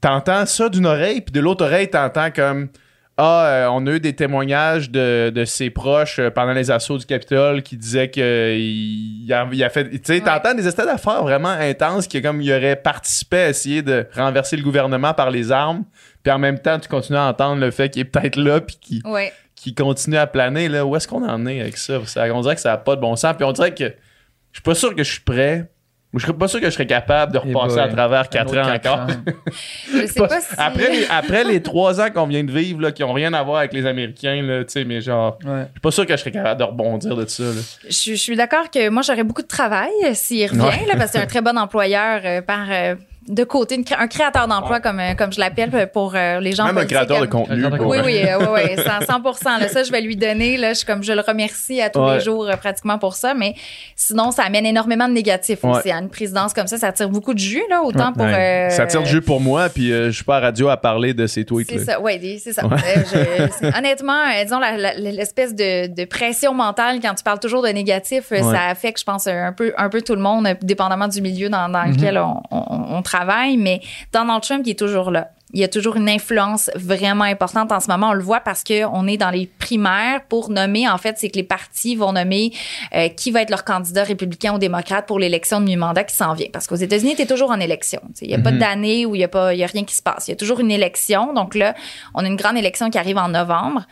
t'entends 0.00 0.44
ça 0.46 0.68
d'une 0.68 0.86
oreille, 0.86 1.20
puis 1.22 1.32
de 1.32 1.40
l'autre 1.40 1.64
oreille, 1.64 1.88
t'entends 1.88 2.30
comme, 2.30 2.68
ah, 3.16 3.44
euh, 3.46 3.66
on 3.70 3.86
a 3.86 3.90
eu 3.92 4.00
des 4.00 4.14
témoignages 4.14 4.90
de, 4.90 5.30
de 5.34 5.44
ses 5.44 5.68
proches 5.70 6.18
euh, 6.18 6.30
pendant 6.30 6.52
les 6.54 6.70
assauts 6.70 6.96
du 6.98 7.04
Capitole 7.06 7.62
qui 7.62 7.76
disaient 7.76 8.08
que 8.10 8.56
il, 8.56 9.24
il 9.26 9.32
a, 9.32 9.46
il 9.52 9.62
a 9.62 9.68
fait, 9.68 9.88
tu 9.90 10.00
sais, 10.02 10.14
Ouais. 10.14 10.20
t'entends 10.20 10.54
des 10.54 10.66
états 10.66 10.86
d'affaires 10.86 11.22
vraiment 11.22 11.50
intenses 11.50 12.06
qui, 12.06 12.20
comme, 12.22 12.40
il 12.40 12.50
aurait 12.52 12.76
participé 12.76 13.36
à 13.38 13.48
essayer 13.50 13.82
de 13.82 14.06
renverser 14.16 14.56
le 14.56 14.62
gouvernement 14.62 15.12
par 15.14 15.30
les 15.30 15.52
armes, 15.52 15.84
puis 16.22 16.32
en 16.32 16.38
même 16.38 16.58
temps, 16.58 16.78
tu 16.78 16.88
continues 16.88 17.18
à 17.18 17.24
entendre 17.26 17.60
le 17.60 17.70
fait 17.70 17.90
qu'il 17.90 18.00
est 18.02 18.04
peut-être 18.06 18.36
là, 18.36 18.60
puis 18.60 18.76
qu'il 18.80 19.06
Ouais. 19.06 19.32
Qui 19.62 19.74
continue 19.74 20.16
à 20.16 20.26
planer, 20.26 20.68
là, 20.68 20.84
où 20.84 20.96
est-ce 20.96 21.06
qu'on 21.08 21.26
en 21.28 21.46
est 21.46 21.60
avec 21.60 21.76
ça? 21.76 21.98
On 22.32 22.40
dirait 22.40 22.54
que 22.56 22.60
ça 22.60 22.70
n'a 22.70 22.76
pas 22.78 22.96
de 22.96 23.00
bon 23.00 23.14
sens. 23.16 23.34
Puis 23.36 23.44
on 23.44 23.52
dirait 23.52 23.72
que 23.74 23.84
je 23.84 24.58
suis 24.58 24.62
pas 24.62 24.74
sûr 24.74 24.94
que 24.94 25.04
je 25.04 25.10
suis 25.12 25.20
prêt. 25.20 25.68
Ou 26.14 26.18
je 26.18 26.26
serais 26.26 26.36
pas 26.36 26.46
sûr 26.46 26.60
que 26.60 26.66
je 26.66 26.70
serais 26.72 26.86
capable 26.86 27.32
de 27.32 27.40
Eh 27.42 27.48
repasser 27.54 27.76
boy. 27.76 27.84
à 27.84 27.88
travers 27.88 28.28
quatre 28.28 28.50
ans 28.58 28.64
quatre 28.66 28.86
encore. 28.86 29.00
ans. 29.06 29.32
Je 29.94 30.06
sais 30.06 30.20
pas 30.20 30.40
si... 30.42 30.54
Après, 30.58 30.90
les, 30.92 31.06
après 31.08 31.42
les 31.42 31.62
trois 31.62 32.02
ans 32.02 32.10
qu'on 32.10 32.26
vient 32.26 32.44
de 32.44 32.52
vivre, 32.52 32.82
là, 32.82 32.92
qui 32.92 33.02
ont 33.02 33.14
rien 33.14 33.32
à 33.32 33.42
voir 33.42 33.60
avec 33.60 33.72
les 33.72 33.86
Américains, 33.86 34.42
là, 34.42 34.62
tu 34.62 34.72
sais, 34.72 34.84
mais 34.84 35.00
genre, 35.00 35.38
Ouais. 35.42 35.60
je 35.68 35.70
suis 35.70 35.80
pas 35.80 35.90
sûr 35.90 36.04
que 36.04 36.12
je 36.12 36.18
serais 36.18 36.30
capable 36.32 36.60
de 36.60 36.64
rebondir 36.64 37.16
de 37.16 37.24
ça. 37.24 37.44
là. 37.44 37.50
Je, 37.88 37.88
je 38.10 38.14
suis 38.16 38.36
d'accord 38.36 38.70
que 38.70 38.90
moi, 38.90 39.00
j'aurais 39.00 39.24
beaucoup 39.24 39.40
de 39.40 39.46
travail 39.46 39.88
euh, 40.04 40.10
s'il 40.12 40.46
revient, 40.50 40.60
Ouais. 40.60 40.86
là, 40.86 40.96
parce 40.98 41.12
que 41.12 41.16
c'est 41.18 41.24
un 41.24 41.26
très 41.26 41.40
bon 41.40 41.56
employeur 41.56 42.20
euh, 42.26 42.42
par 42.42 42.66
euh, 42.70 42.94
de 43.28 43.44
côté, 43.44 43.76
une 43.76 43.84
un 43.98 44.06
créateur 44.08 44.48
d'emploi, 44.48 44.80
comme, 44.80 44.98
euh, 44.98 45.14
comme 45.14 45.32
je 45.32 45.38
l'appelle 45.38 45.70
euh, 45.74 45.86
pour 45.86 46.14
euh, 46.16 46.40
les 46.40 46.52
gens 46.52 46.64
Même 46.66 46.78
un 46.78 46.84
créateur 46.86 47.20
de 47.20 47.26
contenu. 47.26 47.62
Pour- 47.70 47.86
Oui, 47.86 47.98
oui, 48.04 48.20
oui, 48.38 48.46
oui, 48.52 48.76
100, 48.76 49.06
100 49.06 49.58
là, 49.60 49.68
Ça, 49.68 49.82
je 49.84 49.92
vais 49.92 50.00
lui 50.00 50.16
donner. 50.16 50.56
Là, 50.56 50.72
je, 50.72 50.84
comme, 50.84 51.02
je 51.04 51.12
le 51.12 51.20
remercie 51.20 51.80
à 51.80 51.88
tous 51.90 52.00
Ouais. 52.00 52.14
les 52.14 52.20
jours 52.20 52.46
euh, 52.48 52.56
pratiquement 52.56 52.98
pour 52.98 53.14
ça. 53.14 53.32
Mais 53.34 53.54
sinon, 53.96 54.30
ça 54.32 54.42
amène 54.42 54.66
énormément 54.66 55.06
de 55.08 55.12
négatifs 55.12 55.62
Ouais. 55.62 55.70
aussi. 55.70 55.90
À 55.92 55.98
une 55.98 56.08
présidence 56.08 56.52
comme 56.52 56.66
ça, 56.66 56.78
ça 56.78 56.90
tire 56.92 57.08
beaucoup 57.10 57.32
de 57.34 57.38
jus, 57.38 57.62
là, 57.70 57.82
autant 57.82 58.12
pour... 58.12 58.24
Ouais. 58.24 58.66
euh, 58.68 58.70
Ça 58.70 58.86
tire 58.86 59.00
le 59.00 59.06
jeu 59.06 59.20
pour 59.20 59.40
moi, 59.40 59.68
puis 59.68 59.92
euh, 59.92 60.06
je 60.06 60.16
suis 60.16 60.24
pas 60.24 60.38
à 60.38 60.40
radio 60.40 60.68
à 60.68 60.76
parler 60.76 61.14
de 61.14 61.26
ces 61.28 61.44
tweets. 61.44 61.70
C'est 61.70 61.78
ça, 61.78 62.00
oui, 62.00 62.40
c'est 62.42 62.52
ça. 62.52 62.62
Euh, 62.64 62.68
je- 63.12 63.78
honnêtement, 63.78 64.18
euh, 64.36 64.42
disons, 64.42 64.58
l'espèce 64.98 65.54
de, 65.54 65.86
de 65.94 66.04
pression 66.06 66.54
mentale 66.54 66.98
quand 67.00 67.14
tu 67.14 67.22
parles 67.22 67.38
toujours 67.40 67.62
de 67.62 67.68
négatif, 67.68 68.30
Ouais. 68.32 68.42
ça 68.42 68.66
affecte, 68.68 68.98
je 68.98 69.04
pense, 69.04 69.26
un 69.28 69.52
peu, 69.52 69.72
un 69.78 69.88
peu 69.88 70.02
tout 70.02 70.14
le 70.16 70.20
monde, 70.22 70.48
dépendamment 70.62 71.08
du 71.08 71.20
milieu 71.20 71.48
dans, 71.48 71.68
dans 71.68 71.84
lequel 71.84 72.18
on, 72.18 72.42
on- 72.50 72.96
on 72.96 73.02
travaille. 73.02 73.11
Mais 73.58 73.80
Donald 74.12 74.42
Trump, 74.42 74.62
il 74.66 74.70
est 74.70 74.78
toujours 74.78 75.10
là. 75.10 75.28
Il 75.54 75.60
y 75.60 75.64
a 75.64 75.68
toujours 75.68 75.96
une 75.96 76.08
influence 76.08 76.70
vraiment 76.74 77.24
importante 77.24 77.72
en 77.72 77.80
ce 77.80 77.86
moment. 77.90 78.08
On 78.08 78.12
le 78.14 78.22
voit 78.22 78.40
parce 78.40 78.64
que 78.64 78.86
on 78.86 79.06
est 79.06 79.18
dans 79.18 79.28
les 79.28 79.46
primaires 79.58 80.22
pour 80.26 80.48
nommer. 80.48 80.88
En 80.88 80.96
fait, 80.96 81.18
c'est 81.18 81.28
que 81.28 81.36
les 81.36 81.42
partis 81.42 81.94
vont 81.94 82.12
nommer 82.12 82.52
euh, 82.94 83.08
qui 83.10 83.30
va 83.30 83.42
être 83.42 83.50
leur 83.50 83.62
candidat 83.62 84.02
républicain 84.02 84.54
ou 84.54 84.58
démocrate 84.58 85.06
pour 85.06 85.18
l'élection 85.18 85.60
de 85.60 85.66
mi-mandat 85.66 86.04
qui 86.04 86.16
s'en 86.16 86.32
vient. 86.32 86.46
Parce 86.50 86.66
qu'aux 86.66 86.76
États-Unis, 86.76 87.16
tu 87.16 87.22
es 87.22 87.26
toujours 87.26 87.50
en 87.50 87.60
élection. 87.60 88.00
Il 88.22 88.28
n'y 88.28 88.34
a 88.34 88.38
pas 88.38 88.50
d'année 88.60 89.04
où 89.04 89.14
il 89.14 89.18
n'y 89.18 89.24
a, 89.24 89.28
pas- 89.28 89.52
il 89.52 89.58
y 89.60 89.64
a 89.64 89.66
rien 89.66 89.84
qui 89.84 89.94
se 89.94 90.02
passe. 90.02 90.26
Il 90.28 90.30
y 90.30 90.34
a 90.34 90.36
toujours 90.36 90.58
une 90.58 90.70
élection. 90.70 91.34
Donc 91.34 91.54
là, 91.54 91.74
on 92.14 92.24
a 92.24 92.26
une 92.26 92.36
grande 92.36 92.56
élection 92.56 92.88
qui 92.88 92.96
arrive 92.96 93.18
en 93.18 93.28
novembre. 93.28 93.82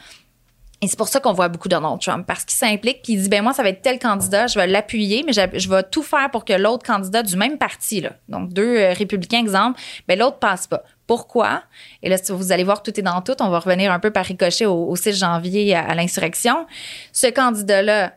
Et 0.83 0.89
c'est 0.89 0.97
pour 0.97 1.09
ça 1.09 1.21
qu'on 1.21 1.35
voit 1.35 1.49
beaucoup 1.49 1.69
Donald 1.69 2.01
Trump, 2.01 2.27
parce 2.27 2.45
qu'il 2.45 2.57
s'implique, 2.57 3.03
puis 3.03 3.13
il 3.13 3.23
dit, 3.23 3.29
ben 3.29 3.43
moi, 3.43 3.53
ça 3.53 3.63
va 3.63 3.69
être 3.69 3.83
tel 3.83 3.99
candidat, 3.99 4.47
je 4.47 4.59
vais 4.59 4.67
l'appuyer, 4.67 5.23
mais 5.27 5.33
je, 5.33 5.69
vais 5.69 5.83
tout 5.83 6.03
faire 6.03 6.31
pour 6.31 6.47
que 6.47 6.55
l'autre 6.55 6.87
candidat 6.87 7.23
du 7.23 7.37
même 7.37 7.59
parti, 7.59 8.01
là, 8.01 8.13
donc 8.29 8.53
deux 8.53 8.79
euh, 8.79 8.93
républicains, 8.95 9.41
exemple, 9.41 9.79
ben 10.09 10.19
l'autre 10.19 10.39
passe 10.39 10.67
pas. 10.67 10.83
Pourquoi? 11.07 11.65
Et 12.03 12.09
là, 12.09 12.17
vous 12.29 12.53
allez 12.53 12.65
voir, 12.65 12.83
tout 12.83 12.99
est 12.99 13.03
dans 13.03 13.21
tout. 13.21 13.35
On 13.41 13.51
va 13.51 13.59
revenir 13.59 13.91
un 13.91 13.99
peu 13.99 14.13
par 14.13 14.25
ricochet 14.25 14.67
au, 14.67 14.87
au 14.87 14.95
6 14.95 15.19
janvier 15.19 15.75
à, 15.75 15.85
à 15.85 15.95
l'insurrection. 15.97 16.67
Ce 17.13 17.27
candidat-là 17.27 18.13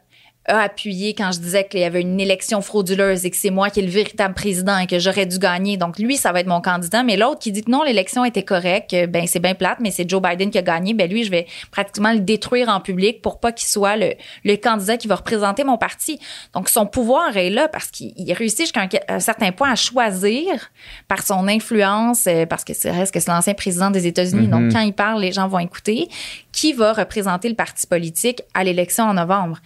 a 0.46 0.60
appuyé 0.60 1.14
quand 1.14 1.32
je 1.32 1.40
disais 1.40 1.66
qu'il 1.66 1.80
y 1.80 1.84
avait 1.86 2.02
une 2.02 2.20
élection 2.20 2.62
frauduleuse 2.62 3.26
et 3.26 3.30
que 3.30 3.38
c'est 3.38 3.50
moi 3.50 3.70
qui 3.70 3.80
est 3.80 3.84
le 3.84 3.90
véritable 3.90 4.34
président 4.34 4.78
et 4.78 4.88
que 4.88 5.00
j'aurais 5.00 5.26
dû 5.26 5.40
gagner. 5.40 5.78
Donc 5.78 6.00
lui, 6.00 6.18
ça 6.18 6.32
va 6.32 6.42
être 6.42 6.48
mon 6.48 6.62
candidat. 6.62 7.04
Mais 7.04 7.16
l'autre 7.16 7.40
qui 7.40 7.52
dit 7.52 7.64
que 7.64 7.72
non, 7.72 7.84
l'élection 7.84 8.26
était 8.26 8.44
correcte, 8.44 8.94
ben 9.10 9.26
c'est 9.26 9.40
bien 9.40 9.56
plate, 9.56 9.78
mais 9.80 9.92
c'est 9.92 10.10
Joe 10.10 10.22
Biden 10.22 10.52
qui 10.52 10.58
a 10.58 10.62
gagné. 10.62 10.94
Ben 10.94 11.10
lui, 11.10 11.24
je 11.24 11.32
vais 11.32 11.48
pratiquement 11.72 12.12
le 12.12 12.20
détruire 12.20 12.70
en 12.70 12.82
public 12.82 13.22
pour 13.22 13.40
pas 13.40 13.52
qu'il 13.52 13.68
soit 13.68 13.96
le, 13.96 14.14
le 14.44 14.56
candidat 14.58 14.98
qui 14.98 15.08
va 15.08 15.16
représenter 15.16 15.64
mon 15.64 15.78
parti. 15.78 16.20
Donc 16.54 16.68
son 16.68 16.86
pouvoir 16.86 17.38
est 17.38 17.50
là 17.50 17.68
parce 17.70 17.88
qu'il 17.88 18.14
il 18.18 18.34
réussit 18.34 18.62
jusqu'à 18.62 18.82
un, 18.82 18.90
un 19.08 19.20
certain 19.20 19.52
point 19.52 19.72
à 19.72 19.76
choisir 19.76 20.72
par 21.08 21.24
son 21.24 21.48
influence, 21.48 22.28
euh, 22.28 22.46
parce 22.46 22.64
que 22.64 22.74
c'est 22.74 22.92
reste 22.92 23.14
que 23.14 23.20
c'est 23.20 23.32
l'ancien 23.32 23.54
président 23.54 23.92
des 23.92 24.08
États-Unis. 24.08 24.48
Donc 24.48 24.74
quand 24.74 24.82
il 24.82 24.94
parle, 24.94 25.22
les 25.22 25.32
gens 25.32 25.48
vont 25.48 25.60
écouter. 25.60 26.10
Qui 26.52 26.74
va 26.74 26.94
représenter 26.94 27.50
le 27.50 27.56
parti 27.56 27.88
politique 27.88 28.44
à 28.54 28.64
l'élection 28.64 29.06
en 29.06 29.16
novembre? 29.16 29.58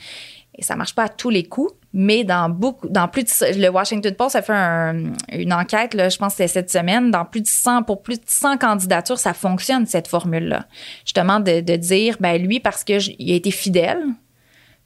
Et 0.58 0.64
ça 0.64 0.76
marche 0.76 0.96
pas 0.96 1.04
à 1.04 1.10
tous 1.10 1.30
les 1.30 1.44
coups, 1.44 1.72
mais 1.94 2.24
dans 2.24 2.50
beaucoup, 2.50 2.88
dans 2.90 3.08
plus 3.08 3.24
de, 3.24 3.62
le 3.62 3.70
Washington 3.70 4.14
Post 4.16 4.36
a 4.36 4.42
fait 4.42 4.54
un- 4.54 5.14
une 5.32 5.54
enquête, 5.54 5.92
je 5.94 6.18
pense 6.18 6.34
que 6.34 6.38
c'était 6.38 6.48
cette 6.48 6.72
semaine, 6.72 7.12
dans 7.12 7.26
plus 7.26 7.42
de 7.42 7.48
100, 7.48 7.84
pour 7.84 8.02
plus 8.02 8.18
de 8.18 8.26
100 8.26 8.58
candidatures, 8.58 9.20
ça 9.20 9.34
fonctionne, 9.34 9.86
cette 9.86 10.08
formule-là. 10.08 10.66
Justement, 11.06 11.40
de, 11.40 11.62
de 11.62 11.76
dire, 11.76 12.18
ben, 12.20 12.42
lui, 12.42 12.60
parce 12.60 12.84
que 12.84 12.94
a 12.94 13.36
été 13.36 13.52
fidèle, 13.52 14.04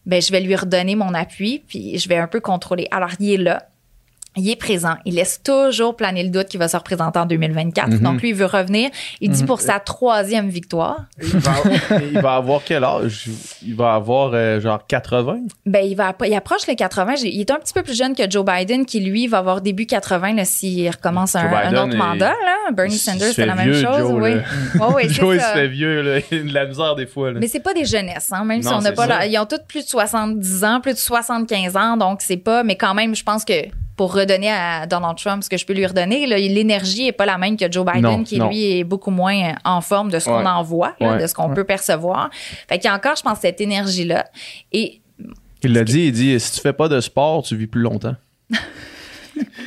ben, 0.05 0.21
je 0.21 0.31
vais 0.31 0.41
lui 0.41 0.55
redonner 0.55 0.95
mon 0.95 1.13
appui, 1.13 1.63
puis 1.67 1.97
je 1.97 2.09
vais 2.09 2.17
un 2.17 2.27
peu 2.27 2.41
contrôler. 2.41 2.87
Alors, 2.91 3.11
il 3.19 3.31
est 3.31 3.37
là. 3.37 3.67
Il 4.37 4.49
est 4.49 4.55
présent. 4.55 4.95
Il 5.05 5.15
laisse 5.15 5.41
toujours 5.43 5.95
planer 5.97 6.23
le 6.23 6.29
doute 6.29 6.47
qu'il 6.47 6.59
va 6.59 6.69
se 6.69 6.77
représenter 6.77 7.19
en 7.19 7.25
2024. 7.25 7.99
Donc, 7.99 8.21
lui, 8.21 8.29
il 8.29 8.35
veut 8.35 8.45
revenir. 8.45 8.89
Il 9.19 9.29
dit 9.29 9.43
pour 9.43 9.59
sa 9.59 9.79
troisième 9.79 10.47
victoire. 10.49 11.05
Il 11.21 11.27
va, 11.39 11.51
il 12.13 12.19
va 12.21 12.35
avoir 12.35 12.61
quel 12.63 12.83
âge? 12.85 13.25
Il 13.65 13.75
va 13.75 13.93
avoir 13.95 14.31
euh, 14.33 14.61
genre 14.61 14.79
80? 14.87 15.39
Ben, 15.65 15.85
il 15.85 15.95
va, 15.95 16.15
il 16.25 16.33
approche 16.33 16.65
les 16.67 16.75
80. 16.77 17.15
J'ai- 17.15 17.27
Il 17.35 17.41
est 17.41 17.51
un 17.51 17.55
petit 17.59 17.73
peu 17.73 17.83
plus 17.83 17.97
jeune 17.97 18.15
que 18.15 18.29
Joe 18.29 18.45
Biden, 18.45 18.85
qui 18.85 19.01
lui 19.01 19.27
va 19.27 19.39
avoir 19.39 19.59
début 19.59 19.85
80 19.85 20.33
là, 20.35 20.45
s'il 20.45 20.89
recommence 20.89 21.35
un, 21.35 21.49
autre 21.73 21.93
est- 21.93 21.97
mandat. 21.97 22.29
Là. 22.29 22.71
Bernie 22.71 22.97
Sanders, 22.97 23.33
c'est 23.33 23.45
la 23.45 23.55
même 23.55 23.69
vieux, 23.69 23.83
chose. 23.83 23.97
Joe, 23.97 24.11
oui. 24.13 24.31
ouais, 24.95 25.07
c'est 25.09 25.13
Joe, 25.15 25.35
il 25.35 25.41
se 25.41 25.45
fait 25.47 25.67
vieux, 25.67 26.01
là. 26.01 26.19
Il 26.31 26.37
a 26.39 26.43
de 26.43 26.53
la 26.53 26.65
misère 26.67 26.95
des 26.95 27.05
fois. 27.05 27.31
Là. 27.33 27.39
Mais 27.41 27.47
c'est 27.49 27.59
pas 27.59 27.73
des 27.73 27.83
jeunesses, 27.85 28.31
hein, 28.31 28.45
même 28.45 28.61
si 28.61 28.69
on 28.69 28.79
n'a 28.79 28.93
pas 28.93 29.07
la- 29.07 29.25
Ils 29.27 29.37
ont 29.37 29.45
tous 29.45 29.59
plus 29.67 29.83
de 29.83 29.89
70 29.89 30.63
ans, 30.63 30.79
plus 30.81 30.93
de 30.93 30.97
75 30.99 31.75
ans, 31.75 31.97
donc 31.97 32.21
c'est 32.21 32.37
pas, 32.37 32.63
mais 32.63 32.77
quand 32.77 32.93
même, 32.93 33.13
je 33.13 33.23
pense 33.23 33.43
que 33.43 33.53
pour 33.97 34.13
redonner 34.15 34.49
à 34.51 34.87
Donald 34.87 35.17
Trump 35.17 35.43
ce 35.43 35.49
que 35.49 35.57
je 35.57 35.65
peux 35.65 35.73
lui 35.73 35.85
redonner. 35.85 36.25
L'énergie 36.25 37.07
est 37.07 37.11
pas 37.11 37.25
la 37.25 37.37
même 37.37 37.57
que 37.57 37.71
Joe 37.71 37.85
Biden, 37.85 38.01
Non, 38.01 38.23
qui 38.23 38.37
non. 38.39 38.47
lui 38.49 38.79
est 38.79 38.83
beaucoup 38.83 39.11
moins 39.11 39.53
en 39.63 39.81
forme 39.81 40.09
de 40.09 40.17
ce 40.19 40.25
qu'on 40.25 40.39
Ouais. 40.39 40.47
en 40.47 40.63
voit, 40.63 40.95
là, 40.99 41.13
Ouais. 41.13 41.21
de 41.21 41.27
ce 41.27 41.33
qu'on 41.33 41.53
peut 41.53 41.63
percevoir. 41.65 42.29
Fait 42.67 42.77
qu'il 42.79 42.85
y 42.85 42.87
a 42.91 42.95
encore, 42.95 43.15
je 43.15 43.21
pense, 43.21 43.39
cette 43.39 43.61
énergie-là. 43.61 44.25
Et 44.71 45.01
Il 45.63 45.73
l'a 45.73 45.83
dit, 45.83 46.05
il 46.07 46.11
dit 46.11 46.39
si 46.39 46.53
tu 46.53 46.61
fais 46.61 46.73
pas 46.73 46.87
de 46.87 46.99
sport, 47.01 47.43
tu 47.43 47.55
vis 47.55 47.67
plus 47.67 47.81
longtemps. 47.81 48.15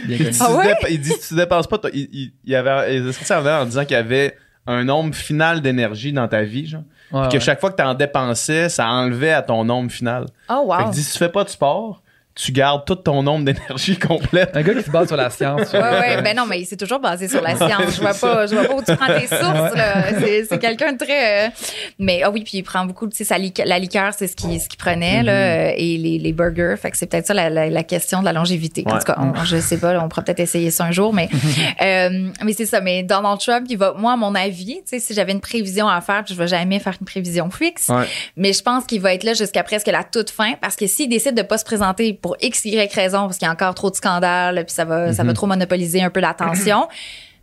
Bien 0.06 0.16
Il 0.18 0.18
dit, 0.18 0.26
Ah 0.28 0.32
si 0.32 0.52
tu 0.52 0.52
ouais? 0.58 0.66
dépa- 0.66 0.88
il 0.90 1.00
dit 1.00 1.10
si 1.10 1.28
tu 1.28 1.34
dépenses 1.34 1.66
pas, 1.66 1.78
il, 1.92 2.08
il, 2.12 2.32
il 2.44 2.52
y 2.52 2.56
avait, 2.56 2.96
il 2.96 3.08
a 3.08 3.12
sorti 3.12 3.32
en 3.32 3.46
en 3.46 3.64
disant 3.64 3.82
qu'il 3.84 3.92
y 3.96 4.00
avait 4.00 4.36
un 4.66 4.84
nombre 4.84 5.14
final 5.14 5.60
d'énergie 5.60 6.12
dans 6.12 6.28
ta 6.28 6.42
vie, 6.42 6.66
genre. 6.66 6.82
Ouais, 7.12 7.20
Puis 7.22 7.28
que 7.30 7.34
ouais. 7.34 7.40
chaque 7.40 7.60
fois 7.60 7.70
que 7.70 7.76
tu 7.76 7.82
en 7.82 7.94
dépensais, 7.94 8.68
ça 8.68 8.88
enlevait 8.88 9.32
à 9.32 9.42
ton 9.42 9.64
nombre 9.64 9.90
final. 9.90 10.26
oh 10.48 10.72
Fait 10.76 10.82
wow. 10.84 10.90
que 10.90 10.94
dit, 10.94 11.02
si 11.02 11.12
tu 11.12 11.18
fais 11.18 11.28
pas 11.28 11.44
de 11.44 11.48
sport, 11.50 12.02
tu 12.34 12.50
gardes 12.52 12.84
tout 12.84 12.96
ton 12.96 13.22
nombre 13.22 13.44
d'énergie 13.44 13.96
complète. 14.08 14.56
Un 14.56 14.62
gars 14.62 14.74
qui 14.74 14.82
se 14.82 14.90
base 14.90 15.06
sur 15.08 15.16
la 15.16 15.30
science. 15.30 15.72
Ouais, 15.72 15.78
ouais, 15.80 16.22
ben 16.22 16.36
non, 16.36 16.46
mais 16.46 16.64
c'est 16.64 16.76
toujours 16.76 16.98
basé 16.98 17.28
sur 17.28 17.40
la 17.40 17.54
science. 17.56 17.94
Je 17.96 18.00
vois 18.00 18.14
pas, 18.14 18.46
je 18.46 18.54
vois 18.54 18.64
pas 18.64 18.74
où 18.74 18.82
tu 18.82 18.96
prends 18.96 19.06
tes 19.18 19.26
sources, 19.28 19.74
là. 19.76 20.18
C'est, 20.20 20.44
c'est 20.46 20.58
quelqu'un 20.58 20.92
de 20.94 20.98
très, 20.98 21.46
euh, 21.46 21.50
mais, 21.98 22.22
ah 22.24 22.30
oui, 22.30 22.42
puis 22.42 22.58
il 22.58 22.62
prend 22.64 22.84
beaucoup, 22.86 23.06
tu 23.08 23.16
sais, 23.16 23.24
sa 23.24 23.38
lique- 23.38 23.62
la 23.64 23.78
liqueur, 23.78 24.12
c'est 24.16 24.26
ce 24.26 24.34
qu'il, 24.34 24.60
ce 24.60 24.68
qu'il 24.68 24.78
prenait, 24.78 25.22
là, 25.22 25.32
Mm-hmm. 25.34 25.70
euh, 25.70 25.74
et 25.76 25.96
les, 25.98 26.18
les 26.18 26.32
burgers. 26.32 26.74
Fait 26.80 26.90
que 26.90 26.96
c'est 26.96 27.06
peut-être 27.06 27.26
ça 27.26 27.34
la, 27.34 27.50
la, 27.50 27.68
la 27.70 27.82
question 27.84 28.20
de 28.20 28.24
la 28.24 28.32
longévité. 28.32 28.82
En 28.86 28.92
Ouais. 28.92 28.98
tout 28.98 29.04
cas, 29.06 29.16
on- 29.18 29.44
je 29.44 29.56
sais 29.58 29.78
pas, 29.78 29.92
là, 29.92 30.02
on 30.04 30.08
pourra 30.08 30.22
peut-être 30.22 30.40
essayer 30.40 30.70
ça 30.70 30.84
un 30.84 30.92
jour, 30.92 31.12
mais, 31.14 31.28
euh, 31.82 32.28
mais 32.44 32.52
c'est 32.52 32.66
ça. 32.66 32.80
Mais 32.80 33.02
Donald 33.02 33.38
Trump, 33.40 33.66
il 33.68 33.78
va, 33.78 33.94
moi, 33.96 34.12
à 34.12 34.16
mon 34.16 34.34
avis, 34.34 34.76
tu 34.76 34.82
sais, 34.86 34.98
si 35.00 35.14
j'avais 35.14 35.32
une 35.32 35.40
prévision 35.40 35.88
à 35.88 36.00
faire, 36.00 36.24
puis 36.24 36.34
je 36.34 36.38
vais 36.38 36.48
jamais 36.48 36.78
faire 36.80 36.94
une 37.00 37.06
prévision 37.06 37.50
fixe, 37.50 37.88
Ouais. 37.88 38.06
mais 38.36 38.52
je 38.52 38.62
pense 38.62 38.84
qu'il 38.86 39.00
va 39.00 39.14
être 39.14 39.24
là 39.24 39.34
jusqu'à 39.34 39.62
presque 39.62 39.86
la 39.86 40.02
toute 40.04 40.30
fin 40.30 40.54
parce 40.60 40.76
que 40.76 40.86
s'il 40.86 41.08
décide 41.08 41.34
de 41.36 41.42
pas 41.42 41.58
se 41.58 41.64
présenter 41.64 42.12
pour 42.24 42.38
X, 42.40 42.64
Y 42.64 42.90
raison, 42.94 43.26
parce 43.26 43.36
qu'il 43.36 43.44
y 43.44 43.50
a 43.50 43.52
encore 43.52 43.74
trop 43.74 43.90
de 43.90 43.96
scandales, 43.96 44.64
puis 44.64 44.72
ça 44.72 44.86
va, 44.86 45.12
ça 45.12 45.24
va 45.24 45.34
trop 45.34 45.46
monopoliser 45.46 46.02
un 46.02 46.08
peu 46.08 46.20
l'attention, 46.20 46.88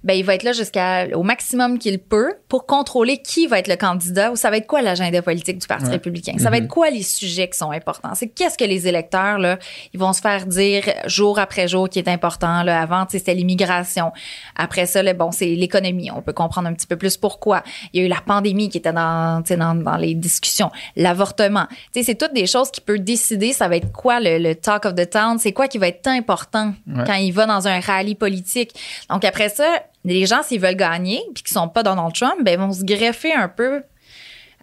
ben 0.03 0.13
il 0.13 0.23
va 0.25 0.35
être 0.35 0.43
là 0.43 0.51
jusqu'à 0.51 1.07
au 1.13 1.23
maximum 1.23 1.77
qu'il 1.77 1.99
peut 1.99 2.33
pour 2.47 2.65
contrôler 2.65 3.21
qui 3.21 3.47
va 3.47 3.59
être 3.59 3.67
le 3.67 3.75
candidat 3.75 4.31
ou 4.31 4.35
ça 4.35 4.49
va 4.49 4.57
être 4.57 4.67
quoi 4.67 4.81
l'agenda 4.81 5.21
politique 5.21 5.59
du 5.59 5.67
Parti 5.67 5.89
républicain? 5.89 6.33
Ça 6.39 6.49
va 6.49 6.57
être 6.57 6.67
quoi 6.67 6.89
les 6.89 7.03
sujets 7.03 7.47
qui 7.49 7.57
sont 7.57 7.71
importants? 7.71 8.15
C'est 8.15 8.27
qu'est-ce 8.27 8.57
que 8.57 8.63
les 8.63 8.87
électeurs 8.87 9.37
là, 9.37 9.59
ils 9.93 9.99
vont 9.99 10.13
se 10.13 10.21
faire 10.21 10.45
dire 10.47 10.83
jour 11.05 11.39
après 11.39 11.67
jour 11.67 11.87
qui 11.89 11.99
est 11.99 12.07
important 12.07 12.63
là. 12.63 12.81
Avant, 12.81 13.05
c'était 13.09 13.33
l'immigration. 13.33 14.11
Après 14.55 14.85
ça, 14.85 15.03
là, 15.03 15.13
bon, 15.13 15.31
c'est 15.31 15.45
l'économie. 15.45 16.09
On 16.11 16.21
peut 16.21 16.33
comprendre 16.33 16.67
un 16.67 16.73
petit 16.73 16.87
peu 16.87 16.95
plus 16.95 17.17
pourquoi. 17.17 17.63
Il 17.93 18.01
y 18.01 18.03
a 18.03 18.05
eu 18.07 18.09
la 18.09 18.21
pandémie 18.21 18.69
qui 18.69 18.79
était 18.79 18.93
dans, 18.93 19.41
tu 19.43 19.49
sais, 19.49 19.57
dans, 19.57 19.75
dans 19.75 19.97
les 19.97 20.15
discussions. 20.15 20.71
L'avortement. 20.95 21.67
Tu 21.69 21.99
sais, 21.99 22.03
c'est 22.03 22.15
toutes 22.15 22.33
des 22.33 22.47
choses 22.47 22.71
qui 22.71 22.81
peuvent 22.81 22.97
décider. 22.99 23.53
Ça 23.53 23.67
va 23.67 23.75
être 23.75 23.91
quoi 23.91 24.19
le, 24.19 24.37
le 24.39 24.55
talk 24.55 24.85
of 24.85 24.95
the 24.95 25.09
town? 25.09 25.37
C'est 25.37 25.53
quoi 25.53 25.67
qui 25.67 25.77
va 25.77 25.87
être 25.87 26.07
important 26.07 26.73
Ouais. 26.87 27.03
quand 27.05 27.13
il 27.13 27.31
va 27.31 27.45
dans 27.45 27.67
un 27.67 27.79
rallye 27.79 28.15
politique? 28.15 28.71
Donc 29.09 29.23
après 29.25 29.49
ça, 29.49 29.83
les 30.03 30.25
gens, 30.25 30.41
s'ils 30.43 30.59
veulent 30.61 30.75
gagner 30.75 31.21
puis 31.33 31.43
qu'ils 31.43 31.53
sont 31.53 31.67
pas 31.67 31.83
Donald 31.83 32.13
Trump, 32.13 32.35
ben, 32.43 32.53
ils 32.53 32.59
vont 32.59 32.73
se 32.73 32.83
greffer 32.83 33.33
un 33.33 33.47
peu 33.49 33.83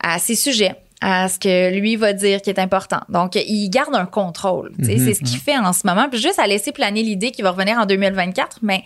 à 0.00 0.18
ses 0.18 0.34
sujets 0.34 0.74
à 1.00 1.28
ce 1.28 1.38
que 1.38 1.70
lui 1.78 1.94
va 1.94 2.12
dire 2.12 2.42
qui 2.42 2.50
est 2.50 2.58
important. 2.58 2.98
Donc, 3.08 3.36
il 3.36 3.68
garde 3.70 3.94
un 3.94 4.04
contrôle. 4.04 4.72
tu 4.80 4.84
sais, 4.84 4.94
Mhm. 4.96 5.04
C'est 5.06 5.14
ce 5.14 5.20
qu'il 5.20 5.38
fait 5.38 5.56
en 5.56 5.72
ce 5.72 5.86
moment. 5.86 6.08
Puis 6.10 6.20
juste 6.20 6.40
à 6.40 6.46
laisser 6.48 6.72
planer 6.72 7.04
l'idée 7.04 7.30
qu'il 7.30 7.44
va 7.44 7.52
revenir 7.52 7.78
en 7.78 7.86
2024, 7.86 8.58
mais 8.62 8.82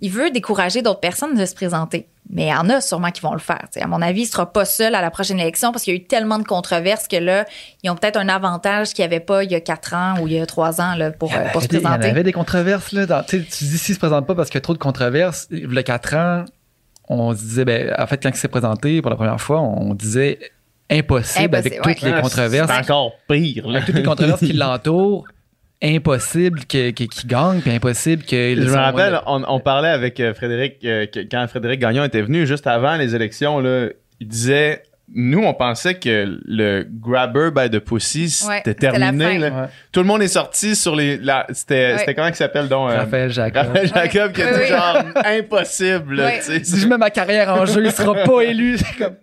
il 0.00 0.10
veut 0.10 0.30
décourager 0.30 0.82
d'autres 0.82 1.00
personnes 1.00 1.34
de 1.36 1.44
se 1.44 1.54
présenter. 1.54 2.06
Mais 2.30 2.44
il 2.44 2.48
y 2.48 2.54
en 2.54 2.68
a 2.68 2.80
sûrement 2.82 3.10
qui 3.10 3.22
vont 3.22 3.32
le 3.32 3.38
faire. 3.38 3.64
À 3.80 3.86
mon 3.86 4.02
avis, 4.02 4.22
il 4.22 4.26
sera 4.26 4.52
pas 4.52 4.66
seul 4.66 4.94
à 4.94 5.00
la 5.00 5.10
prochaine 5.10 5.40
élection 5.40 5.72
parce 5.72 5.82
qu'il 5.84 5.94
y 5.94 5.96
a 5.96 6.00
eu 6.00 6.04
tellement 6.04 6.38
de 6.38 6.44
controverses 6.44 7.08
que 7.08 7.16
là, 7.16 7.46
ils 7.82 7.88
ont 7.90 7.96
peut-être 7.96 8.18
un 8.18 8.28
avantage 8.28 8.92
qu'il 8.92 9.02
n'y 9.02 9.06
avait 9.06 9.20
pas 9.24 9.44
il 9.44 9.50
y 9.50 9.54
a 9.54 9.60
quatre 9.60 9.94
ans 9.94 10.16
ou 10.20 10.26
il 10.28 10.34
y 10.34 10.38
a 10.40 10.44
trois 10.44 10.80
ans 10.82 10.94
là, 10.94 11.10
pour, 11.10 11.32
euh, 11.34 11.38
pour 11.52 11.62
se 11.62 11.68
Il 11.68 11.74
y 11.74 11.76
en 11.78 11.80
présenter. 11.80 12.08
avait 12.10 12.22
des 12.24 12.32
controverses. 12.32 12.92
Là, 12.92 13.06
dans- 13.06 13.22
tu 13.22 13.38
dis 13.40 13.78
s'il 13.78 13.94
se 13.94 13.98
présente 13.98 14.26
pas 14.26 14.34
parce 14.34 14.50
qu'il 14.50 14.56
y 14.56 14.58
a 14.58 14.62
trop 14.62 14.74
de 14.74 14.78
controverses. 14.78 15.48
Il 15.50 15.72
y 15.72 15.78
a 15.78 15.82
4 15.82 16.14
ans, 16.16 16.44
on 17.08 17.32
se 17.34 17.38
disait, 17.40 17.64
ben, 17.64 17.94
en 17.98 18.06
fait, 18.06 18.22
quand 18.22 18.28
il 18.28 18.36
s'est 18.36 18.48
présenté 18.48 19.00
pour 19.00 19.10
la 19.10 19.16
première 19.16 19.40
fois, 19.40 19.60
on 19.62 19.94
disait 19.94 20.38
impossible, 20.90 21.54
avec 21.56 21.80
toutes 21.80 22.02
les 22.02 22.12
Ah, 22.12 22.20
controverses. 22.20 22.70
C'est 22.70 22.78
encore 22.92 23.12
pire, 23.28 23.66
là. 23.68 23.76
Avec 23.78 23.86
toutes 23.86 23.94
les 23.96 24.02
controverses 24.02 24.40
qui 24.40 24.52
l'entourent, 24.52 25.24
impossible 25.82 26.60
que- 26.64 26.90
que- 26.90 27.04
qu'il 27.04 27.28
gagne, 27.28 27.60
puis 27.60 27.70
impossible 27.70 28.22
que. 28.24 28.54
Je 28.56 28.60
me 28.62 28.74
rappelle, 28.76 29.20
on, 29.26 29.44
on 29.46 29.60
parlait 29.60 29.88
avec 29.90 30.18
euh, 30.20 30.34
Frédéric, 30.34 30.84
euh, 30.84 31.06
que- 31.06 31.20
quand 31.20 31.46
Frédéric 31.48 31.80
Gagnon 31.80 32.04
était 32.04 32.22
venu, 32.22 32.46
juste 32.46 32.66
avant 32.66 32.96
les 32.96 33.14
élections, 33.14 33.60
là, 33.60 33.88
il 34.20 34.28
disait 34.28 34.82
Nous, 35.14 35.42
on 35.42 35.54
pensait 35.54 35.94
que 35.94 36.38
le 36.44 36.86
grabber 37.00 37.48
by 37.50 37.70
the 37.70 37.78
pussy, 37.78 38.28
c'était 38.28 38.74
terminé. 38.74 39.38
là. 39.38 39.48
Ouais. 39.48 39.66
Tout 39.90 40.00
le 40.00 40.06
monde 40.06 40.22
est 40.22 40.28
sorti 40.28 40.76
sur 40.76 40.94
les. 40.94 41.16
la- 41.16 41.46
C'était 41.50 41.92
Ouais. 41.92 41.98
c'était 41.98 42.14
comment 42.14 42.28
il 42.28 42.34
s'appelle 42.34 42.68
donc 42.68 42.90
euh, 42.90 42.98
Raphaël 42.98 43.30
Jacob. 43.30 43.66
Raphaël 43.68 43.88
Jacob 43.94 44.32
qui 44.32 44.42
a 44.42 44.46
Oui, 44.46 44.52
dit 44.52 44.58
oui. 44.60 44.66
genre 44.68 44.98
impossible. 45.24 46.14
là, 46.16 46.24
Ouais. 46.26 46.38
tu 46.40 46.44
sais. 46.44 46.64
Si 46.64 46.78
je 46.80 46.86
mets 46.86 46.98
ma 46.98 47.08
carrière 47.10 47.48
en 47.48 47.64
jeu, 47.64 47.84
il 47.84 47.90
sera 47.92 48.14
pas 48.14 48.40
élu. 48.44 48.76
C'est 48.78 48.96
comme. 49.02 49.14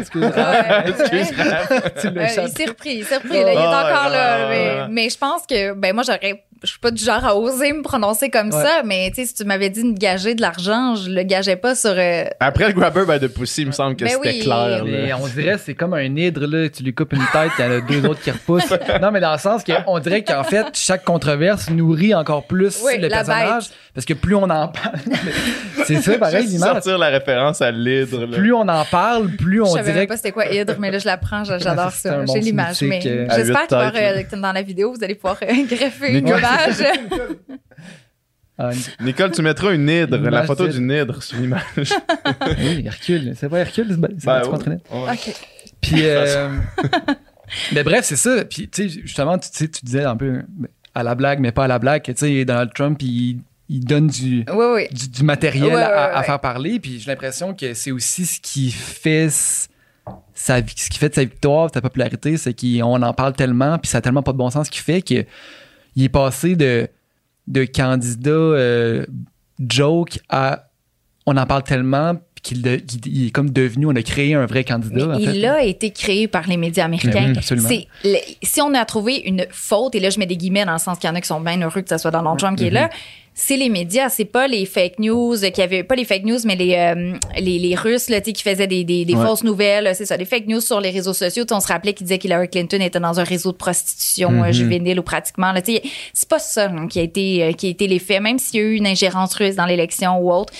Excuse 0.00 0.24
Excuse, 0.86 1.30
échappé. 1.30 2.42
il 2.42 2.48
s'est 2.56 2.64
repris, 2.66 2.94
il 2.96 3.04
s'est 3.04 3.16
repris. 3.16 3.42
Là, 3.42 3.52
il 3.52 3.58
est 3.58 3.62
Ah, 3.62 3.84
encore 3.90 4.10
là. 4.10 4.48
mais, 4.48 4.88
mais 4.90 5.10
je 5.10 5.18
pense 5.18 5.42
que, 5.46 5.74
ben 5.74 5.94
moi, 5.94 6.02
j'aurais, 6.06 6.44
je 6.62 6.68
suis 6.70 6.78
pas 6.78 6.90
du 6.90 7.02
genre 7.04 7.24
à 7.24 7.36
oser 7.36 7.72
me 7.72 7.82
prononcer 7.82 8.30
comme 8.30 8.46
Ouais. 8.52 8.62
ça, 8.62 8.82
mais 8.84 9.10
tu 9.10 9.16
sais, 9.22 9.26
si 9.26 9.34
tu 9.34 9.44
m'avais 9.44 9.68
dit 9.70 9.82
de 9.82 9.98
gager 9.98 10.34
de 10.34 10.40
l'argent, 10.40 10.94
je 10.96 11.10
le 11.10 11.22
gageais 11.22 11.56
pas 11.56 11.74
sur. 11.74 11.90
euh, 11.96 12.24
Après 12.40 12.66
le 12.68 12.72
grabber 12.72 13.04
by 13.06 13.18
the 13.24 13.28
pussy, 13.32 13.62
il 13.62 13.66
me 13.68 13.72
semble 13.72 13.96
que 13.96 14.04
Ben 14.04 14.10
c'était 14.14 14.28
oui. 14.30 14.38
clair. 14.40 14.82
Mais 14.84 15.08
là. 15.08 15.18
on 15.20 15.26
dirait 15.26 15.58
c'est 15.58 15.74
comme 15.74 15.94
un 15.94 16.02
hydre 16.16 16.46
là, 16.46 16.68
tu 16.68 16.82
lui 16.82 16.94
coupes 16.94 17.12
une 17.12 17.24
tête, 17.32 17.50
il 17.58 17.64
y 17.64 17.68
en 17.68 17.72
a 17.72 17.80
deux 17.80 18.04
autres 18.06 18.20
qui 18.22 18.30
repoussent. 18.30 18.64
Non, 19.02 19.10
mais 19.10 19.20
dans 19.20 19.32
le 19.32 19.38
sens 19.38 19.62
qu'on 19.64 19.98
dirait 19.98 20.24
qu'en 20.24 20.44
fait 20.44 20.66
chaque 20.74 21.04
controverse 21.04 21.68
nourrit 21.70 22.14
encore 22.14 22.44
plus 22.46 22.80
Oui, 22.84 22.94
le 22.98 23.08
la 23.08 23.16
personnage 23.18 23.64
bête. 23.64 23.72
parce 23.94 24.04
que 24.06 24.14
plus 24.14 24.34
on 24.34 24.44
en 24.44 24.68
parle, 24.68 24.98
c'est 25.84 26.00
ça 26.00 26.18
pareil 26.18 26.46
l'image. 26.46 26.70
sortir 26.72 26.98
la 26.98 27.08
référence 27.08 27.60
à 27.62 27.70
l'hydre. 27.70 28.26
Plus 28.26 28.52
on 28.52 28.66
en 28.68 28.84
parle, 28.84 29.28
plus 29.36 29.56
je 29.58 29.62
on 29.62 29.66
savais 29.66 29.82
dirait 29.84 29.94
même 29.96 30.04
que 30.06 30.12
pas 30.12 30.16
c'était 30.16 30.32
quoi 30.32 30.46
Hydre, 30.46 30.74
mais 30.78 30.90
là, 30.90 30.98
je 30.98 31.06
l'apprends, 31.06 31.44
j'a- 31.44 31.58
j'adore 31.66 31.90
ça. 31.92 32.24
J'ai 32.32 32.40
l'image. 32.40 32.80
Mais 32.82 33.00
euh, 33.06 33.26
j'espère 33.34 33.66
euh, 33.72 34.22
dans 34.36 34.52
la 34.52 34.62
vidéo, 34.62 34.92
vous 34.96 35.02
allez 35.04 35.14
pouvoir 35.14 35.36
euh, 35.42 35.46
greffer 35.68 36.18
une 36.18 36.24
Ah, 38.58 38.70
Nicole, 39.00 39.32
tu 39.32 39.42
mettras 39.42 39.74
une 39.74 39.88
hydre, 39.88 40.16
Une 40.16 40.30
la 40.30 40.44
photo 40.44 40.66
d'une 40.66 40.90
hydre 40.90 41.22
sur 41.22 41.38
l'image. 41.38 41.62
oui, 42.58 42.84
Hercule, 42.86 43.34
c'est 43.36 43.50
pas 43.50 43.58
Hercule, 43.58 43.86
c'est 43.90 44.00
Ben, 44.00 44.08
battu 44.24 44.48
ouais. 44.70 44.78
OK. 44.90 45.34
Puis 45.82 46.00
euh, 46.04 46.48
mais 47.72 47.82
bref, 47.84 48.06
c'est 48.06 48.16
ça. 48.16 48.46
Puis 48.46 48.68
tu 48.68 48.88
sais 48.88 49.00
justement 49.04 49.38
tu, 49.38 49.50
tu 49.50 49.58
sais, 49.58 49.68
tu 49.68 49.84
disais 49.84 50.04
un 50.04 50.16
peu 50.16 50.42
ben, 50.48 50.68
à 50.94 51.02
la 51.02 51.14
blague 51.14 51.40
mais 51.40 51.52
pas 51.52 51.64
à 51.64 51.68
la 51.68 51.78
blague, 51.78 52.02
que, 52.02 52.12
tu 52.12 52.18
sais 52.18 52.44
Donald 52.46 52.72
Trump 52.72 53.00
il, 53.02 53.40
il 53.68 53.84
donne 53.84 54.06
du 54.06 54.44
Oui, 54.50 54.66
oui. 54.74 54.88
du, 54.90 55.08
du 55.08 55.22
matériel 55.22 55.76
à, 55.76 56.22
faire 56.22 56.40
parler. 56.40 56.80
Puis 56.80 56.98
j'ai 57.00 57.10
l'impression 57.10 57.54
que 57.54 57.74
c'est 57.74 57.90
aussi 57.90 58.24
ce 58.24 58.40
qui 58.40 58.70
fait 58.70 59.28
sa, 59.30 60.58
ce 60.58 60.88
qui 60.88 60.98
fait 60.98 61.10
de 61.10 61.14
sa 61.14 61.24
victoire, 61.24 61.68
de 61.68 61.74
sa 61.74 61.82
popularité, 61.82 62.38
c'est 62.38 62.54
qu'on 62.54 63.02
en 63.02 63.12
parle 63.12 63.34
tellement, 63.34 63.78
puis 63.78 63.90
ça 63.90 63.98
a 63.98 64.00
tellement 64.00 64.22
pas 64.22 64.32
de 64.32 64.38
bon 64.38 64.50
sens 64.50 64.66
ce 64.66 64.70
qui 64.70 64.78
fait 64.78 65.02
que 65.02 65.26
il 65.96 66.04
est 66.04 66.08
passé 66.08 66.54
de, 66.56 66.88
de 67.48 67.64
candidat 67.64 68.30
euh, 68.30 69.04
joke 69.68 70.18
à 70.28 70.68
on 71.26 71.36
en 71.36 71.46
parle 71.46 71.64
tellement 71.64 72.14
qu'il 72.42 72.62
de- 72.62 72.76
qu'il- 72.76 73.00
il 73.08 73.26
est 73.26 73.30
comme 73.30 73.50
devenu, 73.50 73.86
on 73.86 73.96
a 73.96 74.02
créé 74.02 74.34
un 74.34 74.46
vrai 74.46 74.62
candidat. 74.62 75.06
en 75.08 75.18
Mais 75.18 75.24
fait. 75.24 75.36
il 75.36 75.44
a 75.46 75.62
été 75.64 75.90
créé 75.90 76.28
par 76.28 76.46
les 76.46 76.56
médias 76.56 76.84
américains. 76.84 77.32
Absolument. 77.36 77.68
C'est 77.68 77.88
le- 78.04 78.18
si 78.42 78.60
on 78.60 78.72
a 78.74 78.84
trouvé 78.84 79.16
une 79.24 79.44
faute, 79.50 79.96
et 79.96 80.00
là 80.00 80.10
je 80.10 80.18
mets 80.20 80.26
des 80.26 80.36
guillemets 80.36 80.64
dans 80.64 80.74
le 80.74 80.78
sens 80.78 80.98
qu'il 80.98 81.08
y 81.08 81.12
en 81.12 81.16
a 81.16 81.20
qui 81.20 81.26
sont 81.26 81.40
bien 81.40 81.60
heureux 81.60 81.80
que 81.82 81.88
ce 81.88 81.98
soit 81.98 82.12
Donald 82.12 82.38
Trump 82.38 82.56
qui 82.56 82.66
est 82.66 82.70
là, 82.70 82.88
c'est 83.38 83.58
les 83.58 83.68
médias, 83.68 84.08
c'est 84.08 84.24
pas 84.24 84.48
les 84.48 84.64
fake 84.64 84.98
news 84.98 85.36
qui 85.52 85.60
avaient 85.60 85.84
pas 85.84 85.94
les 85.94 86.06
fake 86.06 86.24
news, 86.24 86.38
mais 86.46 86.56
les 86.56 86.74
euh, 86.74 87.12
les, 87.38 87.58
les 87.58 87.74
Russes 87.74 88.08
là, 88.08 88.22
tu 88.22 88.30
sais, 88.30 88.32
qui 88.32 88.42
faisaient 88.42 88.66
des, 88.66 88.82
des, 88.82 89.04
des 89.04 89.14
Ouais. 89.14 89.26
fausses 89.26 89.44
nouvelles, 89.44 89.94
c'est 89.94 90.06
ça, 90.06 90.16
des 90.16 90.24
fake 90.24 90.46
news 90.46 90.62
sur 90.62 90.80
les 90.80 90.88
réseaux 90.90 91.12
sociaux. 91.12 91.44
On 91.50 91.60
se 91.60 91.68
rappelait 91.68 91.92
qu'ils 91.92 92.06
disaient 92.06 92.16
qu'Hillary 92.18 92.48
Clinton 92.48 92.80
était 92.80 92.98
dans 92.98 93.20
un 93.20 93.24
réseau 93.24 93.52
de 93.52 93.58
prostitution 93.58 94.42
euh, 94.42 94.52
juvénile 94.52 94.98
ou 94.98 95.02
pratiquement. 95.02 95.52
Là, 95.52 95.60
tu 95.60 95.74
sais, 95.74 95.82
c'est 96.14 96.28
pas 96.28 96.38
ça 96.38 96.70
hein, 96.70 96.88
qui 96.88 96.98
a 96.98 97.02
été 97.02 97.44
euh, 97.44 97.52
qui 97.52 97.66
a 97.66 97.70
été 97.70 97.86
l'effet, 97.86 98.20
même 98.20 98.38
s'il 98.38 98.58
y 98.60 98.62
a 98.64 98.66
eu 98.66 98.74
une 98.76 98.86
ingérence 98.86 99.34
russe 99.34 99.54
dans 99.56 99.66
l'élection 99.66 100.16
ou 100.18 100.32
autre 100.32 100.54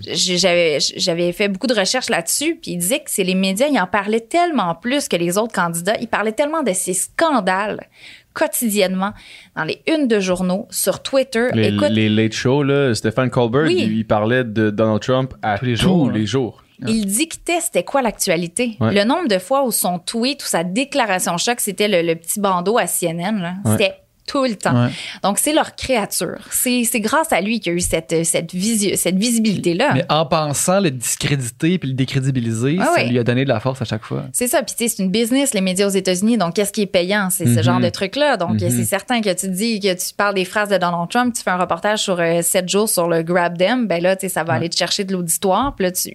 j'avais 0.00 1.32
fait 1.32 1.48
beaucoup 1.48 1.68
de 1.68 1.74
recherches 1.74 2.10
là-dessus 2.10 2.58
puis 2.60 2.72
il 2.72 2.78
disait 2.78 2.98
que 2.98 3.10
c'est 3.12 3.22
les 3.22 3.36
médias 3.36 3.68
ils 3.68 3.78
en 3.78 3.86
parlaient 3.86 4.18
tellement 4.20 4.74
plus 4.74 5.06
que 5.08 5.14
les 5.16 5.38
autres 5.38 5.54
candidats 5.54 5.94
ils 6.00 6.08
parlaient 6.08 6.32
tellement 6.32 6.64
de 6.64 6.72
ces 6.72 6.94
scandales 6.94 7.86
quotidiennement 8.34 9.12
dans 9.56 9.64
les 9.64 9.80
unes 9.88 10.06
de 10.08 10.20
journaux 10.20 10.66
sur 10.70 11.02
Twitter 11.02 11.48
Les, 11.54 11.68
écoute 11.68 11.88
les 11.90 12.08
late 12.08 12.32
shows, 12.32 12.62
là, 12.64 12.94
Stéphane 12.94 13.30
Colbert, 13.30 13.62
Oui. 13.64 13.76
il, 13.78 13.92
il 13.98 14.06
parlait 14.06 14.44
de 14.44 14.70
Donald 14.70 15.00
Trump 15.00 15.34
à 15.42 15.58
Tous 15.58 15.64
les 15.64 15.74
tous 15.76 15.80
jours, 15.82 16.10
les 16.10 16.26
jours. 16.26 16.62
il 16.86 17.06
dictait 17.06 17.60
c'était 17.60 17.84
quoi 17.84 18.02
l'actualité 18.02 18.76
Ouais. 18.80 18.92
le 18.92 19.04
nombre 19.04 19.28
de 19.28 19.38
fois 19.38 19.64
où 19.64 19.70
son 19.70 19.98
tweet 19.98 20.42
ou 20.42 20.46
sa 20.46 20.64
déclaration 20.64 21.36
choc 21.38 21.60
c'était 21.60 21.88
le, 21.88 22.02
le 22.06 22.16
petit 22.16 22.40
bandeau 22.40 22.76
à 22.76 22.86
CNN 22.86 23.62
c'était 23.64 23.94
tout 24.26 24.44
le 24.44 24.56
temps. 24.56 24.84
Ouais. 24.86 24.90
Donc, 25.22 25.38
c'est 25.38 25.52
leur 25.52 25.76
créature. 25.76 26.38
C'est 26.50 26.84
grâce 27.00 27.32
à 27.32 27.40
lui 27.40 27.60
qu'il 27.60 27.72
y 27.72 27.74
a 27.74 27.78
eu 27.78 27.80
cette, 27.80 28.24
cette, 28.24 28.52
visi- 28.54 28.96
cette 28.96 29.16
visibilité-là. 29.16 29.92
Mais 29.94 30.04
en 30.08 30.26
pensant 30.26 30.80
le 30.80 30.90
discréditer 30.90 31.78
puis 31.78 31.88
le 31.90 31.94
décrédibiliser, 31.94 32.76
Ah 32.80 32.92
ça 32.96 33.02
oui. 33.04 33.10
lui 33.10 33.18
a 33.18 33.24
donné 33.24 33.44
de 33.44 33.48
la 33.48 33.60
force 33.60 33.82
à 33.82 33.84
chaque 33.84 34.04
fois. 34.04 34.24
C'est 34.32 34.48
ça. 34.48 34.62
Puis, 34.62 34.74
tu 34.76 34.84
sais, 34.88 34.96
c'est 34.96 35.02
une 35.02 35.10
business, 35.10 35.54
les 35.54 35.60
médias 35.60 35.86
aux 35.86 35.90
États-Unis. 35.90 36.38
Donc, 36.38 36.54
qu'est-ce 36.54 36.72
qui 36.72 36.82
est 36.82 36.86
payant? 36.86 37.28
C'est 37.30 37.44
ce 37.46 37.50
Mhm. 37.58 37.62
genre 37.62 37.80
de 37.80 37.88
truc-là. 37.90 38.36
Donc, 38.36 38.60
Mhm. 38.60 38.70
c'est 38.70 38.84
certain 38.84 39.20
que 39.20 39.32
tu 39.34 39.48
dis 39.48 39.80
que 39.80 39.92
tu 39.92 40.14
parles 40.14 40.34
des 40.34 40.44
phrases 40.44 40.68
de 40.70 40.76
Donald 40.78 41.08
Trump, 41.10 41.34
tu 41.34 41.42
fais 41.42 41.50
un 41.50 41.58
reportage 41.58 41.98
sur 42.00 42.18
euh, 42.20 42.40
sept 42.42 42.68
jours 42.68 42.88
sur 42.88 43.08
le 43.08 43.22
Grab 43.22 43.58
Them, 43.58 43.86
ben 43.86 44.02
là, 44.02 44.16
tu 44.16 44.22
sais, 44.22 44.28
ça 44.32 44.44
va 44.44 44.54
aller 44.54 44.68
te 44.68 44.76
chercher 44.76 45.04
de 45.04 45.12
l'auditoire. 45.12 45.74
Puis 45.74 45.84
là, 45.84 45.92
tu 45.92 46.02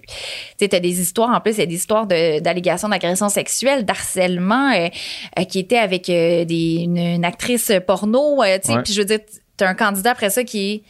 sais, 0.58 0.74
as 0.74 0.80
des 0.80 1.00
histoires, 1.00 1.30
en 1.30 1.40
plus, 1.40 1.52
il 1.52 1.58
y 1.60 1.62
a 1.62 1.66
des 1.66 1.74
histoires 1.74 2.06
de- 2.06 2.40
d'allégations 2.40 2.88
d'agression 2.88 3.28
sexuelle, 3.28 3.84
d'harcèlement, 3.84 4.72
euh, 4.72 4.88
euh, 5.38 5.44
qui 5.44 5.58
étaient 5.60 5.78
avec 5.78 6.08
euh, 6.08 6.44
des, 6.44 6.80
une, 6.84 6.96
une 6.98 7.24
actrice 7.24 7.70
porno, 7.86 7.99
euh, 8.42 8.58
tu 8.62 8.68
sais. 8.68 8.72
Puis, 8.82 8.92
je 8.92 9.00
veux 9.00 9.06
dire, 9.06 9.20
tu 9.56 9.64
as 9.64 9.68
un 9.68 9.74
candidat 9.74 10.12
après 10.12 10.30
ça 10.30 10.44
qui 10.44 10.72
est 10.72 10.82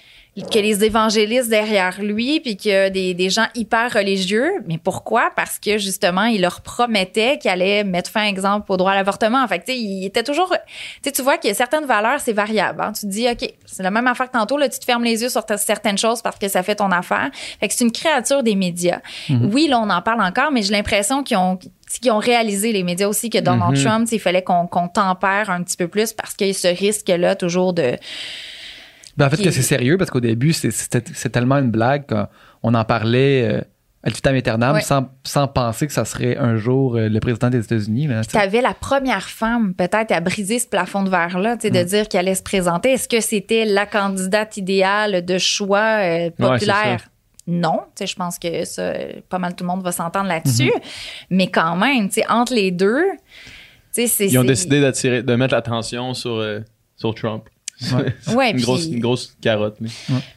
que 0.50 0.58
les 0.58 0.84
évangélistes 0.84 1.50
derrière 1.50 2.00
lui, 2.00 2.40
puis 2.40 2.56
a 2.72 2.88
des, 2.88 3.12
des 3.14 3.28
gens 3.30 3.46
hyper 3.54 3.92
religieux. 3.92 4.50
Mais 4.66 4.78
pourquoi? 4.78 5.30
Parce 5.36 5.58
que 5.58 5.76
justement, 5.76 6.24
il 6.24 6.40
leur 6.40 6.60
promettait 6.62 7.36
qu'il 7.36 7.50
allait 7.50 7.82
mettre 7.84 8.08
fin, 8.10 8.24
exemple, 8.24 8.70
au 8.72 8.76
droit 8.78 8.92
à 8.92 8.94
l'avortement. 8.94 9.46
Fait 9.48 9.58
que, 9.58 9.66
tu 9.66 9.72
sais, 9.72 9.78
il 9.78 10.06
était 10.06 10.22
toujours... 10.22 10.48
Tu 10.56 11.00
sais, 11.04 11.12
tu 11.12 11.20
vois 11.22 11.36
qu'il 11.36 11.48
y 11.48 11.50
a 11.50 11.54
certaines 11.54 11.84
valeurs, 11.84 12.20
c'est 12.20 12.32
variable. 12.32 12.80
hein. 12.80 12.92
Tu 12.92 13.02
te 13.02 13.06
dis, 13.10 13.28
OK, 13.28 13.52
c'est 13.66 13.82
la 13.82 13.90
même 13.90 14.06
affaire 14.06 14.28
que 14.30 14.38
tantôt, 14.38 14.56
là, 14.56 14.68
tu 14.68 14.78
te 14.78 14.84
fermes 14.84 15.04
les 15.04 15.20
yeux 15.20 15.28
sur 15.28 15.44
ta- 15.44 15.58
certaines 15.58 15.98
choses 15.98 16.22
parce 16.22 16.38
que 16.38 16.48
ça 16.48 16.62
fait 16.62 16.76
ton 16.76 16.90
affaire. 16.92 17.28
Fait 17.58 17.66
que 17.68 17.74
c'est 17.74 17.84
une 17.84 17.92
créature 17.92 18.42
des 18.42 18.54
médias. 18.54 19.00
Oui, 19.52 19.66
là, 19.68 19.80
on 19.80 19.90
en 19.90 20.00
parle 20.00 20.22
encore, 20.22 20.52
mais 20.52 20.62
j'ai 20.62 20.72
l'impression 20.72 21.22
qu'ils 21.24 21.36
ont 21.38 21.58
qu'ils 21.98 22.12
ont 22.12 22.18
réalisé 22.18 22.72
les 22.72 22.84
médias 22.84 23.08
aussi 23.08 23.30
que 23.30 23.38
Donald 23.38 23.76
Mhm. 23.76 23.84
Trump, 23.84 24.08
il 24.12 24.20
fallait 24.20 24.42
qu'on 24.42 24.66
qu'on 24.66 24.86
tempère 24.88 25.50
un 25.50 25.62
petit 25.64 25.76
peu 25.76 25.88
plus 25.88 26.12
parce 26.12 26.34
qu'il 26.34 26.46
y 26.46 26.50
a 26.50 26.54
ce 26.54 26.68
risque-là 26.68 27.34
toujours 27.34 27.72
de... 27.72 27.96
Ben, 29.16 29.26
en 29.26 29.30
fait, 29.30 29.36
Qui- 29.38 29.42
que 29.44 29.50
c'est 29.50 29.62
sérieux 29.62 29.98
parce 29.98 30.10
qu'au 30.10 30.20
début, 30.20 30.52
c'est- 30.52 30.70
tellement 31.32 31.56
une 31.56 31.70
blague 31.70 32.04
qu'on 32.06 32.74
en 32.74 32.84
parlait 32.84 33.42
euh, 33.44 33.60
ad 34.02 34.14
vitam 34.14 34.34
aeternam 34.34 34.74
Ouais. 34.76 34.80
sans, 34.80 35.08
sans 35.24 35.46
penser 35.48 35.86
que 35.86 35.92
ça 35.92 36.06
serait 36.06 36.36
un 36.38 36.56
jour 36.56 36.96
euh, 36.96 37.08
le 37.08 37.20
président 37.20 37.50
des 37.50 37.62
États-Unis. 37.62 38.08
tu 38.30 38.36
avais 38.38 38.62
la 38.62 38.72
première 38.72 39.28
femme 39.28 39.74
peut-être 39.74 40.12
à 40.12 40.20
briser 40.20 40.58
ce 40.58 40.66
plafond 40.66 41.02
de 41.02 41.10
verre-là, 41.10 41.56
sais, 41.60 41.68
Mm. 41.70 41.74
de 41.74 41.82
dire 41.82 42.08
qu'elle 42.08 42.20
allait 42.20 42.34
se 42.34 42.42
présenter. 42.42 42.92
Est-ce 42.92 43.08
que 43.08 43.20
c'était 43.20 43.66
la 43.66 43.84
candidate 43.84 44.56
idéale 44.56 45.22
de 45.24 45.36
choix 45.38 45.98
euh, 46.02 46.30
populaire? 46.30 47.08
Non, 47.50 47.80
tu 47.96 48.00
sais, 48.00 48.06
je 48.06 48.16
pense 48.16 48.38
que 48.38 48.64
ça, 48.64 48.92
pas 49.28 49.38
mal 49.38 49.54
tout 49.54 49.64
le 49.64 49.68
monde 49.68 49.82
va 49.82 49.92
s'entendre 49.92 50.28
là-dessus. 50.28 50.64
Mm-hmm. 50.70 51.26
Mais 51.30 51.46
quand 51.48 51.76
même, 51.76 52.08
tu 52.08 52.14
sais, 52.14 52.24
entre 52.30 52.54
les 52.54 52.70
deux, 52.70 53.04
tu 53.92 54.02
sais, 54.02 54.06
c'est... 54.06 54.26
Ils 54.28 54.38
ont 54.38 54.42
c'est- 54.42 54.48
décidé 54.48 54.80
d'attirer, 54.80 55.22
de 55.22 55.34
mettre 55.34 55.54
l'attention 55.54 56.14
sur, 56.14 56.36
euh, 56.36 56.60
sur 56.96 57.14
Trump. 57.14 57.44
Ouais. 58.34 58.50
Une, 58.50 58.56
puis- 58.56 58.62
grosse, 58.62 58.86
une 58.88 59.00
grosse 59.00 59.34
carotte. 59.40 59.76
mais- 59.80 59.88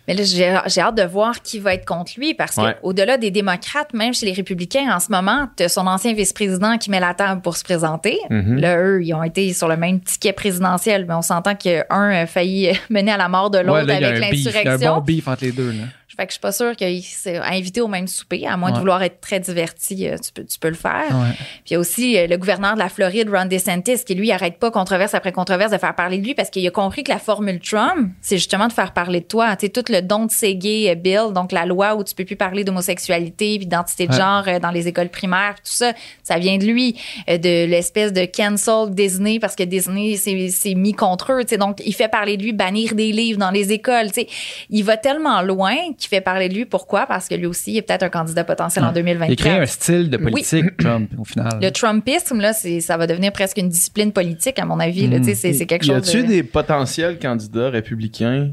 Mais 0.07 0.13
là, 0.13 0.23
j'ai 0.23 0.57
j'ai 0.67 0.79
hâte 0.79 0.95
de 0.95 1.03
voir 1.03 1.41
qui 1.41 1.59
va 1.59 1.73
être 1.73 1.83
contre 1.85 2.13
lui 2.17 2.33
parce 2.33 2.55
Ouais. 2.55 2.77
qu'au-delà 2.81 3.17
des 3.17 3.31
démocrates, 3.31 3.93
même 3.93 4.13
chez 4.13 4.25
les 4.25 4.31
républicains, 4.31 4.89
en 4.95 5.01
ce 5.01 5.11
moment, 5.11 5.49
tu 5.57 5.67
son 5.67 5.85
ancien 5.85 6.13
vice-président 6.13 6.77
qui 6.77 6.89
met 6.89 7.01
la 7.01 7.13
table 7.13 7.41
pour 7.41 7.57
se 7.57 7.65
présenter. 7.65 8.17
Mhm. 8.29 8.59
Là, 8.61 8.77
eux, 8.81 9.03
ils 9.03 9.13
ont 9.13 9.23
été 9.23 9.51
sur 9.51 9.67
le 9.67 9.75
même 9.75 9.99
ticket 9.99 10.31
présidentiel, 10.31 11.05
mais 11.05 11.15
on 11.15 11.21
s'entend 11.21 11.53
qu'un 11.55 11.83
a 11.89 12.25
failli 12.27 12.71
mener 12.89 13.11
à 13.11 13.17
la 13.17 13.27
mort 13.27 13.49
de 13.49 13.57
l'autre 13.57 13.81
Ouais, 13.81 13.85
là, 13.87 13.95
il 13.97 14.01
y 14.01 14.05
a 14.05 14.07
avec 14.07 14.31
beef. 14.31 14.39
Il 14.39 14.43
y 14.45 14.47
a 14.47 14.49
un 14.51 14.53
l'insurrection. 14.63 14.95
bon 14.95 15.01
beef 15.01 15.27
entre 15.27 15.43
les 15.43 15.51
deux. 15.51 15.71
Là. 15.71 15.83
Fait 16.15 16.25
que 16.25 16.29
je 16.31 16.33
suis 16.33 16.41
pas 16.41 16.51
sûre 16.51 16.75
qu'il 16.75 17.01
s'est 17.03 17.37
invité 17.37 17.81
au 17.81 17.87
même 17.87 18.07
souper, 18.07 18.45
à 18.45 18.55
moins 18.57 18.71
de 18.71 18.77
vouloir 18.77 19.01
être 19.03 19.19
très 19.19 19.39
diverti, 19.39 20.07
euh, 20.07 20.17
tu 20.17 20.31
peux, 20.31 20.43
tu 20.45 20.59
peux 20.59 20.67
le 20.69 20.75
faire. 20.75 21.05
Ouais. 21.11 21.31
Puis 21.33 21.71
il 21.71 21.73
y 21.73 21.75
a 21.75 21.79
aussi 21.79 22.17
euh, 22.17 22.27
le 22.27 22.37
gouverneur 22.37 22.73
de 22.75 22.79
la 22.79 22.89
Floride, 22.89 23.29
Ron 23.33 23.45
DeSantis, 23.45 24.03
qui 24.05 24.15
lui 24.15 24.31
arrête 24.31 24.59
pas 24.59 24.69
controverse 24.71 25.13
après 25.13 25.31
controverse 25.31 25.71
de 25.71 25.77
faire 25.77 25.95
parler 25.95 26.17
de 26.19 26.23
lui 26.25 26.33
parce 26.35 26.49
qu'il 26.49 26.65
a 26.67 26.71
compris 26.71 27.03
que 27.03 27.11
la 27.11 27.19
formule 27.19 27.59
Trump, 27.59 28.11
c'est 28.21 28.37
justement 28.37 28.67
de 28.67 28.73
faire 28.73 28.93
parler 28.93 29.21
de 29.21 29.25
toi. 29.25 29.55
Tu 29.55 29.65
sais, 29.65 29.69
tout 29.71 29.83
le 29.91 30.01
don 30.01 30.25
de 30.25 30.31
say 30.31 30.55
gay 30.55 30.89
euh, 30.91 30.95
bill, 30.95 31.33
donc 31.33 31.51
la 31.51 31.65
loi 31.65 31.95
où 31.95 32.03
tu 32.03 32.13
peux 32.13 32.25
plus 32.25 32.35
parler 32.35 32.63
d'homosexualité, 32.63 33.57
puis 33.57 33.65
d'identité 33.65 34.07
de 34.07 34.13
Ouais. 34.13 34.19
genre 34.19 34.59
dans 34.61 34.69
les 34.71 34.87
écoles 34.87 35.09
primaires, 35.09 35.55
tout 35.55 35.71
ça, 35.73 35.93
ça 36.23 36.37
vient 36.37 36.57
de 36.57 36.65
lui, 36.65 36.95
de 37.27 37.65
l'espèce 37.65 38.13
de 38.13 38.25
cancel 38.25 38.93
Disney 38.93 39.39
parce 39.39 39.55
que 39.55 39.63
Disney 39.63 40.15
s'est 40.17 40.75
mis 40.75 40.93
contre 40.93 41.31
eux. 41.33 41.41
Tu 41.43 41.49
sais, 41.49 41.57
donc 41.57 41.81
il 41.85 41.93
fait 41.93 42.07
parler 42.09 42.37
de 42.37 42.43
lui, 42.43 42.53
bannir 42.53 42.93
des 42.93 43.11
livres 43.11 43.39
dans 43.39 43.49
les 43.51 43.71
écoles. 43.71 44.07
Tu 44.07 44.21
sais, 44.21 44.27
il 44.69 44.83
va 44.83 44.97
tellement 44.97 45.41
loin 45.41 45.75
qu'il 46.03 46.15
fait 46.15 46.21
parler 46.21 46.49
de 46.49 46.53
lui. 46.53 46.65
Pourquoi? 46.65 47.05
Parce 47.05 47.27
que 47.27 47.35
lui 47.35 47.45
aussi 47.45 47.71
il 47.71 47.77
est 47.77 47.81
peut-être 47.81 48.03
un 48.03 48.09
candidat 48.09 48.43
potentiel 48.43 48.85
en 48.85 48.89
Il 48.89 48.95
2024. 48.95 49.31
a 49.31 49.35
créé 49.35 49.61
un 49.61 49.65
style 49.65 50.09
de 50.09 50.17
politique, 50.17 50.77
Trump, 50.77 51.09
au 51.17 51.23
final. 51.23 51.59
Le 51.61 51.71
Trumpisme, 51.71 52.39
là, 52.39 52.53
c'est, 52.53 52.81
ça 52.81 52.97
va 52.97 53.07
devenir 53.07 53.31
presque 53.31 53.57
une 53.57 53.69
discipline 53.69 54.11
politique, 54.11 54.59
à 54.59 54.65
mon 54.65 54.79
avis. 54.79 55.07
Mm. 55.07 55.23
Sais, 55.23 55.35
c'est, 55.35 55.65
quelque 55.65 55.85
y 55.85 55.87
chose 55.87 56.07
a-tu 56.09 56.23
de... 56.23 56.27
des 56.27 56.43
potentiels 56.43 57.19
candidats 57.19 57.69
républicains 57.69 58.51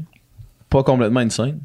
pas 0.69 0.83
complètement 0.83 1.19
insane? 1.19 1.59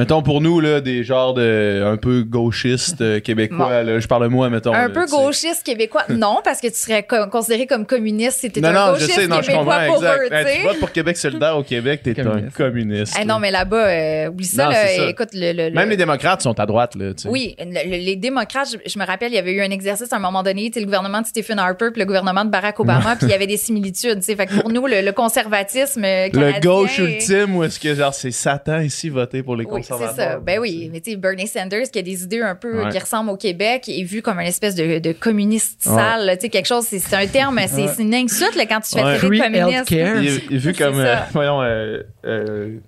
Mettons 0.00 0.22
pour 0.22 0.40
nous, 0.40 0.60
là, 0.60 0.80
des 0.80 1.04
genres 1.04 1.34
de 1.34 1.82
un 1.84 1.98
peu 1.98 2.22
gauchistes 2.22 3.02
euh, 3.02 3.20
québécois. 3.20 3.82
là, 3.82 3.98
je 4.00 4.06
parle 4.08 4.28
moi, 4.28 4.48
mettons. 4.48 4.72
Un 4.72 4.88
là, 4.88 4.88
peu 4.88 5.02
tu 5.04 5.08
sais. 5.10 5.16
gauchiste 5.16 5.62
québécois? 5.62 6.04
Non, 6.08 6.38
parce 6.42 6.60
que 6.62 6.68
tu 6.68 6.74
serais 6.74 7.02
co- 7.02 7.26
considéré 7.30 7.66
comme 7.66 7.84
communiste 7.84 8.38
si 8.40 8.50
t'étais 8.50 8.60
Non, 8.62 8.68
un 8.68 8.72
non, 8.72 8.94
je 8.94 9.00
gauchiste 9.00 9.12
sais, 9.20 9.26
non, 9.28 9.36
je 9.42 9.46
québécois 9.48 9.64
comprends, 9.74 9.86
pour 9.86 9.96
exact. 10.04 10.22
eux, 10.22 10.28
tu 10.30 10.34
Hey, 10.34 10.44
tu 10.44 10.50
sais. 10.62 10.66
votes 10.66 10.78
pour 10.80 10.92
Québec 10.92 11.16
solidaire 11.18 11.56
au 11.58 11.62
Québec, 11.62 12.00
t'es 12.02 12.18
un 12.18 12.24
Communiste. 12.24 12.56
communiste. 12.56 13.14
Eh 13.16 13.26
là. 13.26 13.34
non, 13.34 13.38
mais 13.40 13.50
là-bas, 13.50 13.86
euh, 13.88 14.28
oublie 14.28 14.46
ça, 14.46 14.64
Non, 14.64 14.70
là. 14.70 14.86
c'est 14.86 14.96
ça. 14.96 15.08
Écoute, 15.10 15.28
le, 15.34 15.52
le- 15.52 15.68
le- 15.68 15.74
Même 15.74 15.90
les 15.90 15.96
démocrates 15.98 16.40
sont 16.40 16.58
à 16.58 16.64
droite, 16.64 16.94
là, 16.94 17.12
tu 17.12 17.22
sais. 17.24 17.28
Oui, 17.28 17.54
le- 17.58 17.66
le- 17.90 18.02
les 18.04 18.16
démocrates, 18.16 18.68
je, 18.72 18.90
je 18.90 18.98
me 18.98 19.04
rappelle, 19.04 19.32
il 19.32 19.34
y 19.34 19.38
avait 19.38 19.52
eu 19.52 19.60
un 19.60 19.70
exercice 19.70 20.10
à 20.12 20.16
un 20.16 20.20
moment 20.20 20.42
donné, 20.42 20.68
tu 20.70 20.74
sais, 20.74 20.80
le 20.80 20.86
gouvernement 20.86 21.20
de 21.20 21.26
Stephen 21.26 21.58
Harper 21.58 21.90
puis 21.92 22.00
le 22.00 22.06
gouvernement 22.06 22.44
de 22.46 22.50
Barack 22.50 22.80
Obama, 22.80 23.16
puis 23.16 23.26
il 23.26 23.30
y 23.30 23.34
avait 23.34 23.46
des 23.46 23.58
similitudes. 23.58 24.20
tu 24.20 24.22
sais. 24.22 24.34
Fait 24.36 24.46
que 24.46 24.58
pour 24.60 24.70
nous, 24.70 24.86
le, 24.86 25.02
le 25.02 25.12
conservatisme 25.12 26.04
euh, 26.04 26.30
canadien... 26.30 26.54
Le 26.56 26.60
gauche 26.66 26.98
est- 26.98 27.02
ultime, 27.02 27.56
ou 27.56 27.64
est-ce 27.64 27.78
que 27.78 27.94
genre 27.94 28.14
c'est 28.14 28.30
Satan 28.30 28.80
ici 28.80 29.08
voter 29.10 29.42
pour 29.42 29.56
les 29.56 29.64
Oui, 29.66 29.80
c'est 29.98 30.14
ça. 30.16 30.38
Ben 30.38 30.58
oui, 30.58 30.88
mais 30.92 31.00
tu 31.00 31.10
sais, 31.12 31.16
Bernie 31.16 31.46
Sanders 31.46 31.90
qui 31.90 31.98
a 31.98 32.02
des 32.02 32.22
idées 32.22 32.40
un 32.42 32.54
peu 32.54 32.84
Ouais. 32.84 32.90
qui 32.90 32.98
ressemblent 32.98 33.30
au 33.30 33.36
Québec 33.36 33.88
est 33.88 34.02
vu 34.04 34.22
comme 34.22 34.38
une 34.40 34.46
espèce 34.46 34.74
de, 34.74 34.98
de 34.98 35.12
communiste 35.12 35.82
sale, 35.82 36.30
tu 36.34 36.42
sais, 36.42 36.48
quelque 36.48 36.66
chose, 36.68 36.84
c'est 36.86 36.98
c'est 36.98 37.16
un 37.16 37.26
terme, 37.26 37.58
c'est 37.66 37.88
c'est 37.88 38.02
une 38.02 38.14
insulte 38.14 38.54
là, 38.56 38.66
quand 38.66 38.80
tu 38.80 38.90
fais 38.98 39.02
de 39.02 39.20
communiste. 39.20 39.90
Il 39.90 39.98
est, 39.98 40.42
il 40.50 40.56
est 40.56 40.58
vu 40.58 40.72
comme, 40.72 40.98
euh, 41.00 41.16
voyons, 41.32 41.62
euh, 41.62 42.02
euh, 42.24 42.78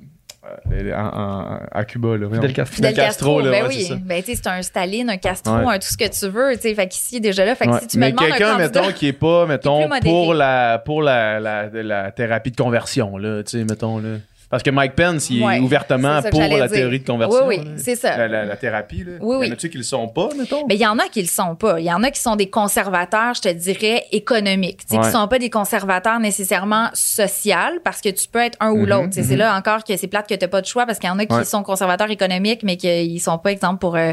en- 0.94 1.20
en- 1.20 1.59
à 1.70 1.84
Cuba, 1.84 2.16
là. 2.16 2.26
voyons. 2.26 2.34
Fidel 2.42 2.53
Castro. 2.53 2.74
Fidel 2.74 2.94
Castro, 2.94 3.40
là, 3.40 3.50
ben 3.50 3.62
ouais, 3.62 3.68
oui. 3.68 3.82
c'est 3.82 3.88
ça. 3.90 3.98
Ben, 4.03 4.22
tu 4.22 4.32
sais, 4.34 4.40
c'est 4.42 4.48
un 4.48 4.61
Staline, 4.62 5.09
un 5.11 5.16
Castro, 5.16 5.55
Ouais. 5.55 5.74
un 5.74 5.78
tout 5.78 5.86
ce 5.88 5.96
que 5.96 6.09
tu 6.09 6.28
veux, 6.32 6.55
tu 6.57 6.62
sais. 6.62 6.74
Fait 6.74 6.88
qu'ici, 6.88 7.20
déjà 7.20 7.44
là, 7.44 7.55
fait 7.55 7.66
que 7.66 7.70
Ouais. 7.70 7.80
si 7.80 7.86
tu 7.86 7.98
me 7.98 8.07
Mais 8.07 8.12
quelqu'un, 8.12 8.57
candidat... 8.57 8.80
mettons, 8.82 8.92
qui 8.92 9.07
est 9.09 9.12
pas, 9.12 9.46
mettons, 9.46 9.88
pour 10.03 10.34
la, 10.34 10.78
pour 10.84 11.00
la, 11.03 11.38
la, 11.40 11.68
la 11.72 12.11
thérapie 12.11 12.50
de 12.50 12.57
conversion, 12.57 13.16
là, 13.18 13.42
tu 13.44 13.59
sais, 13.59 13.64
mettons, 13.64 13.98
là. 13.98 14.18
Parce 14.53 14.62
que 14.62 14.68
Mike 14.70 14.94
Pence, 14.94 15.30
il 15.30 15.42
Ouais, 15.42 15.57
est 15.57 15.61
ouvertement 15.61 16.20
pour 16.30 16.38
la 16.40 16.48
dire. 16.68 16.70
théorie 16.70 17.00
de 17.00 17.07
conversion. 17.07 17.46
Oui, 17.46 17.57
oui, 17.59 17.70
c'est 17.78 17.96
ça. 17.96 18.18
La, 18.18 18.28
la- 18.28 18.44
la 18.44 18.57
thérapie, 18.57 19.03
là. 19.03 19.12
Oui, 19.20 19.36
oui. 19.40 19.46
Y 19.48 19.50
en 19.50 19.55
a-tu 19.55 19.70
qui 19.70 19.78
le 19.78 19.82
sont 19.82 20.07
pas, 20.09 20.28
mettons? 20.38 20.66
Mais 20.68 20.74
il 20.74 20.80
y 20.82 20.86
en 20.86 20.98
a 20.98 21.05
qui 21.09 21.22
le 21.22 21.26
sont 21.28 21.55
pas. 21.57 21.80
Il 21.80 21.86
y 21.86 21.92
en 21.92 22.03
a 22.03 22.11
qui 22.11 22.20
sont 22.20 22.36
des 22.36 22.50
conservateurs, 22.50 23.32
je 23.34 23.40
te 23.40 23.48
dirais, 23.48 24.05
économiques. 24.12 24.80
Tu 24.86 24.88
sais, 24.88 24.98
Ouais. 24.98 25.07
qui 25.07 25.11
sont 25.11 25.26
pas 25.26 25.38
des 25.38 25.48
conservateurs 25.48 26.20
nécessairement 26.20 26.90
sociaux, 26.92 27.80
parce 27.82 28.03
que 28.03 28.11
tu 28.11 28.28
peux 28.28 28.40
être 28.40 28.59
un 28.61 28.72
ou 28.72 28.80
Mhm, 28.82 28.86
l'autre. 28.88 29.09
Tu 29.14 29.22
C'est 29.24 29.36
là 29.36 29.57
encore 29.57 29.84
que 29.84 29.96
c'est 29.96 30.07
plate 30.07 30.28
que 30.28 30.34
t'as 30.34 30.48
pas 30.48 30.61
de 30.61 30.66
choix, 30.66 30.84
parce 30.84 30.98
qu'il 30.98 31.09
y 31.09 31.12
en 31.12 31.18
a 31.18 31.24
qui 31.24 31.32
Ouais. 31.34 31.44
sont 31.44 31.62
conservateurs 31.62 32.11
économiques, 32.11 32.62
mais 32.62 32.76
qui 32.76 33.18
sont 33.20 33.38
pas, 33.38 33.53
exemple, 33.53 33.78
pour 33.78 33.96
euh, 33.96 34.12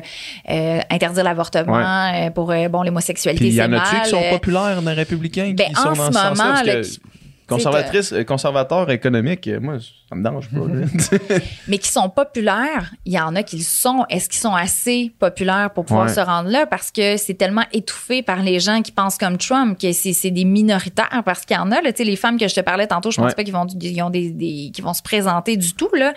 euh, 0.49 0.79
interdire 0.89 1.25
l'avortement, 1.25 2.13
euh, 2.15 2.29
pour 2.29 2.49
euh, 2.51 2.69
bon 2.69 2.83
l'homosexualité, 2.83 3.43
il 3.47 3.51
y 3.53 3.55
c'est 3.57 3.63
en 3.63 3.73
a-tu 3.73 4.01
qui 4.03 4.09
sont 4.09 4.23
populaires 4.29 4.81
dans 4.81 4.89
les 4.91 4.95
républicains 4.95 5.53
ben, 5.53 5.67
qui 5.67 5.77
en 5.77 5.83
sont 5.83 5.95
ce 5.95 5.99
dans 5.99 6.05
ce 6.07 6.11
sens-là? 6.13 6.29
moment, 6.45 6.53
Parce 6.55 6.65
là, 6.65 6.75
que 6.75 6.81
qui- 6.81 6.99
conservatrice, 7.47 8.13
euh, 8.13 8.23
conservateur 8.23 8.89
économique, 8.91 9.49
moi, 9.59 9.75
ça 10.09 10.15
me 10.15 10.23
dérange 10.23 10.49
pas. 10.49 10.59
mais 11.67 11.77
qui 11.77 11.89
sont 11.89 12.09
populaires, 12.09 12.91
il 13.05 13.13
y 13.13 13.19
en 13.19 13.35
a 13.35 13.43
qui 13.43 13.57
le 13.57 13.63
sont. 13.63 14.05
Est-ce 14.09 14.27
qu'ils 14.29 14.39
sont 14.39 14.55
assez 14.55 15.11
populaires 15.19 15.69
pour 15.73 15.85
pouvoir 15.85 16.07
Ouais. 16.07 16.13
se 16.13 16.19
rendre 16.19 16.49
là? 16.49 16.65
Parce 16.65 16.91
que 16.91 17.17
c'est 17.17 17.33
tellement 17.35 17.63
étouffé 17.73 18.23
par 18.23 18.41
les 18.41 18.59
gens 18.59 18.81
qui 18.81 18.91
pensent 18.91 19.17
comme 19.17 19.37
Trump 19.37 19.77
que 19.79 19.91
c'est 19.91 20.13
c'est 20.13 20.31
des 20.31 20.45
minoritaires. 20.45 21.21
Parce 21.25 21.45
qu'il 21.45 21.55
y 21.55 21.59
en 21.59 21.71
a, 21.71 21.81
là, 21.81 21.91
tu 21.91 21.97
sais, 21.97 22.03
les 22.03 22.15
femmes 22.15 22.37
que 22.37 22.47
je 22.47 22.55
te 22.55 22.61
parlais 22.61 22.87
tantôt, 22.87 23.11
je 23.11 23.17
pense 23.17 23.27
Ouais. 23.29 23.35
pas 23.35 23.43
qu'ils 23.43 23.53
vont, 23.53 23.67
ils 23.67 24.01
ont 24.01 24.09
des, 24.09 24.31
des- 24.31 24.71
qu'ils 24.73 24.83
vont 24.83 24.93
se 24.93 25.01
présenter 25.03 25.57
du 25.57 25.73
tout, 25.73 25.89
là. 25.95 26.13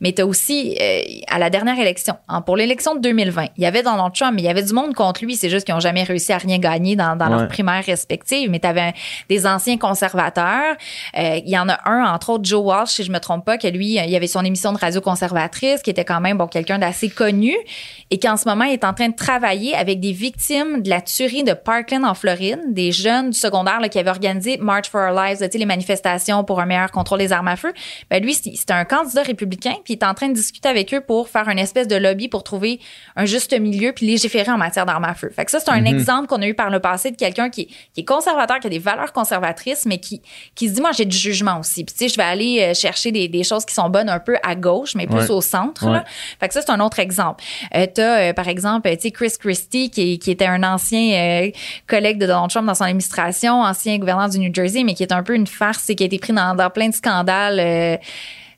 Mais 0.00 0.12
tu 0.12 0.22
as 0.22 0.26
aussi, 0.26 0.76
euh, 0.80 1.00
à 1.28 1.38
la 1.38 1.50
dernière 1.50 1.78
élection, 1.78 2.16
hein, 2.28 2.40
pour 2.40 2.56
l'élection 2.56 2.94
de 2.94 3.00
2020, 3.00 3.46
il 3.56 3.62
y 3.62 3.66
avait 3.66 3.82
Donald 3.82 4.14
Trump, 4.14 4.32
mais 4.34 4.42
il 4.42 4.46
y 4.46 4.48
avait 4.48 4.62
du 4.62 4.72
monde 4.72 4.94
contre 4.94 5.24
lui. 5.24 5.36
C'est 5.36 5.50
juste 5.50 5.66
qu'ils 5.66 5.74
ont 5.74 5.80
jamais 5.80 6.02
réussi 6.04 6.32
à 6.32 6.38
rien 6.38 6.58
gagner 6.58 6.96
dans, 6.96 7.16
dans 7.16 7.26
Ouais. 7.30 7.36
leurs 7.38 7.48
primaires 7.48 7.84
respectives. 7.84 8.48
Mais 8.50 8.60
tu 8.60 8.66
avais 8.66 8.94
des 9.28 9.46
anciens 9.46 9.76
conservateurs. 9.78 10.76
Euh, 11.18 11.40
il 11.44 11.50
y 11.50 11.58
en 11.58 11.68
a 11.68 11.78
un, 11.88 12.04
entre 12.12 12.30
autres, 12.30 12.44
Joe 12.44 12.62
Walsh, 12.64 12.90
si 12.90 13.04
je 13.04 13.10
me 13.12 13.18
trompe 13.18 13.33
trompe 13.34 13.44
pas, 13.44 13.58
que 13.58 13.66
lui, 13.66 13.96
il 13.96 14.10
y 14.10 14.16
avait 14.16 14.26
son 14.26 14.44
émission 14.44 14.72
de 14.72 14.78
radio 14.78 15.00
conservatrice, 15.00 15.82
qui 15.82 15.90
était 15.90 16.04
quand 16.04 16.20
même 16.20 16.38
bon 16.38 16.46
quelqu'un 16.46 16.78
d'assez 16.78 17.08
connu, 17.08 17.54
et 18.10 18.18
qu'en 18.18 18.36
ce 18.36 18.48
moment, 18.48 18.64
il 18.64 18.72
est 18.72 18.84
en 18.84 18.94
train 18.94 19.08
de 19.08 19.16
travailler 19.16 19.74
avec 19.74 20.00
des 20.00 20.12
victimes 20.12 20.82
de 20.82 20.90
la 20.90 21.00
tuerie 21.00 21.42
de 21.42 21.52
Parkland 21.52 22.04
en 22.04 22.14
Floride, 22.14 22.60
des 22.68 22.92
jeunes 22.92 23.30
du 23.30 23.38
secondaire 23.38 23.80
là, 23.80 23.88
qui 23.88 23.98
avaient 23.98 24.10
organisé 24.10 24.56
March 24.58 24.88
for 24.88 25.00
Our 25.00 25.20
Lives, 25.20 25.48
les 25.52 25.66
manifestations 25.66 26.44
pour 26.44 26.60
un 26.60 26.66
meilleur 26.66 26.90
contrôle 26.90 27.18
des 27.18 27.32
armes 27.32 27.48
à 27.48 27.56
feu. 27.56 27.72
Ben 28.10 28.22
lui, 28.22 28.34
c'était 28.34 28.72
un 28.72 28.84
candidat 28.84 29.22
républicain, 29.22 29.74
puis 29.84 29.94
il 29.94 29.98
est 29.98 30.04
en 30.04 30.14
train 30.14 30.28
de 30.28 30.34
discuter 30.34 30.68
avec 30.68 30.92
eux 30.94 31.00
pour 31.00 31.28
faire 31.28 31.48
une 31.48 31.58
espèce 31.58 31.88
de 31.88 31.96
lobby 31.96 32.28
pour 32.28 32.42
trouver 32.42 32.80
un 33.16 33.24
juste 33.24 33.58
milieu 33.58 33.92
puis 33.92 34.06
légiférer 34.06 34.50
en 34.50 34.58
matière 34.58 34.86
d'armes 34.86 35.04
à 35.04 35.14
feu. 35.14 35.30
Fait 35.34 35.44
que 35.44 35.50
ça, 35.50 35.60
c'est 35.60 35.70
un 35.70 35.84
exemple 35.84 36.26
qu'on 36.26 36.42
a 36.42 36.46
eu 36.46 36.54
par 36.54 36.70
le 36.70 36.80
passé 36.80 37.10
de 37.10 37.16
quelqu'un 37.16 37.50
qui, 37.50 37.66
qui 37.66 38.00
est 38.00 38.04
conservateur, 38.04 38.58
qui 38.60 38.66
a 38.66 38.70
des 38.70 38.78
valeurs 38.78 39.12
conservatrices, 39.12 39.86
mais 39.86 39.98
qui, 39.98 40.22
qui 40.54 40.68
se 40.68 40.74
dit, 40.74 40.80
moi, 40.80 40.92
j'ai 40.92 41.04
du 41.04 41.16
jugement 41.16 41.60
aussi. 41.60 41.84
Puis, 41.84 41.94
tu 41.94 42.04
sais, 42.04 42.08
je 42.08 42.16
vais 42.16 42.24
aller 42.24 42.60
euh, 42.60 42.74
chercher 42.74 43.12
des, 43.12 43.23
des, 43.28 43.44
choses 43.44 43.64
qui 43.64 43.74
sont 43.74 43.88
bonnes 43.90 44.08
un 44.08 44.18
peu 44.20 44.36
à 44.42 44.54
gauche, 44.54 44.94
mais 44.94 45.06
plus 45.06 45.16
Ouais. 45.16 45.30
au 45.30 45.40
centre. 45.40 45.86
Ouais. 45.86 45.92
Là. 45.92 46.04
Fait 46.40 46.48
que 46.48 46.54
ça, 46.54 46.60
c'est 46.62 46.70
un 46.70 46.80
autre 46.80 46.98
exemple. 46.98 47.42
Euh, 47.74 47.86
t'as, 47.92 48.20
euh, 48.30 48.32
par 48.32 48.48
exemple, 48.48 48.90
tu 48.96 49.00
sais, 49.02 49.10
Chris 49.10 49.32
Christie, 49.38 49.90
qui, 49.90 50.18
qui 50.18 50.30
était 50.30 50.46
un 50.46 50.62
ancien 50.62 51.44
euh, 51.46 51.50
collègue 51.86 52.18
de 52.18 52.26
Donald 52.26 52.50
Trump 52.50 52.66
dans 52.66 52.74
son 52.74 52.84
administration, 52.84 53.60
ancien 53.62 53.98
gouverneur 53.98 54.28
du 54.28 54.38
New 54.38 54.52
Jersey, 54.54 54.82
mais 54.84 54.94
qui 54.94 55.02
est 55.02 55.12
un 55.12 55.22
peu 55.22 55.34
une 55.34 55.46
farce 55.46 55.88
et 55.90 55.94
qui 55.94 56.02
a 56.02 56.06
été 56.06 56.18
pris 56.18 56.32
dans, 56.32 56.54
dans 56.54 56.70
plein 56.70 56.88
de 56.88 56.94
scandales. 56.94 57.58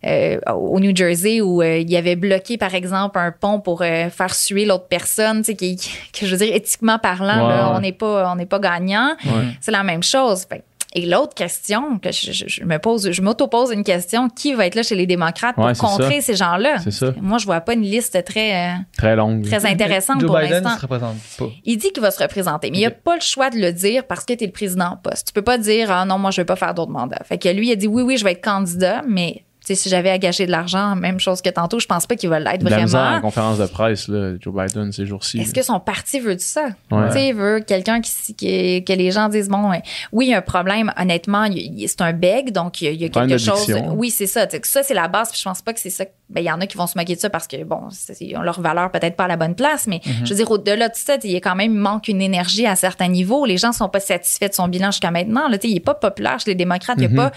euh, 0.05 0.39
au 0.55 0.79
New 0.79 0.95
Jersey 0.95 1.41
où 1.41 1.63
euh, 1.63 1.79
il 1.79 1.97
avait 1.97 2.15
bloqué 2.17 2.59
par 2.59 2.75
exemple 2.75 3.19
un 3.19 3.33
pont 3.33 3.59
pour 3.61 3.83
euh, 3.83 4.09
faire 4.11 4.33
suer 4.35 4.65
l'autre 4.65 4.87
personne, 4.89 5.39
tu 5.39 5.47
sais 5.47 5.55
qui, 5.57 5.77
que 6.13 6.27
je 6.27 6.37
veux 6.37 6.45
dire 6.45 6.55
éthiquement 6.55 6.99
parlant 6.99 7.49
là, 7.49 7.73
on 7.75 7.81
n'est 7.81 7.93
pas 7.93 8.31
on 8.31 8.37
n'est 8.37 8.47
pas 8.47 8.59
gagnant. 8.61 9.17
Ouais. 9.25 9.47
C'est 9.61 9.73
la 9.73 9.83
même 9.83 10.03
chose. 10.05 10.45
Fait- 10.49 10.63
et 10.95 11.05
l'autre 11.07 11.35
question 11.35 11.99
que 11.99 12.11
je, 12.13 12.33
je- 12.33 12.45
je 12.49 12.65
me 12.65 12.79
pose, 12.79 13.11
je 13.11 13.23
m'auto-pose 13.23 13.71
une 13.73 13.85
question 13.85 14.29
qui 14.29 14.55
va 14.55 14.67
être 14.67 14.75
là 14.75 14.83
chez 14.83 14.95
les 14.95 15.07
démocrates 15.07 15.55
pour 15.57 15.65
Ouais, 15.65 15.75
contrer 15.75 16.21
ces 16.21 16.35
gens-là? 16.37 16.79
C'est 16.83 16.91
ça. 16.91 17.13
Moi, 17.21 17.39
je 17.39 17.45
vois 17.47 17.61
pas 17.61 17.75
une 17.75 17.83
liste 17.83 18.23
très 18.25 18.71
euh, 18.71 18.75
Très 18.97 19.17
longue. 19.17 19.45
très 19.47 19.67
intéressante 19.67 20.21
Joe 20.21 20.29
pour 20.31 20.39
Biden 20.39 20.53
l'instant. 20.63 20.71
ne 20.71 20.77
se 20.77 20.81
représente 20.83 21.17
pas. 21.39 21.47
Il 21.65 21.77
dit 21.77 21.93
qu'il 21.93 22.03
va 22.03 22.11
se 22.11 22.23
représenter, 22.23 22.71
mais 22.71 22.79
il 22.79 22.87
a 22.87 22.91
pas 22.91 23.15
le 23.17 23.21
choix 23.21 23.51
de 23.51 23.59
le 23.59 23.73
dire 23.73 24.07
parce 24.07 24.25
que 24.25 24.33
tu 24.33 24.45
es 24.45 24.47
le 24.47 24.53
président 24.53 24.87
en 24.93 24.97
poste. 24.97 25.29
Tu 25.29 25.33
peux 25.33 25.43
pas 25.43 25.59
dire 25.59 25.91
ah 25.91 26.05
non, 26.05 26.19
moi 26.19 26.31
je 26.31 26.41
vais 26.41 26.45
pas 26.47 26.57
faire 26.57 26.75
d'autres 26.75 26.93
mandats. 26.93 27.23
Fait 27.25 27.39
que 27.39 27.49
lui 27.49 27.69
il 27.69 27.73
a 27.73 27.77
dit 27.77 27.87
oui 27.87 28.03
oui, 28.03 28.17
je 28.17 28.25
vais 28.25 28.33
être 28.33 28.45
candidat, 28.45 29.03
mais 29.09 29.43
sais, 29.67 29.75
si 29.75 29.89
j'avais 29.89 30.11
à 30.11 30.19
gâcher 30.19 30.47
de 30.47 30.51
l'argent, 30.51 30.95
même 30.97 31.19
chose 31.21 31.43
que 31.43 31.51
tantôt, 31.51 31.79
je 31.81 31.87
pense 31.87 32.07
pas 32.07 32.17
qu'il 32.17 32.29
va 32.29 32.39
l'être 32.41 32.63
la 32.63 32.83
misère 32.83 33.01
en 33.01 33.05
vraiment. 33.05 33.21
conférence 33.21 33.59
de 33.59 33.67
presse, 33.67 34.09
là, 34.09 34.35
Joe 34.41 34.55
Biden, 34.55 34.93
ces 34.93 35.07
jours-ci. 35.07 35.39
Est-ce 35.41 35.53
que 35.55 35.63
son 35.63 35.81
parti 35.81 36.21
veut 36.21 36.35
de 36.37 36.41
ça? 36.41 36.69
Ouais. 36.91 37.07
Tu 37.09 37.13
sais, 37.15 37.29
il 37.29 37.35
veut 37.35 37.61
quelqu'un 37.61 38.01
qui, 38.01 38.35
qui- 38.35 38.85
que 38.85 38.93
les 38.93 39.11
gens 39.11 39.29
disent, 39.29 39.49
bon, 39.49 39.71
oui, 40.13 40.27
il 40.27 40.31
y 40.31 40.35
a 40.35 40.39
un 40.39 40.43
problème, 40.43 40.93
honnêtement, 40.99 41.47
c'est 41.87 42.01
un 42.01 42.13
beg, 42.13 42.53
donc 42.53 42.81
il 42.81 42.85
y 42.85 42.89
a, 42.89 42.91
il 42.93 43.01
y 43.03 43.05
a 43.05 43.09
Problème 43.09 43.31
quelque 43.39 43.45
chose. 43.45 43.73
Oui, 43.95 44.11
c'est 44.11 44.27
ça. 44.27 44.47
Ça, 44.63 44.83
c'est 44.83 44.95
la 44.95 45.09
base, 45.09 45.31
puis 45.31 45.39
je 45.39 45.45
pense 45.45 45.63
pas 45.63 45.73
que 45.73 45.81
c'est 45.81 45.91
ça. 45.91 46.05
Ben, 46.29 46.41
il 46.41 46.47
y 46.47 46.51
en 46.51 46.61
a 46.61 46.67
qui 46.67 46.77
vont 46.77 46.87
se 46.89 46.99
moquer 46.99 47.15
de 47.15 47.21
ça 47.21 47.31
parce 47.31 47.47
que, 47.47 47.63
bon, 47.63 47.83
ils 48.21 48.37
ont 48.37 48.43
leur 48.43 48.61
valeur 48.61 48.91
peut-être 48.91 49.15
pas 49.17 49.25
à 49.25 49.29
la 49.29 49.37
bonne 49.37 49.55
place, 49.55 49.87
mais 49.87 50.01
je 50.25 50.31
veux 50.31 50.37
dire, 50.37 50.51
au-delà 50.51 50.89
de 50.89 50.95
ça, 50.97 51.17
il 51.23 51.31
y 51.31 51.37
a 51.37 51.41
quand 51.41 51.55
même, 51.55 51.73
il 51.73 51.79
manque 51.79 52.09
une 52.09 52.21
énergie 52.21 52.67
à 52.67 52.75
certains 52.77 53.09
niveaux. 53.09 53.47
Les 53.47 53.57
gens 53.59 53.73
sont 53.73 53.89
pas 53.89 54.01
satisfaits 54.01 54.49
de 54.49 54.55
son 54.55 54.67
bilan 54.69 54.91
jusqu'à 54.91 55.11
maintenant. 55.11 55.49
Là, 55.49 55.59
tu 55.59 55.67
sais, 55.69 55.73
il 55.73 55.77
est 55.77 55.81
pas 55.81 55.95
populaire 55.95 56.39
chez 56.41 56.51
les 56.51 56.55
démocrates. 56.57 56.97
Il 56.99 57.05
a 57.05 57.09
pas, 57.09 57.33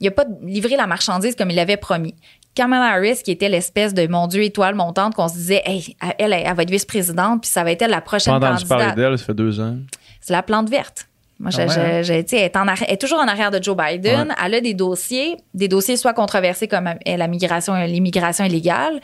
il 0.00 0.08
a 0.08 0.10
pas 0.10 0.24
livré 0.42 0.76
la 0.76 0.86
marchandise 0.86 1.34
comme 1.34 1.50
il 1.50 1.56
l'avait 1.56 1.76
promis. 1.76 2.14
Kamala 2.54 2.86
Harris, 2.94 3.20
qui 3.24 3.30
était 3.30 3.48
l'espèce 3.48 3.94
de 3.94 4.06
mon 4.08 4.26
Dieu 4.26 4.42
étoile 4.42 4.74
montante, 4.74 5.14
qu'on 5.14 5.28
se 5.28 5.34
disait, 5.34 5.62
hey, 5.64 5.96
elle, 6.18 6.32
elle, 6.32 6.42
elle 6.44 6.54
va 6.56 6.62
être 6.64 6.70
vice-présidente, 6.70 7.42
puis 7.42 7.50
ça 7.50 7.62
va 7.62 7.70
être 7.70 7.82
elle 7.82 7.90
la 7.90 8.00
prochaine 8.00 8.38
pas 8.40 8.50
entendu 8.50 8.66
parler 8.66 8.84
candidate. 8.86 9.10
d'elle, 9.10 9.18
ça 9.18 9.24
fait 9.26 9.34
deux 9.34 9.60
ans. 9.60 9.76
C'est 10.20 10.32
la 10.32 10.42
plante 10.42 10.68
verte. 10.68 11.06
Moi, 11.38 11.52
j'ai, 11.52 11.62
Ah 11.62 11.66
ouais, 11.66 11.72
j'ai- 11.74 11.80
hein? 11.80 12.02
j'ai- 12.02 12.24
tu 12.24 12.30
sais, 12.30 12.36
elle, 12.38 12.44
est 12.46 12.56
en 12.56 12.66
arri- 12.66 12.84
elle 12.88 12.94
est 12.94 13.00
toujours 13.00 13.20
en 13.20 13.28
arrière 13.28 13.52
de 13.52 13.62
Joe 13.62 13.76
Biden. 13.76 14.34
Elle 14.44 14.54
a 14.54 14.60
des 14.60 14.74
dossiers, 14.74 15.36
des 15.54 15.68
dossiers 15.68 15.96
soit 15.96 16.14
controversés 16.14 16.66
comme 16.66 16.88
euh, 16.88 17.16
la 17.16 17.28
migration, 17.28 17.74
l'immigration 17.84 18.44
illégale 18.44 18.98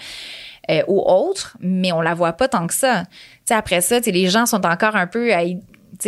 euh, 0.68 0.82
ou 0.88 1.01
autres, 1.01 1.57
mais 1.61 1.92
on 1.92 2.01
la 2.01 2.14
voit 2.14 2.32
pas 2.32 2.49
tant 2.49 2.66
que 2.66 2.74
ça. 2.74 3.05
Tu 3.05 3.11
sais, 3.45 3.55
après 3.55 3.80
ça, 3.82 3.99
tu 3.99 4.07
sais, 4.07 4.11
les 4.11 4.28
gens 4.28 4.47
sont 4.47 4.66
encore 4.66 4.97
un 4.97 5.07
peu 5.07 5.32
à, 5.32 5.42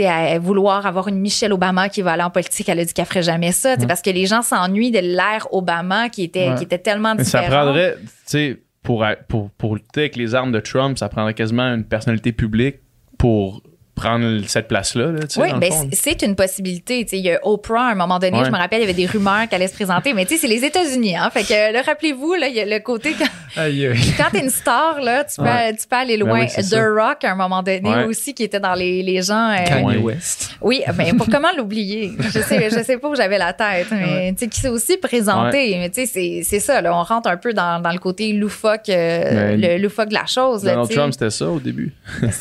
à 0.06 0.38
vouloir 0.38 0.86
avoir 0.86 1.08
une 1.08 1.18
Michelle 1.18 1.52
Obama 1.52 1.88
qui 1.88 2.02
va 2.02 2.12
aller 2.12 2.22
en 2.22 2.30
politique. 2.30 2.68
Elle 2.68 2.80
a 2.80 2.84
dit 2.84 2.92
qu'elle 2.92 3.06
ferait 3.06 3.22
jamais 3.22 3.52
ça, 3.52 3.78
sais, 3.78 3.86
parce 3.86 4.02
que 4.02 4.10
les 4.10 4.26
gens 4.26 4.42
s'ennuient 4.42 4.90
de 4.90 4.98
l'ère 5.00 5.46
Obama 5.52 6.08
qui 6.08 6.22
était, 6.24 6.50
Ouais. 6.50 6.54
qui 6.56 6.64
était 6.64 6.78
tellement 6.78 7.14
Mais 7.14 7.24
ça 7.24 7.42
prendrait, 7.42 7.96
tu 8.02 8.08
sais, 8.26 8.62
pour, 8.82 9.04
pour, 9.28 9.50
pour 9.50 9.74
lutter 9.76 10.00
avec 10.02 10.16
les 10.16 10.34
armes 10.34 10.52
de 10.52 10.60
Trump, 10.60 10.96
ça 10.98 11.08
prendrait 11.08 11.34
quasiment 11.34 11.64
une 11.74 11.84
personnalité 11.84 12.32
publique 12.32 12.76
pour 13.18 13.62
prendre 13.96 14.42
cette 14.46 14.68
place-là. 14.68 15.06
là, 15.06 15.20
Oui, 15.38 15.48
ben 15.58 15.72
c'est- 15.92 16.22
une 16.22 16.36
possibilité. 16.36 17.02
Tu 17.04 17.10
sais, 17.10 17.18
il 17.18 17.24
y 17.24 17.30
a 17.32 17.40
Oprah, 17.42 17.88
à 17.88 17.92
un 17.92 17.94
moment 17.94 18.18
donné, 18.18 18.38
Ouais. 18.38 18.44
je 18.44 18.50
me 18.50 18.56
rappelle, 18.56 18.78
il 18.78 18.82
y 18.82 18.84
avait 18.84 18.92
des 18.94 19.06
rumeurs 19.06 19.48
qu'elle 19.48 19.62
allait 19.62 19.68
se 19.68 19.74
présenter, 19.74 20.12
mais 20.12 20.24
tu 20.26 20.34
sais, 20.34 20.40
c'est 20.42 20.46
les 20.48 20.64
États-Unis, 20.64 21.16
hein. 21.16 21.28
Fait 21.32 21.42
que, 21.42 21.72
là, 21.72 21.82
rappelez-vous, 21.84 22.34
là, 22.34 22.46
il 22.48 22.54
y 22.54 22.60
a 22.60 22.64
le 22.66 22.78
côté 22.80 23.14
quand, 23.18 23.26
Aïe, 23.62 23.86
aïe. 23.86 23.98
quand 24.18 24.30
t'es 24.32 24.40
une 24.40 24.50
star, 24.50 25.00
là, 25.00 25.24
tu 25.24 25.36
peux, 25.36 25.42
Ouais. 25.44 25.74
tu 25.74 25.86
peux 25.88 25.96
aller 25.96 26.16
Ben 26.18 26.26
loin. 26.26 26.40
oui, 26.40 26.46
c'est 26.48 26.62
The 26.62 26.66
ça. 26.66 26.88
Rock, 26.88 27.24
à 27.24 27.32
un 27.32 27.34
moment 27.34 27.62
donné, 27.62 27.80
Ouais. 27.88 28.04
aussi, 28.04 28.34
qui 28.34 28.44
était 28.44 28.60
dans 28.60 28.74
les, 28.74 29.02
les 29.02 29.22
gens. 29.22 29.50
euh, 29.50 29.64
Kanye. 29.66 29.96
West. 29.98 30.50
oui, 30.60 30.82
ben, 30.94 31.16
pour 31.16 31.26
comment 31.28 31.48
l'oublier? 31.56 32.12
Je 32.20 32.40
sais, 32.40 32.68
je 32.70 32.82
sais 32.82 32.98
pas 32.98 33.08
où 33.08 33.14
j'avais 33.14 33.38
la 33.38 33.52
tête, 33.54 33.86
mais, 33.90 34.32
tu 34.34 34.40
sais, 34.44 34.48
qui 34.48 34.60
s'est 34.60 34.68
aussi 34.68 34.96
présenté. 34.98 35.76
Mais, 35.78 35.88
tu 35.90 36.02
sais, 36.02 36.06
c'est, 36.06 36.42
c'est 36.44 36.60
ça, 36.60 36.80
là. 36.82 36.94
On 36.94 37.02
rentre 37.02 37.28
un 37.30 37.36
peu 37.38 37.52
dans, 37.54 37.80
dans 37.80 37.92
le 37.92 37.98
côté 37.98 38.32
loufoque, 38.32 38.88
euh, 38.90 39.56
Ben, 39.56 39.60
le 39.60 39.78
loufoque 39.82 40.08
de 40.10 40.14
la 40.14 40.26
chose, 40.26 40.62
Donald. 40.62 40.90
Trump, 40.90 41.12
c'était 41.12 41.30
ça 41.30 41.46
au 41.48 41.58
début. 41.60 41.92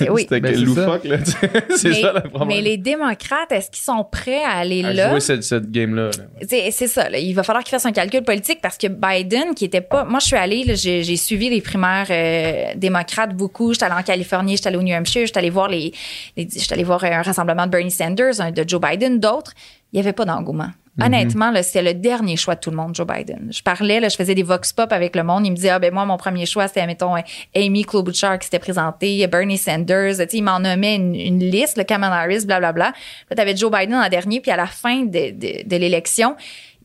Oui. 0.10 0.24
c'était 0.30 0.40
Ben, 0.42 0.62
loufoque, 0.62 1.06
là. 1.06 1.18
c'est 1.76 1.90
mais, 1.90 2.02
ça 2.02 2.14
le 2.14 2.30
problème. 2.30 2.48
mais 2.48 2.62
les 2.62 2.78
démocrates, 2.78 3.52
est-ce 3.52 3.70
qu'ils 3.72 3.84
sont 3.84 4.04
prêts 4.04 4.44
à 4.44 4.52
aller 4.58 4.84
À 4.84 4.94
là? 4.94 5.10
jouer 5.12 5.20
cette, 5.20 5.44
cette 5.44 5.72
game-là. 5.72 6.06
là? 6.06 6.24
C'est 6.48 6.72
c'est 6.72 6.88
ça. 6.88 7.10
Là. 7.10 7.18
Il 7.18 7.34
va 7.34 7.44
falloir 7.44 7.64
qu'il 7.64 7.72
fasse 7.72 7.86
un 7.86 7.92
calcul 7.92 8.24
politique 8.24 8.60
parce 8.62 8.78
que 8.78 8.88
Biden, 8.88 9.54
qui 9.56 9.66
était 9.66 9.82
pas. 9.82 10.04
Moi, 10.04 10.20
je 10.20 10.26
suis 10.28 10.36
allée, 10.36 10.64
là, 10.64 10.74
j'ai 10.76 11.04
j'ai 11.04 11.18
suivi 11.18 11.50
les 11.50 11.62
primaires 11.62 12.08
euh, 12.10 12.74
démocrates 12.76 13.36
beaucoup. 13.36 13.74
J'étais 13.74 13.86
allée 13.86 13.96
en 14.00 14.04
Californie, 14.04 14.58
j'étais 14.58 14.68
allée 14.68 14.78
au 14.78 14.84
New 14.84 14.96
Hampshire, 14.96 15.26
j'étais 15.26 15.40
allée 15.40 15.50
voir 15.50 15.68
les, 15.68 15.94
les 16.38 16.48
j'étais 16.52 16.74
allée 16.74 16.84
voir 16.84 17.04
un 17.04 17.22
rassemblement 17.22 17.66
de 17.66 17.72
Bernie 17.72 17.92
Sanders, 17.92 18.40
un 18.42 18.52
de 18.52 18.64
Joe 18.68 18.82
Biden, 18.82 19.20
d'autres. 19.20 19.54
Il 19.94 19.98
y 19.98 20.00
avait 20.00 20.14
pas 20.14 20.26
d'engouement. 20.26 20.70
Honnêtement, 21.02 21.52
là, 21.52 21.62
c'était 21.62 21.82
le 21.82 21.94
dernier 21.94 22.38
choix 22.38 22.56
de 22.56 22.62
tout 22.62 22.70
le 22.70 22.78
monde, 22.78 22.96
Joe 22.96 23.06
Biden. 23.06 23.50
Je 23.52 23.62
parlais, 23.62 24.00
là, 24.00 24.08
je 24.08 24.16
faisais 24.16 24.34
des 24.34 24.44
vox 24.44 24.72
pop 24.72 24.92
avec 24.94 25.16
le 25.16 25.24
monde. 25.24 25.46
Il 25.46 25.52
me 25.52 25.56
disait, 25.56 25.70
ah 25.70 25.80
ben 25.80 25.94
moi, 25.94 26.06
mon 26.06 26.16
premier 26.16 26.46
choix, 26.46 26.68
c'était, 26.68 26.88
mettons, 26.88 27.18
euh, 27.18 27.22
Amy 27.54 27.84
Klobuchar 27.84 28.40
qui 28.40 28.46
s'était 28.46 28.60
présentée, 28.60 29.28
Bernie 29.28 29.58
Sanders. 29.58 30.18
Tu 30.18 30.18
sais, 30.18 30.28
il 30.38 30.44
m'en 30.44 30.60
nommait 30.60 30.96
une, 30.96 31.16
une 31.16 31.40
liste, 31.40 31.78
le 31.78 31.84
Kamala 31.84 32.16
Harris, 32.16 32.46
blablabla. 32.46 32.94
Là, 33.30 33.36
t'avais 33.36 33.56
Joe 33.58 33.72
Biden 33.72 33.96
en 33.96 34.08
dernier, 34.08 34.40
puis 34.40 34.52
à 34.52 34.56
la 34.56 34.68
fin 34.68 35.04
de, 35.04 35.32
de, 35.32 35.68
de 35.68 35.76
l'élection, 35.76 36.36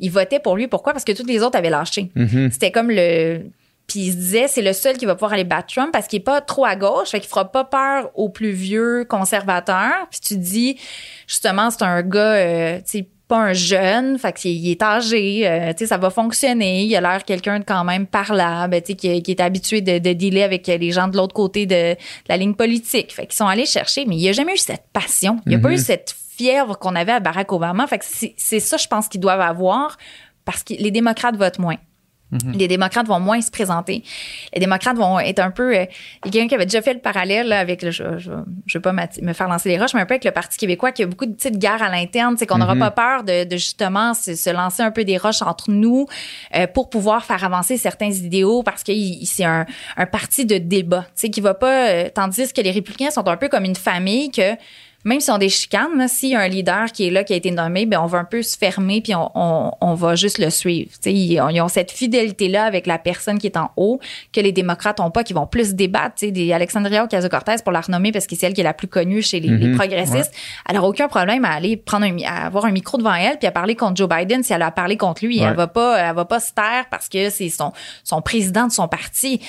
il 0.00 0.10
votait 0.10 0.40
pour 0.40 0.56
lui. 0.56 0.66
Pourquoi? 0.66 0.92
Parce 0.92 1.04
que 1.04 1.12
tous 1.12 1.26
les 1.26 1.42
autres 1.42 1.56
avaient 1.56 1.70
lâché. 1.70 2.10
C'était 2.50 2.72
comme 2.72 2.90
le... 2.90 3.42
Puis 3.86 4.00
il 4.00 4.12
se 4.12 4.16
disait, 4.16 4.46
c'est 4.46 4.62
le 4.62 4.72
seul 4.72 4.96
qui 4.96 5.04
va 5.04 5.16
pouvoir 5.16 5.32
aller 5.32 5.42
battre 5.42 5.74
Trump 5.74 5.90
parce 5.92 6.06
qu'il 6.06 6.20
est 6.20 6.24
pas 6.24 6.40
trop 6.40 6.64
à 6.64 6.76
gauche, 6.76 7.08
fait 7.08 7.18
qu'il 7.18 7.28
fera 7.28 7.50
pas 7.50 7.64
peur 7.64 8.10
aux 8.14 8.28
plus 8.28 8.52
vieux 8.52 9.04
conservateurs. 9.04 10.06
Puis 10.10 10.20
tu 10.20 10.36
dis, 10.36 10.78
justement, 11.26 11.70
c'est 11.70 11.82
un 11.82 12.02
gars, 12.02 12.34
euh, 12.34 12.76
tu 12.78 12.82
sais, 12.86 13.08
pas 13.30 13.38
un 13.38 13.52
jeune, 13.52 14.18
fait 14.18 14.32
qu'il 14.32 14.50
il 14.50 14.72
est 14.72 14.82
âgé, 14.82 15.46
euh, 15.46 15.70
tu 15.70 15.78
sais, 15.78 15.86
ça 15.86 15.98
va 15.98 16.10
fonctionner. 16.10 16.82
Il 16.82 16.96
a 16.96 17.00
l'air 17.00 17.24
quelqu'un 17.24 17.60
de 17.60 17.64
quand 17.64 17.84
même 17.84 18.06
parlable, 18.06 18.76
tu 18.82 18.88
sais, 18.88 18.94
qui, 18.96 19.22
qui 19.22 19.30
est 19.30 19.40
habitué 19.40 19.80
de, 19.80 19.98
de 19.98 20.12
dealer 20.12 20.42
avec 20.42 20.66
les 20.66 20.90
gens 20.90 21.06
de 21.06 21.16
l'autre 21.16 21.32
côté 21.32 21.64
de, 21.64 21.94
de 21.94 21.96
la 22.28 22.36
ligne 22.36 22.54
politique. 22.54 23.14
Fait 23.14 23.26
qu'ils 23.26 23.36
sont 23.36 23.46
allés 23.46 23.66
chercher, 23.66 24.04
mais 24.04 24.16
il 24.16 24.28
a 24.28 24.32
jamais 24.32 24.54
eu 24.54 24.58
cette 24.58 24.84
passion. 24.92 25.38
Il 25.46 25.54
a 25.54 25.58
pas 25.60 25.72
eu 25.72 25.78
cette 25.78 26.12
fièvre 26.36 26.76
qu'on 26.76 26.96
avait 26.96 27.12
à 27.12 27.20
Barack 27.20 27.52
Obama. 27.52 27.86
Fait 27.86 27.98
que 27.98 28.04
c'est 28.04 28.34
c'est 28.36 28.60
ça, 28.60 28.76
je 28.76 28.88
pense, 28.88 29.06
qu'ils 29.06 29.20
doivent 29.20 29.40
avoir 29.40 29.96
parce 30.44 30.64
que 30.64 30.74
les 30.74 30.90
démocrates 30.90 31.36
votent 31.36 31.60
moins. 31.60 31.76
Les 32.54 32.68
démocrates 32.68 33.06
vont 33.06 33.18
moins 33.20 33.40
se 33.40 33.50
présenter. 33.50 34.02
Les 34.54 34.60
démocrates 34.60 34.96
vont 34.96 35.18
être 35.18 35.40
un 35.40 35.50
peu. 35.50 35.76
euh, 35.76 35.84
Il 36.24 36.26
y 36.26 36.28
a 36.28 36.30
quelqu'un 36.32 36.48
qui 36.48 36.54
avait 36.54 36.66
déjà 36.66 36.80
fait 36.82 36.94
le 36.94 37.00
parallèle 37.00 37.48
là, 37.48 37.58
avec. 37.58 37.82
le- 37.82 37.90
je 37.90 38.04
ne 38.04 38.44
veux 38.74 38.80
pas 38.80 38.92
me 38.92 39.32
faire 39.32 39.48
lancer 39.48 39.68
les 39.68 39.78
roches, 39.78 39.94
mais 39.94 40.00
un 40.00 40.06
peu 40.06 40.14
avec 40.14 40.24
le 40.24 40.30
Parti 40.30 40.56
québécois, 40.56 40.92
qui 40.92 41.02
a 41.02 41.06
beaucoup 41.06 41.26
de 41.26 41.32
petites 41.32 41.58
guerres 41.58 41.82
à 41.82 41.88
l'interne. 41.90 42.36
C'est 42.38 42.46
qu'on 42.46 42.58
n'aura 42.58 42.76
pas 42.76 42.90
peur 42.90 43.24
de, 43.24 43.44
de 43.44 43.56
justement 43.56 44.14
se, 44.14 44.34
se 44.36 44.50
lancer 44.50 44.82
un 44.82 44.90
peu 44.92 45.04
des 45.04 45.16
roches 45.16 45.42
entre 45.42 45.70
nous 45.70 46.06
euh, 46.54 46.66
pour 46.66 46.88
pouvoir 46.90 47.24
faire 47.24 47.42
avancer 47.44 47.76
certains 47.76 48.10
idéaux 48.10 48.62
parce 48.62 48.82
que 48.84 48.92
il- 48.92 49.26
c'est 49.26 49.44
un, 49.44 49.66
un 49.96 50.06
parti 50.06 50.44
de 50.46 50.58
débat. 50.58 51.02
Tu 51.08 51.22
sais, 51.22 51.30
qui 51.30 51.40
va 51.40 51.54
pas. 51.54 51.88
euh, 51.90 52.08
tandis 52.14 52.52
que 52.52 52.60
les 52.60 52.70
républicains 52.70 53.10
sont 53.10 53.26
un 53.28 53.36
peu 53.36 53.48
comme 53.48 53.64
une 53.64 53.76
famille 53.76 54.30
que 54.30 54.54
même 55.04 55.20
si 55.20 55.30
on 55.30 55.38
des 55.38 55.48
chicanes, 55.48 56.06
s'il 56.08 56.30
y 56.30 56.34
a 56.34 56.40
un 56.40 56.48
leader 56.48 56.92
qui 56.92 57.06
est 57.06 57.10
là, 57.10 57.24
qui 57.24 57.32
a 57.32 57.36
été 57.36 57.50
nommé, 57.50 57.86
ben 57.86 58.00
on 58.00 58.06
va 58.06 58.18
un 58.18 58.24
peu 58.24 58.42
se 58.42 58.56
fermer 58.56 59.00
puis 59.00 59.14
on, 59.14 59.30
on, 59.34 59.72
on 59.80 59.94
va 59.94 60.14
juste 60.14 60.38
le 60.38 60.50
suivre. 60.50 60.90
Tu 60.92 60.98
sais, 61.00 61.14
ils, 61.14 61.40
ont, 61.40 61.48
ils 61.48 61.60
ont 61.62 61.68
cette 61.68 61.90
fidélité-là 61.90 62.64
avec 62.64 62.86
la 62.86 62.98
personne 62.98 63.38
qui 63.38 63.46
est 63.46 63.56
en 63.56 63.70
haut 63.76 63.98
que 64.32 64.40
les 64.40 64.52
démocrates 64.52 65.00
ont 65.00 65.10
pas, 65.10 65.24
qui 65.24 65.32
vont 65.32 65.46
plus 65.46 65.74
débattre. 65.74 66.16
Des 66.20 66.52
Alexandria 66.52 67.04
Ocasio-Cortez 67.04 67.56
pour 67.62 67.72
la 67.72 67.80
renommer 67.80 68.12
parce 68.12 68.26
que 68.26 68.36
c'est 68.36 68.46
elle 68.46 68.52
qui 68.52 68.60
est 68.60 68.64
la 68.64 68.74
plus 68.74 68.88
connue 68.88 69.22
chez 69.22 69.40
les, 69.40 69.48
les 69.56 69.74
progressistes. 69.74 70.32
Elle 70.68 70.76
aura 70.76 70.88
aucun 70.88 71.08
problème 71.08 71.46
à 71.46 71.52
aller 71.52 71.78
prendre 71.78 72.04
un, 72.04 72.16
à 72.24 72.46
avoir 72.46 72.66
un 72.66 72.72
micro 72.72 72.98
devant 72.98 73.14
elle 73.14 73.38
puis 73.38 73.46
à 73.46 73.52
parler 73.52 73.76
contre 73.76 73.96
Joe 73.96 74.08
Biden 74.08 74.42
si 74.42 74.52
elle 74.52 74.62
a 74.62 74.70
parlé 74.70 74.98
contre 74.98 75.24
lui. 75.24 75.40
Ouais. 75.40 75.46
Elle 75.46 75.56
va 75.56 75.66
pas, 75.66 75.98
elle 75.98 76.14
va 76.14 76.26
pas 76.26 76.40
se 76.40 76.52
taire 76.52 76.86
parce 76.90 77.08
que 77.08 77.30
c'est 77.30 77.48
son, 77.48 77.72
son 78.04 78.20
président 78.20 78.66
de 78.66 78.72
son 78.72 78.86
parti. 78.86 79.40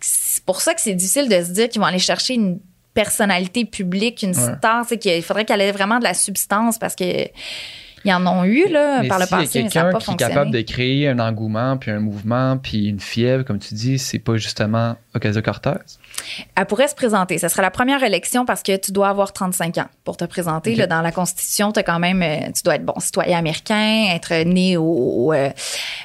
C'est 0.00 0.44
pour 0.44 0.60
ça 0.60 0.74
que 0.74 0.80
c'est 0.80 0.94
difficile 0.94 1.28
de 1.28 1.42
se 1.44 1.52
dire 1.52 1.68
qu'ils 1.68 1.80
vont 1.80 1.86
aller 1.86 1.98
chercher 2.00 2.34
une 2.34 2.58
personnalité 2.98 3.64
publique, 3.64 4.24
une 4.24 4.34
star, 4.34 4.84
c'est 4.84 4.98
qu'il 4.98 5.22
faudrait 5.22 5.44
qu'elle 5.44 5.60
ait 5.60 5.70
vraiment 5.70 6.00
de 6.00 6.04
la 6.04 6.14
substance 6.14 6.80
parce 6.80 6.96
que 6.96 7.28
Ils 8.04 8.12
en 8.12 8.26
ont 8.26 8.44
eu 8.44 8.68
là, 8.68 9.02
Mais 9.02 9.08
par 9.08 9.18
le 9.18 9.24
y 9.24 9.26
a 9.26 9.28
passé, 9.28 9.62
mais 9.62 9.70
ça 9.70 9.82
n'a 9.82 9.90
quelqu'un 9.90 9.98
pas 9.98 10.04
qui 10.04 10.10
est 10.10 10.16
capable 10.16 10.50
de 10.50 10.60
créer 10.60 11.08
un 11.08 11.18
engouement, 11.18 11.76
puis 11.76 11.90
un 11.90 12.00
mouvement, 12.00 12.56
puis 12.56 12.86
une 12.86 13.00
fièvre, 13.00 13.44
comme 13.44 13.58
tu 13.58 13.74
dis, 13.74 13.98
c'est 13.98 14.18
pas 14.18 14.36
justement 14.36 14.96
Ocasio-Cortez? 15.14 15.78
Elle 16.54 16.66
pourrait 16.66 16.88
se 16.88 16.94
présenter. 16.94 17.38
Ça 17.38 17.48
serait 17.48 17.62
la 17.62 17.70
première 17.70 18.02
élection 18.02 18.44
parce 18.44 18.62
que 18.62 18.76
tu 18.76 18.92
dois 18.92 19.08
avoir 19.08 19.32
35 19.32 19.78
ans 19.78 19.86
pour 20.04 20.16
te 20.16 20.24
présenter. 20.24 20.74
Là, 20.74 20.86
dans 20.86 21.00
la 21.00 21.12
Constitution, 21.12 21.70
as 21.70 21.82
quand 21.82 21.98
même, 21.98 22.22
euh, 22.22 22.50
tu 22.54 22.62
dois 22.62 22.76
être 22.76 22.84
bon 22.84 22.98
citoyen 22.98 23.38
américain, 23.38 24.08
être 24.14 24.44
né 24.44 24.76
au, 24.76 25.32
euh, 25.32 25.50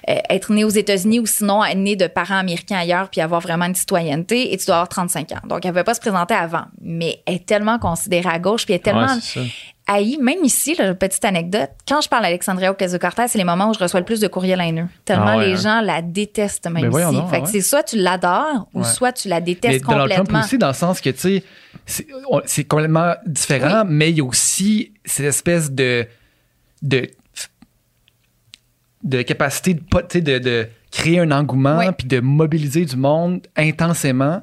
euh, 0.10 0.16
être 0.30 0.52
né 0.52 0.64
aux 0.64 0.70
États-Unis 0.70 1.20
ou 1.20 1.26
sinon 1.26 1.64
être 1.64 1.78
né 1.78 1.96
de 1.96 2.08
parents 2.08 2.38
américains 2.38 2.78
ailleurs 2.78 3.10
puis 3.10 3.22
avoir 3.22 3.42
vraiment 3.42 3.66
une 3.66 3.76
citoyenneté 3.76 4.54
et 4.54 4.58
tu 4.58 4.66
dois 4.66 4.76
avoir 4.76 4.90
35 4.90 5.32
ans. 5.32 5.36
Donc, 5.48 5.66
elle 5.66 5.70
ne 5.70 5.74
pouvait 5.74 5.84
pas 5.84 5.94
se 5.94 6.02
présenter 6.02 6.34
avant. 6.34 6.66
Mais 6.82 7.22
elle 7.26 7.36
est 7.36 7.46
tellement 7.46 7.80
considérée 7.80 8.30
à 8.30 8.40
gauche 8.40 8.66
puis 8.66 8.74
elle 8.74 8.80
est 8.80 8.84
tellement 8.84 9.04
Ouais, 9.04 9.48
haïe. 9.88 10.18
Même 10.22 10.44
ici, 10.44 10.76
là, 10.76 10.94
petite 10.96 11.24
anecdote, 11.26 11.70
quand 11.88 12.02
je 12.02 12.10
parle 12.10 12.24
d'Alexandria 12.24 12.72
Ocasio-Cortez, 12.72 13.28
c'est 13.28 13.38
les 13.38 13.44
moments 13.44 13.70
où 13.70 13.74
je 13.74 13.80
reçois 13.80 14.00
le 14.00 14.06
plus 14.06 14.20
de 14.20 14.28
courriels 14.28 14.62
haineux. 14.62 14.88
Tellement 15.06 15.26
Ah 15.28 15.38
ouais, 15.38 15.48
les 15.48 15.54
hein? 15.68 15.80
gens 15.80 15.82
la 15.82 16.02
détestent 16.02 16.70
même 16.70 16.90
Ben 16.90 17.10
ici. 17.10 17.16
fait 17.30 17.36
ah 17.36 17.40
que 17.40 17.46
ouais. 17.46 17.52
c'est 17.52 17.62
soit 17.62 17.84
tu 17.84 17.98
l'adores 17.98 18.68
ou 18.74 18.80
Ouais. 18.80 18.86
soit 18.86 19.12
tu 19.12 19.28
la 19.28 19.40
Mais 19.40 19.46
détestes 19.46 19.84
Donald 19.84 20.10
Trump 20.10 20.28
complètement. 20.28 20.40
aussi, 20.46 20.58
dans 20.58 20.68
le 20.68 20.74
sens 20.74 21.02
que, 21.02 21.10
tu 21.10 21.42
sais, 21.86 22.06
c'est 22.46 22.64
complètement 22.64 23.14
différent, 23.26 23.84
mais 23.86 24.10
il 24.12 24.18
y 24.18 24.22
a 24.22 24.26
aussi 24.26 24.94
cette 25.06 25.26
espèce 25.26 25.72
de. 25.72 26.06
de 26.82 27.10
de 29.04 29.22
capacité 29.22 29.74
de, 29.74 30.20
de, 30.22 30.40
de 30.40 30.68
créer 30.90 31.20
un 31.20 31.32
engouement 31.32 31.92
puis 31.92 32.08
de 32.08 32.22
mobiliser 32.22 32.86
du 32.86 32.96
monde 32.96 33.42
intensément. 33.58 34.42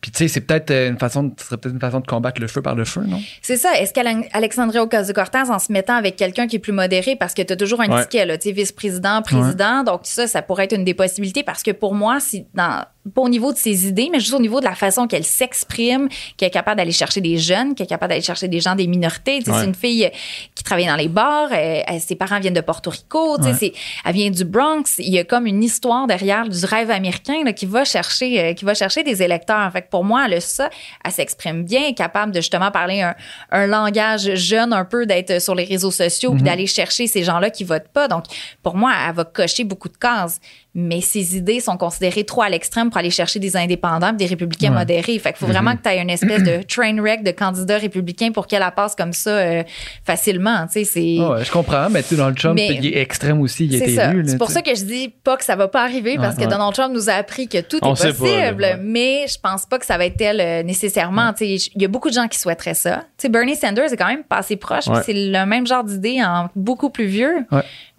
Puis 0.00 0.10
tu 0.10 0.18
sais, 0.18 0.28
c'est 0.28 0.40
peut-être 0.40 0.70
euh, 0.70 0.88
une 0.88 0.98
façon, 0.98 1.24
de- 1.24 1.32
ce 1.38 1.44
serait 1.46 1.56
peut-être 1.58 1.74
une 1.74 1.80
façon 1.80 2.00
de 2.00 2.06
combattre 2.06 2.40
le 2.40 2.46
feu 2.48 2.62
par 2.62 2.74
le 2.74 2.86
feu, 2.86 3.02
non? 3.06 3.20
C'est 3.42 3.58
ça. 3.58 3.74
Est-ce 3.78 3.92
qu'Alexandria 3.92 4.82
Ocasio-Cortez, 4.82 5.50
en 5.50 5.58
se 5.58 5.70
mettant 5.72 5.94
avec 5.94 6.16
quelqu'un 6.16 6.46
qui 6.46 6.56
est 6.56 6.60
plus 6.60 6.72
modéré, 6.72 7.16
parce 7.16 7.34
que 7.34 7.42
tu 7.42 7.52
as 7.52 7.56
toujours 7.56 7.80
un 7.82 7.88
Ouais. 7.90 8.02
ticket, 8.02 8.24
là, 8.24 8.38
tu 8.38 8.48
sais, 8.48 8.52
vice-président, 8.54 9.20
président, 9.22 9.82
donc 9.84 10.00
ça, 10.04 10.26
ça 10.26 10.40
pourrait 10.42 10.64
être 10.64 10.74
une 10.74 10.84
des 10.84 10.94
possibilités, 10.94 11.42
parce 11.42 11.62
que 11.62 11.70
pour 11.70 11.94
moi, 11.94 12.18
si 12.20 12.46
dans, 12.54 12.84
pas 13.14 13.22
au 13.22 13.28
niveau 13.30 13.50
de 13.52 13.56
ses 13.56 13.86
idées, 13.88 14.10
mais 14.12 14.20
juste 14.20 14.34
au 14.34 14.40
niveau 14.40 14.60
de 14.60 14.66
la 14.66 14.74
façon 14.74 15.06
qu'elle 15.06 15.24
s'exprime, 15.24 16.08
qu'elle 16.36 16.48
est 16.48 16.50
capable 16.50 16.76
d'aller 16.76 16.92
chercher 16.92 17.22
des 17.22 17.38
jeunes, 17.38 17.74
qu'elle 17.74 17.84
est 17.84 17.88
capable 17.88 18.10
d'aller 18.10 18.20
chercher 18.22 18.46
des 18.46 18.60
gens 18.60 18.74
des 18.74 18.86
minorités. 18.86 19.36
Ouais. 19.38 19.42
C'est 19.46 19.64
une 19.64 19.74
fille 19.74 20.04
euh, 20.04 20.10
qui 20.54 20.62
travaille 20.64 20.86
dans 20.86 20.96
les 20.96 21.08
bars, 21.08 21.50
elle- 21.52 22.00
ses 22.00 22.14
parents 22.14 22.38
viennent 22.40 22.52
de 22.54 22.60
Porto 22.60 22.90
Rico, 22.90 23.38
Ouais. 23.40 23.54
c'est- 23.58 23.72
elle 24.04 24.12
vient 24.14 24.30
du 24.30 24.44
Bronx. 24.44 24.82
Il 24.98 25.08
y 25.14 25.18
a 25.18 25.24
comme 25.24 25.46
une 25.46 25.62
histoire 25.64 26.06
derrière 26.06 26.46
du 26.48 26.64
rêve 26.66 26.90
américain 26.90 27.42
là, 27.44 27.52
qui 27.54 27.64
va 27.66 27.84
chercher, 27.84 28.38
euh, 28.40 28.52
qui 28.54 28.64
va 28.66 28.74
chercher 28.74 29.02
des 29.02 29.22
électeurs. 29.22 29.72
Fait 29.72 29.80
que 29.82 29.88
pour 29.88 30.04
moi, 30.04 30.24
elle 30.26 30.34
a 30.34 30.40
ça, 30.40 30.68
elle 31.04 31.12
s'exprime 31.12 31.64
bien, 31.64 31.80
elle 31.84 31.90
est 31.90 31.94
capable 31.94 32.32
de 32.32 32.40
justement 32.40 32.70
parler 32.70 33.00
un, 33.00 33.14
un 33.50 33.66
langage 33.66 34.34
jeune 34.34 34.72
un 34.74 34.84
peu, 34.84 35.06
d'être 35.06 35.40
sur 35.40 35.54
les 35.54 35.64
réseaux 35.64 35.90
sociaux, 35.90 36.32
puis 36.34 36.42
d'aller 36.42 36.66
chercher 36.66 37.06
ces 37.06 37.24
gens-là 37.24 37.48
qui 37.50 37.64
votent 37.64 37.88
pas. 37.94 38.08
Donc 38.08 38.24
pour 38.62 38.76
moi, 38.76 38.92
elle 39.08 39.14
va 39.14 39.24
cocher 39.24 39.64
beaucoup 39.64 39.88
de 39.88 39.96
cases. 39.96 40.38
Mais 40.74 41.00
ses 41.00 41.36
idées 41.36 41.58
sont 41.58 41.76
considérées 41.76 42.22
trop 42.24 42.42
à 42.42 42.48
l'extrême 42.48 42.90
pour 42.90 42.98
aller 42.98 43.10
chercher 43.10 43.40
des 43.40 43.56
indépendants, 43.56 44.12
des 44.12 44.26
républicains 44.26 44.70
Ouais. 44.70 44.78
modérés. 44.78 45.18
Fait 45.18 45.30
qu'il 45.32 45.38
faut 45.38 45.46
vraiment 45.46 45.74
que 45.76 45.82
tu 45.82 45.88
aies 45.88 46.00
une 46.00 46.10
espèce 46.10 46.42
de 46.44 46.62
train 46.68 46.96
wreck 47.00 47.24
de 47.24 47.32
candidats 47.32 47.78
républicains 47.78 48.30
pour 48.30 48.46
qu'elle 48.46 48.60
la 48.60 48.70
passe 48.70 48.94
comme 48.94 49.12
ça 49.12 49.30
euh, 49.30 49.62
facilement. 50.04 50.66
Tu 50.66 50.72
sais, 50.72 50.84
c'est. 50.84 51.16
Ah 51.20 51.42
je 51.42 51.50
comprends, 51.50 51.88
mais 51.90 52.02
tu 52.02 52.10
sais, 52.10 52.16
Donald 52.16 52.36
Trump, 52.38 52.54
Mais- 52.54 52.68
il 52.80 52.86
est 52.86 52.98
extrême 53.00 53.40
aussi, 53.40 53.66
il 53.66 53.74
a 53.74 53.78
C'est 53.78 53.84
été 53.84 53.94
ça. 53.96 54.10
élu. 54.10 54.22
C'est 54.26 54.38
pour 54.38 54.50
ça 54.50 54.62
que 54.62 54.74
je 54.74 54.84
dis 54.84 55.08
pas 55.08 55.36
que 55.36 55.44
ça 55.44 55.56
va 55.56 55.68
pas 55.68 55.82
arriver 55.82 56.16
parce 56.16 56.36
Ouais, 56.36 56.44
que 56.44 56.48
ouais. 56.48 56.52
Donald 56.56 56.72
Trump 56.74 56.94
nous 56.94 57.10
a 57.10 57.14
appris 57.14 57.48
que 57.48 57.60
tout 57.60 57.78
On 57.82 57.94
est 57.94 57.98
pas, 57.98 58.12
possible, 58.12 58.78
mais 58.82 59.26
je 59.28 59.38
pense 59.42 59.66
pas 59.66 59.78
que 59.78 59.86
ça 59.86 59.98
va 59.98 60.06
être 60.06 60.16
tel 60.16 60.40
euh, 60.40 60.62
nécessairement. 60.62 61.32
Tu 61.32 61.58
sais, 61.58 61.70
Il 61.74 61.82
y 61.82 61.84
a 61.84 61.88
beaucoup 61.88 62.08
de 62.10 62.14
gens 62.14 62.28
qui 62.28 62.38
souhaiteraient 62.38 62.74
ça. 62.74 62.98
Tu 63.18 63.22
sais, 63.22 63.28
Bernie 63.28 63.56
Sanders 63.56 63.92
est 63.92 63.96
quand 63.96 64.06
même 64.08 64.24
passé 64.24 64.56
proche, 64.56 64.84
c'est 65.04 65.12
le 65.14 65.44
même 65.46 65.66
genre 65.66 65.84
d'idée 65.84 66.22
en 66.22 66.48
beaucoup 66.54 66.90
plus 66.90 67.06
vieux. 67.06 67.44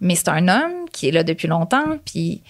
Mais 0.02 0.14
c'est 0.16 0.28
un 0.28 0.46
homme 0.48 0.88
qui 0.92 1.08
est 1.08 1.12
là 1.12 1.22
depuis 1.22 1.48
longtemps, 1.48 1.96
puis 2.04 2.42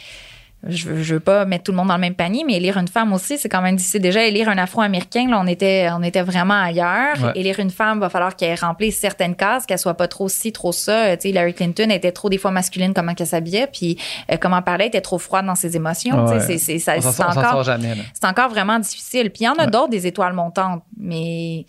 je 0.69 0.89
veux, 0.89 1.03
je 1.03 1.15
veux 1.15 1.21
pas 1.21 1.45
mettre 1.45 1.65
tout 1.65 1.73
le 1.73 1.77
monde 1.77 1.89
dans 1.89 1.95
le 1.97 2.01
même 2.01 2.15
panier, 2.15 2.45
mais 2.47 2.55
élire 2.55 2.77
une 2.79 2.87
femme 2.87 3.13
aussi, 3.13 3.37
c'est 3.37 3.49
quand 3.49 3.63
même 3.63 3.75
difficile. 3.75 4.01
Déjà, 4.01 4.25
élire 4.25 4.49
un 4.49 4.57
Afro-Américain, 4.59 5.27
là, 5.29 5.41
on 5.43 5.47
était, 5.49 5.89
on 5.93 6.05
était 6.05 6.23
vraiment 6.23 6.55
ailleurs. 6.63 7.21
Ouais. 7.21 7.33
Élire 7.35 7.59
une 7.59 7.71
femme, 7.71 7.99
va 7.99 8.09
falloir 8.09 8.37
qu'elle 8.37 8.57
remplisse 8.57 8.97
certaines 8.97 9.35
cases, 9.35 9.67
qu'elle 9.67 9.81
soit 9.81 9.95
pas 9.95 10.07
trop 10.07 10.29
ci, 10.29 10.53
trop 10.53 10.71
ça. 10.71 11.07
Euh, 11.07 11.17
Tu 11.17 11.23
sais, 11.23 11.29
Hillary 11.31 11.53
Clinton 11.55 11.91
était 11.91 12.13
trop 12.13 12.29
des 12.29 12.39
fois 12.39 12.53
masculine 12.53 12.95
comment 12.95 13.13
qu'elle 13.15 13.27
s'habillait, 13.27 13.67
puis 13.67 13.99
euh, 14.31 14.37
comment 14.41 14.59
elle 14.59 14.63
parlait, 14.63 14.85
elle 14.85 14.89
était 14.91 15.01
trop 15.01 15.19
froide 15.19 15.47
dans 15.47 15.57
ses 15.57 15.75
émotions. 15.77 16.27
Tu 16.33 16.41
sais, 16.41 16.53
Ouais. 16.53 16.59
c'est, 16.81 16.91
encore, 17.25 17.65
c'est 18.15 18.27
encore 18.27 18.49
vraiment 18.49 18.79
difficile. 18.79 19.31
Puis 19.31 19.43
il 19.43 19.47
y 19.47 19.49
en 19.49 19.55
a 19.55 19.65
Ouais. 19.65 19.67
d'autres 19.71 19.91
des 19.91 20.07
étoiles 20.07 20.33
montantes, 20.33 20.85
mais 20.97 21.67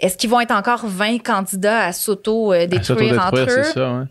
est-ce 0.00 0.16
qu'ils 0.16 0.30
vont 0.30 0.40
être 0.40 0.52
encore 0.52 0.86
20 0.86 1.18
candidats 1.22 1.80
à 1.84 1.92
s'auto-détruire 1.92 3.20
entre 3.26 3.40
eux? 3.40 3.46
c'est 3.46 3.64
ça. 3.74 4.06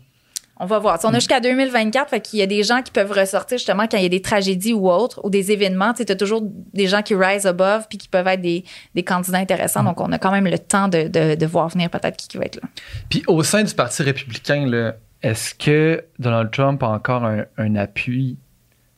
On 0.62 0.66
va 0.66 0.78
voir. 0.78 0.98
On 1.04 1.08
a 1.08 1.14
jusqu'à 1.14 1.40
2024, 1.40 2.10
fait 2.10 2.20
qu'il 2.20 2.38
y 2.38 2.42
a 2.42 2.46
des 2.46 2.62
gens 2.62 2.82
qui 2.82 2.92
peuvent 2.92 3.10
ressortir 3.10 3.56
justement 3.56 3.86
quand 3.90 3.96
il 3.96 4.02
y 4.02 4.06
a 4.06 4.10
des 4.10 4.20
tragédies 4.20 4.74
ou 4.74 4.90
autres, 4.90 5.18
ou 5.24 5.30
des 5.30 5.52
événements. 5.52 5.94
Tu 5.94 6.02
as 6.02 6.14
toujours 6.16 6.42
des 6.44 6.86
gens 6.86 7.00
qui 7.00 7.14
rise 7.14 7.46
above 7.46 7.86
puis 7.88 7.96
qui 7.96 8.08
peuvent 8.08 8.26
être 8.26 8.42
des, 8.42 8.64
des 8.94 9.02
candidats 9.02 9.38
intéressants. 9.38 9.82
Donc, 9.82 10.00
on 10.02 10.12
a 10.12 10.18
quand 10.18 10.30
même 10.30 10.46
le 10.46 10.58
temps 10.58 10.88
de, 10.88 11.08
de, 11.08 11.34
de 11.34 11.46
voir 11.46 11.68
venir 11.70 11.88
peut-être 11.88 12.16
qui, 12.18 12.28
qui 12.28 12.36
va 12.36 12.44
être 12.44 12.56
là. 12.56 12.68
Puis 13.08 13.22
au 13.26 13.42
sein 13.42 13.62
du 13.62 13.74
Parti 13.74 14.02
républicain, 14.02 14.92
est-ce 15.22 15.54
que 15.54 16.04
Donald 16.18 16.50
Trump 16.50 16.82
a 16.82 16.88
encore 16.88 17.24
un, 17.24 17.44
un 17.56 17.74
appui 17.76 18.36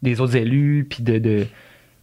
des 0.02 0.20
autres 0.20 0.34
élus, 0.36 0.86
puis 0.90 1.04
de... 1.04 1.18
de... 1.18 1.46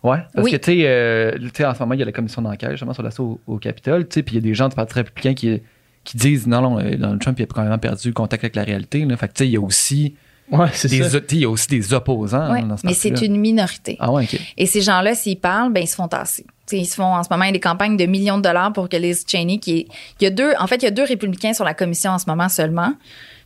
Ouais, 0.03 0.19
parce 0.33 0.45
Oui. 0.45 0.51
que 0.51 0.55
tu 0.55 0.71
sais, 0.71 0.83
euh, 0.85 1.37
tu 1.37 1.49
sais, 1.53 1.65
en 1.65 1.73
ce 1.73 1.79
moment, 1.79 1.93
il 1.95 1.99
y 1.99 2.03
a 2.03 2.05
la 2.05 2.13
commission 2.13 2.41
d'enquête 2.41 2.71
justement 2.71 2.93
sur 2.93 3.03
l'assaut 3.03 3.41
au, 3.45 3.55
au 3.55 3.57
Capitole, 3.57 4.07
tu 4.07 4.13
sais, 4.13 4.23
puis 4.23 4.35
il 4.37 4.37
y 4.37 4.39
a 4.39 4.49
des 4.49 4.53
gens 4.53 4.69
du 4.69 4.75
Parti 4.77 4.93
républicain 4.93 5.33
qui, 5.33 5.61
qui 6.03 6.17
disent 6.17 6.47
non, 6.47 6.61
non, 6.61 6.79
euh, 6.79 6.95
Donald 6.97 7.21
Trump 7.21 7.39
il 7.39 7.43
a 7.43 7.45
quand 7.45 7.63
même 7.63 7.77
perdu 7.79 8.07
le 8.09 8.13
contact 8.13 8.43
avec 8.43 8.55
la 8.55 8.63
réalité. 8.63 9.05
Là. 9.05 9.17
Fait 9.17 9.27
que 9.27 9.33
tu 9.33 9.43
sais, 9.43 9.47
il 9.47 9.51
y 9.53 9.57
a 9.57 9.61
aussi 9.61 10.15
Ouais, 10.51 10.65
des, 10.67 11.03
ça. 11.03 11.19
il 11.31 11.37
y 11.41 11.45
a 11.45 11.49
aussi 11.49 11.67
des 11.67 11.93
opposants 11.93 12.51
Ouais. 12.51 12.63
dans 12.63 12.75
ce 12.75 12.83
Mais 12.87 12.95
c'est 12.95 13.21
une 13.21 13.37
minorité. 13.37 13.97
Ah 13.99 14.11
ouais, 14.11 14.23
ok. 14.23 14.39
Et 14.57 14.65
ces 14.65 14.81
gens-là, 14.81 15.13
s'ils 15.13 15.39
parlent, 15.39 15.71
ben 15.71 15.83
ils 15.83 15.87
se 15.87 15.93
font 15.95 16.07
tasser. 16.07 16.43
Tu 16.43 16.75
sais, 16.75 16.77
ils 16.79 16.85
se 16.87 16.95
font 16.95 17.03
en 17.03 17.21
ce 17.23 17.29
moment 17.29 17.51
des 17.51 17.59
campagnes 17.59 17.97
de 17.97 18.05
millions 18.07 18.37
de 18.37 18.41
dollars 18.41 18.73
pour 18.73 18.89
que 18.89 18.97
Liz 18.97 19.25
Cheney, 19.27 19.59
qui 19.59 19.71
est, 19.77 19.87
il 20.19 20.23
y 20.23 20.27
a 20.27 20.31
deux, 20.31 20.53
en 20.59 20.65
fait, 20.65 20.77
il 20.77 20.85
y 20.85 20.87
a 20.87 20.91
deux 20.91 21.03
républicains 21.03 21.53
sur 21.53 21.65
la 21.65 21.75
commission 21.75 22.09
en 22.11 22.17
ce 22.17 22.25
moment 22.27 22.49
seulement. 22.49 22.93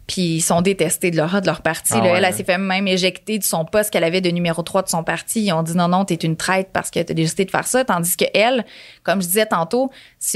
Puis 0.05 0.21
ils 0.35 0.41
sont 0.41 0.61
détestés 0.61 1.11
de 1.11 1.15
leur, 1.17 1.39
de 1.41 1.45
leur 1.45 1.61
parti. 1.61 1.93
Ah 1.95 1.99
là. 1.99 2.03
ouais, 2.03 2.17
elle, 2.17 2.25
elle 2.25 2.33
s'est 2.33 2.43
fait 2.43 2.57
même 2.57 2.89
éjecter 2.89 3.39
de 3.39 3.43
son 3.43 3.63
poste 3.63 3.89
qu'elle 3.89 4.03
avait 4.03 4.19
de 4.19 4.29
numéro 4.31 4.61
3 4.61 4.81
de 4.83 4.89
son 4.89 5.01
parti. 5.01 5.45
Ils 5.45 5.53
ont 5.53 5.63
dit 5.63 5.77
non, 5.77 5.87
non, 5.87 6.03
t'es 6.03 6.15
une 6.15 6.35
traite 6.35 6.69
parce 6.73 6.91
que 6.91 6.99
t'as 7.01 7.13
décidé 7.13 7.45
de 7.45 7.51
faire 7.51 7.65
ça. 7.65 7.85
Tandis 7.85 8.17
que 8.17 8.25
elle, 8.33 8.65
comme 9.03 9.21
je 9.21 9.27
disais 9.27 9.45
tantôt, 9.45 9.91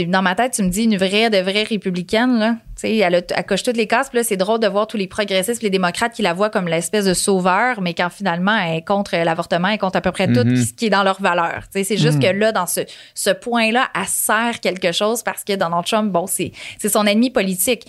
dans 0.08 0.22
ma 0.22 0.36
tête, 0.36 0.54
tu 0.54 0.64
me 0.64 0.70
dis 0.70 0.84
une 0.86 0.96
vraie, 0.96 1.30
de 1.30 1.38
vraie 1.40 1.64
républicaine, 1.64 2.40
là. 2.40 2.56
Tu 2.76 2.82
sais, 2.82 2.96
elle, 2.98 3.16
a- 3.16 3.22
elle 3.36 3.46
coche 3.46 3.64
toutes 3.64 3.76
les 3.76 3.88
cases. 3.88 4.08
Puis 4.10 4.20
là, 4.20 4.24
c'est 4.24 4.38
drôle 4.38 4.60
de 4.62 4.68
voir 4.68 4.88
tous 4.88 4.96
les 4.98 5.08
progressistes, 5.08 5.62
les 5.62 5.70
démocrates 5.70 6.14
qui 6.14 6.22
la 6.22 6.34
voient 6.34 6.50
comme 6.50 6.68
l'espèce 6.70 7.04
de 7.06 7.14
sauveur, 7.14 7.82
mais 7.82 7.94
quand 7.94 8.10
finalement, 8.10 8.56
elle 8.58 8.78
est 8.78 8.86
contre 8.88 9.18
l'avortement, 9.18 9.68
elle 9.68 9.74
est 9.76 9.80
contre 9.80 9.98
à 9.98 10.02
peu 10.02 10.12
près 10.14 10.28
tout 10.28 10.46
Mhm. 10.46 10.56
ce 10.64 10.72
qui 10.74 10.86
est 10.86 10.90
dans 10.90 11.04
leur 11.04 11.22
valeur. 11.22 11.64
Tu 11.74 11.80
sais, 11.80 11.84
c'est 11.84 11.98
juste 11.98 12.22
que 12.22 12.28
là, 12.28 12.52
dans 12.54 12.68
ce, 12.68 12.82
ce 13.16 13.32
point-là, 13.32 13.90
elle 14.00 14.06
sert 14.08 14.60
quelque 14.62 14.92
chose 14.94 15.24
parce 15.24 15.44
que 15.44 15.54
Donald 15.58 15.86
Trump, 15.86 16.10
bon, 16.12 16.26
c'est, 16.26 16.54
c'est 16.78 16.90
son 16.90 17.06
ennemi 17.06 17.32
politique. 17.32 17.86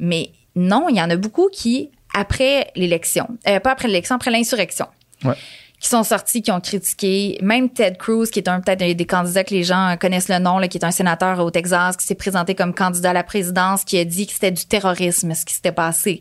Mais 0.00 0.30
non, 0.58 0.88
il 0.88 0.96
y 0.96 1.02
en 1.02 1.10
a 1.10 1.16
beaucoup 1.16 1.48
qui, 1.52 1.90
après 2.14 2.70
l'élection, 2.76 3.28
euh, 3.46 3.60
pas 3.60 3.72
après 3.72 3.88
l'élection, 3.88 4.16
après 4.16 4.30
l'insurrection, 4.30 4.86
Ouais. 5.24 5.34
qui 5.80 5.88
sont 5.88 6.02
sortis, 6.02 6.42
qui 6.42 6.50
ont 6.50 6.60
critiqué. 6.60 7.38
Même 7.40 7.70
Ted 7.70 7.96
Cruz, 7.98 8.26
qui 8.32 8.40
est 8.40 8.48
un 8.48 8.60
peut-être 8.60 8.82
un 8.82 8.94
des 8.94 9.06
candidats 9.06 9.44
que 9.44 9.54
les 9.54 9.62
gens 9.62 9.96
connaissent 10.00 10.28
le 10.28 10.40
nom, 10.40 10.58
là, 10.58 10.66
qui 10.66 10.76
est 10.76 10.84
un 10.84 10.90
sénateur 10.90 11.38
au 11.38 11.52
Texas, 11.52 11.96
qui 11.96 12.04
s'est 12.04 12.16
présenté 12.16 12.56
comme 12.56 12.74
candidat 12.74 13.10
à 13.10 13.12
la 13.12 13.22
présidence, 13.22 13.84
qui 13.84 13.96
a 13.96 14.04
dit 14.04 14.26
que 14.26 14.32
c'était 14.32 14.50
du 14.50 14.64
terrorisme 14.66 15.32
ce 15.34 15.44
qui 15.44 15.54
s'était 15.54 15.70
passé. 15.70 16.20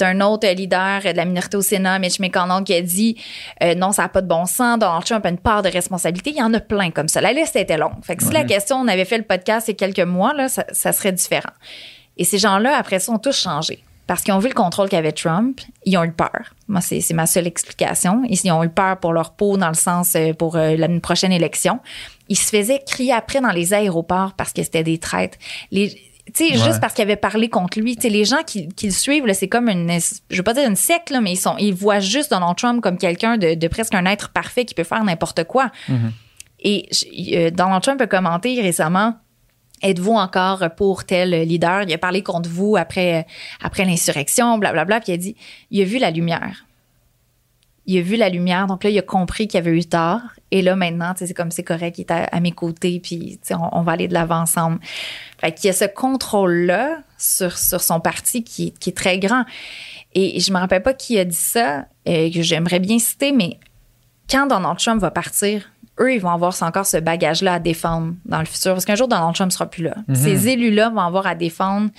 Un 0.00 0.20
autre 0.20 0.46
leader 0.48 1.00
de 1.02 1.16
la 1.16 1.24
minorité 1.24 1.56
au 1.56 1.62
Sénat, 1.62 1.98
Mitch 1.98 2.20
McConnell, 2.20 2.62
qui 2.62 2.74
a 2.74 2.80
dit 2.82 3.16
euh, 3.64 3.74
non, 3.74 3.90
ça 3.90 4.02
n'a 4.02 4.08
pas 4.08 4.20
de 4.22 4.28
bon 4.28 4.46
sens, 4.46 4.78
Donald 4.78 5.04
Trump 5.04 5.26
a 5.26 5.30
une 5.30 5.38
part 5.38 5.62
de 5.62 5.68
responsabilité. 5.68 6.30
Il 6.30 6.36
y 6.36 6.42
en 6.42 6.54
a 6.54 6.60
plein 6.60 6.92
comme 6.92 7.08
ça. 7.08 7.20
La 7.20 7.32
liste 7.32 7.56
était 7.56 7.76
longue. 7.78 8.04
Fait 8.04 8.14
que 8.14 8.22
si 8.22 8.30
la 8.32 8.44
question, 8.44 8.76
on 8.76 8.86
avait 8.86 9.04
fait 9.04 9.18
le 9.18 9.24
podcast 9.24 9.66
il 9.66 9.72
y 9.72 9.74
a 9.74 9.76
quelques 9.76 10.06
mois, 10.06 10.32
là, 10.34 10.48
ça, 10.48 10.64
ça 10.72 10.92
serait 10.92 11.12
différent. 11.12 11.50
Et 12.16 12.24
ces 12.24 12.38
gens-là, 12.38 12.76
après 12.76 12.98
ça, 12.98 13.12
ont 13.12 13.18
tous 13.18 13.36
changé. 13.36 13.82
Parce 14.06 14.22
qu'ils 14.22 14.34
ont 14.34 14.38
vu 14.40 14.48
le 14.48 14.54
contrôle 14.54 14.88
qu'avait 14.88 15.12
Trump, 15.12 15.60
ils 15.86 15.96
ont 15.96 16.04
eu 16.04 16.10
peur. 16.12 16.54
Moi, 16.68 16.80
c'est 16.80 17.00
c'est 17.00 17.14
ma 17.14 17.24
seule 17.26 17.46
explication. 17.46 18.22
Ils 18.28 18.50
ont 18.52 18.62
eu 18.64 18.68
peur 18.68 18.98
pour 18.98 19.12
leur 19.12 19.32
peau, 19.32 19.56
dans 19.56 19.68
le 19.68 19.74
sens 19.74 20.14
euh, 20.16 20.32
pour 20.34 20.56
euh, 20.56 20.76
la 20.76 20.86
une 20.86 21.00
prochaine 21.00 21.32
élection. 21.32 21.78
Ils 22.28 22.36
se 22.36 22.50
faisaient 22.50 22.82
crier 22.86 23.12
après 23.12 23.40
dans 23.40 23.52
les 23.52 23.72
aéroports 23.74 24.32
parce 24.34 24.52
que 24.52 24.62
c'était 24.62 24.82
des 24.82 24.98
traites. 24.98 25.38
Les, 25.70 25.88
tu 25.90 26.00
sais, 26.34 26.44
Ouais. 26.52 26.64
juste 26.64 26.80
parce 26.80 26.94
qu'ils 26.94 27.02
avaient 27.02 27.16
parlé 27.16 27.48
contre 27.48 27.78
lui. 27.80 27.94
Tu 27.96 28.02
sais, 28.02 28.08
les 28.08 28.24
gens 28.24 28.42
qui, 28.46 28.68
qui 28.68 28.86
le 28.86 28.92
suivent, 28.92 29.26
là, 29.26 29.34
c'est 29.34 29.48
comme 29.48 29.68
une, 29.68 29.90
je 30.30 30.36
veux 30.36 30.42
pas 30.42 30.54
dire 30.54 30.68
une 30.68 30.76
secte, 30.76 31.10
là, 31.10 31.20
mais 31.20 31.32
ils 31.32 31.36
sont, 31.36 31.56
ils 31.58 31.72
voient 31.74 32.00
juste 32.00 32.30
Donald 32.32 32.56
Trump 32.56 32.80
comme 32.82 32.98
quelqu'un 32.98 33.38
de, 33.38 33.54
de 33.54 33.68
presque 33.68 33.94
un 33.94 34.04
être 34.06 34.30
parfait 34.30 34.64
qui 34.64 34.74
peut 34.74 34.84
faire 34.84 35.02
n'importe 35.04 35.44
quoi. 35.44 35.70
Et 36.60 36.88
je- 36.92 37.36
euh, 37.36 37.50
Donald 37.50 37.82
Trump 37.82 38.00
a 38.00 38.06
commenté 38.06 38.60
récemment 38.60 39.14
Êtes-vous 39.82 40.12
encore 40.12 40.64
pour 40.76 41.04
tel 41.04 41.30
leader? 41.46 41.82
Il 41.82 41.92
a 41.92 41.98
parlé 41.98 42.22
contre 42.22 42.48
vous 42.48 42.76
après, 42.76 43.26
après 43.60 43.84
l'insurrection, 43.84 44.58
blablabla. 44.58 45.00
Puis 45.00 45.12
il 45.12 45.14
a 45.14 45.18
dit, 45.18 45.36
il 45.70 45.82
a 45.82 45.84
vu 45.84 45.98
la 45.98 46.10
lumière. 46.10 46.66
il 47.86 47.98
a 47.98 48.02
vu 48.02 48.16
la 48.16 48.28
lumière, 48.28 48.68
donc 48.68 48.84
là, 48.84 48.90
il 48.90 48.98
a 48.98 49.02
compris 49.02 49.48
qu'il 49.48 49.58
avait 49.58 49.76
eu 49.76 49.84
tort. 49.84 50.20
Et 50.52 50.62
là, 50.62 50.76
maintenant, 50.76 51.14
c'est 51.16 51.34
comme 51.34 51.50
c'est 51.50 51.64
correct, 51.64 51.98
il 51.98 52.02
est 52.02 52.12
à, 52.12 52.40
mes 52.40 52.52
côtés, 52.52 53.00
puis 53.00 53.40
on, 53.50 53.78
on 53.78 53.82
va 53.82 53.92
aller 53.92 54.06
de 54.06 54.14
l'avant 54.14 54.40
ensemble. 54.40 54.78
Fait 55.40 55.52
qu'il 55.52 55.66
y 55.66 55.70
a 55.70 55.72
ce 55.72 55.86
contrôle-là 55.86 57.02
sur, 57.18 57.58
sur 57.58 57.80
son 57.80 57.98
parti 57.98 58.44
qui, 58.44 58.72
qui 58.72 58.90
est 58.90 58.96
très 58.96 59.18
grand. 59.18 59.44
Et 60.14 60.38
je 60.40 60.52
me 60.52 60.58
rappelle 60.58 60.82
pas 60.82 60.94
qui 60.94 61.18
a 61.18 61.24
dit 61.24 61.34
ça, 61.34 61.86
euh, 62.06 62.30
que 62.30 62.42
j'aimerais 62.42 62.80
bien 62.80 62.98
citer, 62.98 63.32
mais 63.32 63.58
quand 64.30 64.46
Donald 64.46 64.78
Trump 64.78 65.00
va 65.00 65.10
partir, 65.10 65.71
eux, 66.00 66.14
ils 66.14 66.20
vont 66.20 66.30
avoir 66.30 66.54
encore 66.62 66.86
ce 66.86 66.96
bagage-là 66.96 67.54
à 67.54 67.58
défendre 67.58 68.14
dans 68.24 68.38
le 68.38 68.44
futur. 68.46 68.72
Parce 68.72 68.84
qu'un 68.84 68.94
jour, 68.94 69.08
Donald 69.08 69.34
Trump 69.34 69.52
sera 69.52 69.66
plus 69.66 69.82
là. 69.84 69.94
Ces 70.14 70.48
élus-là 70.48 70.88
vont 70.90 71.00
avoir 71.00 71.26
à 71.26 71.34
défendre 71.34 71.90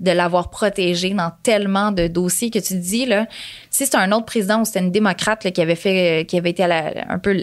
de 0.00 0.10
l'avoir 0.10 0.50
protégé 0.50 1.10
dans 1.14 1.32
tellement 1.42 1.90
de 1.90 2.06
dossiers 2.08 2.50
que 2.50 2.58
tu 2.58 2.74
te 2.74 2.78
dis, 2.78 3.06
là, 3.06 3.26
si 3.70 3.84
c'était 3.84 3.96
un 3.96 4.12
autre 4.12 4.26
président 4.26 4.60
ou 4.60 4.64
c'était 4.64 4.80
une 4.80 4.92
démocrate 4.92 5.44
là, 5.44 5.50
qui 5.50 5.60
avait 5.60 5.74
fait, 5.74 6.24
qui 6.28 6.36
avait 6.36 6.50
été 6.50 6.62
à 6.64 6.68
la- 6.68 7.12
un 7.12 7.18
peu 7.18 7.36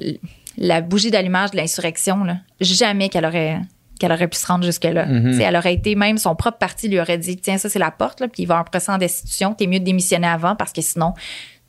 la 0.58 0.82
bougie 0.82 1.12
d'allumage 1.12 1.52
de 1.52 1.58
l'insurrection, 1.58 2.26
jamais 2.62 3.10
qu'elle 3.10 3.26
aurait 3.26 3.60
qu'elle 4.00 4.12
aurait 4.12 4.28
pu 4.28 4.38
se 4.38 4.46
rendre 4.46 4.66
jusque-là. 4.66 5.06
Sais, 5.34 5.44
Elle 5.44 5.56
aurait 5.56 5.74
été, 5.74 5.96
même 5.96 6.18
son 6.18 6.36
propre 6.36 6.58
parti 6.58 6.90
lui 6.90 7.00
aurait 7.00 7.18
dit, 7.18 7.38
tiens, 7.38 7.58
ça 7.58 7.70
c'est 7.70 7.80
la 7.80 7.92
porte, 7.92 8.20
là, 8.20 8.28
puis 8.28 8.44
il 8.44 8.46
va 8.46 8.58
un 8.58 8.64
procès 8.66 8.92
en 8.92 8.98
destitution, 8.98 9.54
t'es 9.54 9.68
mieux 9.68 9.80
de 9.80 9.86
démissionner 9.86 10.28
avant 10.28 10.54
parce 10.58 10.74
que 10.74 10.82
sinon, 10.82 11.14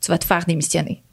tu 0.01 0.11
vas 0.11 0.19
te 0.19 0.25
faire 0.25 0.45
démissionner. 0.45 1.05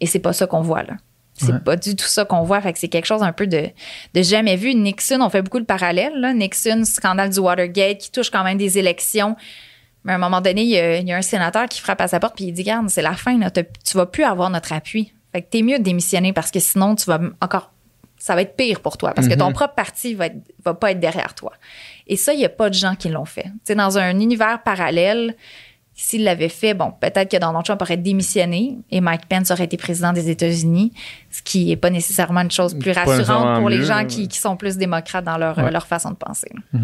Et 0.00 0.06
c'est 0.06 0.18
pas 0.18 0.32
ça 0.32 0.46
qu'on 0.48 0.60
voit 0.60 0.82
là. 0.82 0.94
C'est 1.36 1.52
Ouais. 1.52 1.58
pas 1.64 1.76
du 1.76 1.96
tout 1.96 2.06
ça 2.06 2.24
qu'on 2.24 2.42
voit. 2.42 2.60
Fait 2.60 2.72
que 2.72 2.78
c'est 2.78 2.88
quelque 2.88 3.06
chose 3.06 3.22
un 3.22 3.32
peu 3.32 3.46
de, 3.46 3.68
de 4.14 4.22
jamais 4.22 4.54
vu. 4.56 4.74
Nixon, 4.74 5.20
on 5.20 5.28
fait 5.30 5.42
beaucoup 5.42 5.58
de 5.60 5.64
parallèles. 5.64 6.14
Là. 6.20 6.32
Nixon, 6.32 6.84
scandale 6.84 7.30
du 7.30 7.40
Watergate, 7.40 7.98
qui 7.98 8.10
touche 8.12 8.30
quand 8.30 8.44
même 8.44 8.56
des 8.58 8.78
élections. 8.78 9.34
Mais 10.04 10.12
à 10.12 10.14
un 10.14 10.18
moment 10.18 10.40
donné, 10.40 10.62
il 10.62 10.68
y 10.68 10.78
a, 10.78 10.98
il 10.98 11.08
y 11.08 11.12
a 11.12 11.16
un 11.16 11.22
sénateur 11.22 11.66
qui 11.68 11.80
frappe 11.80 12.00
à 12.00 12.08
sa 12.08 12.20
porte 12.20 12.36
puis 12.36 12.44
il 12.44 12.52
dit 12.52 12.62
Garde, 12.62 12.88
c'est 12.88 13.02
la 13.02 13.14
fin, 13.14 13.36
là. 13.38 13.50
Tu 13.50 13.64
vas 13.96 14.06
plus 14.06 14.22
avoir 14.24 14.48
notre 14.50 14.72
appui. 14.72 15.12
Fait 15.32 15.42
que 15.42 15.48
t'es 15.50 15.62
mieux 15.62 15.78
de 15.78 15.82
démissionner 15.82 16.32
parce 16.32 16.50
que 16.52 16.60
sinon, 16.60 16.94
tu 16.94 17.06
vas 17.06 17.18
encore. 17.40 17.72
Ça 18.16 18.34
va 18.36 18.42
être 18.42 18.56
pire 18.56 18.80
pour 18.80 18.96
toi 18.96 19.12
parce 19.12 19.26
que 19.28 19.34
ton 19.34 19.52
propre 19.52 19.74
parti 19.74 20.14
va, 20.14 20.26
être- 20.26 20.36
va 20.64 20.72
pas 20.72 20.92
être 20.92 21.00
derrière 21.00 21.34
toi. 21.34 21.52
Et 22.06 22.16
ça, 22.16 22.32
il 22.32 22.40
y 22.40 22.44
a 22.44 22.48
pas 22.48 22.70
de 22.70 22.74
gens 22.74 22.94
qui 22.94 23.08
l'ont 23.08 23.24
fait. 23.24 23.42
Tu 23.42 23.50
sais, 23.64 23.74
dans 23.74 23.98
un 23.98 24.18
univers 24.20 24.62
parallèle, 24.62 25.34
s'il 25.96 26.24
l'avait 26.24 26.48
fait, 26.48 26.74
bon, 26.74 26.92
peut-être 27.00 27.30
que 27.30 27.36
Donald 27.36 27.64
Trump 27.64 27.80
aurait 27.80 27.96
démissionné 27.96 28.78
et 28.90 29.00
Mike 29.00 29.26
Pence 29.28 29.50
aurait 29.52 29.64
été 29.64 29.76
président 29.76 30.12
des 30.12 30.28
États-Unis, 30.28 30.92
ce 31.30 31.40
qui 31.42 31.66
n'est 31.66 31.76
pas 31.76 31.90
nécessairement 31.90 32.40
une 32.40 32.50
chose 32.50 32.76
plus 32.78 32.90
rassurante 32.90 33.58
pour 33.60 33.68
les 33.68 33.82
gens 33.84 34.04
qui, 34.04 34.26
qui 34.28 34.38
sont 34.38 34.56
plus 34.56 34.76
démocrates 34.76 35.24
dans 35.24 35.38
leur, 35.38 35.56
Ouais. 35.58 35.70
leur 35.70 35.86
façon 35.86 36.10
de 36.10 36.16
penser. 36.16 36.50
là. 36.72 36.80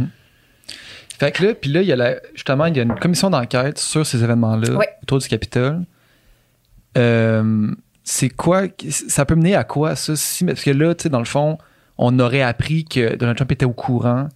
Fait 1.19 1.33
que 1.33 1.45
là, 1.45 1.55
puis 1.55 1.71
là, 1.71 1.83
il 1.83 1.89
y 1.89 1.93
a 1.93 1.97
la- 1.97 2.17
justement, 2.35 2.65
il 2.67 2.77
y 2.77 2.81
a 2.81 2.83
une 2.85 2.95
commission 2.95 3.29
d'enquête 3.29 3.79
sur 3.79 4.07
ces 4.07 4.23
événements-là 4.25 4.75
Ouais. 4.77 4.89
autour 5.03 5.19
du 5.19 5.29
Capitole. 5.29 5.83
Euh, 6.97 7.71
c'est 8.05 8.31
quoi, 8.31 8.63
ça 8.89 9.25
peut 9.25 9.35
mener 9.35 9.55
à 9.55 9.65
quoi 9.65 9.97
ça? 9.97 10.17
Si, 10.17 10.45
parce 10.45 10.63
que 10.63 10.71
là, 10.71 10.95
tu 10.95 11.05
sais, 11.05 11.09
dans 11.09 11.19
le 11.19 11.25
fond, 11.25 11.59
on 11.99 12.19
aurait 12.19 12.43
appris 12.43 12.85
que 12.85 13.17
Donald 13.17 13.37
Trump 13.37 13.53
était 13.53 13.67
au 13.67 13.73
courant 13.73 14.29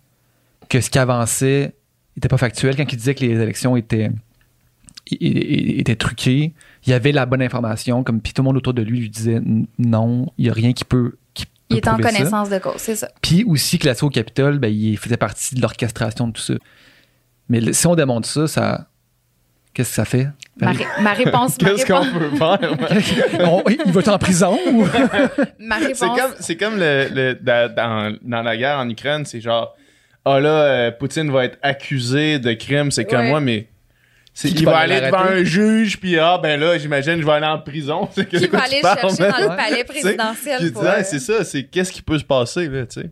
que 0.68 0.80
ce 0.80 0.90
qui 0.90 0.98
avançait 0.98 1.74
n'était 2.16 2.28
pas 2.28 2.36
factuel 2.36 2.76
quand 2.76 2.90
il 2.92 2.96
disait 2.96 3.14
que 3.14 3.24
les 3.24 3.40
élections 3.40 3.76
étaient, 3.76 4.10
é- 5.10 5.14
é- 5.26 5.78
étaient 5.80 5.96
truquées. 5.96 6.52
Il 6.86 6.90
y 6.90 6.92
avait 6.92 7.12
la 7.12 7.26
bonne 7.26 7.42
information, 7.42 8.02
comme 8.02 8.20
puis 8.20 8.32
tout 8.32 8.42
le 8.42 8.46
monde 8.46 8.56
autour 8.56 8.74
de 8.74 8.82
lui 8.82 9.00
lui 9.00 9.10
disait 9.10 9.40
non, 9.78 10.32
il 10.38 10.44
n'y 10.44 10.50
a 10.50 10.52
rien 10.54 10.72
qui 10.72 10.84
peut. 10.84 11.14
Qui 11.34 11.44
Il 11.70 11.80
peut 11.80 11.88
est 11.88 11.88
en 11.90 11.96
ça. 11.96 12.02
connaissance 12.02 12.50
de 12.50 12.58
cause, 12.58 12.74
c'est 12.78 12.96
ça. 12.96 13.08
Puis 13.22 13.44
aussi 13.44 13.78
que 13.78 13.86
l'assaut 13.86 14.06
au 14.06 14.10
Capitole, 14.10 14.58
ben, 14.58 14.68
il 14.72 14.96
faisait 14.98 15.16
partie 15.16 15.54
de 15.54 15.60
l'orchestration 15.62 16.28
de 16.28 16.32
tout 16.32 16.42
ça. 16.42 16.54
Mais 17.48 17.60
le- 17.60 17.72
si 17.72 17.86
on 17.86 17.94
démontre 17.94 18.28
ça, 18.28 18.46
ça. 18.46 18.86
Qu'est-ce 19.72 19.88
que 19.90 19.94
ça 19.96 20.04
fait? 20.04 20.28
Ma, 20.60 20.70
ré- 20.70 20.86
ma 21.02 21.12
réponse, 21.14 21.56
Qu'est-ce 21.58 21.84
qu'on 21.84 22.04
peut 22.04 22.36
faire? 22.36 22.76
On- 23.50 23.64
il 23.68 23.90
va 23.92 24.00
être 24.00 24.08
en 24.08 24.18
prison 24.18 24.56
ou? 24.72 24.84
ma 25.58 25.80
C'est 25.80 25.86
réponse- 25.86 25.98
comme, 26.20 26.32
c'est 26.38 26.56
comme 26.56 26.74
le, 26.78 27.08
le- 27.12 27.34
dans, 28.22 28.42
la 28.44 28.56
guerre 28.56 28.78
en 28.78 28.88
Ukraine, 28.88 29.24
c'est 29.26 29.40
genre, 29.40 29.74
ah 30.24 30.38
là, 30.38 30.48
euh, 30.62 30.90
Poutine 30.92 31.28
va 31.32 31.44
être 31.46 31.58
accusé 31.60 32.38
de 32.38 32.52
crime, 32.52 32.92
c'est 32.92 33.04
comme 33.04 33.22
Ouais. 33.22 33.30
moi, 33.30 33.40
mais 33.40 33.66
c'est- 34.34 34.50
Qui 34.50 34.64
va 34.64 34.78
aller 34.78 35.00
devant 35.00 35.18
un 35.20 35.44
juge, 35.44 35.98
puis 36.00 36.18
ah 36.18 36.38
ben 36.42 36.58
là, 36.60 36.76
j'imagine, 36.76 37.20
je 37.20 37.24
vais 37.24 37.32
aller 37.32 37.46
en 37.46 37.60
prison. 37.60 38.08
C'est 38.14 38.28
que- 38.28 38.36
qui 38.36 38.48
quoi 38.48 38.58
va 38.58 38.64
aller 38.66 38.80
parles, 38.82 38.98
chercher 39.00 39.28
dans 39.30 39.50
le 39.50 39.56
palais 39.56 39.84
présidentiel. 39.84 40.72
pour, 40.72 40.84
ah, 40.84 40.96
euh, 40.98 41.02
c'est 41.04 41.20
ça, 41.20 41.44
c'est 41.44 41.62
qu'est-ce 41.64 41.92
qui 41.92 42.02
peut 42.02 42.18
se 42.18 42.24
passer, 42.24 42.68
là, 42.68 42.84
tu 42.86 43.00
sais? 43.02 43.10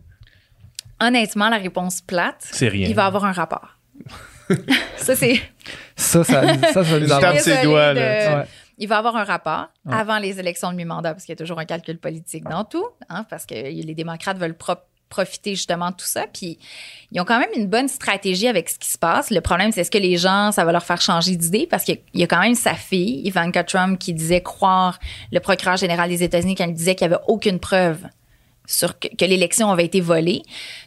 Honnêtement, 0.99 1.49
la 1.49 1.57
réponse 1.57 2.01
plate, 2.01 2.35
C'est 2.51 2.67
rien. 2.67 2.87
il 2.87 2.95
va 2.95 3.05
avoir 3.05 3.25
un 3.25 3.31
rapport. 3.31 3.77
ça, 4.97 5.15
c'est. 5.15 5.41
Ça, 5.95 6.23
ça, 6.23 6.43
ça, 6.73 6.83
ça 6.83 7.19
tape 7.19 7.37
ses 7.39 7.61
doigts, 7.63 7.93
de- 7.93 7.99
là. 7.99 8.37
Ouais. 8.39 8.45
Il 8.79 8.87
va 8.87 8.97
avoir 8.97 9.15
un 9.15 9.23
rapport 9.23 9.67
Ouais. 9.85 9.95
avant 9.95 10.17
les 10.17 10.39
élections 10.39 10.71
de 10.71 10.75
mi-mandat, 10.77 11.13
parce 11.13 11.25
qu'il 11.25 11.33
y 11.33 11.37
a 11.37 11.41
toujours 11.41 11.59
un 11.59 11.65
calcul 11.65 11.97
politique 11.99 12.43
dans 12.45 12.63
tout, 12.65 12.85
hein, 13.09 13.25
parce 13.29 13.45
que 13.45 13.53
les 13.53 13.93
démocrates 13.95 14.37
veulent 14.37 14.55
pro- 14.57 14.73
profiter 15.13 15.51
justement 15.55 15.91
de 15.91 15.95
tout 15.95 16.05
ça. 16.05 16.25
Puis 16.33 16.57
ils 17.11 17.21
ont 17.21 17.25
quand 17.25 17.39
même 17.39 17.51
une 17.55 17.67
bonne 17.67 17.87
stratégie 17.87 18.47
avec 18.47 18.69
ce 18.69 18.79
qui 18.79 18.89
se 18.89 18.97
passe. 18.97 19.29
Le 19.29 19.41
problème, 19.41 19.71
c'est 19.71 19.81
est-ce 19.81 19.91
que 19.91 19.99
les 19.99 20.17
gens, 20.17 20.51
ça 20.51 20.65
va 20.65 20.71
leur 20.71 20.83
faire 20.83 21.01
changer 21.01 21.35
d'idée? 21.35 21.67
Parce 21.69 21.83
qu'il 21.83 21.99
y 22.15 22.23
a 22.23 22.27
quand 22.27 22.41
même 22.41 22.55
sa 22.55 22.73
fille, 22.73 23.21
Ivanka 23.25 23.63
Trump, 23.63 23.99
qui 23.99 24.13
disait 24.13 24.41
croire 24.41 24.99
le 25.31 25.39
procureur 25.39 25.77
général 25.77 26.09
des 26.09 26.23
États-Unis 26.23 26.55
quand 26.55 26.65
il 26.65 26.73
disait 26.73 26.95
qu'il 26.95 27.07
n'y 27.07 27.13
avait 27.13 27.23
aucune 27.27 27.59
preuve 27.59 27.99
sur 28.65 28.97
que, 28.97 29.25
l'élection 29.25 29.69
avait 29.69 29.85
été 29.85 30.01
volée. 30.01 30.41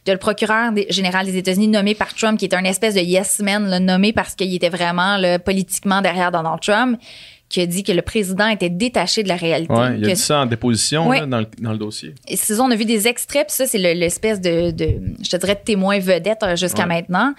De 0.07 0.12
le 0.12 0.19
procureur 0.19 0.73
général 0.89 1.27
des 1.27 1.36
États-Unis 1.36 1.69
nommé 1.69 1.94
par 1.94 2.15
Trump, 2.15 2.39
qui 2.39 2.47
est 2.47 2.55
un 2.55 2.65
espèce 2.65 2.94
de 2.94 3.01
yes 3.01 3.40
man, 3.40 3.78
nommé 3.85 4.12
parce 4.12 4.35
qu'il 4.35 4.55
était 4.55 4.69
vraiment 4.69 5.19
politiquement 5.44 6.01
derrière 6.01 6.32
Donald 6.32 6.61
Trump, 6.61 6.98
qui 7.48 7.60
a 7.60 7.66
dit 7.66 7.85
que 7.85 7.93
le 7.93 8.02
président 8.02 8.48
était 8.48 8.70
détaché 8.70 9.23
de 9.23 9.28
la 9.28 9.36
réalité. 9.36 9.73
Ouais, 9.73 9.97
il 9.98 10.05
a 10.05 10.09
que 10.09 10.14
dit 10.14 10.20
ça 10.20 10.40
en 10.40 10.47
déposition, 10.47 11.06
Ouais. 11.09 11.20
là, 11.20 11.27
dans, 11.27 11.39
le, 11.40 11.47
dans 11.60 11.73
le 11.73 11.78
dossier. 11.78 12.14
et 12.27 12.36
ça, 12.36 12.55
on 12.60 12.70
a 12.70 12.74
vu 12.77 12.85
des 12.85 13.06
extraits, 13.06 13.47
puis 13.47 13.55
ça, 13.55 13.66
c'est 13.66 13.78
le- 13.78 13.93
l'espèce 13.98 14.40
de, 14.40 14.73
de, 14.73 14.98
je 15.23 15.31
te 15.31 15.36
dirais, 15.36 15.55
de 15.55 15.60
témoin 15.64 15.98
vedette 16.01 16.43
euh, 16.43 16.56
jusqu'à 16.56 16.82
Ouais. 16.82 16.89
maintenant. 16.89 17.35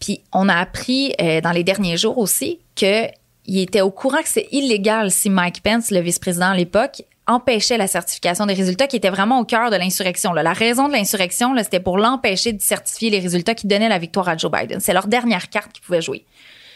Puis 0.00 0.20
on 0.32 0.48
a 0.48 0.54
appris 0.54 1.12
euh, 1.20 1.40
dans 1.40 1.50
les 1.52 1.64
derniers 1.64 1.96
jours 1.96 2.18
aussi 2.18 2.60
que 2.76 3.06
il 3.46 3.58
était 3.60 3.80
au 3.80 3.90
courant 3.90 4.18
que 4.18 4.28
c'est 4.28 4.46
illégal 4.52 5.10
si 5.10 5.30
Mike 5.30 5.62
Pence, 5.62 5.90
le 5.90 6.00
vice-président 6.00 6.50
à 6.50 6.56
l'époque, 6.56 7.02
empêchait 7.26 7.78
la 7.78 7.86
certification 7.86 8.44
des 8.46 8.52
résultats 8.54 8.86
qui 8.86 8.96
était 8.96 9.08
vraiment 9.10 9.38
au 9.40 9.44
cœur 9.44 9.70
de 9.70 9.76
l'insurrection. 9.76 10.32
La 10.34 10.52
raison 10.52 10.86
de 10.88 10.92
l'insurrection, 10.92 11.54
c'était 11.62 11.80
pour 11.80 11.96
l'empêcher 11.98 12.52
de 12.52 12.60
certifier 12.60 13.08
les 13.10 13.18
résultats 13.20 13.54
qui 13.54 13.66
donnaient 13.66 13.88
la 13.88 13.98
victoire 13.98 14.28
à 14.28 14.36
Joe 14.36 14.50
Biden. 14.52 14.80
C'est 14.80 14.92
leur 14.92 15.06
dernière 15.08 15.48
carte 15.48 15.72
qu'ils 15.72 15.82
pouvaient 15.82 16.02
jouer. 16.02 16.24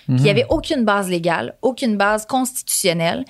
Puis 0.06 0.16
il 0.16 0.22
n'y 0.22 0.30
avait 0.30 0.46
aucune 0.48 0.84
base 0.84 1.08
légale, 1.08 1.54
aucune 1.62 1.96
base 1.96 2.26
constitutionnelle. 2.26 3.24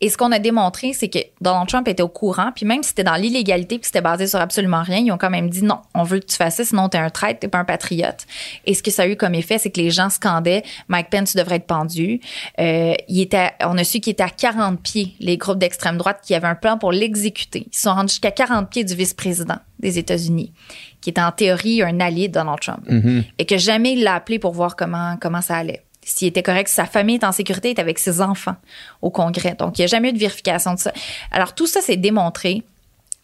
Et 0.00 0.08
ce 0.08 0.16
qu'on 0.16 0.32
a 0.32 0.38
démontré, 0.38 0.92
c'est 0.92 1.08
que 1.08 1.18
Donald 1.40 1.68
Trump 1.68 1.88
était 1.88 2.02
au 2.02 2.08
courant, 2.08 2.50
puis 2.54 2.66
même 2.66 2.82
si 2.82 2.90
c'était 2.90 3.04
dans 3.04 3.14
l'illégalité, 3.14 3.78
puis 3.78 3.86
c'était 3.86 4.00
basé 4.00 4.26
sur 4.26 4.38
absolument 4.38 4.82
rien, 4.82 4.98
ils 4.98 5.12
ont 5.12 5.18
quand 5.18 5.30
même 5.30 5.48
dit 5.48 5.62
non, 5.62 5.78
on 5.94 6.02
veut 6.02 6.18
que 6.18 6.26
tu 6.26 6.36
fasses 6.36 6.56
ça, 6.56 6.64
sinon 6.64 6.88
t'es 6.88 6.98
un 6.98 7.10
traître, 7.10 7.40
t'es 7.40 7.48
pas 7.48 7.58
un 7.58 7.64
patriote. 7.64 8.26
Et 8.66 8.74
ce 8.74 8.82
que 8.82 8.90
ça 8.90 9.02
a 9.02 9.06
eu 9.06 9.16
comme 9.16 9.34
effet, 9.34 9.58
c'est 9.58 9.70
que 9.70 9.80
les 9.80 9.90
gens 9.90 10.10
scandaient 10.10 10.62
Mike 10.88 11.10
Pence 11.10 11.24
tu 11.32 11.38
devrais 11.38 11.56
être 11.56 11.66
pendu. 11.66 12.20
Euh, 12.58 12.94
il 13.08 13.20
était, 13.20 13.52
on 13.60 13.76
a 13.78 13.84
su 13.84 14.00
qu'il 14.00 14.12
était 14.12 14.22
à 14.22 14.28
40 14.28 14.80
pieds, 14.80 15.14
les 15.20 15.36
groupes 15.36 15.58
d'extrême 15.58 15.96
droite 15.96 16.20
qui 16.22 16.34
avaient 16.34 16.46
un 16.46 16.54
plan 16.54 16.78
pour 16.78 16.92
l'exécuter. 16.92 17.66
Ils 17.72 17.76
sont 17.76 17.94
rendus 17.94 18.10
jusqu'à 18.12 18.30
40 18.30 18.70
pieds 18.70 18.84
du 18.84 18.94
vice-président 18.94 19.56
des 19.78 19.98
États-Unis, 19.98 20.52
qui 21.00 21.10
est 21.10 21.18
en 21.18 21.30
théorie 21.32 21.82
un 21.82 22.00
allié 22.00 22.28
de 22.28 22.34
Donald 22.34 22.60
Trump, 22.60 22.86
et 23.38 23.44
que 23.44 23.58
jamais 23.58 23.92
il 23.92 24.04
l'a 24.04 24.14
appelé 24.14 24.38
pour 24.38 24.52
voir 24.52 24.76
comment 24.76 25.16
comment 25.20 25.40
ça 25.40 25.56
allait 25.56 25.82
s'il 26.04 26.28
était 26.28 26.42
correct, 26.42 26.68
si 26.68 26.74
sa 26.74 26.86
famille 26.86 27.16
est 27.16 27.24
en 27.24 27.32
sécurité, 27.32 27.70
est 27.70 27.78
avec 27.78 27.98
ses 27.98 28.20
enfants 28.20 28.56
au 29.02 29.10
Congrès. 29.10 29.54
Donc, 29.54 29.78
il 29.78 29.82
n'y 29.82 29.84
a 29.84 29.88
jamais 29.88 30.10
eu 30.10 30.12
de 30.12 30.18
vérification 30.18 30.74
de 30.74 30.78
ça. 30.78 30.92
Alors, 31.30 31.54
tout 31.54 31.66
ça, 31.66 31.80
c'est 31.82 31.96
démontré. 31.96 32.62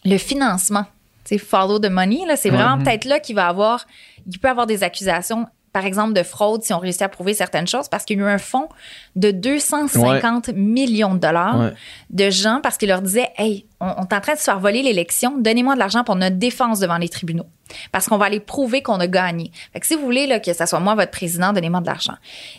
Le 0.03 0.17
financement, 0.17 0.85
tu 1.23 1.35
sais, 1.35 1.37
follow 1.37 1.79
the 1.79 1.89
money, 1.89 2.25
là, 2.25 2.35
c'est 2.35 2.49
vraiment 2.49 2.83
peut-être 2.83 3.05
là 3.05 3.19
qu'il 3.19 3.35
va 3.35 3.47
avoir, 3.47 3.85
il 4.27 4.39
peut 4.39 4.49
avoir 4.49 4.65
des 4.65 4.83
accusations, 4.83 5.45
par 5.73 5.85
exemple, 5.85 6.13
de 6.13 6.23
fraude 6.23 6.63
si 6.63 6.73
on 6.73 6.79
réussit 6.79 7.01
à 7.03 7.09
prouver 7.09 7.33
certaines 7.33 7.67
choses, 7.67 7.87
parce 7.87 8.03
qu'il 8.05 8.17
y 8.17 8.21
a 8.21 8.25
eu 8.25 8.27
un 8.29 8.37
fonds 8.37 8.67
de 9.15 9.31
250 9.31 10.49
millions 10.49 11.13
de 11.15 11.19
dollars 11.19 11.59
Ouais. 11.59 11.73
de 12.09 12.29
gens 12.29 12.59
parce 12.61 12.77
qu'il 12.77 12.89
leur 12.89 13.01
disait, 13.01 13.29
hey, 13.37 13.65
on, 13.79 13.87
on 13.87 14.01
est 14.03 14.13
en 14.13 14.21
train 14.21 14.33
de 14.33 14.37
se 14.37 14.43
faire 14.43 14.59
voler 14.59 14.81
l'élection, 14.83 15.37
donnez-moi 15.37 15.73
de 15.75 15.79
l'argent 15.79 16.03
pour 16.03 16.15
notre 16.15 16.35
défense 16.37 16.79
devant 16.79 16.97
les 16.97 17.09
tribunaux. 17.09 17.45
Parce 17.93 18.07
qu'on 18.07 18.17
va 18.17 18.25
aller 18.25 18.41
prouver 18.41 18.81
qu'on 18.81 18.99
a 18.99 19.07
gagné. 19.07 19.49
Fait 19.71 19.79
que 19.79 19.87
si 19.87 19.95
vous 19.95 20.01
voulez 20.01 20.27
là, 20.27 20.41
que 20.41 20.51
ça 20.51 20.65
soit 20.65 20.81
moi 20.81 20.93
votre 20.93 21.11
président, 21.11 21.53
donnez-moi 21.53 21.79
de 21.79 21.85
l'argent. 21.85 22.15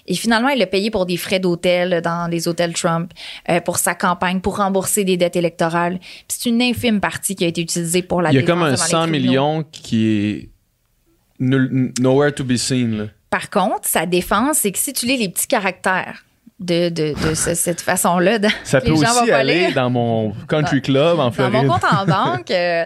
Et 0.06 0.14
finalement, 0.14 0.48
il 0.48 0.62
a 0.62 0.66
payé 0.66 0.90
pour 0.90 1.04
des 1.04 1.18
frais 1.18 1.38
d'hôtel 1.38 2.00
dans 2.02 2.30
les 2.30 2.48
hôtels 2.48 2.72
Trump, 2.72 3.12
euh, 3.50 3.60
pour 3.60 3.76
sa 3.76 3.94
campagne, 3.94 4.40
pour 4.40 4.56
rembourser 4.56 5.04
des 5.04 5.18
dettes 5.18 5.36
électorales. 5.36 5.98
Puis 5.98 6.24
c'est 6.28 6.48
une 6.48 6.62
infime 6.62 6.98
partie 7.00 7.34
qui 7.36 7.44
a 7.44 7.48
été 7.48 7.60
utilisée 7.60 8.00
pour 8.02 8.22
la 8.22 8.30
Il 8.30 8.36
y 8.36 8.38
a 8.38 8.40
défense 8.40 8.54
comme 8.54 8.62
un 8.62 8.72
devant 8.72 8.84
les 8.84 8.90
100 8.90 9.02
tribunaux. 9.02 9.22
millions 9.28 9.64
qui 9.70 10.06
est 10.08 10.48
nul- 11.42 11.92
nowhere 12.00 12.32
to 12.32 12.44
be 12.44 12.56
seen, 12.56 12.96
là. 12.98 13.04
Par 13.30 13.48
contre, 13.50 13.88
sa 13.88 14.06
défense, 14.06 14.58
c'est 14.58 14.72
que 14.72 14.78
si 14.78 14.92
tu 14.92 15.06
lis 15.06 15.16
les 15.16 15.28
petits 15.28 15.46
caractères 15.46 16.24
de, 16.60 16.88
de, 16.90 17.14
de 17.28 17.34
ce- 17.34 17.54
cette 17.66 17.80
façon-là, 17.80 18.38
Ça 18.64 18.80
peut 18.80 18.92
aussi 18.92 19.30
aller 19.30 19.66
lire. 19.66 19.74
dans 19.74 19.90
mon 19.90 20.32
country 20.48 20.80
club 20.82 21.18
en 21.18 21.24
dans 21.26 21.30
Floride. 21.32 21.64
mon 21.64 21.68
compte 21.72 21.84
en 21.84 22.06
banque, 22.36 22.50
euh, 22.50 22.84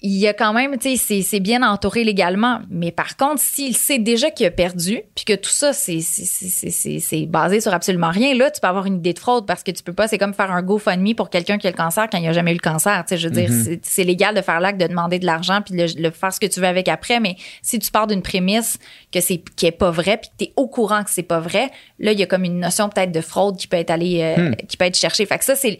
il 0.00 0.16
y 0.16 0.28
a 0.28 0.32
quand 0.32 0.52
même, 0.52 0.78
tu 0.78 0.96
sais, 0.96 1.22
c'est 1.22 1.40
bien 1.40 1.68
entouré 1.68 2.04
légalement. 2.04 2.60
Mais 2.70 2.92
par 2.92 3.16
contre, 3.16 3.42
s'il 3.42 3.76
sait 3.76 3.98
déjà 3.98 4.30
qu'il 4.30 4.46
a 4.46 4.50
perdu, 4.52 5.00
puis 5.16 5.24
que 5.24 5.34
tout 5.34 5.50
ça, 5.50 5.72
c'est 5.72 7.26
basé 7.26 7.60
sur 7.60 7.74
absolument 7.74 8.10
rien, 8.10 8.34
là, 8.34 8.50
tu 8.50 8.60
peux 8.60 8.68
avoir 8.68 8.86
une 8.86 8.96
idée 8.98 9.12
de 9.12 9.18
fraude 9.18 9.46
parce 9.46 9.62
que 9.62 9.70
tu 9.72 9.82
peux 9.82 9.92
pas, 9.92 10.06
c'est 10.06 10.18
comme 10.18 10.34
faire 10.34 10.52
un 10.52 10.62
GoFundMe 10.62 11.14
pour 11.14 11.30
quelqu'un 11.30 11.58
qui 11.58 11.66
a 11.66 11.70
le 11.70 11.76
cancer 11.76 12.06
quand 12.10 12.18
il 12.18 12.28
a 12.28 12.32
jamais 12.32 12.52
eu 12.52 12.54
le 12.54 12.60
cancer. 12.60 13.04
Tu 13.06 13.14
sais, 13.14 13.18
je 13.18 13.28
veux 13.28 13.34
dire, 13.34 13.48
Mm-hmm. 13.48 13.78
c'est 13.82 14.04
légal 14.04 14.34
de 14.34 14.42
faire 14.42 14.60
l'acte, 14.60 14.80
de 14.80 14.86
demander 14.86 15.18
de 15.18 15.26
l'argent, 15.26 15.60
puis 15.64 15.74
de 15.74 15.86
le, 16.00 16.10
faire 16.10 16.32
ce 16.32 16.38
que 16.38 16.46
tu 16.46 16.60
veux 16.60 16.66
avec 16.66 16.86
après. 16.88 17.18
Mais 17.18 17.36
si 17.62 17.78
tu 17.78 17.90
pars 17.90 18.06
d'une 18.06 18.22
prémisse 18.22 18.78
que 19.10 19.20
c'est 19.20 19.42
qui 19.56 19.66
est 19.66 19.72
pas 19.72 19.90
vrai, 19.90 20.18
puis 20.18 20.28
que 20.30 20.44
tu 20.44 20.50
es 20.50 20.52
au 20.56 20.68
courant 20.68 21.02
que 21.02 21.10
c'est 21.10 21.22
pas 21.22 21.40
vrai, 21.40 21.70
là, 21.98 22.12
il 22.12 22.18
y 22.18 22.22
a 22.22 22.26
comme 22.26 22.44
une 22.44 22.60
notion 22.60 22.88
peut-être 22.88 23.10
de 23.12 23.20
fraude 23.20 23.56
qui 23.56 23.66
peut 23.66 23.76
être 23.76 23.90
allée, 23.90 24.20
euh, 24.22 24.50
Hmm. 24.50 24.54
qui 24.68 24.76
peut 24.76 24.84
être 24.84 24.96
cherchée. 24.96 25.26
Fait 25.26 25.38
que 25.38 25.44
ça, 25.44 25.56
c'est 25.56 25.78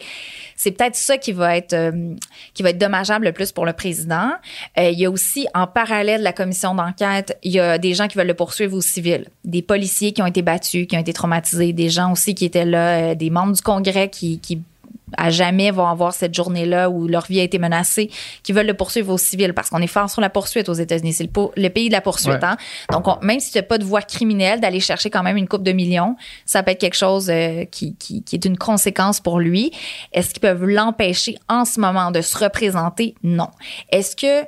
c'est 0.59 0.71
peut-être 0.71 0.97
ça 0.97 1.17
qui 1.17 1.31
va 1.31 1.55
être 1.55 1.71
euh, 1.71 2.13
qui 2.53 2.63
va 2.63 2.71
être 2.71 2.77
dommageable 2.77 3.23
le 3.23 3.31
plus 3.31 3.53
pour 3.53 3.65
le 3.65 3.71
président. 3.71 4.31
Euh, 4.77 4.89
il 4.89 4.99
y 4.99 5.05
a 5.05 5.09
aussi 5.09 5.47
en 5.55 5.67
parallèle 5.67 6.19
de 6.19 6.25
la 6.25 6.33
commission 6.33 6.75
d'enquête, 6.75 7.39
il 7.43 7.53
y 7.53 7.61
a 7.61 7.77
des 7.77 7.93
gens 7.93 8.09
qui 8.09 8.17
veulent 8.17 8.27
le 8.27 8.33
poursuivre 8.33 8.75
au 8.75 8.81
civil, 8.81 9.29
des 9.45 9.61
policiers 9.61 10.11
qui 10.11 10.21
ont 10.21 10.25
été 10.25 10.41
battus, 10.41 10.85
qui 10.85 10.97
ont 10.97 10.99
été 10.99 11.13
traumatisés, 11.13 11.71
des 11.71 11.87
gens 11.87 12.11
aussi 12.11 12.35
qui 12.35 12.43
étaient 12.43 12.65
là, 12.65 13.11
euh, 13.11 13.15
des 13.15 13.29
membres 13.29 13.53
du 13.53 13.61
Congrès 13.61 14.09
qui 14.09 14.61
à 15.17 15.29
jamais 15.29 15.71
vont 15.71 15.87
avoir 15.87 16.13
cette 16.13 16.33
journée-là 16.33 16.89
où 16.89 17.07
leur 17.07 17.25
vie 17.25 17.39
a 17.39 17.43
été 17.43 17.59
menacée, 17.59 18.09
qui 18.43 18.51
veulent 18.53 18.67
le 18.67 18.73
poursuivre 18.73 19.13
au 19.13 19.17
civil 19.17 19.53
parce 19.53 19.69
qu'on 19.69 19.81
est 19.81 19.87
fort 19.87 20.09
sur 20.09 20.21
la 20.21 20.29
poursuite 20.29 20.69
aux 20.69 20.73
États-Unis. 20.73 21.13
C'est 21.13 21.29
le, 21.55 21.69
pays 21.69 21.87
de 21.87 21.93
la 21.93 22.01
poursuite. 22.01 22.33
Ouais. 22.33 22.39
Hein? 22.43 22.57
Donc, 22.91 23.07
on- 23.07 23.17
même 23.21 23.39
si 23.39 23.51
tu 23.51 23.57
n'as 23.57 23.63
pas 23.63 23.77
de 23.77 23.83
voie 23.83 24.01
criminelle, 24.01 24.59
d'aller 24.59 24.79
chercher 24.79 25.09
quand 25.09 25.23
même 25.23 25.37
une 25.37 25.47
coupe 25.47 25.63
de 25.63 25.71
millions, 25.71 26.15
ça 26.45 26.63
peut 26.63 26.71
être 26.71 26.79
quelque 26.79 26.97
chose 26.97 27.29
euh, 27.29 27.65
qui, 27.65 27.95
qui, 27.95 28.23
qui 28.23 28.35
est 28.35 28.45
une 28.45 28.57
conséquence 28.57 29.19
pour 29.19 29.39
lui. 29.39 29.71
Est-ce 30.13 30.29
qu'ils 30.31 30.41
peuvent 30.41 30.65
l'empêcher 30.65 31.37
en 31.47 31.65
ce 31.65 31.79
moment 31.79 32.11
de 32.11 32.21
se 32.21 32.37
représenter? 32.37 33.15
Non. 33.23 33.47
Est-ce 33.91 34.15
que 34.15 34.47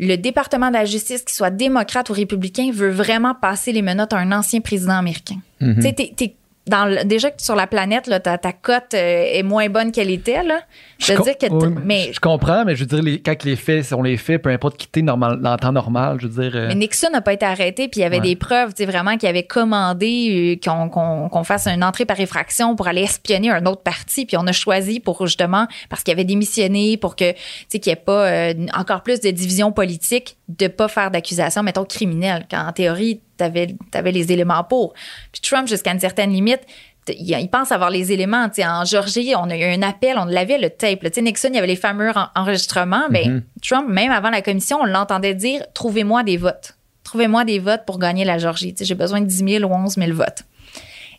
le 0.00 0.16
département 0.16 0.68
de 0.68 0.74
la 0.74 0.84
justice, 0.84 1.22
qu'il 1.22 1.34
soit 1.34 1.50
démocrate 1.50 2.10
ou 2.10 2.12
républicain, 2.14 2.70
veut 2.72 2.90
vraiment 2.90 3.34
passer 3.34 3.70
les 3.72 3.82
menottes 3.82 4.12
à 4.12 4.18
un 4.18 4.32
ancien 4.32 4.60
président 4.60 4.94
américain? 4.96 5.36
Tu 5.76 5.82
sais, 5.82 5.92
t'es- 5.92 6.12
t'es- 6.16 6.34
dans 6.66 6.86
le- 6.86 7.04
déjà 7.04 7.30
que 7.30 7.42
sur 7.42 7.54
la 7.56 7.66
planète, 7.66 8.06
là, 8.06 8.20
ta, 8.20 8.38
ta 8.38 8.52
cote 8.52 8.94
euh, 8.94 9.24
est 9.32 9.42
moins 9.42 9.68
bonne 9.68 9.92
qu'elle 9.92 10.10
était. 10.10 10.42
Là. 10.42 10.60
Je 10.98 11.12
dire 11.12 11.36
que. 11.36 11.46
oui, 11.52 11.74
mais, 11.84 12.10
je 12.12 12.20
comprends, 12.20 12.64
mais 12.64 12.74
je 12.74 12.80
veux 12.80 12.86
dire, 12.86 13.02
les, 13.02 13.20
quand 13.20 13.44
les 13.44 13.56
faits 13.56 13.84
sont 13.84 14.02
les 14.02 14.16
faits, 14.16 14.40
peu 14.42 14.48
importe 14.50 14.76
qui 14.78 14.88
t'es 14.88 15.02
normal, 15.02 15.40
dans 15.42 15.52
le 15.52 15.58
temps 15.58 15.72
normal, 15.72 16.16
je 16.20 16.26
veux 16.26 16.42
dire. 16.42 16.52
euh, 16.58 16.68
mais 16.68 16.74
Nixon 16.74 17.10
n'a 17.12 17.20
pas 17.20 17.34
été 17.34 17.44
arrêté, 17.44 17.88
puis 17.88 18.00
il 18.00 18.02
y 18.02 18.06
avait 18.06 18.16
Ouais. 18.16 18.22
des 18.22 18.36
preuves, 18.36 18.70
tu 18.72 18.84
sais, 18.84 18.86
vraiment, 18.90 19.16
qu'il 19.18 19.28
avait 19.28 19.42
commandé 19.42 20.58
euh, 20.64 20.88
qu'on 21.28 21.44
fasse 21.44 21.66
une 21.66 21.84
entrée 21.84 22.04
par 22.06 22.18
effraction 22.20 22.76
pour 22.76 22.86
aller 22.88 23.02
espionner 23.02 23.50
un 23.50 23.66
autre 23.66 23.82
parti, 23.82 24.24
puis 24.24 24.36
on 24.36 24.46
a 24.46 24.52
choisi 24.52 25.00
pour 25.00 25.26
justement, 25.26 25.66
parce 25.90 26.02
qu'il 26.02 26.12
avait 26.12 26.24
démissionné, 26.24 26.96
pour 26.96 27.16
que, 27.16 27.32
tu 27.32 27.38
sais, 27.68 27.78
qu'il 27.80 27.90
n'y 27.90 27.98
ait 27.98 28.02
pas 28.02 28.26
euh, 28.28 28.54
encore 28.74 29.02
plus 29.02 29.20
de 29.20 29.30
division 29.30 29.72
politique, 29.72 30.36
de 30.48 30.68
pas 30.68 30.88
faire 30.88 31.10
d'accusation, 31.10 31.62
mettons, 31.62 31.84
criminelle, 31.84 32.46
quand 32.50 32.66
en 32.66 32.72
théorie, 32.72 33.20
tu 33.38 33.44
avais, 33.44 34.12
les 34.12 34.32
éléments 34.32 34.64
pour. 34.64 34.94
Puis 35.32 35.40
Trump, 35.42 35.68
jusqu'à 35.68 35.92
une 35.92 36.00
certaine 36.00 36.30
limite, 36.30 36.60
il, 37.08 37.48
pense 37.50 37.72
avoir 37.72 37.90
les 37.90 38.12
éléments. 38.12 38.48
En 38.58 38.84
Georgie, 38.84 39.34
on 39.36 39.50
a 39.50 39.56
eu 39.56 39.64
un 39.64 39.82
appel, 39.82 40.16
on 40.18 40.24
l'avait 40.24 40.58
le 40.58 40.70
tape. 40.70 41.02
là. 41.02 41.10
Nixon, 41.20 41.48
il 41.50 41.56
y 41.56 41.58
avait 41.58 41.66
les 41.66 41.76
fameux 41.76 42.10
en- 42.16 42.28
enregistrements. 42.34 43.06
Mais 43.10 43.26
Trump, 43.62 43.88
même 43.88 44.10
avant 44.10 44.30
la 44.30 44.42
commission, 44.42 44.78
on 44.80 44.86
l'entendait 44.86 45.34
dire 45.34 45.62
trouvez-moi 45.74 46.22
des 46.22 46.36
votes. 46.36 46.76
Trouvez-moi 47.02 47.44
des 47.44 47.58
votes 47.58 47.84
pour 47.84 47.98
gagner 47.98 48.24
la 48.24 48.38
Georgie. 48.38 48.74
J'ai 48.80 48.94
besoin 48.94 49.20
de 49.20 49.26
10 49.26 49.58
000 49.60 49.70
ou 49.70 49.74
11 49.74 49.96
000 49.96 50.12
votes. 50.14 50.44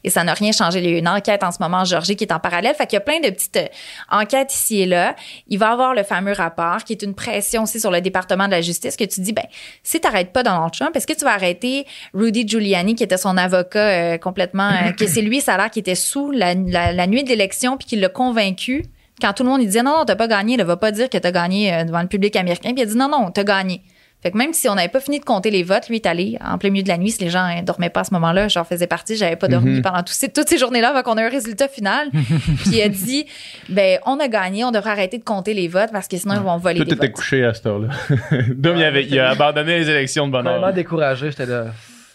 Et 0.06 0.10
ça 0.12 0.24
n'a 0.24 0.34
rien 0.36 0.52
changé. 0.52 0.80
Il 0.80 0.90
y 0.90 0.94
a 0.96 0.98
une 1.00 1.08
enquête 1.08 1.44
en 1.44 1.52
ce 1.52 1.58
moment 1.60 1.78
en 1.78 1.86
Georgie 1.86 2.16
qui 2.16 2.24
est 2.24 2.32
en 2.32 2.40
parallèle. 2.40 2.76
Fait 2.76 2.86
qu'il 2.86 2.96
y 2.96 2.98
a 2.98 3.02
plein 3.02 3.20
de 3.20 3.30
petites 3.32 3.58
euh, 3.58 3.66
enquêtes 4.12 4.54
ici 4.54 4.82
et 4.82 4.86
là. 4.86 5.16
Il 5.48 5.58
va 5.58 5.70
y 5.70 5.72
avoir 5.72 5.96
le 5.96 6.04
fameux 6.04 6.34
rapport 6.34 6.84
qui 6.84 6.94
est 6.94 7.02
une 7.02 7.16
pression 7.16 7.64
aussi 7.64 7.80
sur 7.80 7.90
le 7.90 8.02
département 8.02 8.46
de 8.46 8.52
la 8.52 8.62
justice 8.62 8.96
que 8.96 9.04
tu 9.04 9.22
dis, 9.22 9.34
ben, 9.34 9.46
si 9.82 10.00
tu 10.00 10.06
n'arrêtes 10.08 10.32
pas 10.32 10.44
Donald 10.44 10.72
Trump, 10.72 10.96
est-ce 10.96 11.08
que 11.08 11.14
tu 11.14 11.26
vas 11.26 11.34
arrêter 11.34 11.86
Rudy 12.14 12.48
Giuliani, 12.48 12.94
qui 12.96 13.04
était 13.04 13.18
son 13.18 13.36
avocat 13.36 13.80
euh, 13.80 14.18
complètement, 14.20 14.70
euh, 14.70 14.92
que 14.92 15.08
c'est 15.08 15.22
lui, 15.24 15.42
ça 15.42 15.56
a 15.56 15.58
l'air, 15.58 15.72
qui 15.72 15.80
était 15.80 15.96
sous 15.96 16.30
la, 16.32 16.54
la- 16.54 17.08
nuit 17.08 17.24
de 17.24 17.30
l'élection 17.30 17.76
puis 17.78 17.88
qui 17.88 17.96
l'a 17.96 18.10
convaincu 18.10 18.86
quand 19.22 19.34
tout 19.34 19.44
le 19.44 19.50
monde 19.50 19.62
il 19.62 19.68
disait 19.68 19.82
non, 19.84 19.98
non, 20.00 20.06
t'as 20.06 20.16
pas 20.16 20.28
gagné, 20.28 20.58
ne 20.58 20.64
va 20.64 20.78
pas 20.78 20.92
dire 20.92 21.10
que 21.10 21.18
t'as 21.18 21.32
gagné 21.32 21.84
devant 21.86 22.02
le 22.02 22.08
public 22.08 22.36
américain. 22.36 22.74
Puis 22.74 22.82
il 22.82 22.84
a 22.84 22.86
dit 22.86 22.98
non, 22.98 23.10
non, 23.10 23.32
t'as 23.32 23.44
gagné. 23.44 23.82
Fait 24.26 24.32
que 24.32 24.38
même 24.40 24.54
si 24.54 24.68
on 24.68 24.74
n'avait 24.74 24.88
pas 24.88 25.00
fini 25.00 25.20
de 25.20 25.24
compter 25.24 25.52
les 25.52 25.62
votes, 25.62 25.88
lui 25.88 25.98
est 25.98 26.08
allé 26.08 26.36
en 26.44 26.58
plein 26.58 26.72
milieu 26.72 26.82
de 26.82 26.88
la 26.88 26.98
nuit, 26.98 27.12
si 27.12 27.24
les 27.24 27.30
gens 27.30 27.48
ne 27.56 27.62
dormaient 27.62 27.92
pas 27.92 28.00
à 28.00 28.04
ce 28.06 28.12
moment-là, 28.16 28.48
j'en 28.48 28.64
faisais 28.64 28.88
partie, 28.88 29.16
j'avais 29.16 29.36
pas 29.36 29.48
dormi 29.48 29.82
pendant 29.84 30.02
tous 30.02 30.14
ces- 30.14 30.30
toutes 30.30 30.50
ces 30.50 30.58
journées-là 30.58 30.90
avant 30.90 31.04
qu'on 31.04 31.16
ait 31.20 31.24
un 31.24 31.30
résultat 31.30 31.68
final. 31.68 32.10
Puis 32.14 32.72
il 32.72 32.82
a 32.82 32.90
dit, 32.90 33.28
ben 33.70 34.00
on 34.08 34.20
a 34.20 34.28
gagné, 34.28 34.64
on 34.64 34.72
devrait 34.72 34.90
arrêter 34.90 35.20
de 35.20 35.24
compter 35.24 35.54
les 35.54 35.68
votes 35.68 35.92
parce 35.92 36.08
que 36.08 36.18
sinon 36.18 36.34
ils 36.34 36.40
vont 36.42 36.58
voler 36.58 36.80
Tout 36.80 36.86
des 36.86 36.94
était 36.96 37.06
votes. 37.06 37.16
couché 37.16 37.46
à 37.46 37.54
cette 37.54 37.68
heure-là. 37.68 37.90
Dom, 38.56 38.78
il, 38.78 38.84
avait- 38.84 39.06
il 39.06 39.20
a 39.20 39.30
abandonné 39.30 39.78
les 39.78 39.90
élections 39.92 40.26
de 40.26 40.32
bonne 40.32 40.46
Vraiment 40.46 40.72
découragé, 40.72 41.30
j'étais 41.30 41.46
là. 41.46 41.66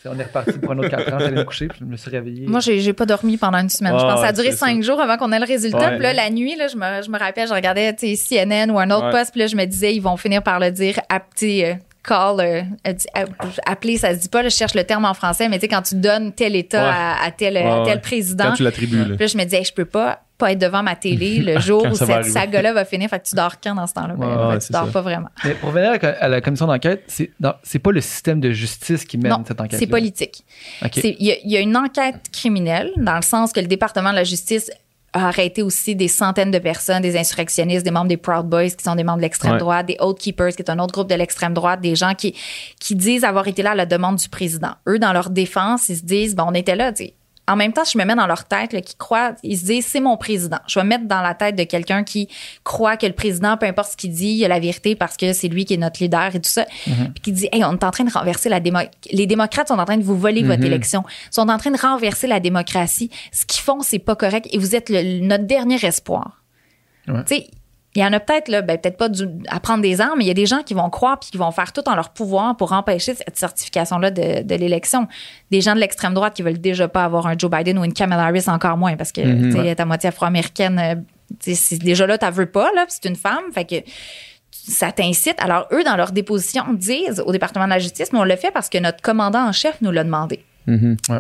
On 0.07 0.19
est 0.19 0.24
reparti 0.24 0.53
pour 0.59 0.73
un 0.73 0.78
autre 0.78 0.89
4 0.89 1.12
ans, 1.12 1.19
j'allais 1.20 1.37
me 1.37 1.45
coucher, 1.45 1.69
puis 1.69 1.78
je 1.81 1.85
me 1.85 1.95
suis 1.97 2.11
réveillé. 2.11 2.47
Moi, 2.49 2.59
j'ai 2.61 2.93
pas 2.95 3.05
dormi 3.07 3.37
pendant 3.37 3.59
une 3.59 3.69
semaine. 3.69 3.93
je 3.97 4.03
pense 4.03 4.15
que 4.15 4.20
ça 4.20 4.24
a 4.24 4.27
ouais, 4.28 4.32
duré 4.32 4.51
c'est 4.53 4.57
cinq 4.57 4.82
jours 4.82 4.99
avant 4.99 5.19
qu'on 5.19 5.31
ait 5.31 5.39
le 5.39 5.45
résultat. 5.45 5.78
Ouais. 5.91 5.95
Puis 5.97 6.03
là, 6.03 6.12
la 6.15 6.31
nuit, 6.31 6.57
là, 6.57 6.69
je, 6.69 6.77
me, 6.77 7.03
je 7.05 7.11
me 7.11 7.19
rappelle, 7.19 7.47
je 7.47 7.53
regardais 7.53 7.95
CNN 7.95 8.70
ou 8.73 8.78
un 8.81 8.91
autre 8.91 9.05
Ouais. 9.07 9.11
poste. 9.12 9.32
Puis 9.32 9.41
là, 9.41 9.47
je 9.47 9.57
me 9.57 9.65
disais, 9.66 9.95
ils 9.95 10.01
vont 10.01 10.16
finir 10.16 10.43
par 10.43 10.59
le 10.59 10.70
dire 10.70 10.99
à 11.11 11.20
petit 11.20 11.65
euh, 12.10 12.32
call. 12.35 12.40
euh, 12.40 13.27
appeler, 13.66 13.97
ça 13.98 14.14
se 14.14 14.20
dit 14.20 14.28
pas. 14.28 14.43
là, 14.43 14.48
je 14.48 14.56
cherche 14.56 14.74
le 14.74 14.85
terme 14.85 15.05
en 15.05 15.14
français, 15.14 15.48
mais 15.48 15.56
tu 15.59 15.62
sais, 15.62 15.68
quand 15.68 15.82
tu 15.82 15.94
donnes 15.97 16.32
tel 16.32 16.56
État 16.56 16.82
Ouais. 16.82 16.94
à, 16.94 17.24
à 17.24 17.31
tel, 17.31 17.56
à 17.56 17.60
Ouais, 17.81 17.85
tel 17.86 17.94
ouais. 17.97 18.01
président. 18.01 18.44
Quand 18.51 18.55
tu 18.55 18.62
l'attribues, 18.62 18.98
là. 18.98 19.05
Puis 19.16 19.18
là, 19.18 19.27
je 19.27 19.36
me 19.36 19.44
disais, 19.44 19.59
hey, 19.59 19.64
je 19.64 19.72
peux 19.72 19.85
pas 19.85 20.20
pas 20.39 20.52
être 20.52 20.59
devant 20.59 20.82
ma 20.82 20.97
télé 20.97 21.40
le 21.40 21.60
jour 21.60 21.85
où 21.85 21.94
cette 21.94 22.24
saga-là 22.24 22.72
va 22.72 22.86
finir. 22.86 23.10
Fait 23.10 23.20
que 23.20 23.27
tu 23.28 23.35
dors 23.35 23.60
quand 23.62 23.74
dans 23.74 23.86
ce 23.86 23.93
temps-là? 23.93 24.14
Ben, 24.16 24.27
Ouais, 24.27 24.35
ben, 24.36 24.48
ouais, 24.48 24.59
tu 24.59 24.66
c'est 24.68 24.72
dors 24.72 24.86
ça. 24.86 24.93
pas 24.93 25.02
vraiment. 25.02 25.28
Mais 25.44 25.52
pour 25.52 25.68
venir 25.70 25.98
à 26.02 26.28
la- 26.28 26.40
commission 26.40 26.66
d'enquête, 26.66 27.02
c'est 27.09 27.31
c'est 27.62 27.78
pas 27.78 27.93
le 27.93 28.01
système 28.01 28.40
de 28.40 28.51
justice 28.51 29.05
qui 29.05 29.18
mène 29.18 29.32
Non, 29.32 29.44
cette 29.47 29.60
enquête. 29.60 29.78
c'est 29.78 29.86
politique. 29.86 30.43
Y, 30.82 31.39
il 31.44 31.51
y 31.52 31.56
a 31.59 31.60
une 31.60 31.77
enquête 31.77 32.31
criminelle 32.32 32.90
dans 32.97 33.16
le 33.16 33.22
sens 33.22 33.52
que 33.52 33.60
le 33.60 33.66
département 33.66 34.12
de 34.12 34.16
la 34.16 34.24
justice 34.24 34.70
a 35.12 35.28
arrêté 35.28 35.62
aussi 35.62 35.97
des 35.97 36.09
centaines 36.09 36.51
de 36.51 36.59
personnes, 36.59 37.03
des 37.03 37.16
insurrectionnistes, 37.19 37.85
des 37.85 37.91
membres 37.91 38.09
des 38.09 38.16
Proud 38.16 38.47
Boys 38.47 38.70
qui 38.70 38.85
sont 38.85 38.95
des 38.95 39.03
membres 39.05 39.19
de 39.19 39.23
l'extrême 39.23 39.53
Ouais. 39.55 39.59
droite, 39.59 39.87
des 39.87 39.97
Oath 40.01 40.19
Keepers 40.19 40.55
qui 40.55 40.62
est 40.62 40.70
un 40.70 40.78
autre 40.78 40.93
groupe 40.93 41.09
de 41.09 41.15
l'extrême 41.15 41.53
droite, 41.55 41.81
des 41.81 41.97
gens 41.97 42.15
qui 42.15 42.35
qui 42.78 42.95
disent 42.95 43.24
avoir 43.24 43.49
été 43.49 43.62
là 43.62 43.73
à 43.73 43.74
la 43.74 43.87
demande 43.87 44.16
du 44.16 44.28
président. 44.28 44.73
Eux, 44.89 44.99
dans 44.99 45.12
leur 45.12 45.31
défense, 45.31 45.89
ils 45.89 45.97
se 45.97 46.05
disent 46.05 46.35
bon, 46.37 46.45
on 46.49 46.55
était 46.55 46.77
là. 46.77 46.93
tu 46.93 47.05
sais. 47.05 47.15
En 47.48 47.56
même 47.56 47.72
temps, 47.72 47.82
je 47.84 47.98
me 47.98 48.04
mets 48.04 48.14
dans 48.14 48.28
leur 48.28 48.44
tête, 48.44 48.72
là, 48.72 48.80
qui 48.80 48.94
croient, 48.94 49.34
ils 49.42 49.58
se 49.58 49.64
disent 49.64 49.84
c'est 49.86 49.98
mon 50.00 50.16
président. 50.16 50.58
Je 50.68 50.78
vais 50.78 50.84
me 50.84 50.90
mettre 50.90 51.06
dans 51.06 51.20
la 51.20 51.34
tête 51.34 51.56
de 51.56 51.64
quelqu'un 51.64 52.04
qui 52.04 52.28
croit 52.62 52.96
que 52.96 53.06
le 53.06 53.12
président, 53.12 53.56
peu 53.56 53.66
importe 53.66 53.92
ce 53.92 53.96
qu'il 53.96 54.12
dit, 54.12 54.34
il 54.34 54.44
a 54.44 54.48
la 54.48 54.60
vérité 54.60 54.94
parce 54.94 55.16
que 55.16 55.32
c'est 55.32 55.48
lui 55.48 55.64
qui 55.64 55.74
est 55.74 55.76
notre 55.78 56.00
leader 56.00 56.34
et 56.36 56.40
tout 56.40 56.48
ça. 56.50 56.64
Puis 56.84 57.22
qui 57.22 57.32
dit 57.32 57.48
hey, 57.50 57.64
on 57.64 57.72
est 57.72 57.82
en 57.84 57.90
train 57.90 58.04
de 58.04 58.12
renverser 58.12 58.48
la 58.48 58.60
démocratie. 58.60 58.90
Les 59.10 59.26
démocrates 59.26 59.66
sont 59.68 59.78
en 59.78 59.84
train 59.84 59.96
de 59.96 60.04
vous 60.04 60.16
voler 60.16 60.42
votre 60.44 60.60
élection. 60.68 61.02
Ils 61.30 61.34
sont 61.34 61.48
en 61.48 61.58
train 61.58 61.72
de 61.72 61.78
renverser 61.80 62.28
la 62.28 62.38
démocratie. 62.38 63.10
Ce 63.32 63.44
qu'ils 63.44 63.62
font, 63.62 63.80
c'est 63.80 63.98
pas 63.98 64.14
correct 64.14 64.46
et 64.52 64.58
vous 64.58 64.76
êtes 64.76 64.88
le- 64.88 65.20
notre 65.26 65.44
dernier 65.44 65.84
espoir. 65.84 66.42
Ouais. 67.08 67.24
Tu 67.26 67.34
sais, 67.34 67.46
il 67.96 68.02
y 68.02 68.04
en 68.04 68.12
a 68.12 68.20
peut-être, 68.20 68.48
là, 68.48 68.62
ben, 68.62 68.78
peut-être 68.78 68.96
pas 68.96 69.08
du- 69.08 69.28
à 69.48 69.58
prendre 69.58 69.82
des 69.82 70.00
armes, 70.00 70.18
mais 70.18 70.24
il 70.24 70.28
y 70.28 70.30
a 70.30 70.34
des 70.34 70.46
gens 70.46 70.62
qui 70.62 70.74
vont 70.74 70.88
croire 70.90 71.18
puis 71.18 71.30
qui 71.30 71.38
vont 71.38 71.50
faire 71.50 71.72
tout 71.72 71.82
en 71.88 71.94
leur 71.96 72.10
pouvoir 72.10 72.56
pour 72.56 72.72
empêcher 72.72 73.14
cette 73.14 73.36
certification-là 73.36 74.10
de, 74.12 74.42
de 74.42 74.54
l'élection. 74.54 75.08
Des 75.50 75.60
gens 75.60 75.74
de 75.74 75.80
l'extrême 75.80 76.14
droite 76.14 76.34
qui 76.34 76.42
veulent 76.42 76.60
déjà 76.60 76.86
pas 76.86 77.04
avoir 77.04 77.26
un 77.26 77.36
Joe 77.36 77.50
Biden 77.50 77.78
ou 77.78 77.84
une 77.84 77.92
Kamala 77.92 78.24
Harris 78.26 78.44
encore 78.48 78.76
moins 78.76 78.96
parce 78.96 79.10
que, 79.12 79.20
tu 79.50 79.58
est 79.66 79.80
à 79.80 79.84
moitié 79.84 80.08
afro-américaine. 80.08 80.78
euh, 80.78 80.94
tu 81.42 81.54
déjà 81.78 82.06
là, 82.06 82.16
tu 82.18 82.26
veux 82.30 82.46
pas, 82.46 82.70
là, 82.74 82.86
puis 82.86 82.96
c'est 83.00 83.08
une 83.08 83.16
femme. 83.16 83.44
Fait 83.52 83.64
que 83.64 83.76
ça 84.52 84.92
t'incite. 84.92 85.36
Alors, 85.40 85.66
eux, 85.72 85.82
dans 85.84 85.96
leur 85.96 86.12
déposition, 86.12 86.64
disent 86.72 87.22
au 87.24 87.32
département 87.32 87.64
de 87.64 87.70
la 87.70 87.78
justice, 87.78 88.12
mais 88.12 88.18
on 88.18 88.24
le 88.24 88.36
fait 88.36 88.50
parce 88.52 88.68
que 88.68 88.78
notre 88.78 89.00
commandant 89.00 89.46
en 89.48 89.52
chef 89.52 89.80
nous 89.80 89.90
l'a 89.90 90.04
demandé. 90.04 90.44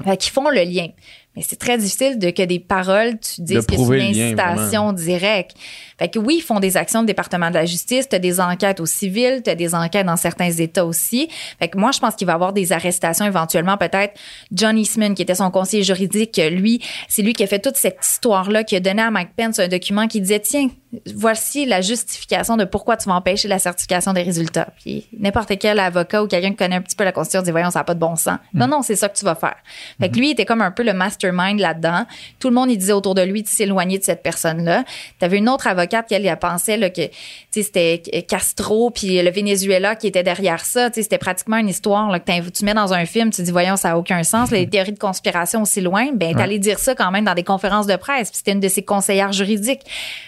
Fait 0.04 0.16
qu'ils 0.16 0.32
font 0.32 0.48
le 0.50 0.62
lien. 0.62 0.88
Mais 1.36 1.42
c'est 1.42 1.56
très 1.58 1.78
difficile 1.78 2.18
de 2.18 2.30
que 2.30 2.42
des 2.42 2.58
paroles, 2.58 3.18
tu 3.20 3.40
dises 3.42 3.56
De 3.56 3.60
que 3.62 3.76
c'est 3.76 3.82
une 4.10 4.14
incitation 4.34 4.92
directe. 4.92 5.56
Fait 6.00 6.08
que 6.08 6.18
oui, 6.18 6.36
ils 6.38 6.42
font 6.42 6.60
des 6.60 6.78
actions 6.78 7.00
au 7.00 7.04
département 7.04 7.50
de 7.50 7.54
la 7.54 7.66
justice, 7.66 8.08
tu 8.08 8.16
as 8.16 8.18
des 8.18 8.40
enquêtes 8.40 8.80
au 8.80 8.86
civil, 8.86 9.42
tu 9.44 9.50
as 9.50 9.54
des 9.54 9.74
enquêtes 9.74 10.06
dans 10.06 10.16
certains 10.16 10.50
États 10.50 10.86
aussi. 10.86 11.28
Fait 11.58 11.68
que 11.68 11.76
moi, 11.76 11.90
je 11.92 12.00
pense 12.00 12.14
qu'il 12.14 12.26
va 12.26 12.32
y 12.32 12.34
avoir 12.34 12.54
des 12.54 12.72
arrestations 12.72 13.26
éventuellement. 13.26 13.76
Peut-être 13.76 14.18
John 14.50 14.78
Eastman, 14.78 15.14
qui 15.14 15.20
était 15.20 15.34
son 15.34 15.50
conseiller 15.50 15.82
juridique, 15.82 16.40
lui, 16.50 16.82
c'est 17.06 17.20
lui 17.20 17.34
qui 17.34 17.42
a 17.42 17.46
fait 17.46 17.58
toute 17.58 17.76
cette 17.76 17.98
histoire-là, 18.02 18.64
qui 18.64 18.76
a 18.76 18.80
donné 18.80 19.02
à 19.02 19.10
Mike 19.10 19.32
Pence 19.36 19.58
un 19.58 19.68
document 19.68 20.08
qui 20.08 20.22
disait, 20.22 20.40
tiens, 20.40 20.68
voici 21.14 21.66
la 21.66 21.82
justification 21.82 22.56
de 22.56 22.64
pourquoi 22.64 22.96
tu 22.96 23.08
vas 23.08 23.14
empêcher 23.14 23.46
la 23.46 23.58
certification 23.58 24.14
des 24.14 24.22
résultats. 24.22 24.68
Puis 24.82 25.06
n'importe 25.18 25.58
quel 25.58 25.78
avocat 25.78 26.22
ou 26.22 26.26
quelqu'un 26.26 26.50
qui 26.50 26.56
connaît 26.56 26.76
un 26.76 26.80
petit 26.80 26.96
peu 26.96 27.04
la 27.04 27.12
Constitution 27.12 27.42
dit, 27.42 27.50
voyons, 27.50 27.70
ça 27.70 27.80
n'a 27.80 27.84
pas 27.84 27.94
de 27.94 28.00
bon 28.00 28.16
sens. 28.16 28.38
Non, 28.54 28.66
non, 28.66 28.80
c'est 28.80 28.96
ça 28.96 29.10
que 29.10 29.18
tu 29.18 29.24
vas 29.26 29.34
faire. 29.34 29.56
Fait 30.00 30.08
que 30.08 30.16
lui, 30.16 30.28
il 30.28 30.30
était 30.32 30.46
comme 30.46 30.62
un 30.62 30.70
peu 30.70 30.82
le 30.82 30.94
mastermind 30.94 31.60
là-dedans. 31.60 32.06
Tout 32.38 32.48
le 32.48 32.54
monde, 32.54 32.70
il 32.70 32.78
disait 32.78 32.92
autour 32.92 33.14
de 33.14 33.22
lui 33.22 33.42
de 33.42 33.48
s'éloigner 33.48 33.98
de 33.98 34.04
cette 34.04 34.22
personne-là. 34.22 34.84
Tu 35.18 35.24
avais 35.24 35.38
une 35.38 35.48
autre 35.48 35.66
avocate 35.66 35.89
qui, 36.06 36.14
elle, 36.14 36.26
elle 36.26 36.38
pensait 36.38 36.76
là, 36.76 36.90
que 36.90 37.02
c'était 37.50 38.02
Castro 38.28 38.90
puis 38.90 39.20
le 39.22 39.30
Venezuela 39.30 39.96
qui 39.96 40.06
était 40.06 40.22
derrière 40.22 40.64
ça. 40.64 40.90
C'était 40.92 41.18
pratiquement 41.18 41.56
une 41.58 41.68
histoire 41.68 42.10
là, 42.10 42.20
que 42.20 42.50
tu 42.50 42.64
mets 42.64 42.74
dans 42.74 42.92
un 42.92 43.04
film, 43.06 43.30
tu 43.30 43.42
dis, 43.42 43.50
voyons, 43.50 43.76
ça 43.76 43.90
n'a 43.90 43.98
aucun 43.98 44.22
sens. 44.22 44.50
Les 44.50 44.68
théories 44.68 44.92
de 44.92 44.98
conspiration 44.98 45.62
aussi 45.62 45.80
loin, 45.80 46.10
ben, 46.14 46.34
t'allais 46.34 46.58
dire 46.58 46.78
ça 46.78 46.94
quand 46.94 47.10
même 47.10 47.24
dans 47.24 47.34
des 47.34 47.44
conférences 47.44 47.86
de 47.86 47.96
presse. 47.96 48.30
Puis 48.30 48.38
c'était 48.38 48.52
une 48.52 48.60
de 48.60 48.68
ses 48.68 48.82
conseillères 48.82 49.32
juridiques. 49.32 49.82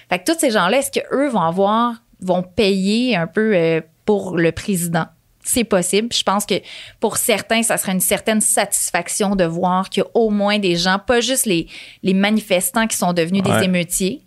Fait 0.09 0.19
que 0.19 0.31
tous 0.31 0.39
ces 0.39 0.51
gens-là, 0.51 0.79
est-ce 0.79 0.91
qu'eux 0.91 1.29
vont 1.29 1.41
avoir 1.43 1.95
vont 2.21 2.43
payer 2.43 3.17
un 3.17 3.27
peu 3.27 3.55
euh, 3.55 3.81
pour 4.05 4.37
le 4.37 4.53
président? 4.53 5.07
C'est 5.45 5.65
possible. 5.65 6.09
Je 6.13 6.23
pense 6.23 6.47
que 6.47 6.55
pour 7.01 7.17
certains, 7.17 7.65
ça 7.65 7.77
serait 7.77 7.91
une 7.91 7.99
certaine 8.01 8.41
satisfaction 8.41 9.35
de 9.35 9.43
voir 9.45 9.91
qu'il 9.91 10.05
y 10.05 10.07
a 10.07 10.11
au 10.15 10.31
moins 10.31 10.61
des 10.61 10.77
gens, 10.77 11.01
pas 11.05 11.21
juste 11.21 11.47
les, 11.47 11.67
les 12.05 12.15
manifestants 12.15 12.87
qui 12.87 12.97
sont 12.97 13.13
devenus 13.13 13.43
Ouais. 13.45 13.59
des 13.59 13.65
émeutiers, 13.65 14.23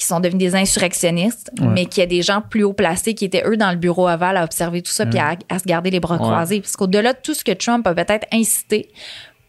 qui 0.00 0.06
sont 0.06 0.18
devenus 0.18 0.50
des 0.52 0.56
insurrectionnistes, 0.56 1.50
Ouais. 1.60 1.66
mais 1.68 1.84
qu'il 1.86 2.00
y 2.00 2.04
a 2.04 2.06
des 2.06 2.22
gens 2.22 2.40
plus 2.40 2.64
haut 2.64 2.72
placés 2.72 3.14
qui 3.14 3.24
étaient 3.26 3.44
eux 3.46 3.56
dans 3.56 3.70
le 3.70 3.76
bureau 3.76 4.06
aval 4.06 4.36
à 4.36 4.44
observer 4.44 4.82
tout 4.82 4.90
ça 4.90 5.04
puis 5.06 5.18
à, 5.18 5.36
à 5.48 5.58
se 5.58 5.64
garder 5.64 5.90
les 5.90 6.00
bras 6.00 6.14
Ouais. 6.16 6.20
croisés. 6.22 6.60
Parce 6.60 6.74
qu'au-delà 6.74 7.12
de 7.12 7.18
tout 7.22 7.34
ce 7.34 7.44
que 7.44 7.52
Trump 7.52 7.86
a 7.86 7.94
peut-être 7.94 8.26
incité, 8.32 8.88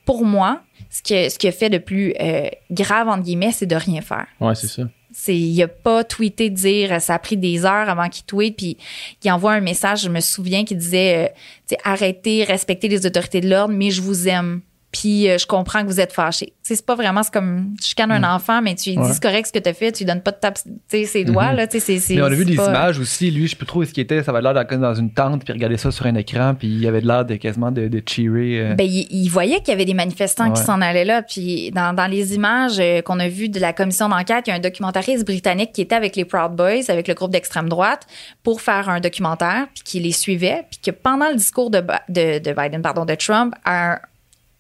pour 0.06 0.26
moi, 0.26 0.62
ce 0.90 1.02
qui 1.02 1.30
ce 1.32 1.40
qui 1.40 1.48
a 1.48 1.52
fait 1.52 1.70
de 1.70 1.78
plus 1.78 2.14
euh, 2.20 2.50
grave 2.70 3.08
entre 3.08 3.24
guillemets, 3.24 3.52
c'est 3.54 3.66
de 3.66 3.76
rien 3.76 4.02
faire. 4.02 4.28
Ouais, 4.42 4.54
c'est 4.56 4.68
ça. 4.68 4.84
C'est 5.14 5.36
il 5.38 5.62
a 5.62 5.68
pas 5.68 6.04
tweeté 6.04 6.50
de 6.50 6.56
dire 6.56 7.02
ça 7.02 7.16
a 7.16 7.20
pris 7.20 7.38
des 7.38 7.66
heures 7.66 7.90
avant 7.90 8.08
qu'il 8.10 8.26
tweete 8.26 8.56
puis 8.58 8.78
il 9.24 9.32
envoie 9.32 9.54
un 9.54 9.60
message, 9.62 10.04
je 10.04 10.10
me 10.10 10.20
souviens 10.22 10.64
qu'il 10.66 10.78
disait 10.78 11.32
euh, 11.72 11.76
arrêtez, 11.84 12.44
respectez 12.46 12.88
les 12.88 13.06
autorités 13.06 13.42
de 13.42 13.50
l'ordre, 13.50 13.74
mais 13.74 13.90
je 13.92 14.02
vous 14.02 14.28
aime. 14.28 14.62
Puis 14.92 15.30
euh, 15.30 15.38
je 15.38 15.46
comprends 15.48 15.82
que 15.84 15.88
vous 15.88 16.00
êtes 16.00 16.12
sais, 16.32 16.54
c'est 16.62 16.86
pas 16.86 16.96
vraiment 16.96 17.24
c'est 17.24 17.34
comme 17.34 17.74
tu 17.82 17.88
chicanes 17.90 18.12
un 18.12 18.24
enfant 18.36 18.62
mais 18.62 18.76
tu 18.76 18.90
lui 18.90 18.98
dis 18.98 19.02
Ouais. 19.04 19.10
c'est 19.14 19.22
correct 19.24 19.48
ce 19.48 19.54
que 19.54 19.60
tu 19.60 19.70
as 19.70 19.74
fait, 19.74 19.92
tu 19.92 20.04
lui 20.04 20.06
donnes 20.12 20.22
pas 20.22 20.32
de 20.32 20.38
tape 20.38 20.60
tu 20.64 20.70
sais 20.90 21.06
ses 21.06 21.24
doigts 21.24 21.54
là, 21.54 21.66
tu 21.68 21.80
sais 21.80 22.00
c'est 22.00 22.16
Mais 22.16 22.22
on 22.22 22.26
a 22.26 22.30
vu 22.30 22.46
des 22.46 22.56
pas- 22.56 22.68
images 22.70 23.00
aussi. 23.00 23.32
Lui, 23.32 23.48
je 23.48 23.56
plus 23.56 23.66
trop 23.66 23.84
ce 23.86 23.92
qu'il 23.94 24.04
était. 24.04 24.22
Ça 24.24 24.32
avait 24.32 24.42
l'air 24.42 24.54
dans 24.54 24.94
une 24.94 25.12
tente, 25.14 25.44
puis 25.46 25.54
regarder 25.54 25.78
ça 25.78 25.92
sur 25.92 26.06
un 26.06 26.16
écran, 26.16 26.56
puis 26.58 26.68
il 26.68 26.88
avait 26.88 27.02
l'air 27.02 27.26
de 27.26 27.36
quasiment 27.36 27.72
de, 27.72 27.88
de 27.88 28.02
cheerer. 28.08 28.60
euh. 28.60 28.74
Ben, 28.76 28.86
il, 28.86 29.08
il 29.10 29.30
voyait 29.30 29.60
qu'il 29.60 29.70
y 29.70 29.72
avait 29.72 29.86
des 29.86 29.94
manifestants 29.94 30.52
qui 30.52 30.62
s'en 30.62 30.82
allaient 30.82 31.06
là. 31.06 31.22
Puis 31.22 31.72
dans, 31.72 31.94
dans 31.94 32.08
les 32.08 32.34
images 32.36 32.80
euh, 32.80 33.02
qu'on 33.02 33.20
a 33.20 33.28
vues 33.28 33.50
de 33.50 33.60
la 33.60 33.74
commission 33.74 34.10
d'enquête, 34.10 34.48
il 34.48 34.50
y 34.50 34.54
a 34.54 34.56
un 34.56 34.60
documentariste 34.60 35.26
britannique 35.26 35.72
qui 35.74 35.82
était 35.82 35.96
avec 35.96 36.16
les 36.16 36.26
Proud 36.26 36.54
Boys, 36.56 36.90
avec 36.90 37.08
le 37.08 37.14
groupe 37.14 37.32
d'extrême 37.32 37.70
droite, 37.70 38.08
pour 38.44 38.62
faire 38.62 38.90
un 38.90 39.00
documentaire, 39.00 39.68
puis 39.74 39.84
qui 39.84 40.00
les 40.00 40.12
suivait, 40.12 40.66
puis 40.70 40.80
que 40.84 40.92
pendant 40.92 41.30
le 41.30 41.36
discours 41.36 41.70
de, 41.70 41.82
de, 42.10 42.40
de 42.40 42.54
Biden, 42.54 42.82
pardon, 42.82 43.06
de 43.06 43.16
Trump, 43.16 43.54
à, 43.66 44.00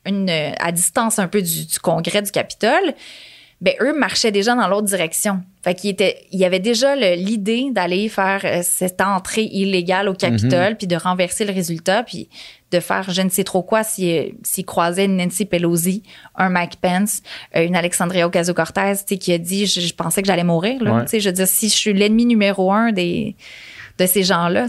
une, 0.05 0.29
à 0.29 0.71
distance 0.71 1.19
un 1.19 1.27
peu 1.27 1.41
du, 1.41 1.65
du 1.65 1.79
congrès 1.79 2.21
du 2.21 2.31
Capitole, 2.31 2.93
ben 3.61 3.75
eux 3.79 3.93
marchaient 3.95 4.31
déjà 4.31 4.55
dans 4.55 4.67
l'autre 4.67 4.87
direction. 4.87 5.43
Fait 5.63 5.75
qu'il 5.75 5.91
était, 5.91 6.25
il 6.31 6.39
y 6.39 6.45
avait 6.45 6.59
déjà 6.59 6.95
l'idée 6.95 7.67
d'aller 7.71 8.09
faire 8.09 8.41
euh, 8.43 8.61
cette 8.63 8.99
entrée 9.01 9.43
illégale 9.43 10.09
au 10.09 10.15
Capitole, 10.15 10.75
puis 10.77 10.87
de 10.87 10.95
renverser 10.95 11.45
le 11.45 11.53
résultat, 11.53 12.01
puis 12.01 12.27
de 12.71 12.79
faire 12.79 13.11
je 13.11 13.21
ne 13.21 13.29
sais 13.29 13.43
trop 13.43 13.61
quoi 13.61 13.83
s'ils 13.83 14.33
s'ils 14.41 14.65
croisaient 14.65 15.05
une 15.05 15.17
Nancy 15.17 15.45
Pelosi, 15.45 16.01
un 16.35 16.49
Mike 16.49 16.77
Pence, 16.81 17.21
euh, 17.55 17.63
une 17.63 17.75
Alexandria 17.75 18.25
Ocasio-Cortez, 18.25 18.93
tu 18.95 19.03
sais, 19.09 19.17
qui 19.19 19.31
a 19.31 19.37
dit 19.37 19.67
je, 19.67 19.79
je 19.79 19.93
pensais 19.93 20.23
que 20.23 20.27
j'allais 20.27 20.43
mourir. 20.43 20.81
Là, 20.83 20.95
Ouais. 20.95 21.01
Tu 21.03 21.09
sais, 21.09 21.19
je 21.19 21.29
veux 21.29 21.33
dire 21.35 21.47
si 21.47 21.69
je 21.69 21.75
suis 21.75 21.93
l'ennemi 21.93 22.25
numéro 22.25 22.71
un 22.71 22.91
des 22.91 23.35
de 24.01 24.07
ces 24.07 24.23
gens-là, 24.23 24.67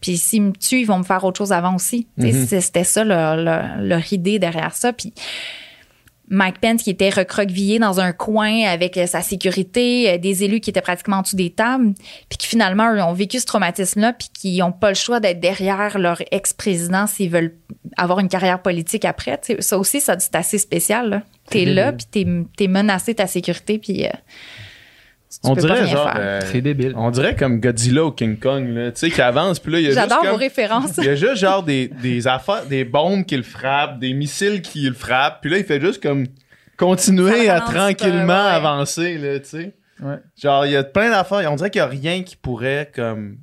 puis 0.00 0.16
s'ils 0.16 0.42
me 0.42 0.52
tuent, 0.52 0.80
ils 0.80 0.86
vont 0.86 0.98
me 0.98 1.04
faire 1.04 1.24
autre 1.24 1.38
chose 1.38 1.52
avant 1.52 1.74
aussi. 1.74 2.06
Mhm. 2.16 2.46
C'était 2.46 2.84
ça 2.84 3.04
leur, 3.04 3.36
leur, 3.36 3.76
leur 3.78 4.12
idée 4.12 4.38
derrière 4.38 4.74
ça, 4.74 4.92
puis 4.92 5.12
Mike 6.32 6.60
Pence 6.60 6.82
qui 6.82 6.90
était 6.90 7.10
recroquevillé 7.10 7.78
dans 7.78 8.00
un 8.00 8.12
coin 8.12 8.64
avec 8.64 8.96
euh, 8.96 9.06
sa 9.06 9.20
sécurité, 9.20 10.10
euh, 10.10 10.18
des 10.18 10.44
élus 10.44 10.60
qui 10.60 10.70
étaient 10.70 10.80
pratiquement 10.80 11.18
en 11.18 11.22
dessous 11.22 11.36
des 11.36 11.50
tables, 11.50 11.92
puis 12.30 12.38
qui 12.38 12.46
finalement 12.46 12.90
eux, 12.94 13.02
ont 13.02 13.12
vécu 13.12 13.38
ce 13.38 13.44
traumatisme-là, 13.44 14.14
puis 14.14 14.28
qui 14.32 14.58
n'ont 14.58 14.72
pas 14.72 14.88
le 14.88 14.94
choix 14.94 15.20
d'être 15.20 15.40
derrière 15.40 15.98
leur 15.98 16.22
ex-président 16.30 17.06
s'ils 17.06 17.28
veulent 17.28 17.54
avoir 17.98 18.18
une 18.20 18.28
carrière 18.28 18.62
politique 18.62 19.04
après. 19.04 19.38
Ça 19.58 19.78
aussi, 19.78 20.00
ça 20.00 20.18
c'est 20.18 20.34
assez 20.34 20.56
spécial. 20.56 21.10
là. 21.10 21.22
T'es 21.50 21.66
là, 21.66 21.92
débile. 21.92 22.06
puis 22.10 22.24
t'es, 22.24 22.46
t'es 22.56 22.68
menacé 22.68 23.14
ta 23.14 23.26
sécurité, 23.26 23.78
puis 23.78 24.06
euh, 24.06 24.10
On 25.44 25.54
dirait 25.54 25.86
genre. 25.86 26.04
faire. 26.12 26.16
euh, 26.20 26.40
C'est 26.44 26.60
débile. 26.60 26.92
On 26.96 27.10
dirait 27.10 27.34
comme 27.36 27.60
Godzilla 27.60 28.04
ou 28.04 28.10
King 28.10 28.38
Kong, 28.38 28.68
là. 28.68 28.92
Tu 28.92 28.98
sais, 29.00 29.10
qui 29.10 29.20
avance, 29.22 29.58
puis 29.58 29.72
là, 29.72 29.80
il 29.80 29.84
y 29.84 29.88
a 29.88 29.92
J'adore 29.92 30.18
juste 30.18 30.24
vos 30.26 30.30
comme- 30.32 30.40
références. 30.40 30.96
Il 30.98 31.04
y 31.04 31.08
a 31.08 31.14
juste 31.14 31.36
genre 31.36 31.62
des, 31.62 31.88
des 31.88 32.26
affaires, 32.26 32.66
des 32.66 32.84
bombes 32.84 33.24
qui 33.24 33.36
le 33.36 33.42
frappent, 33.42 33.98
des 33.98 34.12
missiles 34.12 34.60
qui 34.62 34.82
le 34.82 34.94
frappent, 34.94 35.40
puis 35.40 35.50
là, 35.50 35.58
il 35.58 35.64
fait 35.64 35.80
juste 35.80 36.02
comme 36.02 36.26
continuer 36.76 37.48
à 37.48 37.60
tranquillement 37.60 38.32
euh, 38.32 38.48
ouais. 38.50 38.54
avancer, 38.56 39.18
là, 39.18 39.38
tu 39.40 39.48
sais. 39.48 39.74
Ouais. 40.02 40.16
Genre, 40.40 40.66
il 40.66 40.72
y 40.72 40.76
a 40.76 40.82
plein 40.84 41.10
d'affaires, 41.10 41.50
on 41.52 41.56
dirait 41.56 41.70
qu'il 41.70 41.78
y 41.78 41.82
a 41.82 41.86
rien 41.86 42.22
qui 42.22 42.36
pourrait, 42.36 42.90
comme, 42.94 43.36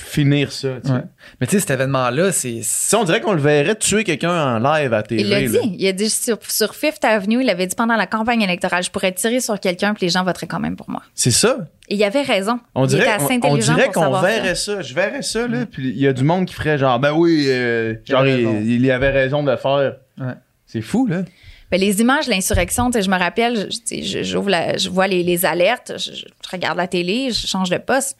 finir 0.00 0.52
ça, 0.52 0.68
tu. 0.84 0.90
Ouais. 0.92 1.00
Mais 1.40 1.46
tu 1.46 1.52
sais, 1.54 1.60
cet 1.60 1.70
événement-là, 1.70 2.30
c'est. 2.32 2.60
Sais, 2.62 2.96
on 2.96 3.04
dirait 3.04 3.20
qu'on 3.20 3.32
le 3.32 3.40
verrait 3.40 3.74
tuer 3.74 4.04
quelqu'un 4.04 4.30
en 4.30 4.58
live 4.58 4.92
à 4.94 5.02
TV. 5.02 5.22
Il 5.22 5.28
l'a 5.28 5.40
là. 5.40 5.48
dit. 5.48 5.76
Il 5.78 5.86
a 5.88 5.92
dit 5.92 6.08
sur, 6.08 6.38
sur 6.48 6.74
Fifth 6.74 7.04
Avenue, 7.04 7.42
il 7.42 7.50
avait 7.50 7.66
dit 7.66 7.74
pendant 7.74 7.96
la 7.96 8.06
campagne 8.06 8.40
électorale, 8.42 8.82
je 8.82 8.90
pourrais 8.90 9.12
tirer 9.12 9.40
sur 9.40 9.58
quelqu'un 9.58 9.94
puis 9.94 10.06
les 10.06 10.10
gens 10.10 10.22
voteraient 10.24 10.46
quand 10.46 10.60
même 10.60 10.76
pour 10.76 10.88
moi. 10.88 11.02
C'est 11.14 11.30
ça. 11.32 11.58
Et 11.88 11.96
il 11.96 12.04
avait 12.04 12.22
raison. 12.22 12.60
On 12.74 12.84
il 12.84 12.88
dirait, 12.90 13.02
était 13.02 13.10
assez 13.12 13.24
on, 13.24 13.46
on 13.46 13.48
intelligent 13.54 13.74
dirait 13.74 13.90
pour 13.90 14.04
qu'on 14.04 14.14
ça. 14.14 14.20
verrait 14.20 14.54
ça. 14.54 14.82
Je 14.82 14.94
verrais 14.94 15.22
ça, 15.22 15.48
là. 15.48 15.66
Puis 15.66 15.88
il 15.88 15.98
y 15.98 16.06
a 16.06 16.12
du 16.12 16.22
monde 16.24 16.46
qui 16.46 16.54
ferait 16.54 16.78
genre, 16.78 16.98
ben 17.00 17.12
oui, 17.12 17.46
euh, 17.48 17.94
Il 18.06 18.10
genre, 18.10 18.26
il, 18.26 18.70
il 18.70 18.84
y 18.86 18.90
avait 18.90 19.10
raison 19.10 19.42
de 19.42 19.50
le 19.50 19.56
faire. 19.56 19.94
Ouais. 20.18 20.34
C'est 20.66 20.82
fou, 20.82 21.06
là. 21.06 21.22
Ben, 21.70 21.78
les 21.80 22.00
images 22.00 22.26
de 22.26 22.30
l'insurrection, 22.30 22.86
tu 22.90 22.98
sais, 22.98 23.02
je 23.02 23.10
me 23.10 23.18
rappelle, 23.18 23.68
je, 23.70 24.02
je, 24.02 24.22
j'ouvre 24.22 24.48
la- 24.48 24.78
je 24.78 24.88
vois 24.88 25.06
les, 25.06 25.22
les 25.22 25.44
alertes, 25.44 25.92
je, 25.98 26.12
je 26.14 26.24
regarde 26.50 26.78
la 26.78 26.86
télé, 26.86 27.30
je 27.30 27.46
change 27.46 27.68
de 27.68 27.76
poste, 27.76 28.16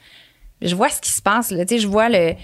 je 0.62 0.74
vois 0.74 0.88
ce 0.90 1.00
qui 1.00 1.10
se 1.10 1.22
passe. 1.22 1.50
Là, 1.50 1.64
je 1.68 1.86
vois 1.86 2.08
le 2.08 2.34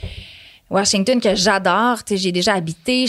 Washington 0.70 1.20
que 1.20 1.34
j'adore, 1.34 1.98
j'ai 2.10 2.32
déjà 2.32 2.54
habité, 2.54 3.06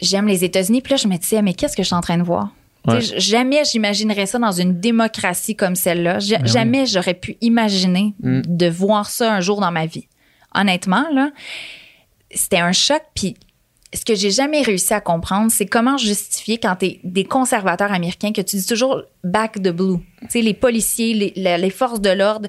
j'aime 0.00 0.26
les 0.26 0.44
États-Unis, 0.44 0.80
puis 0.80 0.92
là 0.92 0.96
je 0.96 1.08
me 1.08 1.16
disais 1.16 1.42
mais 1.42 1.54
qu'est-ce 1.54 1.76
que 1.76 1.82
je 1.82 1.86
suis 1.88 1.94
en 1.96 2.00
train 2.00 2.18
de 2.18 2.22
voir? 2.22 2.50
Ouais. 2.86 3.00
Jamais 3.00 3.64
j'imaginerais 3.64 4.26
ça 4.26 4.38
dans 4.38 4.52
une 4.52 4.78
démocratie 4.78 5.56
comme 5.56 5.74
celle-là. 5.74 6.18
Oui. 6.20 6.36
jamais 6.44 6.84
j'aurais 6.86 7.14
pu 7.14 7.36
imaginer 7.40 8.14
Mm. 8.20 8.42
de 8.44 8.66
voir 8.68 9.08
ça 9.08 9.32
un 9.32 9.40
jour 9.40 9.60
dans 9.60 9.70
ma 9.72 9.86
vie. 9.86 10.06
Honnêtement, 10.54 11.06
là, 11.12 11.30
c'était 12.30 12.58
un 12.58 12.72
choc. 12.72 13.02
Puis 13.14 13.36
ce 13.94 14.04
que 14.04 14.14
j'ai 14.14 14.30
jamais 14.30 14.62
réussi 14.62 14.92
à 14.92 15.00
comprendre, 15.00 15.50
c'est 15.50 15.66
comment 15.66 15.96
justifier 15.96 16.58
quand 16.58 16.76
t'es 16.76 17.00
des 17.04 17.24
conservateurs 17.24 17.92
américains 17.92 18.32
que 18.32 18.40
tu 18.40 18.56
dis 18.56 18.66
toujours 18.66 19.02
back 19.22 19.62
the 19.62 19.68
blue. 19.68 19.98
Tu 20.30 20.40
les 20.40 20.54
policiers, 20.54 21.32
les, 21.36 21.70
forces 21.70 22.00
de 22.00 22.10
l'ordre, 22.10 22.48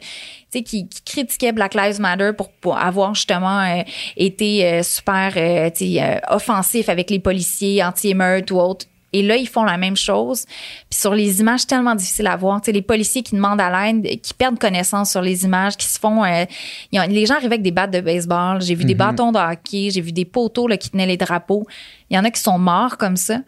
tu 0.52 0.64
qui, 0.64 0.88
qui 0.88 1.02
critiquaient 1.04 1.52
Black 1.52 1.76
Lives 1.76 2.00
Matter 2.00 2.32
pour, 2.62 2.78
avoir 2.78 3.14
justement 3.14 3.60
euh, 3.60 3.84
été 4.18 4.66
euh, 4.66 4.84
super, 4.84 5.34
euh, 5.38 5.70
tu 5.70 6.00
euh, 6.00 6.82
avec 6.88 7.10
les 7.10 7.20
policiers, 7.20 7.84
anti-émeutes 7.84 8.52
ou 8.52 8.60
autres. 8.60 8.88
Et 9.18 9.22
là, 9.22 9.38
ils 9.38 9.48
font 9.48 9.64
la 9.64 9.78
même 9.78 9.96
chose. 9.96 10.46
Puis 10.90 11.00
sur 11.00 11.14
les 11.16 11.40
images, 11.40 11.66
tellement 11.66 11.96
difficile 11.96 12.28
à 12.28 12.36
voir. 12.36 12.60
Tu 12.60 12.66
sais, 12.66 12.72
les 12.74 12.82
policiers 12.82 13.24
qui 13.24 13.34
demandent 13.36 13.62
à 13.62 13.70
l'aide, 13.86 14.20
qui 14.22 14.34
perdent 14.34 14.60
connaissance 14.60 15.12
sur 15.12 15.22
les 15.22 15.46
images, 15.46 15.78
qui 15.78 15.88
se 15.88 15.98
font... 15.98 16.24
euh, 16.26 16.44
ils 16.92 17.00
ont- 17.00 17.08
les 17.08 17.26
gens 17.26 17.36
arrivaient 17.36 17.54
avec 17.56 17.62
des 17.62 17.72
battes 17.72 17.92
de 17.92 18.02
baseball. 18.02 18.62
J'ai 18.62 18.76
vu 18.76 18.84
des 18.84 18.94
bâtons 18.98 19.32
de 19.32 19.40
hockey. 19.40 19.90
J'ai 19.92 20.02
vu 20.02 20.12
des 20.12 20.26
poteaux 20.26 20.68
là, 20.68 20.76
qui 20.76 20.90
tenaient 20.90 21.06
les 21.08 21.16
drapeaux. 21.18 21.66
Il 22.10 22.16
y 22.18 22.20
en 22.20 22.26
a 22.26 22.30
qui 22.32 22.42
sont 22.42 22.60
morts 22.60 22.98
comme 22.98 23.16
ça. 23.16 23.40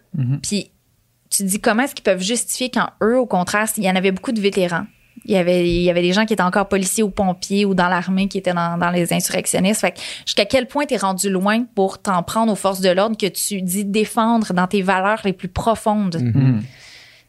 Puis 0.42 0.72
tu 1.30 1.44
te 1.44 1.48
dis 1.50 1.60
comment 1.60 1.84
est-ce 1.84 1.94
qu'ils 1.96 2.04
peuvent 2.04 2.22
justifier 2.24 2.70
quand 2.70 2.88
eux, 3.04 3.20
au 3.20 3.26
contraire, 3.26 3.68
il 3.76 3.84
y 3.84 3.90
en 3.90 3.96
avait 3.98 4.12
beaucoup 4.12 4.32
de 4.32 4.40
vétérans? 4.40 4.86
Il 5.26 5.32
y 5.32 5.38
avait, 5.38 5.68
il 5.68 5.82
y 5.82 5.90
avait 5.90 6.02
des 6.02 6.14
gens 6.14 6.26
qui 6.26 6.34
étaient 6.34 6.44
encore 6.44 6.70
policiers 6.70 7.04
ou 7.04 7.10
pompiers 7.10 7.66
ou 7.66 7.74
dans 7.74 7.90
l'armée 7.90 8.28
qui 8.28 8.38
étaient 8.38 8.54
dans, 8.54 8.78
dans 8.78 8.92
les 8.92 9.12
insurrectionnistes. 9.14 9.82
Fait 9.82 9.92
que 9.92 10.00
jusqu'à 10.26 10.46
quel 10.46 10.68
point 10.68 10.86
t'es 10.86 10.98
rendu 10.98 11.30
loin 11.30 11.66
pour 11.76 12.00
t'en 12.02 12.24
prendre 12.24 12.52
aux 12.52 12.56
forces 12.56 12.80
de 12.82 12.90
l'ordre 12.90 13.18
que 13.18 13.26
tu 13.28 13.62
dis 13.62 13.84
défendre 13.84 14.54
dans 14.54 14.68
tes 14.68 14.82
valeurs 14.82 15.22
les 15.26 15.34
plus 15.34 15.50
profondes? 15.50 16.18
Mhm. 16.22 16.62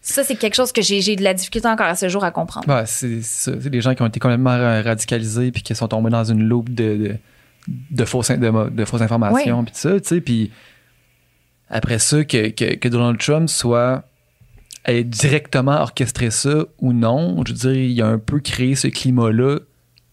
Ça, 0.01 0.23
c'est 0.25 0.37
quelque 0.37 0.55
chose 0.55 0.71
que 0.73 0.81
j'ai, 0.81 1.01
j'ai 1.01 1.17
de 1.17 1.25
la 1.25 1.35
difficulté 1.35 1.67
encore 1.69 1.87
à 1.87 1.97
ce 1.97 2.09
jour 2.09 2.23
à 2.25 2.31
comprendre. 2.31 2.69
Ouais, 2.69 2.85
c'est 2.87 3.21
c'est 3.21 3.51
ça. 3.53 3.59
C'est 3.61 3.69
des 3.71 3.81
gens 3.81 3.95
qui 3.95 4.03
ont 4.03 4.07
été 4.07 4.21
complètement 4.21 4.57
ra- 4.57 4.81
radicalisés 4.83 5.51
puis 5.51 5.63
qui 5.63 5.75
sont 5.75 5.89
tombés 5.89 6.11
dans 6.11 6.25
une 6.25 6.43
loupe 6.45 6.71
de, 6.71 6.97
de, 6.97 7.17
de 7.91 8.05
fausses, 8.05 8.31
in- 8.31 8.39
de, 8.39 8.49
mo- 8.49 8.71
de 8.71 8.85
fausses 8.85 9.03
informations 9.03 9.65
puis 9.65 9.75
ça, 9.75 10.01
tu 10.01 10.09
sais. 10.09 10.21
Puis 10.21 10.51
après 11.69 11.99
ça, 11.99 12.25
que, 12.25 12.49
que, 12.51 12.77
que 12.77 12.89
Donald 12.89 13.19
Trump 13.19 13.49
soit 13.51 14.05
ait 14.89 15.05
directement 15.05 15.81
orchestré 15.81 16.31
ça 16.31 16.65
ou 16.81 16.93
non, 16.93 17.43
je 17.47 17.53
veux 17.53 17.59
dire, 17.73 17.83
il 17.83 18.03
a 18.03 18.07
un 18.07 18.19
peu 18.19 18.41
créé 18.41 18.75
ce 18.75 18.89
climat-là 18.89 19.59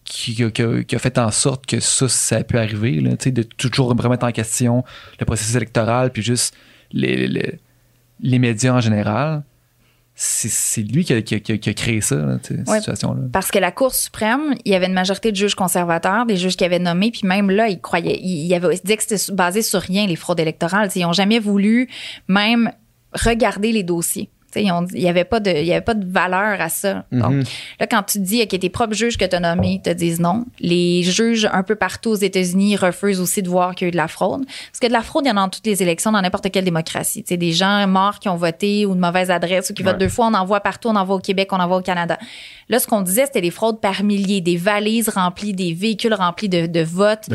qui, 0.04 0.34
qui 0.34 0.62
a- 0.62 0.82
qui 0.84 0.98
fait 0.98 1.18
en 1.18 1.30
sorte 1.30 1.66
que 1.66 1.80
ça, 1.80 2.08
ça 2.08 2.36
a 2.36 2.44
pu 2.44 2.56
arriver, 2.58 3.00
là, 3.00 3.10
de 3.16 3.42
toujours 3.42 3.88
remettre 3.88 4.24
en 4.26 4.32
question 4.32 4.84
le 5.18 5.24
processus 5.26 5.56
électoral 5.56 6.10
puis 6.12 6.22
juste 6.22 6.54
les, 6.92 7.26
les, 7.26 7.58
les 8.20 8.38
médias 8.38 8.72
en 8.74 8.80
général. 8.80 9.42
C'est 10.18 10.80
lui 10.80 11.04
qui 11.04 11.12
a, 11.12 11.20
qui 11.20 11.34
a- 11.34 11.40
qui 11.40 11.68
a- 11.68 11.74
créé 11.74 12.00
ça, 12.00 12.16
là, 12.16 12.38
cette 12.42 12.66
Ouais. 12.66 12.78
situation-là. 12.78 13.20
Parce 13.32 13.50
que 13.50 13.58
la 13.58 13.70
Cour 13.70 13.94
suprême, 13.94 14.54
il 14.64 14.72
y 14.72 14.74
avait 14.74 14.86
une 14.86 14.94
majorité 14.94 15.30
de 15.30 15.36
juges 15.36 15.54
conservateurs, 15.54 16.24
des 16.24 16.38
juges 16.38 16.56
qui 16.56 16.64
avaient 16.64 16.78
nommé, 16.78 17.10
puis 17.10 17.22
même 17.24 17.50
là, 17.50 17.68
ils 17.68 17.78
croyaient, 17.80 18.18
ils, 18.22 18.46
ils 18.46 18.54
avaient 18.54 18.80
dit 18.82 18.96
que 18.96 19.02
c'était 19.02 19.32
basé 19.34 19.60
sur 19.60 19.80
rien, 19.80 20.06
les 20.06 20.16
fraudes 20.16 20.40
électorales. 20.40 20.88
Ils 20.96 21.02
n'ont 21.02 21.12
jamais 21.12 21.38
voulu 21.38 21.90
même 22.28 22.72
regarder 23.12 23.72
les 23.72 23.82
dossiers. 23.82 24.30
Il 24.54 24.62
n'y 24.94 25.08
avait, 25.08 25.24
pas 25.24 25.40
de- 25.40 25.50
y 25.50 25.72
avait 25.72 25.80
pas 25.82 25.92
de 25.94 26.10
valeur 26.10 26.60
à 26.60 26.68
ça. 26.70 27.04
Donc, 27.12 27.32
Mhm. 27.32 27.42
là, 27.80 27.86
quand 27.86 28.02
tu 28.04 28.20
dis 28.20 28.46
que 28.48 28.56
tes 28.56 28.70
propres 28.70 28.94
juges 28.94 29.18
que 29.18 29.24
tu 29.24 29.36
as 29.36 29.40
nommés 29.40 29.80
te 29.84 29.90
disent 29.90 30.18
non, 30.20 30.44
les 30.60 31.02
juges 31.02 31.46
un 31.52 31.62
peu 31.62 31.74
partout 31.74 32.10
aux 32.10 32.14
États-Unis 32.16 32.76
refusent 32.76 33.20
aussi 33.20 33.42
de 33.42 33.48
voir 33.50 33.74
qu'il 33.74 33.84
y 33.84 33.86
a 33.86 33.88
eu 33.88 33.90
de 33.90 33.96
la 33.98 34.08
fraude. 34.08 34.44
Parce 34.46 34.80
que 34.80 34.86
de 34.86 34.92
la 34.92 35.02
fraude, 35.02 35.24
il 35.26 35.28
y 35.28 35.30
en 35.32 35.36
a 35.36 35.42
dans 35.42 35.48
toutes 35.50 35.66
les 35.66 35.82
élections, 35.82 36.10
dans 36.12 36.22
n'importe 36.22 36.50
quelle 36.50 36.64
démocratie. 36.64 37.22
Tu 37.22 37.28
sais, 37.30 37.36
des 37.36 37.52
gens 37.52 37.86
morts 37.86 38.18
qui 38.18 38.28
ont 38.30 38.36
voté 38.36 38.86
ou 38.86 38.94
de 38.94 39.00
mauvaise 39.00 39.30
adresse 39.30 39.68
ou 39.70 39.74
qui 39.74 39.82
votent 39.82 39.98
deux 39.98 40.08
fois, 40.08 40.26
on 40.28 40.34
en 40.34 40.44
voit 40.46 40.60
partout, 40.60 40.88
on 40.88 40.96
en 40.96 41.04
voit 41.04 41.16
au 41.16 41.20
Québec, 41.20 41.48
on 41.52 41.60
en 41.60 41.66
voit 41.68 41.76
au 41.78 41.82
Canada. 41.82 42.18
Là, 42.68 42.78
ce 42.78 42.86
qu'on 42.86 43.00
disait, 43.02 43.26
c'était 43.26 43.40
des 43.42 43.50
fraudes 43.50 43.80
par 43.80 44.02
milliers, 44.02 44.40
des 44.40 44.56
valises 44.56 45.08
remplies, 45.10 45.52
des 45.52 45.72
véhicules 45.74 46.14
remplis 46.14 46.48
de, 46.48 46.66
de 46.66 46.80
votes. 46.80 47.28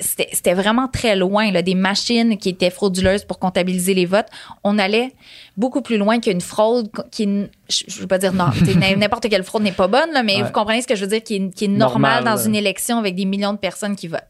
C'était 0.00 0.54
vraiment 0.54 0.88
très 0.88 1.14
loin, 1.16 1.50
là, 1.52 1.62
des 1.62 1.74
machines 1.74 2.36
qui 2.36 2.48
étaient 2.48 2.70
frauduleuses 2.70 3.24
pour 3.24 3.38
comptabiliser 3.38 3.94
les 3.94 4.06
votes. 4.06 4.26
On 4.64 4.78
allait 4.78 5.12
beaucoup 5.58 5.82
plus 5.82 5.98
loin 5.98 6.20
qu'une 6.20 6.40
fraude 6.40 6.88
qui 7.10 7.24
est, 7.24 7.50
je 7.68 8.00
veux 8.00 8.06
pas 8.06 8.16
dire 8.18 8.32
non, 8.32 8.46
n'importe 8.96 9.28
quelle 9.28 9.42
fraude 9.44 9.62
n'est 9.62 9.72
pas 9.72 9.88
bonne, 9.88 10.10
là, 10.12 10.22
mais 10.22 10.36
Ouais. 10.36 10.42
vous 10.44 10.52
comprenez 10.52 10.80
ce 10.80 10.86
que 10.86 10.94
je 10.96 11.02
veux 11.02 11.10
dire, 11.10 11.22
qui 11.22 11.34
est, 11.36 11.54
qui 11.54 11.64
est 11.66 11.68
Normal, 11.68 12.24
dans 12.24 12.36
une 12.38 12.54
élection 12.54 12.96
avec 12.98 13.14
des 13.14 13.24
millions 13.26 13.52
de 13.52 13.58
personnes 13.58 13.96
qui 13.96 14.08
votent. 14.08 14.22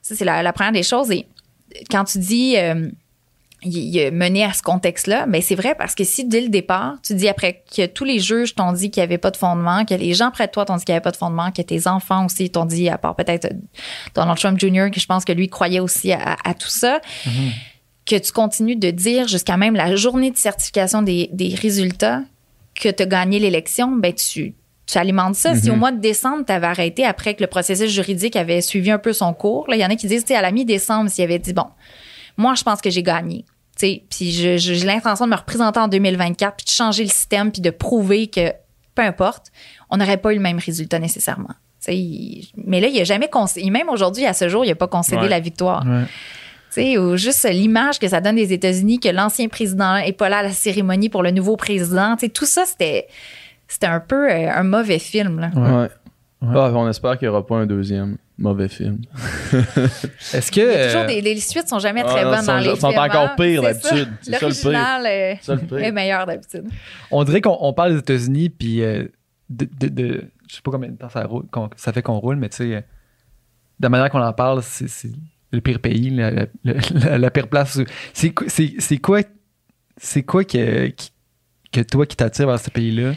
Ça, 0.00 0.16
c'est 0.16 0.24
la, 0.24 0.42
la 0.42 0.52
première 0.52 0.72
des 0.72 0.82
choses. 0.82 1.10
Et 1.12 1.26
quand 1.90 2.04
tu 2.04 2.18
dis 2.18 2.56
euh, 2.56 2.88
a 3.64 4.10
mené 4.10 4.42
à 4.44 4.52
ce 4.52 4.62
contexte-là, 4.62 5.26
mais 5.28 5.40
c'est 5.40 5.54
vrai 5.54 5.76
parce 5.76 5.94
que 5.94 6.02
si 6.02 6.24
dès 6.24 6.40
le 6.40 6.48
départ, 6.48 6.96
tu 7.04 7.14
dis 7.14 7.28
après 7.28 7.62
que 7.76 7.86
tous 7.86 8.02
les 8.04 8.18
juges 8.18 8.56
t'ont 8.56 8.72
dit 8.72 8.90
qu'il 8.90 9.00
n'y 9.02 9.04
avait 9.04 9.18
pas 9.18 9.30
de 9.30 9.36
fondement, 9.36 9.84
que 9.84 9.94
les 9.94 10.14
gens 10.14 10.32
près 10.32 10.48
de 10.48 10.50
toi 10.52 10.64
t'ont 10.64 10.74
dit 10.76 10.84
qu'il 10.84 10.92
n'y 10.92 10.96
avait 10.96 11.02
pas 11.04 11.12
de 11.12 11.16
fondement, 11.16 11.52
que 11.52 11.62
tes 11.62 11.86
enfants 11.86 12.24
aussi 12.26 12.50
t'ont 12.50 12.64
dit, 12.64 12.88
à 12.88 12.98
part 12.98 13.14
peut-être 13.14 13.44
euh, 13.44 13.54
Donald 14.16 14.36
Trump 14.38 14.58
Jr., 14.58 14.90
que 14.92 14.98
je 14.98 15.06
pense 15.06 15.24
que 15.24 15.30
lui 15.32 15.48
croyait 15.48 15.78
aussi 15.80 16.12
à, 16.12 16.36
à 16.44 16.54
tout 16.54 16.68
ça, 16.68 17.00
que 18.06 18.16
tu 18.16 18.32
continues 18.32 18.76
de 18.76 18.90
dire 18.90 19.28
jusqu'à 19.28 19.56
même 19.56 19.74
la 19.74 19.94
journée 19.96 20.30
de 20.30 20.36
certification 20.36 21.02
des, 21.02 21.28
des 21.32 21.54
résultats 21.54 22.22
que 22.74 22.88
tu 22.88 23.02
as 23.02 23.06
gagné 23.06 23.38
l'élection, 23.38 23.92
ben 23.92 24.12
tu, 24.12 24.54
tu 24.86 24.98
alimentes 24.98 25.36
ça. 25.36 25.54
Si 25.54 25.70
au 25.70 25.76
mois 25.76 25.92
de 25.92 26.00
décembre, 26.00 26.44
tu 26.46 26.52
avais 26.52 26.66
arrêté 26.66 27.04
après 27.04 27.34
que 27.34 27.42
le 27.42 27.46
processus 27.46 27.90
juridique 27.90 28.34
avait 28.36 28.60
suivi 28.60 28.90
un 28.90 28.98
peu 28.98 29.12
son 29.12 29.32
cours, 29.34 29.66
il 29.72 29.78
y 29.78 29.84
en 29.84 29.90
a 29.90 29.94
qui 29.96 30.06
disent, 30.08 30.24
à 30.32 30.42
la 30.42 30.50
mi-décembre, 30.50 31.10
s'il 31.10 31.22
avait 31.24 31.38
dit, 31.38 31.52
bon, 31.52 31.66
moi, 32.36 32.54
je 32.54 32.62
pense 32.64 32.80
que 32.80 32.90
j'ai 32.90 33.02
gagné. 33.02 33.44
Puis 33.78 34.30
j'ai 34.32 34.58
l'intention 34.84 35.24
de 35.26 35.30
me 35.30 35.36
représenter 35.36 35.80
en 35.80 35.88
2024, 35.88 36.56
puis 36.56 36.64
de 36.64 36.70
changer 36.70 37.02
le 37.04 37.08
système, 37.10 37.50
puis 37.52 37.62
de 37.62 37.70
prouver 37.70 38.26
que, 38.28 38.52
peu 38.94 39.02
importe, 39.02 39.46
on 39.90 39.96
n'aurait 39.96 40.18
pas 40.18 40.32
eu 40.32 40.36
le 40.36 40.42
même 40.42 40.58
résultat 40.58 40.98
nécessairement. 40.98 41.54
Il- 41.88 42.46
mais 42.56 42.80
là, 42.80 42.86
il 42.88 42.96
n'a 42.96 43.04
jamais 43.04 43.28
concédé, 43.28 43.68
même 43.70 43.88
aujourd'hui, 43.88 44.24
à 44.26 44.34
ce 44.34 44.48
jour, 44.48 44.64
il 44.64 44.68
n'a 44.68 44.74
pas 44.76 44.86
concédé 44.88 45.22
Ouais. 45.22 45.28
la 45.28 45.40
victoire. 45.40 45.84
Ouais. 45.86 46.04
Sais, 46.74 46.96
ou 46.98 47.16
juste 47.16 47.46
l'image 47.50 47.98
que 47.98 48.08
ça 48.08 48.20
donne 48.20 48.36
des 48.36 48.52
États-Unis, 48.52 48.98
que 48.98 49.08
l'ancien 49.10 49.48
président 49.48 49.96
est 49.96 50.12
pas 50.12 50.28
là 50.28 50.38
à 50.38 50.42
la 50.42 50.50
cérémonie 50.52 51.08
pour 51.10 51.22
le 51.22 51.30
nouveau 51.30 51.56
président. 51.56 52.16
Tu 52.16 52.26
sais, 52.26 52.28
tout 52.32 52.46
ça, 52.46 52.64
c'était, 52.64 53.08
c'était 53.68 53.86
un 53.88 54.00
peu 54.00 54.30
euh, 54.30 54.50
un 54.50 54.62
mauvais 54.62 54.98
film. 54.98 55.38
Là. 55.40 55.50
Ouais. 55.54 55.88
Ah, 56.44 56.72
on 56.74 56.88
espère 56.88 57.18
qu'il 57.18 57.28
n'y 57.28 57.30
aura 57.34 57.46
pas 57.46 57.56
un 57.56 57.66
deuxième 57.66 58.16
mauvais 58.38 58.68
film. 58.68 59.00
Est-ce 60.32 60.50
que. 60.50 60.60
Il 60.60 60.66
y 60.78 60.82
a 60.82 60.86
toujours 60.86 61.06
des, 61.06 61.20
les 61.20 61.38
suites 61.40 61.68
sont 61.68 61.78
jamais 61.78 62.02
Ah, 62.04 62.08
très 62.08 62.24
non, 62.24 62.30
bonnes 62.30 62.40
sont- 62.40 62.46
dans 62.52 62.58
les 62.58 62.76
sont 62.76 62.88
films. 62.90 63.00
encore 63.02 63.22
hein. 63.28 63.34
pires 63.36 63.62
d'habitude. 63.62 64.08
C'est 64.22 64.30
ça 64.32 64.38
le 64.38 64.40
L'original 64.46 65.06
euh, 65.06 65.56
pire. 65.68 65.78
est 65.78 65.92
meilleur 65.92 66.26
d'habitude. 66.26 66.64
On 67.10 67.22
dirait 67.24 67.40
qu'on 67.40 67.56
on 67.60 67.72
parle 67.72 67.92
des 67.92 67.98
États-Unis, 67.98 68.50
puis 68.50 68.82
euh, 68.82 69.04
de, 69.50 69.68
de, 69.78 69.88
de- 69.88 70.24
Je 70.48 70.56
sais 70.56 70.62
pas 70.62 70.70
combien 70.70 70.88
de 70.90 70.96
temps 70.96 71.08
ça, 71.10 71.24
roule, 71.24 71.44
ça 71.76 71.92
fait 71.92 72.02
qu'on 72.02 72.18
roule, 72.18 72.36
mais 72.36 72.48
tu 72.48 72.56
sais, 72.56 72.74
euh, 72.74 72.80
de 72.80 73.84
la 73.84 73.88
manière 73.88 74.10
qu'on 74.10 74.22
en 74.22 74.32
parle, 74.32 74.62
c'est 74.62 75.10
le 75.52 75.60
pire 75.60 75.80
pays, 75.80 76.10
la, 76.64 77.30
pire 77.30 77.48
place. 77.48 77.78
C'est 78.12 78.30
quoi- 78.30 78.46
c'est- 78.48 78.98
quoi, 80.22 80.44
que, 80.44 80.92
que 81.70 81.80
toi 81.82 82.06
qui 82.06 82.16
t'attire 82.16 82.46
vers 82.48 82.58
ce 82.58 82.70
pays-là? 82.70 83.12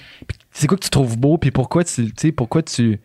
C'est 0.52 0.68
quoi 0.68 0.78
que 0.78 0.84
tu 0.84 0.90
trouves 0.90 1.18
beau, 1.18 1.38
puis 1.38 1.52
pourquoi 1.52 1.84
tu, 1.84 2.12
pourquoi 2.34 2.62
tu. 2.64 3.00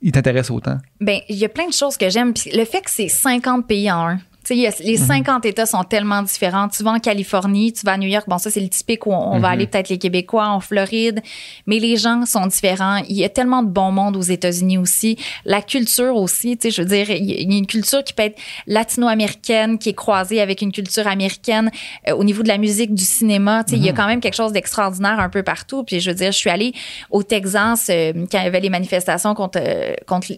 Il 0.00 0.12
t'intéresse 0.12 0.50
autant? 0.50 0.78
Ben, 1.00 1.20
il 1.28 1.36
y 1.36 1.44
a 1.44 1.48
plein 1.48 1.66
de 1.66 1.72
choses 1.72 1.96
que 1.96 2.08
j'aime. 2.08 2.32
Le 2.52 2.64
fait 2.64 2.82
que 2.82 2.90
c'est 2.90 3.08
50 3.08 3.66
pays 3.66 3.90
en 3.90 4.06
un. 4.10 4.18
Tu 4.48 4.54
sais, 4.54 4.60
il 4.60 4.62
y 4.62 4.66
a- 4.66 4.72
les 4.82 4.96
50 4.96 5.44
États 5.44 5.66
sont 5.66 5.84
tellement 5.84 6.22
différents. 6.22 6.68
Tu 6.68 6.82
vas 6.82 6.92
en 6.92 7.00
Californie, 7.00 7.70
tu 7.74 7.84
vas 7.84 7.92
à 7.92 7.96
New 7.98 8.08
York. 8.08 8.24
Bon, 8.28 8.38
ça, 8.38 8.50
c'est 8.50 8.60
le 8.60 8.70
typique 8.70 9.04
où 9.06 9.12
on, 9.12 9.34
on 9.34 9.40
va 9.40 9.48
aller 9.48 9.66
peut-être 9.66 9.90
les 9.90 9.98
Québécois 9.98 10.48
en 10.48 10.60
Floride. 10.60 11.20
Mais 11.66 11.78
les 11.78 11.98
gens 11.98 12.24
sont 12.24 12.46
différents. 12.46 12.96
Il 13.10 13.16
y 13.16 13.24
a 13.24 13.28
tellement 13.28 13.62
de 13.62 13.68
bon 13.68 13.90
monde 13.92 14.16
aux 14.16 14.22
États-Unis 14.22 14.78
aussi. 14.78 15.18
La 15.44 15.60
culture 15.60 16.16
aussi, 16.16 16.56
tu 16.56 16.70
sais, 16.70 16.74
je 16.74 16.80
veux 16.80 16.88
dire, 16.88 17.10
il 17.10 17.30
y 17.30 17.54
a 17.54 17.58
une 17.58 17.66
culture 17.66 18.02
qui 18.02 18.14
peut 18.14 18.22
être 18.22 18.38
latino-américaine, 18.66 19.78
qui 19.78 19.90
est 19.90 19.94
croisée 19.94 20.40
avec 20.40 20.62
une 20.62 20.72
culture 20.72 21.06
américaine. 21.06 21.70
Euh, 22.08 22.12
au 22.14 22.24
niveau 22.24 22.42
de 22.42 22.48
la 22.48 22.56
musique, 22.58 22.94
du 22.94 23.04
cinéma, 23.04 23.64
tu 23.64 23.72
sais, 23.72 23.76
il 23.76 23.84
y 23.84 23.90
a 23.90 23.92
quand 23.92 24.06
même 24.06 24.20
quelque 24.20 24.36
chose 24.36 24.52
d'extraordinaire 24.52 25.20
un 25.20 25.28
peu 25.28 25.42
partout. 25.42 25.84
Puis 25.84 26.00
je 26.00 26.10
veux 26.10 26.16
dire, 26.16 26.32
je 26.32 26.38
suis 26.38 26.48
allée 26.50 26.72
au 27.10 27.22
Texas 27.22 27.88
euh, 27.90 28.12
quand 28.30 28.38
il 28.38 28.44
y 28.44 28.46
avait 28.46 28.60
les 28.60 28.70
manifestations 28.70 29.34
contre, 29.34 29.58
euh, 29.60 29.94
contre 30.06 30.28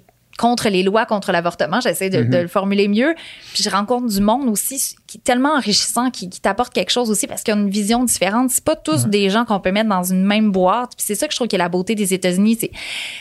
contre 0.41 0.71
les 0.71 0.83
lois 0.83 1.05
contre 1.05 1.33
l'avortement. 1.33 1.81
J'essaie 1.81 2.09
de, 2.09 2.23
de 2.23 2.37
le 2.39 2.49
formuler 2.49 2.89
mieux. 2.89 3.15
Puis 3.53 3.63
je 3.63 3.69
rencontre 3.69 4.07
du 4.09 4.21
monde 4.23 4.49
aussi 4.49 4.95
qui 5.07 5.19
est 5.19 5.21
tellement 5.21 5.55
enrichissant, 5.55 6.11
qui, 6.11 6.31
qui 6.31 6.41
t'apporte 6.41 6.73
quelque 6.73 6.91
chose 6.91 7.11
aussi 7.11 7.27
parce 7.27 7.43
qu'ils 7.43 7.53
ont 7.55 7.59
une 7.59 7.69
vision 7.71 8.05
différente. 8.05 8.49
C'est 8.51 8.65
pas 8.65 8.77
tous 8.77 9.05
des 9.07 9.29
gens 9.29 9.45
qu'on 9.45 9.61
peut 9.61 9.71
mettre 9.73 9.89
dans 9.91 10.03
une 10.03 10.25
même 10.25 10.51
boîte. 10.51 10.93
Puis 10.97 11.05
c'est 11.07 11.15
ça 11.15 11.27
que 11.27 11.33
je 11.33 11.37
trouve 11.37 11.49
qui 11.49 11.57
est 11.57 11.59
la 11.59 11.69
beauté 11.69 11.95
des 11.95 12.15
États-Unis. 12.15 12.57
C'est, 12.61 12.69
tu 12.69 12.77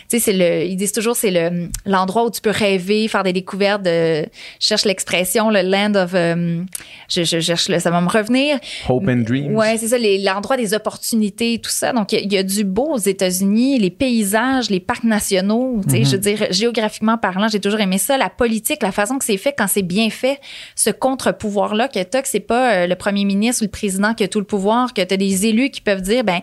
sais, 0.07 0.19
c'est 0.19 0.33
le, 0.33 0.63
ils 0.65 0.77
disent 0.77 0.93
toujours 0.93 1.15
c'est 1.17 1.31
le 1.31 1.67
l'endroit 1.85 2.25
où 2.25 2.31
tu 2.31 2.39
peux 2.41 2.51
rêver, 2.51 3.07
faire 3.09 3.23
des 3.23 3.33
découvertes. 3.33 3.83
De, 3.83 4.23
je 4.59 4.65
cherche 4.65 4.85
l'expression, 4.85 5.49
le 5.49 5.61
land 5.61 5.95
of, 5.95 6.11
euh, 6.13 6.63
je, 7.09 7.23
je 7.23 7.39
cherche 7.41 7.67
le, 7.69 7.79
ça 7.79 7.91
va 7.91 7.99
me 7.99 8.09
revenir. 8.09 8.57
Hope 8.87 9.07
and 9.09 9.23
Dreams. 9.27 9.55
Ouais, 9.55 9.77
c'est 9.77 9.89
ça, 9.89 9.97
l'endroit 9.99 10.55
des 10.57 10.73
opportunités, 10.73 11.59
tout 11.61 11.69
ça. 11.71 11.91
Donc, 11.91 12.11
il 12.13 12.15
y, 12.15 12.19
a- 12.19 12.23
il 12.23 12.33
y 12.33 12.37
a 12.37 12.43
du 12.43 12.63
beau 12.63 12.93
aux 12.93 12.97
États-Unis, 12.97 13.77
les 13.79 13.89
paysages, 13.89 14.69
les 14.69 14.79
parcs 14.79 15.03
nationaux. 15.03 15.81
Tu 15.83 15.89
sais, 15.91 16.03
je 16.05 16.11
veux 16.11 16.17
dire, 16.21 16.47
géographiquement 16.51 17.08
parlant, 17.17 17.47
j'ai 17.47 17.59
toujours 17.59 17.79
aimé 17.79 17.97
ça. 17.97 18.17
La 18.17 18.29
politique, 18.29 18.81
la 18.81 18.91
façon 18.91 19.17
que 19.17 19.25
c'est 19.25 19.37
fait, 19.37 19.53
quand 19.57 19.67
c'est 19.67 19.81
bien 19.81 20.09
fait, 20.09 20.39
ce 20.75 20.89
contre-pouvoir-là 20.89 21.87
que 21.87 22.01
t'as, 22.03 22.21
que 22.21 22.27
c'est 22.27 22.39
pas 22.39 22.73
euh, 22.73 22.87
le 22.87 22.95
premier 22.95 23.25
ministre 23.25 23.63
ou 23.63 23.65
le 23.65 23.71
président 23.71 24.13
qui 24.13 24.23
a 24.23 24.27
tout 24.27 24.39
le 24.39 24.45
pouvoir, 24.45 24.93
que 24.93 25.01
t'as 25.01 25.17
des 25.17 25.45
élus 25.45 25.69
qui 25.69 25.81
peuvent 25.81 26.01
dire, 26.01 26.23
ben 26.23 26.39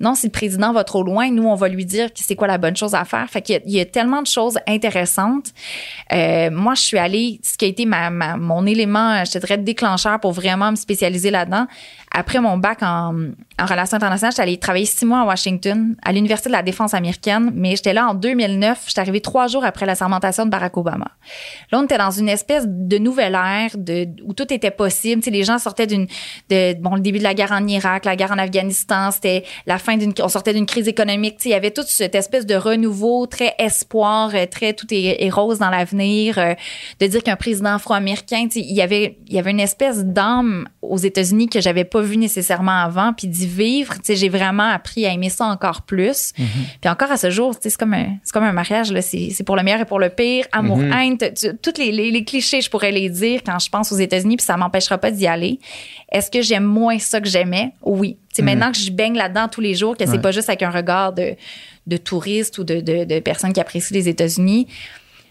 non, 0.00 0.14
si 0.14 0.26
le 0.26 0.32
président 0.32 0.72
va 0.72 0.84
trop 0.84 1.02
loin, 1.02 1.30
nous, 1.30 1.44
on 1.44 1.54
va 1.54 1.68
lui 1.68 1.84
dire 1.84 2.12
que 2.12 2.20
c'est 2.20 2.36
quoi 2.36 2.46
la 2.46 2.58
bonne 2.58 2.76
chose 2.76 2.94
à 2.94 3.04
faire. 3.04 3.28
Fait 3.28 3.42
qu'il 3.42 3.54
y 3.54 3.76
a, 3.76 3.78
y 3.78 3.80
a 3.80 3.86
tellement 3.86 4.22
de 4.22 4.26
choses 4.26 4.58
intéressantes. 4.66 5.48
Euh, 6.12 6.50
moi, 6.50 6.74
je 6.74 6.82
suis 6.82 6.98
allée, 6.98 7.40
ce 7.42 7.56
qui 7.56 7.64
a 7.64 7.68
été 7.68 7.86
mon 7.86 8.66
élément, 8.66 9.24
je 9.24 9.32
te 9.32 9.38
dirais, 9.38 9.58
déclencheur 9.58 10.20
pour 10.20 10.32
vraiment 10.32 10.70
me 10.70 10.76
spécialiser 10.76 11.30
là-dedans. 11.30 11.66
Après 12.16 12.40
mon 12.40 12.58
bac 12.58 12.82
en, 12.82 13.14
en 13.60 13.66
relations 13.66 13.96
internationales, 13.96 14.32
j'étais 14.32 14.42
allée 14.42 14.58
travailler 14.58 14.86
six 14.86 15.04
mois 15.04 15.22
à 15.22 15.24
Washington, 15.24 15.96
à 16.04 16.12
l'Université 16.12 16.48
de 16.48 16.54
la 16.54 16.62
défense 16.62 16.94
américaine, 16.94 17.50
mais 17.54 17.76
j'étais 17.76 17.92
là 17.92 18.08
en 18.08 18.14
2009. 18.14 18.84
J'étais 18.86 19.00
arrivée 19.00 19.20
trois 19.20 19.48
jours 19.48 19.64
après 19.64 19.86
la 19.86 19.93
sermentation 19.94 20.44
de 20.44 20.50
Barack 20.50 20.76
Obama. 20.76 21.10
Là, 21.70 21.78
on 21.78 21.84
était 21.84 21.98
dans 21.98 22.10
une 22.10 22.28
espèce 22.28 22.64
de 22.66 22.98
nouvelle 22.98 23.34
ère 23.34 23.70
de, 23.76 24.08
où 24.24 24.32
tout 24.32 24.52
était 24.52 24.70
possible. 24.70 25.22
Tu 25.22 25.26
sais, 25.26 25.30
les 25.30 25.44
gens 25.44 25.58
sortaient 25.58 25.86
d'une, 25.86 26.06
de, 26.50 26.74
bon, 26.80 26.94
le 26.94 27.00
début 27.00 27.18
de 27.18 27.24
la 27.24 27.34
guerre 27.34 27.52
en 27.52 27.66
Irak, 27.66 28.04
la 28.04 28.16
guerre 28.16 28.32
en 28.32 28.38
Afghanistan, 28.38 29.10
c'était 29.10 29.44
la 29.66 29.78
fin 29.78 29.96
d'une, 29.96 30.12
on 30.20 30.28
sortait 30.28 30.52
d'une 30.52 30.66
crise 30.66 30.88
économique. 30.88 31.36
Tu 31.36 31.44
sais, 31.44 31.48
il 31.50 31.52
y 31.52 31.56
avait 31.56 31.70
toute 31.70 31.86
cette 31.86 32.14
espèce 32.14 32.46
de 32.46 32.54
renouveau, 32.54 33.26
très 33.26 33.54
espoir, 33.58 34.30
euh, 34.34 34.46
très 34.46 34.72
tout 34.72 34.86
est, 34.90 35.24
est 35.24 35.30
rose 35.30 35.58
dans 35.58 35.70
l'avenir, 35.70 36.38
euh, 36.38 36.54
de 37.00 37.06
dire 37.06 37.22
qu'un 37.22 37.36
président 37.36 37.74
afro-américain, 37.74 38.44
tu 38.44 38.60
sais, 38.60 38.66
il 38.66 38.74
y 38.74 38.82
avait, 38.82 39.18
il 39.26 39.34
y 39.34 39.38
avait 39.38 39.50
une 39.50 39.60
espèce 39.60 40.04
d'âme 40.04 40.68
aux 40.82 40.98
États-Unis 40.98 41.48
que 41.48 41.60
j'avais 41.60 41.84
pas 41.84 42.00
vu 42.00 42.16
nécessairement 42.16 42.78
avant, 42.82 43.12
puis 43.12 43.28
d'y 43.28 43.46
vivre, 43.46 43.94
tu 43.94 44.00
sais, 44.04 44.16
j'ai 44.16 44.28
vraiment 44.28 44.68
appris 44.68 45.06
à 45.06 45.12
aimer 45.12 45.30
ça 45.30 45.46
encore 45.46 45.82
plus. 45.82 46.32
Puis 46.80 46.90
encore 46.90 47.10
à 47.10 47.16
ce 47.16 47.30
jour, 47.30 47.54
tu 47.54 47.62
sais, 47.62 47.70
c'est 47.70 47.78
comme 47.78 47.94
un, 47.94 48.16
c'est 48.22 48.32
comme 48.32 48.44
un 48.44 48.52
mariage 48.52 48.92
là, 48.92 49.02
c'est, 49.02 49.30
c'est 49.30 49.44
pour 49.44 49.56
le 49.56 49.62
meilleur 49.62 49.80
et 49.84 49.86
pour 49.86 49.98
le 50.00 50.08
pire, 50.10 50.46
amour, 50.52 50.82
haine, 50.82 51.16
tu- 51.16 51.32
tu- 51.32 51.56
toutes 51.62 51.78
les, 51.78 51.92
les, 51.92 52.10
les 52.10 52.24
clichés, 52.24 52.60
je 52.60 52.68
pourrais 52.68 52.90
les 52.92 53.08
dire 53.08 53.40
quand 53.46 53.58
je 53.58 53.70
pense 53.70 53.92
aux 53.92 53.96
États-Unis, 53.98 54.36
puis 54.36 54.44
ça 54.44 54.56
m'empêchera 54.56 54.98
pas 54.98 55.10
d'y 55.10 55.26
aller. 55.26 55.58
Est-ce 56.10 56.30
que 56.30 56.42
j'aime 56.42 56.64
moins 56.64 56.98
ça 56.98 57.20
que 57.20 57.28
j'aimais? 57.28 57.72
Oui. 57.82 58.16
Sais, 58.32 58.42
maintenant 58.42 58.72
que 58.72 58.78
je 58.78 58.90
baigne 58.90 59.16
là-dedans 59.16 59.48
tous 59.48 59.60
les 59.60 59.74
jours, 59.74 59.96
que 59.96 60.04
c'est 60.04 60.12
Ouais. 60.12 60.18
pas 60.18 60.32
juste 60.32 60.48
avec 60.48 60.62
un 60.62 60.70
regard 60.70 61.12
de, 61.12 61.34
de 61.86 61.96
touriste 61.96 62.58
ou 62.58 62.64
de, 62.64 62.80
de, 62.80 63.04
de 63.04 63.18
personnes 63.20 63.52
qui 63.52 63.60
apprécient 63.60 63.94
les 63.96 64.08
États-Unis. 64.08 64.66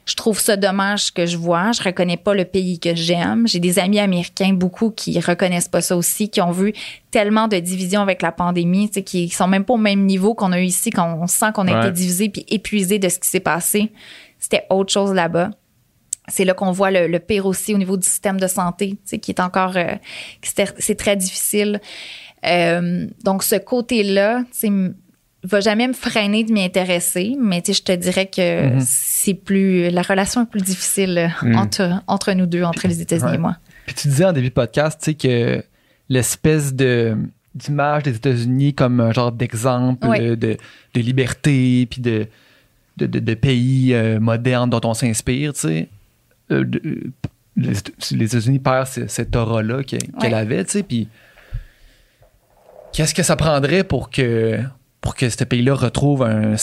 Je 0.05 0.15
trouve 0.15 0.37
ça 0.37 0.57
dommage 0.57 1.13
que 1.13 1.25
je 1.25 1.37
vois. 1.37 1.71
Je 1.71 1.81
reconnais 1.81 2.17
pas 2.17 2.33
le 2.33 2.43
pays 2.43 2.77
que 2.77 2.93
j'aime. 2.93 3.47
J'ai 3.47 3.59
des 3.59 3.79
amis 3.79 3.99
américains, 3.99 4.51
beaucoup, 4.51 4.89
qui 4.91 5.17
reconnaissent 5.21 5.69
pas 5.69 5.79
ça 5.79 5.95
aussi, 5.95 6.27
qui 6.29 6.41
ont 6.41 6.51
vu 6.51 6.73
tellement 7.09 7.47
de 7.47 7.57
divisions 7.57 8.01
avec 8.01 8.21
la 8.21 8.33
pandémie, 8.33 8.89
tu 8.89 8.95
sais, 8.95 9.03
qui 9.03 9.29
sont 9.29 9.47
même 9.47 9.63
pas 9.63 9.75
au 9.75 9.77
même 9.77 10.05
niveau 10.05 10.33
qu'on 10.33 10.51
a 10.51 10.59
eu 10.59 10.65
ici, 10.65 10.89
quand 10.89 11.17
on 11.21 11.25
sent 11.27 11.45
qu'on 11.53 11.69
a 11.69 11.73
Ouais. 11.73 11.79
été 11.87 11.91
divisé 11.91 12.27
puis 12.27 12.45
épuisé 12.49 12.99
de 12.99 13.07
ce 13.07 13.17
qui 13.17 13.29
s'est 13.29 13.39
passé. 13.39 13.91
C'était 14.43 14.65
autre 14.69 14.91
chose 14.91 15.13
là-bas. 15.13 15.51
C'est 16.27 16.43
là 16.43 16.53
qu'on 16.53 16.71
voit 16.73 16.91
le, 16.91 17.07
le 17.07 17.19
pire 17.19 17.45
aussi 17.45 17.73
au 17.73 17.77
niveau 17.77 17.95
du 17.95 18.05
système 18.07 18.39
de 18.39 18.47
santé, 18.47 18.89
tu 18.91 18.97
sais, 19.05 19.19
qui 19.19 19.31
est 19.31 19.39
encore, 19.39 19.77
euh, 19.77 19.95
c'est 20.41 20.95
très 20.95 21.15
difficile. 21.15 21.79
Euh, 22.45 23.07
donc 23.23 23.41
ce 23.43 23.55
côté-là, 23.55 24.41
tu 24.43 24.47
sais, 24.51 24.67
m- 24.67 24.95
va 25.45 25.59
jamais 25.59 25.87
me 25.87 25.93
freiner 25.93 26.43
de 26.45 26.51
m'y 26.53 26.63
intéresser, 26.63 27.35
mais 27.39 27.61
tu 27.61 27.73
sais, 27.73 27.79
je 27.79 27.83
te 27.83 27.91
dirais 27.93 28.27
que 28.27 28.75
Mhm. 28.75 28.79
c'est 28.85 29.33
plus 29.33 29.89
la 29.89 30.01
relation 30.01 30.41
est 30.43 30.45
plus 30.49 30.61
difficile 30.61 31.31
Mhm. 31.41 31.55
entre 31.57 32.01
entre 32.07 32.31
nous 32.33 32.45
deux, 32.45 32.63
entre 32.63 32.87
les 32.87 33.01
États-Unis 33.01 33.29
Ouais. 33.29 33.35
et 33.35 33.39
moi. 33.39 33.57
Puis 33.85 33.95
tu 33.95 34.07
disais 34.07 34.25
en 34.25 34.31
début 34.33 34.47
de 34.49 34.53
podcast, 34.53 34.99
tu 35.01 35.11
sais, 35.11 35.13
que 35.15 35.63
l'espèce 36.09 36.73
de 36.73 37.17
d'image 37.55 38.03
des 38.03 38.15
États-Unis 38.15 38.73
comme 38.73 38.99
un 38.99 39.11
genre 39.13 39.31
d'exemple 39.31 40.07
de, 40.35 40.57
de 40.95 40.99
liberté, 41.01 41.85
puis 41.89 42.01
de, 42.01 42.27
de, 42.97 43.05
de, 43.07 43.19
de 43.19 43.33
pays 43.33 43.93
euh, 43.93 44.19
modernes 44.19 44.69
dont 44.69 44.81
on 44.83 44.93
s'inspire, 44.93 45.53
tu 45.53 45.59
sais. 45.61 45.89
Euh, 46.51 46.63
euh, 46.85 47.11
les, 47.55 47.73
les 48.11 48.25
États-Unis 48.25 48.59
perdent 48.59 48.87
ce- 48.87 49.07
cette 49.07 49.35
aura-là 49.35 49.83
qu'elle 49.83 49.99
Ouais. 50.21 50.33
avait, 50.33 50.63
tu 50.65 50.71
sais, 50.71 50.83
puis 50.83 51.07
qu'est-ce 52.91 53.13
que 53.13 53.23
ça 53.23 53.35
prendrait 53.35 53.83
pour 53.83 54.09
que, 54.09 54.59
pour 55.01 55.15
que 55.15 55.29
ce 55.29 55.43
pays-là 55.43 55.73
retrouve 55.75 56.23
un, 56.23 56.55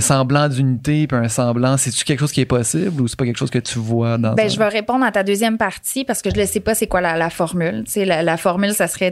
semblant 0.00 0.48
d'unité, 0.48 1.06
puis 1.06 1.16
un 1.16 1.28
semblant, 1.28 1.76
c'est-tu 1.76 2.04
quelque 2.04 2.20
chose 2.20 2.32
qui 2.32 2.40
est 2.40 2.46
possible 2.46 3.00
ou 3.02 3.08
c'est 3.08 3.18
pas 3.18 3.24
quelque 3.24 3.38
chose 3.38 3.50
que 3.50 3.58
tu 3.58 3.78
vois 3.78 4.18
dans 4.18 4.34
Ben, 4.34 4.46
un- 4.46 4.48
je 4.48 4.58
vais 4.58 4.68
répondre 4.68 5.04
à 5.04 5.10
ta 5.12 5.22
deuxième 5.22 5.58
partie 5.58 6.04
parce 6.04 6.22
que 6.22 6.30
je 6.30 6.38
ne 6.40 6.46
sais 6.46 6.60
pas 6.60 6.74
c'est 6.74 6.86
quoi 6.86 7.00
la, 7.00 7.16
la 7.16 7.30
formule. 7.30 7.84
Tu 7.84 7.92
sais, 7.92 8.04
la, 8.04 8.22
la 8.22 8.36
formule, 8.36 8.72
ça 8.72 8.86
serait 8.88 9.06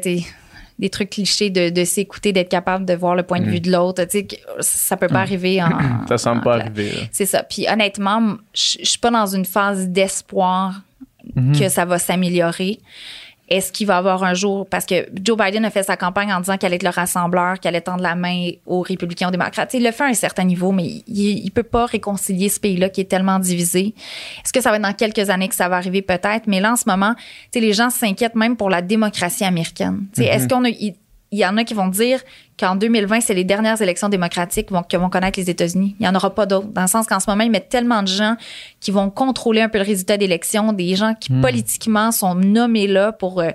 des, 0.78 0.90
trucs 0.90 1.10
clichés 1.10 1.50
de, 1.50 1.70
de 1.70 1.84
s'écouter, 1.84 2.32
d'être 2.32 2.48
capable 2.48 2.84
de 2.84 2.94
voir 2.94 3.14
le 3.14 3.22
point 3.22 3.40
de 3.40 3.46
vue 3.46 3.60
de 3.60 3.70
l'autre. 3.70 4.04
Tu 4.04 4.20
sais, 4.20 4.26
ça 4.60 4.96
peut 4.96 5.08
pas 5.08 5.20
arriver 5.20 5.62
en. 5.62 5.68
Mm. 5.68 6.06
Ça 6.08 6.18
semble 6.18 6.40
en 6.40 6.44
pas 6.44 6.54
arriver. 6.56 6.92
C'est 7.12 7.26
ça. 7.26 7.42
Puis 7.42 7.66
honnêtement, 7.70 8.36
je 8.54 8.78
suis 8.82 8.98
pas 8.98 9.10
dans 9.10 9.26
une 9.26 9.44
phase 9.44 9.88
d'espoir 9.88 10.82
Mhm. 11.34 11.58
que 11.58 11.68
ça 11.68 11.84
va 11.84 11.98
s'améliorer. 11.98 12.78
Est-ce 13.48 13.72
qu'il 13.72 13.86
va 13.86 13.94
y 13.94 13.96
avoir 13.96 14.24
un 14.24 14.34
jour, 14.34 14.66
parce 14.68 14.84
que 14.84 15.08
Joe 15.22 15.36
Biden 15.36 15.64
a 15.64 15.70
fait 15.70 15.82
sa 15.82 15.96
campagne 15.96 16.32
en 16.32 16.40
disant 16.40 16.56
qu'elle 16.56 16.68
allait 16.68 16.76
être 16.76 16.82
le 16.82 16.90
rassembleur, 16.90 17.60
qu'elle 17.60 17.74
allait 17.74 17.80
tendre 17.80 18.02
la 18.02 18.14
main 18.14 18.50
aux 18.66 18.82
républicains, 18.82 19.28
aux 19.28 19.30
démocrates. 19.30 19.72
Il 19.74 19.84
le 19.84 19.90
fait 19.90 20.04
à 20.04 20.08
un 20.08 20.14
certain 20.14 20.44
niveau, 20.44 20.72
mais 20.72 21.02
il, 21.06 21.50
peut 21.50 21.62
pas 21.62 21.86
réconcilier 21.86 22.48
ce 22.48 22.60
pays-là 22.60 22.90
qui 22.90 23.00
est 23.00 23.06
tellement 23.10 23.38
divisé. 23.38 23.94
Est-ce 24.44 24.52
que 24.52 24.60
ça 24.60 24.70
va 24.70 24.76
être 24.76 24.82
dans 24.82 24.92
quelques 24.92 25.30
années 25.30 25.48
que 25.48 25.54
ça 25.54 25.68
va 25.68 25.76
arriver? 25.76 26.02
Peut-être? 26.02 26.46
Mais 26.46 26.60
là, 26.60 26.72
en 26.72 26.76
ce 26.76 26.84
moment, 26.86 27.14
les 27.54 27.72
gens 27.72 27.90
s'inquiètent 27.90 28.34
même 28.36 28.56
pour 28.56 28.70
la 28.70 28.82
démocratie 28.82 29.44
américaine. 29.44 30.06
Sais, 30.12 30.26
est-ce 30.26 30.46
qu'on 30.46 30.64
a, 30.64 30.68
il, 30.68 30.94
il 31.30 31.38
y 31.38 31.46
en 31.46 31.56
a 31.58 31.64
qui 31.64 31.74
vont 31.74 31.88
dire 31.88 32.20
qu'en 32.58 32.74
2020, 32.76 33.20
c'est 33.20 33.34
les 33.34 33.44
dernières 33.44 33.80
élections 33.82 34.08
démocratiques 34.08 34.70
vont- 34.70 34.82
que 34.82 34.96
vont 34.96 35.10
connaître 35.10 35.38
les 35.38 35.50
États-Unis. 35.50 35.94
Il 35.98 36.02
n'y 36.02 36.08
en 36.08 36.14
aura 36.14 36.34
pas 36.34 36.46
d'autres. 36.46 36.68
Dans 36.68 36.82
le 36.82 36.88
sens 36.88 37.06
qu'en 37.06 37.20
ce 37.20 37.28
moment, 37.30 37.44
ils 37.44 37.50
mettent 37.50 37.68
tellement 37.68 38.02
de 38.02 38.08
gens 38.08 38.36
qui 38.80 38.90
vont 38.90 39.10
contrôler 39.10 39.60
un 39.60 39.68
peu 39.68 39.78
le 39.78 39.84
résultat 39.84 40.16
d'élection, 40.16 40.72
des 40.72 40.96
gens 40.96 41.14
qui 41.14 41.30
politiquement 41.42 42.12
sont 42.12 42.34
nommés 42.34 42.86
là 42.86 43.12
pour 43.12 43.40
euh, 43.40 43.50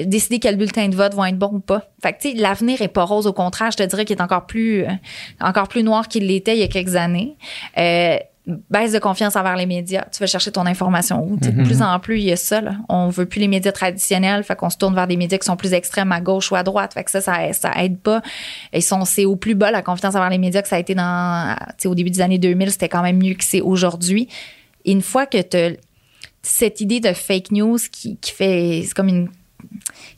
décider 0.00 0.38
quels 0.38 0.56
bulletins 0.56 0.88
de 0.88 0.94
vote 0.94 1.12
vont 1.14 1.24
être 1.24 1.36
bons 1.38 1.50
ou 1.54 1.58
pas. 1.60 1.88
Fait 2.00 2.12
que, 2.12 2.20
tu 2.22 2.30
sais, 2.30 2.36
l'avenir 2.36 2.80
est 2.82 2.88
pas 2.88 3.02
rose. 3.04 3.26
Au 3.26 3.32
contraire, 3.32 3.72
je 3.72 3.78
te 3.78 3.82
dirais 3.82 4.04
qu'il 4.04 4.16
est 4.16 4.22
encore 4.22 4.46
plus, 4.46 4.84
euh, 4.84 4.88
encore 5.40 5.66
plus 5.66 5.82
noir 5.82 6.06
qu'il 6.06 6.26
l'était 6.28 6.54
il 6.56 6.60
y 6.60 6.62
a 6.62 6.68
quelques 6.68 6.94
années. 6.94 7.36
Euh, 7.76 8.16
baisse 8.70 8.92
de 8.92 8.98
confiance 8.98 9.36
envers 9.36 9.56
les 9.56 9.66
médias. 9.66 10.04
Tu 10.12 10.20
vas 10.20 10.26
chercher 10.26 10.50
ton 10.50 10.66
information 10.66 11.24
où? 11.24 11.38
Sais, 11.42 11.50
De 11.50 11.62
plus 11.62 11.82
en 11.82 11.98
plus, 12.00 12.18
il 12.18 12.24
y 12.24 12.32
a 12.32 12.36
ça. 12.36 12.60
Là. 12.60 12.72
On 12.88 13.08
veut 13.08 13.26
plus 13.26 13.40
les 13.40 13.48
médias 13.48 13.72
traditionnels, 13.72 14.42
fait 14.44 14.56
qu'on 14.56 14.70
se 14.70 14.76
tourne 14.76 14.94
vers 14.94 15.06
des 15.06 15.16
médias 15.16 15.38
qui 15.38 15.46
sont 15.46 15.56
plus 15.56 15.74
extrêmes 15.74 16.12
à 16.12 16.20
gauche 16.20 16.50
ou 16.50 16.56
à 16.56 16.62
droite. 16.62 16.94
Fait 16.94 17.04
que 17.04 17.10
ça, 17.10 17.20
ça, 17.20 17.52
ça 17.52 17.72
aide 17.76 17.98
pas. 17.98 18.22
Ils 18.72 18.82
sont, 18.82 19.04
c'est 19.04 19.24
au 19.24 19.36
plus 19.36 19.54
bas 19.54 19.70
la 19.70 19.82
confiance 19.82 20.14
envers 20.14 20.30
les 20.30 20.38
médias 20.38 20.62
que 20.62 20.68
ça 20.68 20.76
a 20.76 20.78
été 20.78 20.94
dans, 20.94 21.56
tu 21.70 21.74
sais, 21.78 21.88
au 21.88 21.94
début 21.94 22.10
des 22.10 22.20
années 22.20 22.38
2000, 22.38 22.70
c'était 22.70 22.88
quand 22.88 23.02
même 23.02 23.22
mieux 23.22 23.34
que 23.34 23.44
c'est 23.44 23.60
aujourd'hui. 23.60 24.28
Et 24.84 24.92
une 24.92 25.02
fois 25.02 25.26
que 25.26 25.40
tu 25.42 25.78
cette 26.42 26.80
idée 26.80 27.00
de 27.00 27.12
fake 27.12 27.50
news 27.50 27.78
qui, 27.90 28.16
qui 28.16 28.32
fait, 28.32 28.82
c'est 28.86 28.94
comme 28.94 29.08
une 29.08 29.28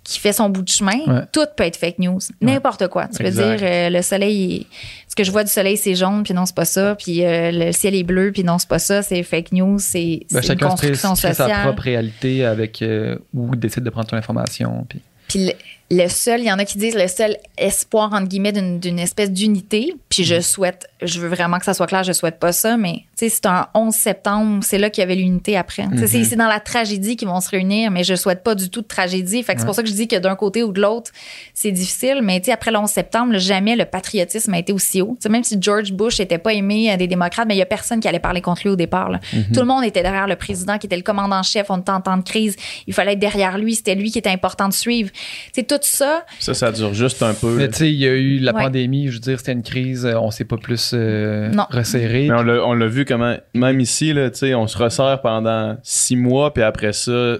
qui 0.04 0.18
fait 0.18 0.32
son 0.32 0.48
bout 0.48 0.62
de 0.62 0.68
chemin, 0.68 0.98
Ouais. 1.06 1.22
tout 1.32 1.46
peut 1.56 1.64
être 1.64 1.76
fake 1.76 1.98
news. 1.98 2.18
N'importe 2.40 2.88
quoi. 2.88 3.08
Tu 3.08 3.22
peux 3.22 3.30
dire 3.30 3.58
euh, 3.62 3.90
le 3.90 4.02
soleil 4.02 4.66
ce 5.08 5.16
que 5.16 5.24
je 5.24 5.30
vois 5.32 5.42
du 5.44 5.50
soleil 5.50 5.76
c'est 5.76 5.94
jaune 5.96 6.22
puis 6.22 6.32
non 6.34 6.46
c'est 6.46 6.54
pas 6.54 6.64
ça, 6.64 6.94
puis 6.94 7.24
euh, 7.24 7.50
le 7.52 7.72
ciel 7.72 7.94
est 7.94 8.02
bleu 8.04 8.30
puis 8.32 8.44
non 8.44 8.58
c'est 8.58 8.68
pas 8.68 8.78
ça, 8.78 9.02
c'est 9.02 9.22
fake 9.22 9.52
news, 9.52 9.78
c'est 9.78 10.20
Ben, 10.30 10.38
une 10.40 10.42
chacun 10.46 10.70
se 10.70 10.76
crée, 10.76 10.88
construction 10.88 11.14
se 11.14 11.22
crée 11.22 11.34
sa 11.34 11.48
propre 11.62 11.82
réalité 11.82 12.44
avec 12.44 12.80
euh, 12.82 13.16
où 13.34 13.50
il 13.54 13.58
décide 13.60 13.82
de 13.84 13.90
prendre 13.90 14.06
ton 14.08 14.16
information. 14.16 14.86
Puis... 14.88 15.00
Puis 15.28 15.52
le, 15.90 16.08
seul, 16.08 16.40
il 16.40 16.46
y 16.46 16.52
en 16.52 16.58
a 16.58 16.64
qui 16.64 16.78
disent 16.78 16.94
le 16.94 17.08
seul 17.08 17.36
espoir, 17.58 18.12
entre 18.12 18.28
guillemets, 18.28 18.52
d'une 18.52 18.98
espèce 18.98 19.30
d'unité. 19.30 19.94
Puis 20.08 20.22
Mm. 20.22 20.26
je 20.26 20.40
souhaite, 20.40 20.86
je 21.02 21.20
veux 21.20 21.28
vraiment 21.28 21.58
que 21.58 21.64
ça 21.64 21.74
soit 21.74 21.86
clair, 21.86 22.04
je 22.04 22.12
souhaite 22.12 22.38
pas 22.38 22.52
ça, 22.52 22.76
mais 22.76 23.04
tu 23.16 23.26
sais, 23.26 23.28
c'est 23.28 23.46
un 23.46 23.68
11 23.74 23.94
septembre, 23.94 24.62
c'est 24.62 24.78
là 24.78 24.88
qu'il 24.90 25.02
y 25.02 25.04
avait 25.04 25.14
l'unité 25.16 25.56
après. 25.56 25.82
Sais, 25.82 25.88
Mm-hmm. 26.18 26.24
C'est 26.24 26.36
dans 26.36 26.46
la 26.48 26.60
tragédie 26.60 27.16
qu'ils 27.16 27.28
vont 27.28 27.40
se 27.40 27.48
réunir, 27.50 27.90
mais 27.90 28.04
je 28.04 28.14
souhaite 28.14 28.42
pas 28.42 28.54
du 28.54 28.70
tout 28.70 28.82
de 28.82 28.86
tragédie. 28.86 29.42
Fait 29.42 29.54
que 29.54 29.60
c'est 29.60 29.66
pour 29.66 29.74
ça 29.74 29.82
que 29.82 29.88
je 29.88 29.94
dis 29.94 30.06
que 30.08 30.16
d'un 30.16 30.36
côté 30.36 30.62
ou 30.62 30.72
de 30.72 30.80
l'autre, 30.80 31.10
c'est 31.54 31.72
difficile. 31.72 32.20
Mais 32.22 32.38
tu 32.40 32.46
sais, 32.46 32.52
après 32.52 32.70
le 32.70 32.78
11 32.78 32.88
septembre, 32.88 33.32
là, 33.32 33.38
jamais 33.38 33.76
le 33.76 33.84
patriotisme 33.84 34.54
a 34.54 34.58
été 34.58 34.72
aussi 34.72 35.02
haut. 35.02 35.16
Tu 35.20 35.22
sais, 35.24 35.28
même 35.28 35.44
si 35.44 35.56
George 35.60 35.92
Bush 35.92 36.20
était 36.20 36.38
pas 36.38 36.52
aimé 36.52 36.92
euh, 36.92 36.96
des 36.96 37.06
démocrates, 37.06 37.46
mais 37.48 37.54
il 37.54 37.58
y 37.58 37.62
a 37.62 37.66
personne 37.66 38.00
qui 38.00 38.08
allait 38.08 38.18
parler 38.20 38.40
contre 38.40 38.62
lui 38.64 38.70
au 38.70 38.76
départ. 38.76 39.10
là. 39.10 39.18
Mm-hmm. 39.32 39.52
Tout 39.52 39.60
le 39.60 39.66
monde 39.66 39.84
était 39.84 40.02
derrière 40.02 40.26
le 40.28 40.36
président 40.36 40.78
qui 40.78 40.86
était 40.86 40.96
le 40.96 41.02
commandant-chef. 41.02 41.66
On 41.70 41.78
était 41.78 41.90
en 41.90 42.00
temps 42.00 42.16
de 42.16 42.22
crise. 42.22 42.56
Il 42.86 42.94
fallait 42.94 43.12
être 43.14 43.18
derrière 43.18 43.58
lui. 43.58 43.74
C'était 43.74 43.94
lui 43.94 44.10
qui 44.10 44.18
était 44.18 44.30
important 44.30 44.68
de 44.68 44.74
suivre. 44.74 45.10
Tu 45.10 45.18
sais, 45.54 45.62
tout 45.64 45.79
ça, 45.82 46.24
Ça, 46.38 46.54
ça 46.54 46.72
dure 46.72 46.94
juste 46.94 47.22
un 47.22 47.34
peu. 47.34 47.56
Mais 47.56 47.68
tu 47.68 47.76
sais, 47.78 47.88
il 47.92 47.98
y 47.98 48.06
a 48.06 48.12
eu 48.12 48.38
la 48.38 48.52
Ouais. 48.54 48.62
pandémie, 48.64 49.08
je 49.08 49.14
veux 49.14 49.18
dire, 49.20 49.38
c'était 49.38 49.52
une 49.52 49.62
crise, 49.62 50.04
euh, 50.06 50.14
on 50.18 50.30
s'est 50.30 50.44
pas 50.44 50.56
plus 50.56 50.92
euh, 50.94 51.48
Non. 51.50 51.64
resserré. 51.70 52.26
Mais 52.28 52.34
on 52.34 52.42
l'a, 52.42 52.64
on 52.66 52.74
l'a 52.74 52.86
vu 52.86 53.04
comment, 53.04 53.36
même 53.54 53.80
ici, 53.80 54.12
là, 54.12 54.30
tu 54.30 54.38
sais, 54.38 54.54
on 54.54 54.66
se 54.66 54.76
resserre 54.78 55.20
pendant 55.22 55.76
six 55.82 56.16
mois, 56.16 56.52
puis 56.52 56.62
après 56.62 56.92
ça, 56.92 57.36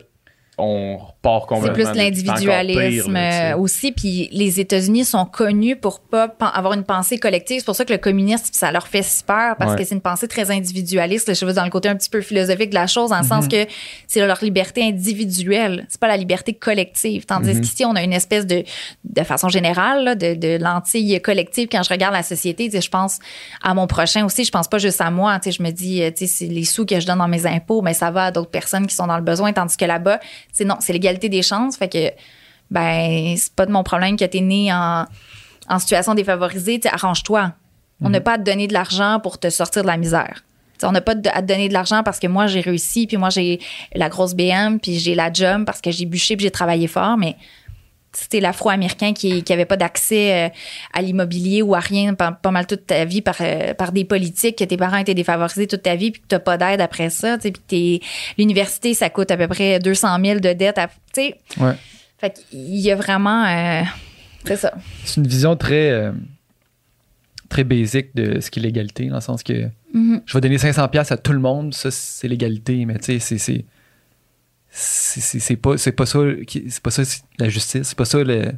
on 0.60 0.96
repart 0.98 1.42
C'est 1.48 1.54
complètement. 1.54 1.72
plus 1.74 1.82
C'est 1.84 1.88
encore 1.90 2.02
l'individualisme 2.02 3.12
pire, 3.14 3.54
euh, 3.54 3.56
aussi. 3.58 3.92
Puis 3.92 4.28
les 4.32 4.60
États-Unis 4.60 5.04
sont 5.04 5.24
connus 5.24 5.76
pour 5.76 6.00
pas 6.00 6.32
avoir 6.40 6.72
une 6.74 6.84
pensée 6.84 7.18
collective. 7.18 7.58
C'est 7.60 7.64
pour 7.66 7.76
ça 7.76 7.84
que 7.84 7.92
le 7.92 7.98
communisme, 7.98 8.46
ça 8.52 8.70
leur 8.72 8.86
fait 8.86 9.02
si 9.02 9.24
peur 9.24 9.56
parce 9.58 9.72
Ouais. 9.72 9.78
que 9.78 9.84
c'est 9.84 9.94
une 9.94 10.00
pensée 10.00 10.28
très 10.28 10.50
individualiste. 10.50 11.34
Je 11.34 11.44
veux 11.44 11.52
dans 11.52 11.64
le 11.64 11.70
côté 11.70 11.88
un 11.88 11.96
petit 11.96 12.10
peu 12.10 12.20
philosophique 12.20 12.70
de 12.70 12.74
la 12.74 12.86
chose, 12.86 13.10
dans 13.10 13.20
le 13.20 13.26
sens 13.26 13.46
Mm-hmm. 13.46 13.66
que 13.66 13.70
c'est 14.06 14.24
leur 14.26 14.38
liberté 14.42 14.82
individuelle. 14.82 15.86
C'est 15.88 16.00
pas 16.00 16.08
la 16.08 16.16
liberté 16.16 16.52
collective. 16.54 17.24
Tandis 17.26 17.50
Mm-hmm. 17.50 17.60
qu'ici, 17.60 17.84
on 17.84 17.94
a 17.96 18.02
une 18.02 18.12
espèce 18.12 18.46
de, 18.46 18.64
de 19.04 19.22
façon 19.24 19.48
générale, 19.48 20.04
là, 20.04 20.14
de, 20.14 20.34
de 20.34 20.62
lentille 20.62 21.20
collective. 21.20 21.68
Quand 21.70 21.82
je 21.82 21.88
regarde 21.90 22.14
la 22.14 22.22
société, 22.22 22.70
je 22.70 22.88
pense 22.88 23.18
à 23.62 23.74
mon 23.74 23.86
prochain 23.86 24.24
aussi. 24.24 24.44
Je 24.44 24.50
pense 24.50 24.68
pas 24.68 24.78
juste 24.78 25.00
à 25.00 25.10
moi. 25.10 25.38
Je 25.44 25.62
me 25.62 25.70
dis, 25.70 26.02
euh, 26.02 26.10
c'est 26.14 26.46
les 26.46 26.64
sous 26.64 26.84
que 26.86 27.00
je 27.00 27.06
donne 27.06 27.18
dans 27.18 27.28
mes 27.28 27.46
impôts, 27.46 27.82
mais 27.82 27.94
ça 27.94 28.10
va 28.10 28.26
à 28.26 28.30
d'autres 28.30 28.50
personnes 28.50 28.86
qui 28.86 28.94
sont 28.94 29.06
dans 29.06 29.16
le 29.16 29.22
besoin. 29.22 29.52
Tandis 29.52 29.76
que 29.76 29.84
là-bas, 29.84 30.20
c'est 30.52 30.64
non, 30.64 30.76
c'est 30.80 30.92
l'égalité 30.92 31.28
des 31.28 31.42
chances. 31.42 31.76
Fait 31.76 31.88
que, 31.88 32.10
ben, 32.70 33.34
c'est 33.36 33.54
pas 33.54 33.66
de 33.66 33.72
mon 33.72 33.82
problème 33.82 34.16
que 34.16 34.24
t'es 34.24 34.40
né 34.40 34.72
en, 34.72 35.06
en 35.68 35.78
situation 35.78 36.14
défavorisée. 36.14 36.80
Arrange-toi. 36.90 37.52
On 38.02 38.08
n'a 38.08 38.20
pas 38.20 38.34
à 38.34 38.38
te 38.38 38.44
donner 38.44 38.66
de 38.66 38.72
l'argent 38.72 39.20
pour 39.22 39.38
te 39.38 39.50
sortir 39.50 39.82
de 39.82 39.86
la 39.86 39.96
misère. 39.96 40.42
On 40.82 40.92
n'a 40.92 41.02
pas 41.02 41.12
à 41.12 41.42
te 41.42 41.46
donner 41.46 41.68
de 41.68 41.74
l'argent 41.74 42.02
parce 42.02 42.18
que 42.18 42.26
moi, 42.26 42.46
j'ai 42.46 42.60
réussi, 42.60 43.06
puis 43.06 43.18
moi, 43.18 43.28
j'ai 43.28 43.60
la 43.94 44.08
grosse 44.08 44.34
BM, 44.34 44.78
puis 44.80 44.98
j'ai 44.98 45.14
la 45.14 45.30
job 45.32 45.64
parce 45.66 45.82
que 45.82 45.90
j'ai 45.90 46.06
bûché, 46.06 46.36
puis 46.36 46.44
j'ai 46.44 46.50
travaillé 46.50 46.86
fort, 46.86 47.18
mais 47.18 47.36
c'était 48.12 48.40
l'afro-américain 48.40 49.12
qui, 49.12 49.42
qui 49.44 49.52
avait 49.52 49.64
pas 49.66 49.76
d'accès 49.76 50.46
euh, 50.46 50.48
à 50.92 51.02
l'immobilier 51.02 51.62
ou 51.62 51.74
à 51.74 51.80
rien 51.80 52.14
pas, 52.14 52.32
pas 52.32 52.50
mal 52.50 52.66
toute 52.66 52.86
ta 52.86 53.04
vie 53.04 53.20
par, 53.22 53.36
euh, 53.40 53.72
par 53.74 53.92
des 53.92 54.04
politiques, 54.04 54.58
que 54.58 54.64
tes 54.64 54.76
parents 54.76 54.96
étaient 54.96 55.14
défavorisés 55.14 55.66
toute 55.66 55.82
ta 55.82 55.94
vie 55.94 56.10
puis 56.10 56.20
que 56.20 56.26
t'as 56.26 56.38
pas 56.40 56.56
d'aide 56.58 56.80
après 56.80 57.10
ça, 57.10 57.38
tu 57.38 57.52
puis 57.52 58.00
l'université, 58.38 58.94
ça 58.94 59.10
coûte 59.10 59.30
à 59.30 59.36
peu 59.36 59.46
près 59.48 59.78
200 59.78 60.18
000 60.24 60.40
de 60.40 60.52
dettes, 60.52 60.78
à- 60.78 60.88
tu 60.88 60.92
sais. 61.14 61.34
Ouais. 61.58 61.74
Fait 62.18 62.34
qu'il 62.50 62.76
y 62.76 62.90
a 62.90 62.96
vraiment... 62.96 63.44
euh, 63.46 63.82
c'est 64.44 64.56
ça. 64.56 64.72
C'est 65.04 65.20
une 65.20 65.26
vision 65.26 65.54
très, 65.56 65.90
euh, 65.90 66.12
très 67.48 67.64
basique 67.64 68.08
de 68.14 68.40
ce 68.40 68.50
qu'est 68.50 68.60
l'égalité, 68.60 69.06
dans 69.06 69.16
le 69.16 69.20
sens 69.20 69.42
que 69.42 69.68
Mhm. 69.92 70.22
je 70.24 70.34
vais 70.34 70.40
donner 70.40 70.56
500$ 70.56 70.88
piastres 70.88 71.12
à 71.12 71.16
tout 71.16 71.32
le 71.32 71.40
monde, 71.40 71.74
ça, 71.74 71.90
c'est 71.90 72.28
l'égalité, 72.28 72.84
mais 72.86 72.96
tu 72.98 73.18
sais, 73.18 73.38
c'est. 73.38 73.64
C'est 74.70 75.56
pas 75.56 75.76
c'est 75.76 75.92
pas 75.92 76.06
ça 76.06 76.20
c'est 76.46 76.82
pas 76.82 76.90
ça 76.90 77.02
la 77.38 77.48
justice 77.48 77.88
c'est 77.88 77.98
pas 77.98 78.04
ça 78.04 78.22
le, 78.22 78.52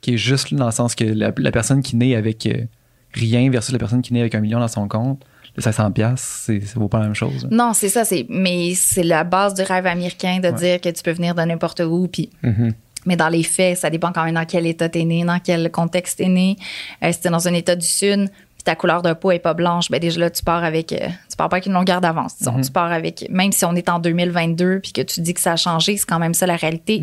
qui 0.00 0.14
est 0.14 0.16
juste 0.16 0.54
dans 0.54 0.66
le 0.66 0.72
sens 0.72 0.94
que 0.94 1.04
la, 1.04 1.32
la 1.36 1.50
personne 1.50 1.82
qui 1.82 1.96
naît 1.96 2.14
avec 2.14 2.46
euh, 2.46 2.64
rien 3.12 3.50
versus 3.50 3.72
la 3.72 3.78
personne 3.78 4.02
qui 4.02 4.12
naît 4.14 4.20
avec 4.20 4.34
un 4.34 4.40
million 4.40 4.60
dans 4.60 4.68
son 4.68 4.86
compte 4.86 5.20
le 5.56 5.62
500 5.62 5.90
pièces 5.92 6.42
c'est 6.46 6.60
ça 6.60 6.78
vaut 6.78 6.88
pas 6.88 6.98
la 6.98 7.06
même 7.06 7.14
chose 7.14 7.44
hein. 7.44 7.48
Non, 7.50 7.72
c'est 7.74 7.88
ça, 7.88 8.04
c'est 8.04 8.26
mais 8.28 8.74
c'est 8.76 9.02
la 9.02 9.24
base 9.24 9.54
du 9.54 9.62
rêve 9.62 9.86
américain 9.86 10.38
de 10.38 10.50
dire 10.50 10.80
que 10.80 10.88
tu 10.90 11.02
peux 11.02 11.10
venir 11.12 11.34
de 11.34 11.42
n'importe 11.42 11.80
où 11.80 12.06
puis 12.06 12.30
Mhm. 12.44 12.72
mais 13.06 13.16
dans 13.16 13.28
les 13.28 13.42
faits, 13.42 13.78
ça 13.78 13.90
dépend 13.90 14.12
quand 14.12 14.24
même 14.24 14.34
dans 14.34 14.44
quel 14.44 14.66
état 14.66 14.88
t'es 14.88 15.04
né, 15.04 15.24
dans 15.24 15.40
quel 15.40 15.70
contexte 15.72 16.18
t'es 16.18 16.28
né. 16.28 16.56
Euh, 17.02 17.10
si 17.12 17.20
t'es 17.20 17.30
dans 17.30 17.48
un 17.48 17.54
état 17.54 17.74
du 17.74 17.86
sud, 17.86 18.30
puis 18.58 18.64
ta 18.64 18.74
couleur 18.74 19.02
de 19.02 19.12
peau 19.12 19.30
est 19.30 19.38
pas 19.38 19.54
blanche, 19.54 19.88
ben 19.90 20.00
déjà 20.00 20.18
là 20.20 20.30
tu 20.30 20.42
pars 20.42 20.64
avec 20.64 20.92
euh, 20.92 20.96
tu 21.30 21.36
pars 21.36 21.48
pas 21.48 21.56
avec 21.56 21.66
une 21.66 21.72
longueur 21.74 22.00
d'avance. 22.00 22.36
disons. 22.38 22.60
Tu 22.60 22.70
pars 22.72 22.92
avec 22.92 23.24
même 23.30 23.52
si 23.52 23.64
on 23.64 23.74
est 23.76 23.88
en 23.88 23.98
2022 24.00 24.80
puis 24.80 24.92
que 24.92 25.00
tu 25.02 25.20
dis 25.20 25.32
que 25.32 25.40
ça 25.40 25.52
a 25.52 25.56
changé, 25.56 25.96
c'est 25.96 26.06
quand 26.06 26.18
même 26.18 26.34
ça 26.34 26.46
la 26.46 26.56
réalité. 26.56 27.00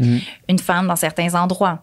Une 0.49 0.59
femme 0.59 0.87
dans 0.87 0.95
certains 0.97 1.33
endroits. 1.33 1.79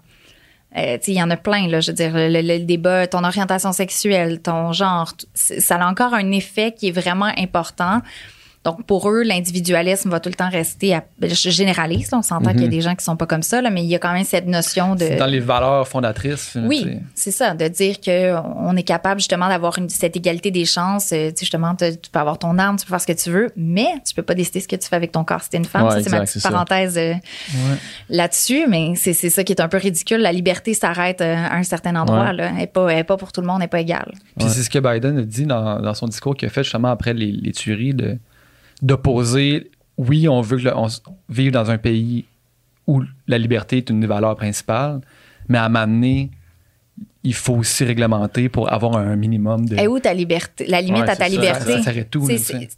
Euh, 0.76 0.96
il 1.06 1.14
y 1.14 1.22
en 1.22 1.28
a 1.30 1.36
plein, 1.36 1.68
là. 1.68 1.80
Je 1.80 1.90
veux 1.90 1.94
dire, 1.96 2.12
le, 2.14 2.28
le- 2.40 2.60
débat, 2.64 3.06
ton 3.06 3.24
orientation 3.24 3.72
sexuelle, 3.72 4.40
ton 4.40 4.72
genre, 4.72 5.12
ça 5.34 5.76
a 5.76 5.86
encore 5.86 6.14
un 6.14 6.30
effet 6.30 6.72
qui 6.72 6.88
est 6.88 6.92
vraiment 6.92 7.30
important. 7.36 8.00
Donc, 8.64 8.84
pour 8.86 9.10
eux, 9.10 9.22
l'individualisme 9.22 10.08
va 10.10 10.20
tout 10.20 10.28
le 10.28 10.36
temps 10.36 10.48
rester. 10.48 10.94
À, 10.94 11.02
ben, 11.18 11.28
je 11.28 11.50
généralise, 11.50 12.10
on 12.12 12.22
s'entend 12.22 12.52
qu'il 12.52 12.62
y 12.62 12.66
a 12.66 12.68
des 12.68 12.80
gens 12.80 12.94
qui 12.94 13.04
sont 13.04 13.16
pas 13.16 13.26
comme 13.26 13.42
ça, 13.42 13.60
là, 13.60 13.70
mais 13.70 13.82
il 13.82 13.88
y 13.88 13.94
a 13.96 13.98
quand 13.98 14.12
même 14.12 14.24
cette 14.24 14.46
notion 14.46 14.94
de. 14.94 15.00
C'est 15.00 15.16
dans 15.16 15.26
les 15.26 15.40
valeurs 15.40 15.88
fondatrices. 15.88 16.50
tu 16.52 16.60
Oui, 16.60 16.82
sais. 16.84 17.00
c'est 17.16 17.30
ça, 17.32 17.54
de 17.54 17.66
dire 17.66 18.00
que 18.00 18.34
on 18.58 18.76
est 18.76 18.84
capable 18.84 19.18
justement 19.20 19.48
d'avoir 19.48 19.78
une- 19.78 19.88
cette 19.88 20.16
égalité 20.16 20.50
des 20.52 20.64
chances. 20.64 21.10
Euh, 21.12 21.30
Tu 21.30 21.38
sais, 21.38 21.40
justement, 21.40 21.74
te- 21.74 21.92
tu 21.94 22.10
peux 22.10 22.18
avoir 22.20 22.38
ton 22.38 22.56
arme, 22.58 22.76
tu 22.76 22.84
peux 22.86 22.90
faire 22.90 23.00
ce 23.00 23.06
que 23.06 23.12
tu 23.12 23.30
veux, 23.30 23.50
mais 23.56 23.86
tu 24.06 24.14
peux 24.14 24.22
pas 24.22 24.34
décider 24.34 24.60
ce 24.60 24.68
que 24.68 24.76
tu 24.76 24.88
fais 24.88 24.96
avec 24.96 25.10
ton 25.12 25.24
corps 25.24 25.42
si 25.42 25.50
t'es 25.50 25.56
une 25.56 25.64
femme. 25.64 25.86
Ouais, 25.86 26.02
c'est 26.02 26.10
ma 26.10 26.20
petite 26.20 26.42
parenthèse 26.42 26.96
euh, 26.98 27.12
Ouais. 27.14 27.76
là-dessus, 28.10 28.66
mais 28.68 28.94
c'est 28.96 29.12
c'est 29.12 29.30
ça 29.30 29.44
qui 29.44 29.52
est 29.52 29.60
un 29.60 29.68
peu 29.68 29.76
ridicule. 29.78 30.18
La 30.20 30.32
liberté 30.32 30.74
s'arrête 30.74 31.20
euh, 31.20 31.34
à 31.36 31.56
un 31.56 31.62
certain 31.62 31.96
endroit. 31.96 32.26
Ouais. 32.26 32.32
Là. 32.34 32.46
Elle 32.50 32.54
n'est 32.56 32.66
pas, 32.66 32.88
elle 32.90 32.98
est 32.98 33.04
pas 33.04 33.16
pour 33.16 33.32
tout 33.32 33.40
le 33.40 33.46
monde, 33.46 33.56
elle 33.56 33.64
n'est 33.64 33.68
pas 33.68 33.80
égale. 33.80 34.12
Puis 34.38 34.48
c'est 34.48 34.62
ce 34.62 34.70
que 34.70 34.78
Biden 34.78 35.18
a 35.18 35.22
dit 35.22 35.46
dans, 35.46 35.80
dans 35.80 35.94
son 35.94 36.06
discours 36.06 36.36
qu'il 36.36 36.46
a 36.46 36.50
fait 36.50 36.62
justement 36.62 36.88
après 36.90 37.14
les, 37.14 37.32
les 37.32 37.52
tueries, 37.52 37.94
de- 37.94 38.18
d'opposer, 38.82 39.70
oui, 39.96 40.28
on 40.28 40.40
veut 40.40 40.58
que 40.58 40.64
le- 40.64 40.76
on 40.76 40.86
s- 40.86 41.02
vive 41.28 41.52
dans 41.52 41.70
un 41.70 41.78
pays 41.78 42.24
où 42.86 43.02
la 43.28 43.38
liberté 43.38 43.78
est 43.78 43.90
une 43.90 44.00
des 44.00 44.06
valeurs 44.06 44.36
principales, 44.36 45.00
mais 45.48 45.58
à 45.58 45.68
m'amener, 45.68 46.30
il 47.24 47.34
faut 47.34 47.54
aussi 47.54 47.84
réglementer 47.84 48.48
pour 48.48 48.72
avoir 48.72 48.96
un 48.96 49.14
minimum 49.14 49.68
de... 49.68 49.76
Et 49.78 49.86
où 49.86 50.00
ta 50.00 50.12
liberté? 50.12 50.66
La 50.66 50.80
limite 50.80 51.02
Ouais, 51.04 51.10
à 51.10 51.14
ta 51.16 51.24
ça. 51.24 51.28
liberté. 51.30 51.72
Ça- 51.82 51.92
ça 51.92 52.04
tout, 52.10 52.26
là, 52.26 52.34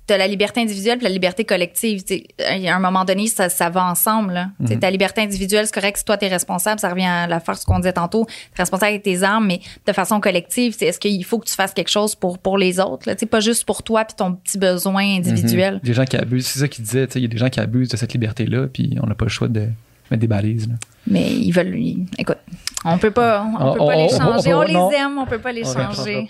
T'as 0.07 0.19
la 0.19 0.27
liberté 0.27 0.61
individuelle 0.61 0.99
puis 0.99 1.05
la 1.07 1.13
liberté 1.13 1.45
collective. 1.45 2.03
A 2.47 2.75
un 2.75 2.79
moment 2.79 3.05
donné, 3.07 3.27
ça, 3.27 3.49
ça 3.49 3.71
va 3.71 3.85
ensemble. 3.85 4.35
là. 4.35 4.51
Sais, 4.67 4.77
Ta 4.79 4.91
liberté 4.91 5.23
individuelle, 5.23 5.65
c'est 5.67 5.75
correct 5.75 5.97
si 5.97 6.05
toi, 6.05 6.17
t'es 6.19 6.29
responsable. 6.29 6.79
Ça 6.79 6.91
revient 6.91 7.07
à 7.07 7.27
la 7.27 7.41
force 7.41 7.65
qu'on 7.65 7.79
disait 7.79 7.95
tantôt. 7.95 8.27
T'es 8.55 8.63
responsable 8.63 8.91
avec 8.91 9.03
tes 9.03 9.23
armes, 9.23 9.47
mais 9.47 9.61
de 9.87 9.93
façon 9.93 10.21
collective, 10.21 10.77
est-ce 10.81 10.99
qu'il 10.99 11.25
faut 11.25 11.39
que 11.39 11.47
tu 11.49 11.55
fasses 11.55 11.73
quelque 11.73 11.91
chose 11.91 12.15
pour, 12.15 12.39
pour 12.39 12.59
les 12.59 12.81
autres? 12.81 13.09
Là? 13.09 13.15
Pas 13.31 13.41
juste 13.41 13.65
pour 13.65 13.83
toi 13.83 14.05
puis 14.05 14.15
ton 14.17 14.35
petit 14.35 14.59
besoin 14.59 15.17
individuel. 15.17 15.81
Des 15.83 15.95
gens 15.95 16.05
qui 16.05 16.17
abusent, 16.17 16.47
c'est 16.47 16.59
ça 16.59 16.69
qu'il 16.69 16.85
disait, 16.85 17.09
il 17.15 17.23
y 17.23 17.25
a 17.25 17.29
des 17.29 17.39
gens 17.39 17.49
qui 17.49 17.61
abusent 17.61 17.89
de 17.89 17.97
cette 17.97 18.13
liberté-là, 18.13 18.67
puis 18.73 18.97
on 19.03 19.07
n'a 19.07 19.15
pas 19.15 19.25
le 19.25 19.31
choix 19.31 19.49
de 19.49 19.69
mettre 20.11 20.21
des 20.21 20.27
balises. 20.27 20.69
là. 20.69 20.75
Mais 21.07 21.31
ils 21.33 21.53
veulent... 21.53 21.75
ils- 21.79 22.07
Écoute, 22.19 22.39
on 22.85 22.99
peut 22.99 23.11
pas, 23.11 23.43
on, 23.45 23.55
On- 23.67 23.73
peut 23.73 23.79
pas 23.79 23.85
on- 23.85 23.91
les 24.05 24.09
changer. 24.09 24.55
on- 24.55 24.59
On, 24.61 24.69
non. 24.73 24.91
les 24.91 24.97
aime, 24.97 25.19
on 25.19 25.27
peut 25.27 25.39
pas 25.39 25.53
les 25.53 25.67
On 25.69 25.73
changer. 25.73 26.27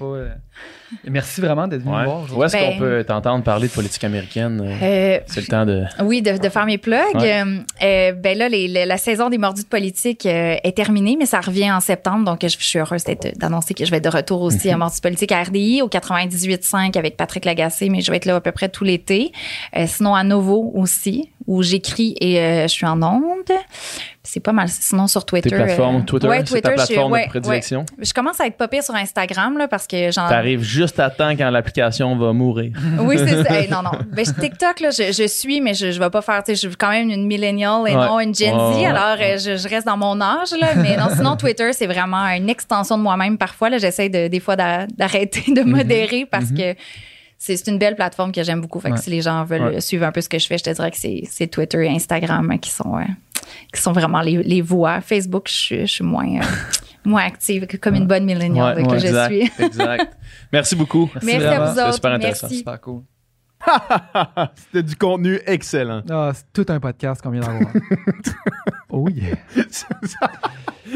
Merci 1.09 1.41
vraiment 1.41 1.67
d'être 1.69 1.83
venu 1.83 1.95
Ouais. 1.95 2.05
voir. 2.05 2.27
Où 2.37 2.45
est-ce 2.45 2.53
Ben- 2.57 2.73
qu'on 2.73 2.79
peut 2.79 3.05
t'entendre 3.07 3.43
parler 3.45 3.69
de 3.69 3.73
politique 3.73 4.05
américaine? 4.05 4.61
euh, 4.65 4.75
Euh, 4.83 5.19
C'est 5.27 5.41
le 5.41 5.47
temps 5.47 5.65
de. 5.67 5.85
Oui, 6.03 6.23
de, 6.23 6.37
de 6.39 6.49
faire 6.49 6.67
mes 6.67 6.79
plugs. 6.79 6.99
Ouais. 7.15 7.43
Euh, 7.83 8.13
ben 8.13 8.37
là, 8.39 8.49
les- 8.49 8.69
les- 8.69 8.87
la 8.87 8.97
saison 8.97 9.29
des 9.31 9.39
mordus 9.39 9.63
de 9.63 9.69
politique 9.69 10.27
euh, 10.27 10.57
est 10.63 10.77
terminée, 10.77 11.17
mais 11.19 11.27
ça 11.27 11.41
revient 11.41 11.71
en 11.73 11.81
septembre. 11.81 12.25
Donc, 12.25 12.39
je, 12.43 12.49
je 12.49 12.65
suis 12.65 12.79
heureuse 12.79 13.05
d'annoncer 13.37 13.75
que 13.75 13.85
je 13.85 13.91
vais 13.91 13.99
être 13.99 14.05
de 14.05 14.17
retour 14.17 14.43
aussi 14.43 14.69
Mhm. 14.69 14.75
à 14.75 14.77
Mordus 14.79 14.97
de 14.97 15.01
politique 15.03 15.33
à 15.33 15.43
RDI 15.43 15.83
au 15.83 15.89
98.5 15.89 16.97
avec 16.97 17.17
Patrick 17.17 17.45
Lagacé, 17.45 17.89
mais 17.89 18.01
je 18.01 18.11
vais 18.11 18.17
être 18.19 18.27
là 18.27 18.37
à 18.37 18.41
peu 18.41 18.53
près 18.53 18.69
tout 18.69 18.85
l'été. 18.85 19.33
Euh, 19.77 19.85
sinon, 19.87 20.15
à 20.15 20.25
Novo 20.25 20.73
aussi, 20.75 21.31
où 21.47 21.63
j'écris 21.63 22.15
et 22.21 22.41
euh, 22.41 22.63
je 22.63 22.69
suis 22.73 22.87
en 22.87 23.03
onde. 23.03 23.51
C'est 24.27 24.41
pas 24.41 24.53
mal. 24.53 24.69
Sinon, 24.71 25.07
sur 25.07 25.27
Twitter. 25.27 25.51
Tes 25.51 25.55
plateformes 25.57 26.03
Twitter, 26.07 26.27
ouais, 26.29 26.39
c'est 26.39 26.45
Twitter, 26.45 26.63
ta 26.63 26.71
je 26.71 26.75
plateforme 26.77 27.13
ouais, 27.13 27.25
de 27.25 27.29
prédilection? 27.29 27.81
ouais. 27.81 28.05
Je 28.07 28.15
commence 28.15 28.41
à 28.41 28.47
être 28.47 28.57
pas 28.57 28.69
pire 28.69 28.83
sur 28.83 28.95
Instagram, 28.95 29.59
là, 29.59 29.69
parce 29.69 29.87
que 29.87 30.11
j'en 30.11 30.27
T'arrives 30.29 30.63
juste 30.63 30.84
à 30.99 31.11
temps 31.11 31.31
quand 31.37 31.51
l'application 31.51 32.17
va 32.17 32.33
mourir. 32.33 32.73
oui, 33.01 33.17
c'est 33.19 33.43
ça. 33.45 33.55
Hey, 33.61 33.69
non, 33.71 33.83
non. 33.83 33.91
Ben, 34.13 34.25
TikTok, 34.25 34.81
là, 34.81 34.91
je, 34.91 35.13
je 35.13 35.27
suis, 35.27 35.61
mais 35.61 35.75
je, 35.75 35.91
je 35.91 35.99
vais 35.99 36.11
pas 36.11 36.23
faire, 36.23 36.43
je 36.47 36.55
suis 36.55 36.69
quand 36.77 36.91
même 36.91 37.11
une 37.11 37.27
millennial 37.27 37.83
et 37.89 37.95
Ouais. 37.97 38.07
non 38.07 38.21
une 38.21 38.35
Gen 38.35 38.51
Z. 38.55 38.77
Ouais, 38.77 38.87
alors, 38.87 39.17
euh, 39.21 39.39
je, 39.39 39.57
je 39.57 39.69
reste 39.69 39.87
dans 39.87 39.97
mon 39.97 40.21
âge, 40.21 40.51
là. 40.61 40.75
Mais 40.77 40.97
non, 40.97 41.09
sinon, 41.15 41.37
Twitter, 41.37 41.73
c'est 41.73 41.87
vraiment 41.87 42.27
une 42.29 42.49
extension 42.49 42.97
de 42.99 43.03
moi-même. 43.03 43.39
Parfois, 43.39 43.77
j'essaie 43.79 44.09
de, 44.09 44.29
des 44.29 44.41
fois 44.41 44.57
d'a- 44.57 44.87
d'arrêter 44.87 45.53
de 45.53 45.63
modérer 45.63 46.27
parce 46.31 46.51
que 46.51 46.75
c'est 47.39 47.67
une 47.67 47.79
belle 47.79 47.95
plateforme 47.97 48.33
que 48.33 48.43
j'aime 48.43 48.61
beaucoup. 48.61 48.81
Fait 48.81 48.89
que 48.91 48.95
Ouais. 48.95 49.01
si 49.01 49.11
les 49.11 49.21
gens 49.21 49.45
veulent 49.45 49.81
suivre 49.83 50.07
un 50.07 50.13
peu 50.13 50.21
ce 50.21 50.29
que 50.29 50.39
je 50.39 50.47
fais, 50.47 50.57
je 50.59 50.65
te 50.65 50.71
dirais 50.71 50.91
que 50.91 50.97
c'est 50.97 51.47
Twitter 51.49 51.85
et 51.85 51.91
Instagram 51.91 52.59
qui 52.59 52.71
sont, 52.71 52.97
euh, 52.97 53.03
qui 53.75 53.81
sont 53.83 53.93
vraiment 53.93 54.21
les, 54.21 54.43
les 54.43 54.63
voies. 54.63 55.01
Facebook, 55.01 55.47
je 55.49 55.53
suis, 55.55 55.81
je 55.81 55.93
suis 55.93 56.05
moins, 56.05 56.37
euh, 56.37 56.41
moins 57.05 57.23
active 57.25 57.67
que 57.67 57.77
comme 57.77 57.95
une 57.95 58.07
bonne 58.07 58.25
millennial 58.25 58.77
là, 58.77 58.87
que 58.87 58.99
je 58.99 59.27
suis. 59.27 59.51
exact. 59.65 60.17
Merci 60.53 60.77
beaucoup. 60.77 61.11
Merci 61.23 61.45
à 61.45 61.61
vous 61.61 61.69
C'était 61.71 61.83
autres. 61.83 61.95
super 61.95 62.13
intéressant. 62.13 62.47
Merci. 62.47 62.59
Super 62.59 62.81
cool. 62.81 63.03
C'était 64.57 64.83
du 64.83 64.97
contenu 64.97 65.41
excellent. 65.47 66.03
Ah, 66.11 66.33
c'est 66.35 66.53
tout 66.53 66.71
un 66.73 66.81
podcast 66.81 67.23
qu'on 67.23 67.31
vient 67.31 67.41
d'avoir. 67.41 67.73
oh 68.91 69.09
yeah. 69.09 69.37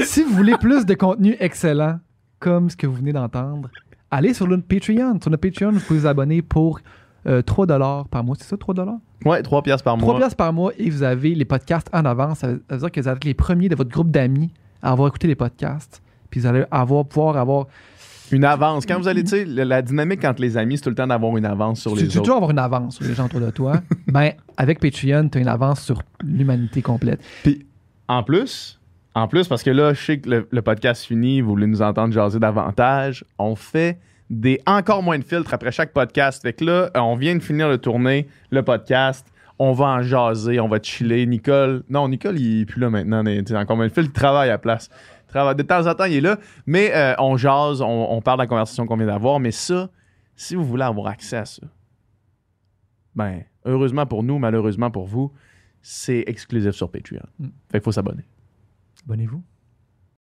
si 0.05 0.23
vous 0.23 0.35
voulez 0.35 0.57
plus 0.59 0.85
de 0.85 0.95
contenu 0.95 1.37
excellent, 1.41 2.01
comme 2.39 2.71
ce 2.71 2.77
que 2.77 2.87
vous 2.87 2.95
venez 2.95 3.13
d'entendre, 3.13 3.71
allez 4.11 4.35
sur 4.35 4.47
notre 4.47 4.65
Patreon. 4.65 5.19
Sur 5.21 5.31
notre 5.31 5.49
Patreon, 5.49 5.73
vous 5.73 5.81
pouvez 5.81 6.01
vous 6.01 6.07
abonner 6.07 6.43
pour 6.43 6.81
euh, 7.27 7.43
3 7.43 7.67
par 8.11 8.25
mois. 8.25 8.37
C'est 8.39 8.49
ça, 8.49 8.57
3 8.57 8.75
Ouais, 9.25 9.43
3 9.43 9.63
piastres 9.63 9.85
par 9.85 9.97
3 9.97 10.19
mois. 10.19 10.29
par 10.31 10.53
mois 10.53 10.73
et 10.79 10.91
vous 10.91 11.03
avez 11.03 11.35
les 11.35 11.45
podcasts 11.45 11.89
en 11.93 12.05
avance. 12.05 12.41
Ça 12.41 12.49
veut 12.49 12.63
ça 12.69 12.77
veut 12.77 12.81
dire 12.81 12.93
que 12.93 13.01
vous 13.01 13.09
êtes 13.09 13.25
les 13.25 13.35
premiers 13.35 13.69
de 13.69 13.77
votre 13.77 13.91
groupe 13.91 14.11
d'amis 14.11 14.53
à 14.83 14.93
avoir 14.93 15.09
écouté 15.09 15.27
les 15.27 15.35
podcasts. 15.35 16.03
Puis 16.31 16.41
vous 16.41 16.47
allez 16.47 16.65
avoir, 16.71 17.05
pouvoir 17.07 17.37
avoir. 17.37 17.67
Une 18.31 18.45
avance. 18.45 18.85
Quand 18.85 18.99
vous 18.99 19.09
allez, 19.09 19.25
tu 19.25 19.31
sais, 19.31 19.45
la, 19.47 19.81
dynamique 19.81 20.23
entre 20.23 20.43
les 20.43 20.59
amis, 20.59 20.77
c'est 20.77 20.83
tout 20.83 20.91
le 20.91 20.95
temps 20.95 21.07
d'avoir 21.07 21.35
une 21.39 21.47
avance 21.47 21.81
sur 21.81 21.95
Tu 21.95 22.03
les 22.03 22.09
tu 22.09 22.19
autres. 22.19 22.25
toujours 22.25 22.37
avoir 22.37 22.51
une 22.51 22.59
avance 22.59 22.97
sur 22.97 23.07
les 23.07 23.15
gens 23.15 23.25
autour 23.25 23.41
de 23.41 23.51
toi. 23.51 23.81
ben, 24.07 24.33
avec 24.59 24.81
Patreon, 24.81 25.31
tu 25.31 25.39
as 25.39 25.41
une 25.41 25.49
avance 25.49 25.81
sur 25.81 26.03
l'humanité 26.23 26.83
complète. 26.83 27.21
Puis, 27.43 27.65
en 28.07 28.23
plus, 28.23 28.79
en 29.15 29.29
plus, 29.29 29.49
parce 29.49 29.63
que 29.63 29.71
là, 29.71 29.95
je 29.95 30.05
sais 30.05 30.19
que 30.19 30.29
le, 30.29 30.49
le 30.51 30.63
podcast 30.63 31.05
finit, 31.05 31.41
vous 31.41 31.49
voulez 31.49 31.67
nous 31.67 31.81
entendre 31.81 32.13
jaser 32.13 32.39
davantage, 32.39 33.25
on 33.39 33.57
fait 33.57 33.99
des 34.31 34.61
encore 34.67 35.03
moins 35.03 35.19
de 35.19 35.25
filtres 35.25 35.55
après 35.55 35.73
chaque 35.73 35.93
podcast. 35.93 36.43
Fait 36.43 36.53
que 36.53 36.65
là, 36.65 36.91
on 36.95 37.17
vient 37.17 37.35
de 37.35 37.43
finir 37.43 37.71
de 37.71 37.77
tourner 37.77 38.29
le 38.51 38.63
podcast. 38.63 39.27
On 39.59 39.73
va 39.73 39.87
en 39.87 40.03
jaser, 40.03 40.61
on 40.61 40.69
va 40.69 40.81
chiller. 40.81 41.27
Nicole, 41.27 41.83
non, 41.89 42.09
Nicole, 42.09 42.39
il 42.39 42.61
est 42.63 42.67
plus 42.67 42.81
là 42.81 42.91
maintenant. 42.91 43.25
sais, 43.25 43.57
encore 43.57 43.77
moins 43.77 43.89
de 43.89 43.93
il 43.97 44.13
travaille 44.13 44.49
à 44.49 44.53
la 44.53 44.59
place. 44.59 44.89
Il 45.27 45.31
travaille- 45.31 45.57
De 45.57 45.63
temps 45.63 45.87
en 45.87 45.95
temps, 45.95 46.05
il 46.05 46.15
est 46.17 46.21
là. 46.21 46.39
Mais 46.67 46.95
euh, 46.95 47.15
on 47.19 47.37
jase, 47.37 47.83
on, 47.83 47.87
on 48.11 48.21
parle 48.23 48.39
de 48.39 48.43
la 48.45 48.47
conversation 48.47 48.87
qu'on 48.87 48.97
vient 48.97 49.07
d'avoir. 49.07 49.41
Mais 49.41 49.51
ça, 49.51 49.91
si 50.37 50.55
vous 50.55 50.65
voulez 50.65 50.85
avoir 50.85 51.09
accès 51.09 51.37
à 51.39 51.45
ça, 51.45 51.67
ben, 53.17 53.43
heureusement 53.65 54.07
pour 54.07 54.23
nous, 54.23 54.39
malheureusement 54.39 54.91
pour 54.93 55.07
vous, 55.07 55.33
c'est 55.83 56.23
exclusif 56.27 56.71
sur 56.73 56.91
Patreon. 56.91 57.21
Mm. 57.39 57.47
Fait 57.71 57.79
qu'il 57.79 57.83
faut 57.83 57.93
s'abonner. 57.93 58.25
Abonnez-vous. 59.05 59.43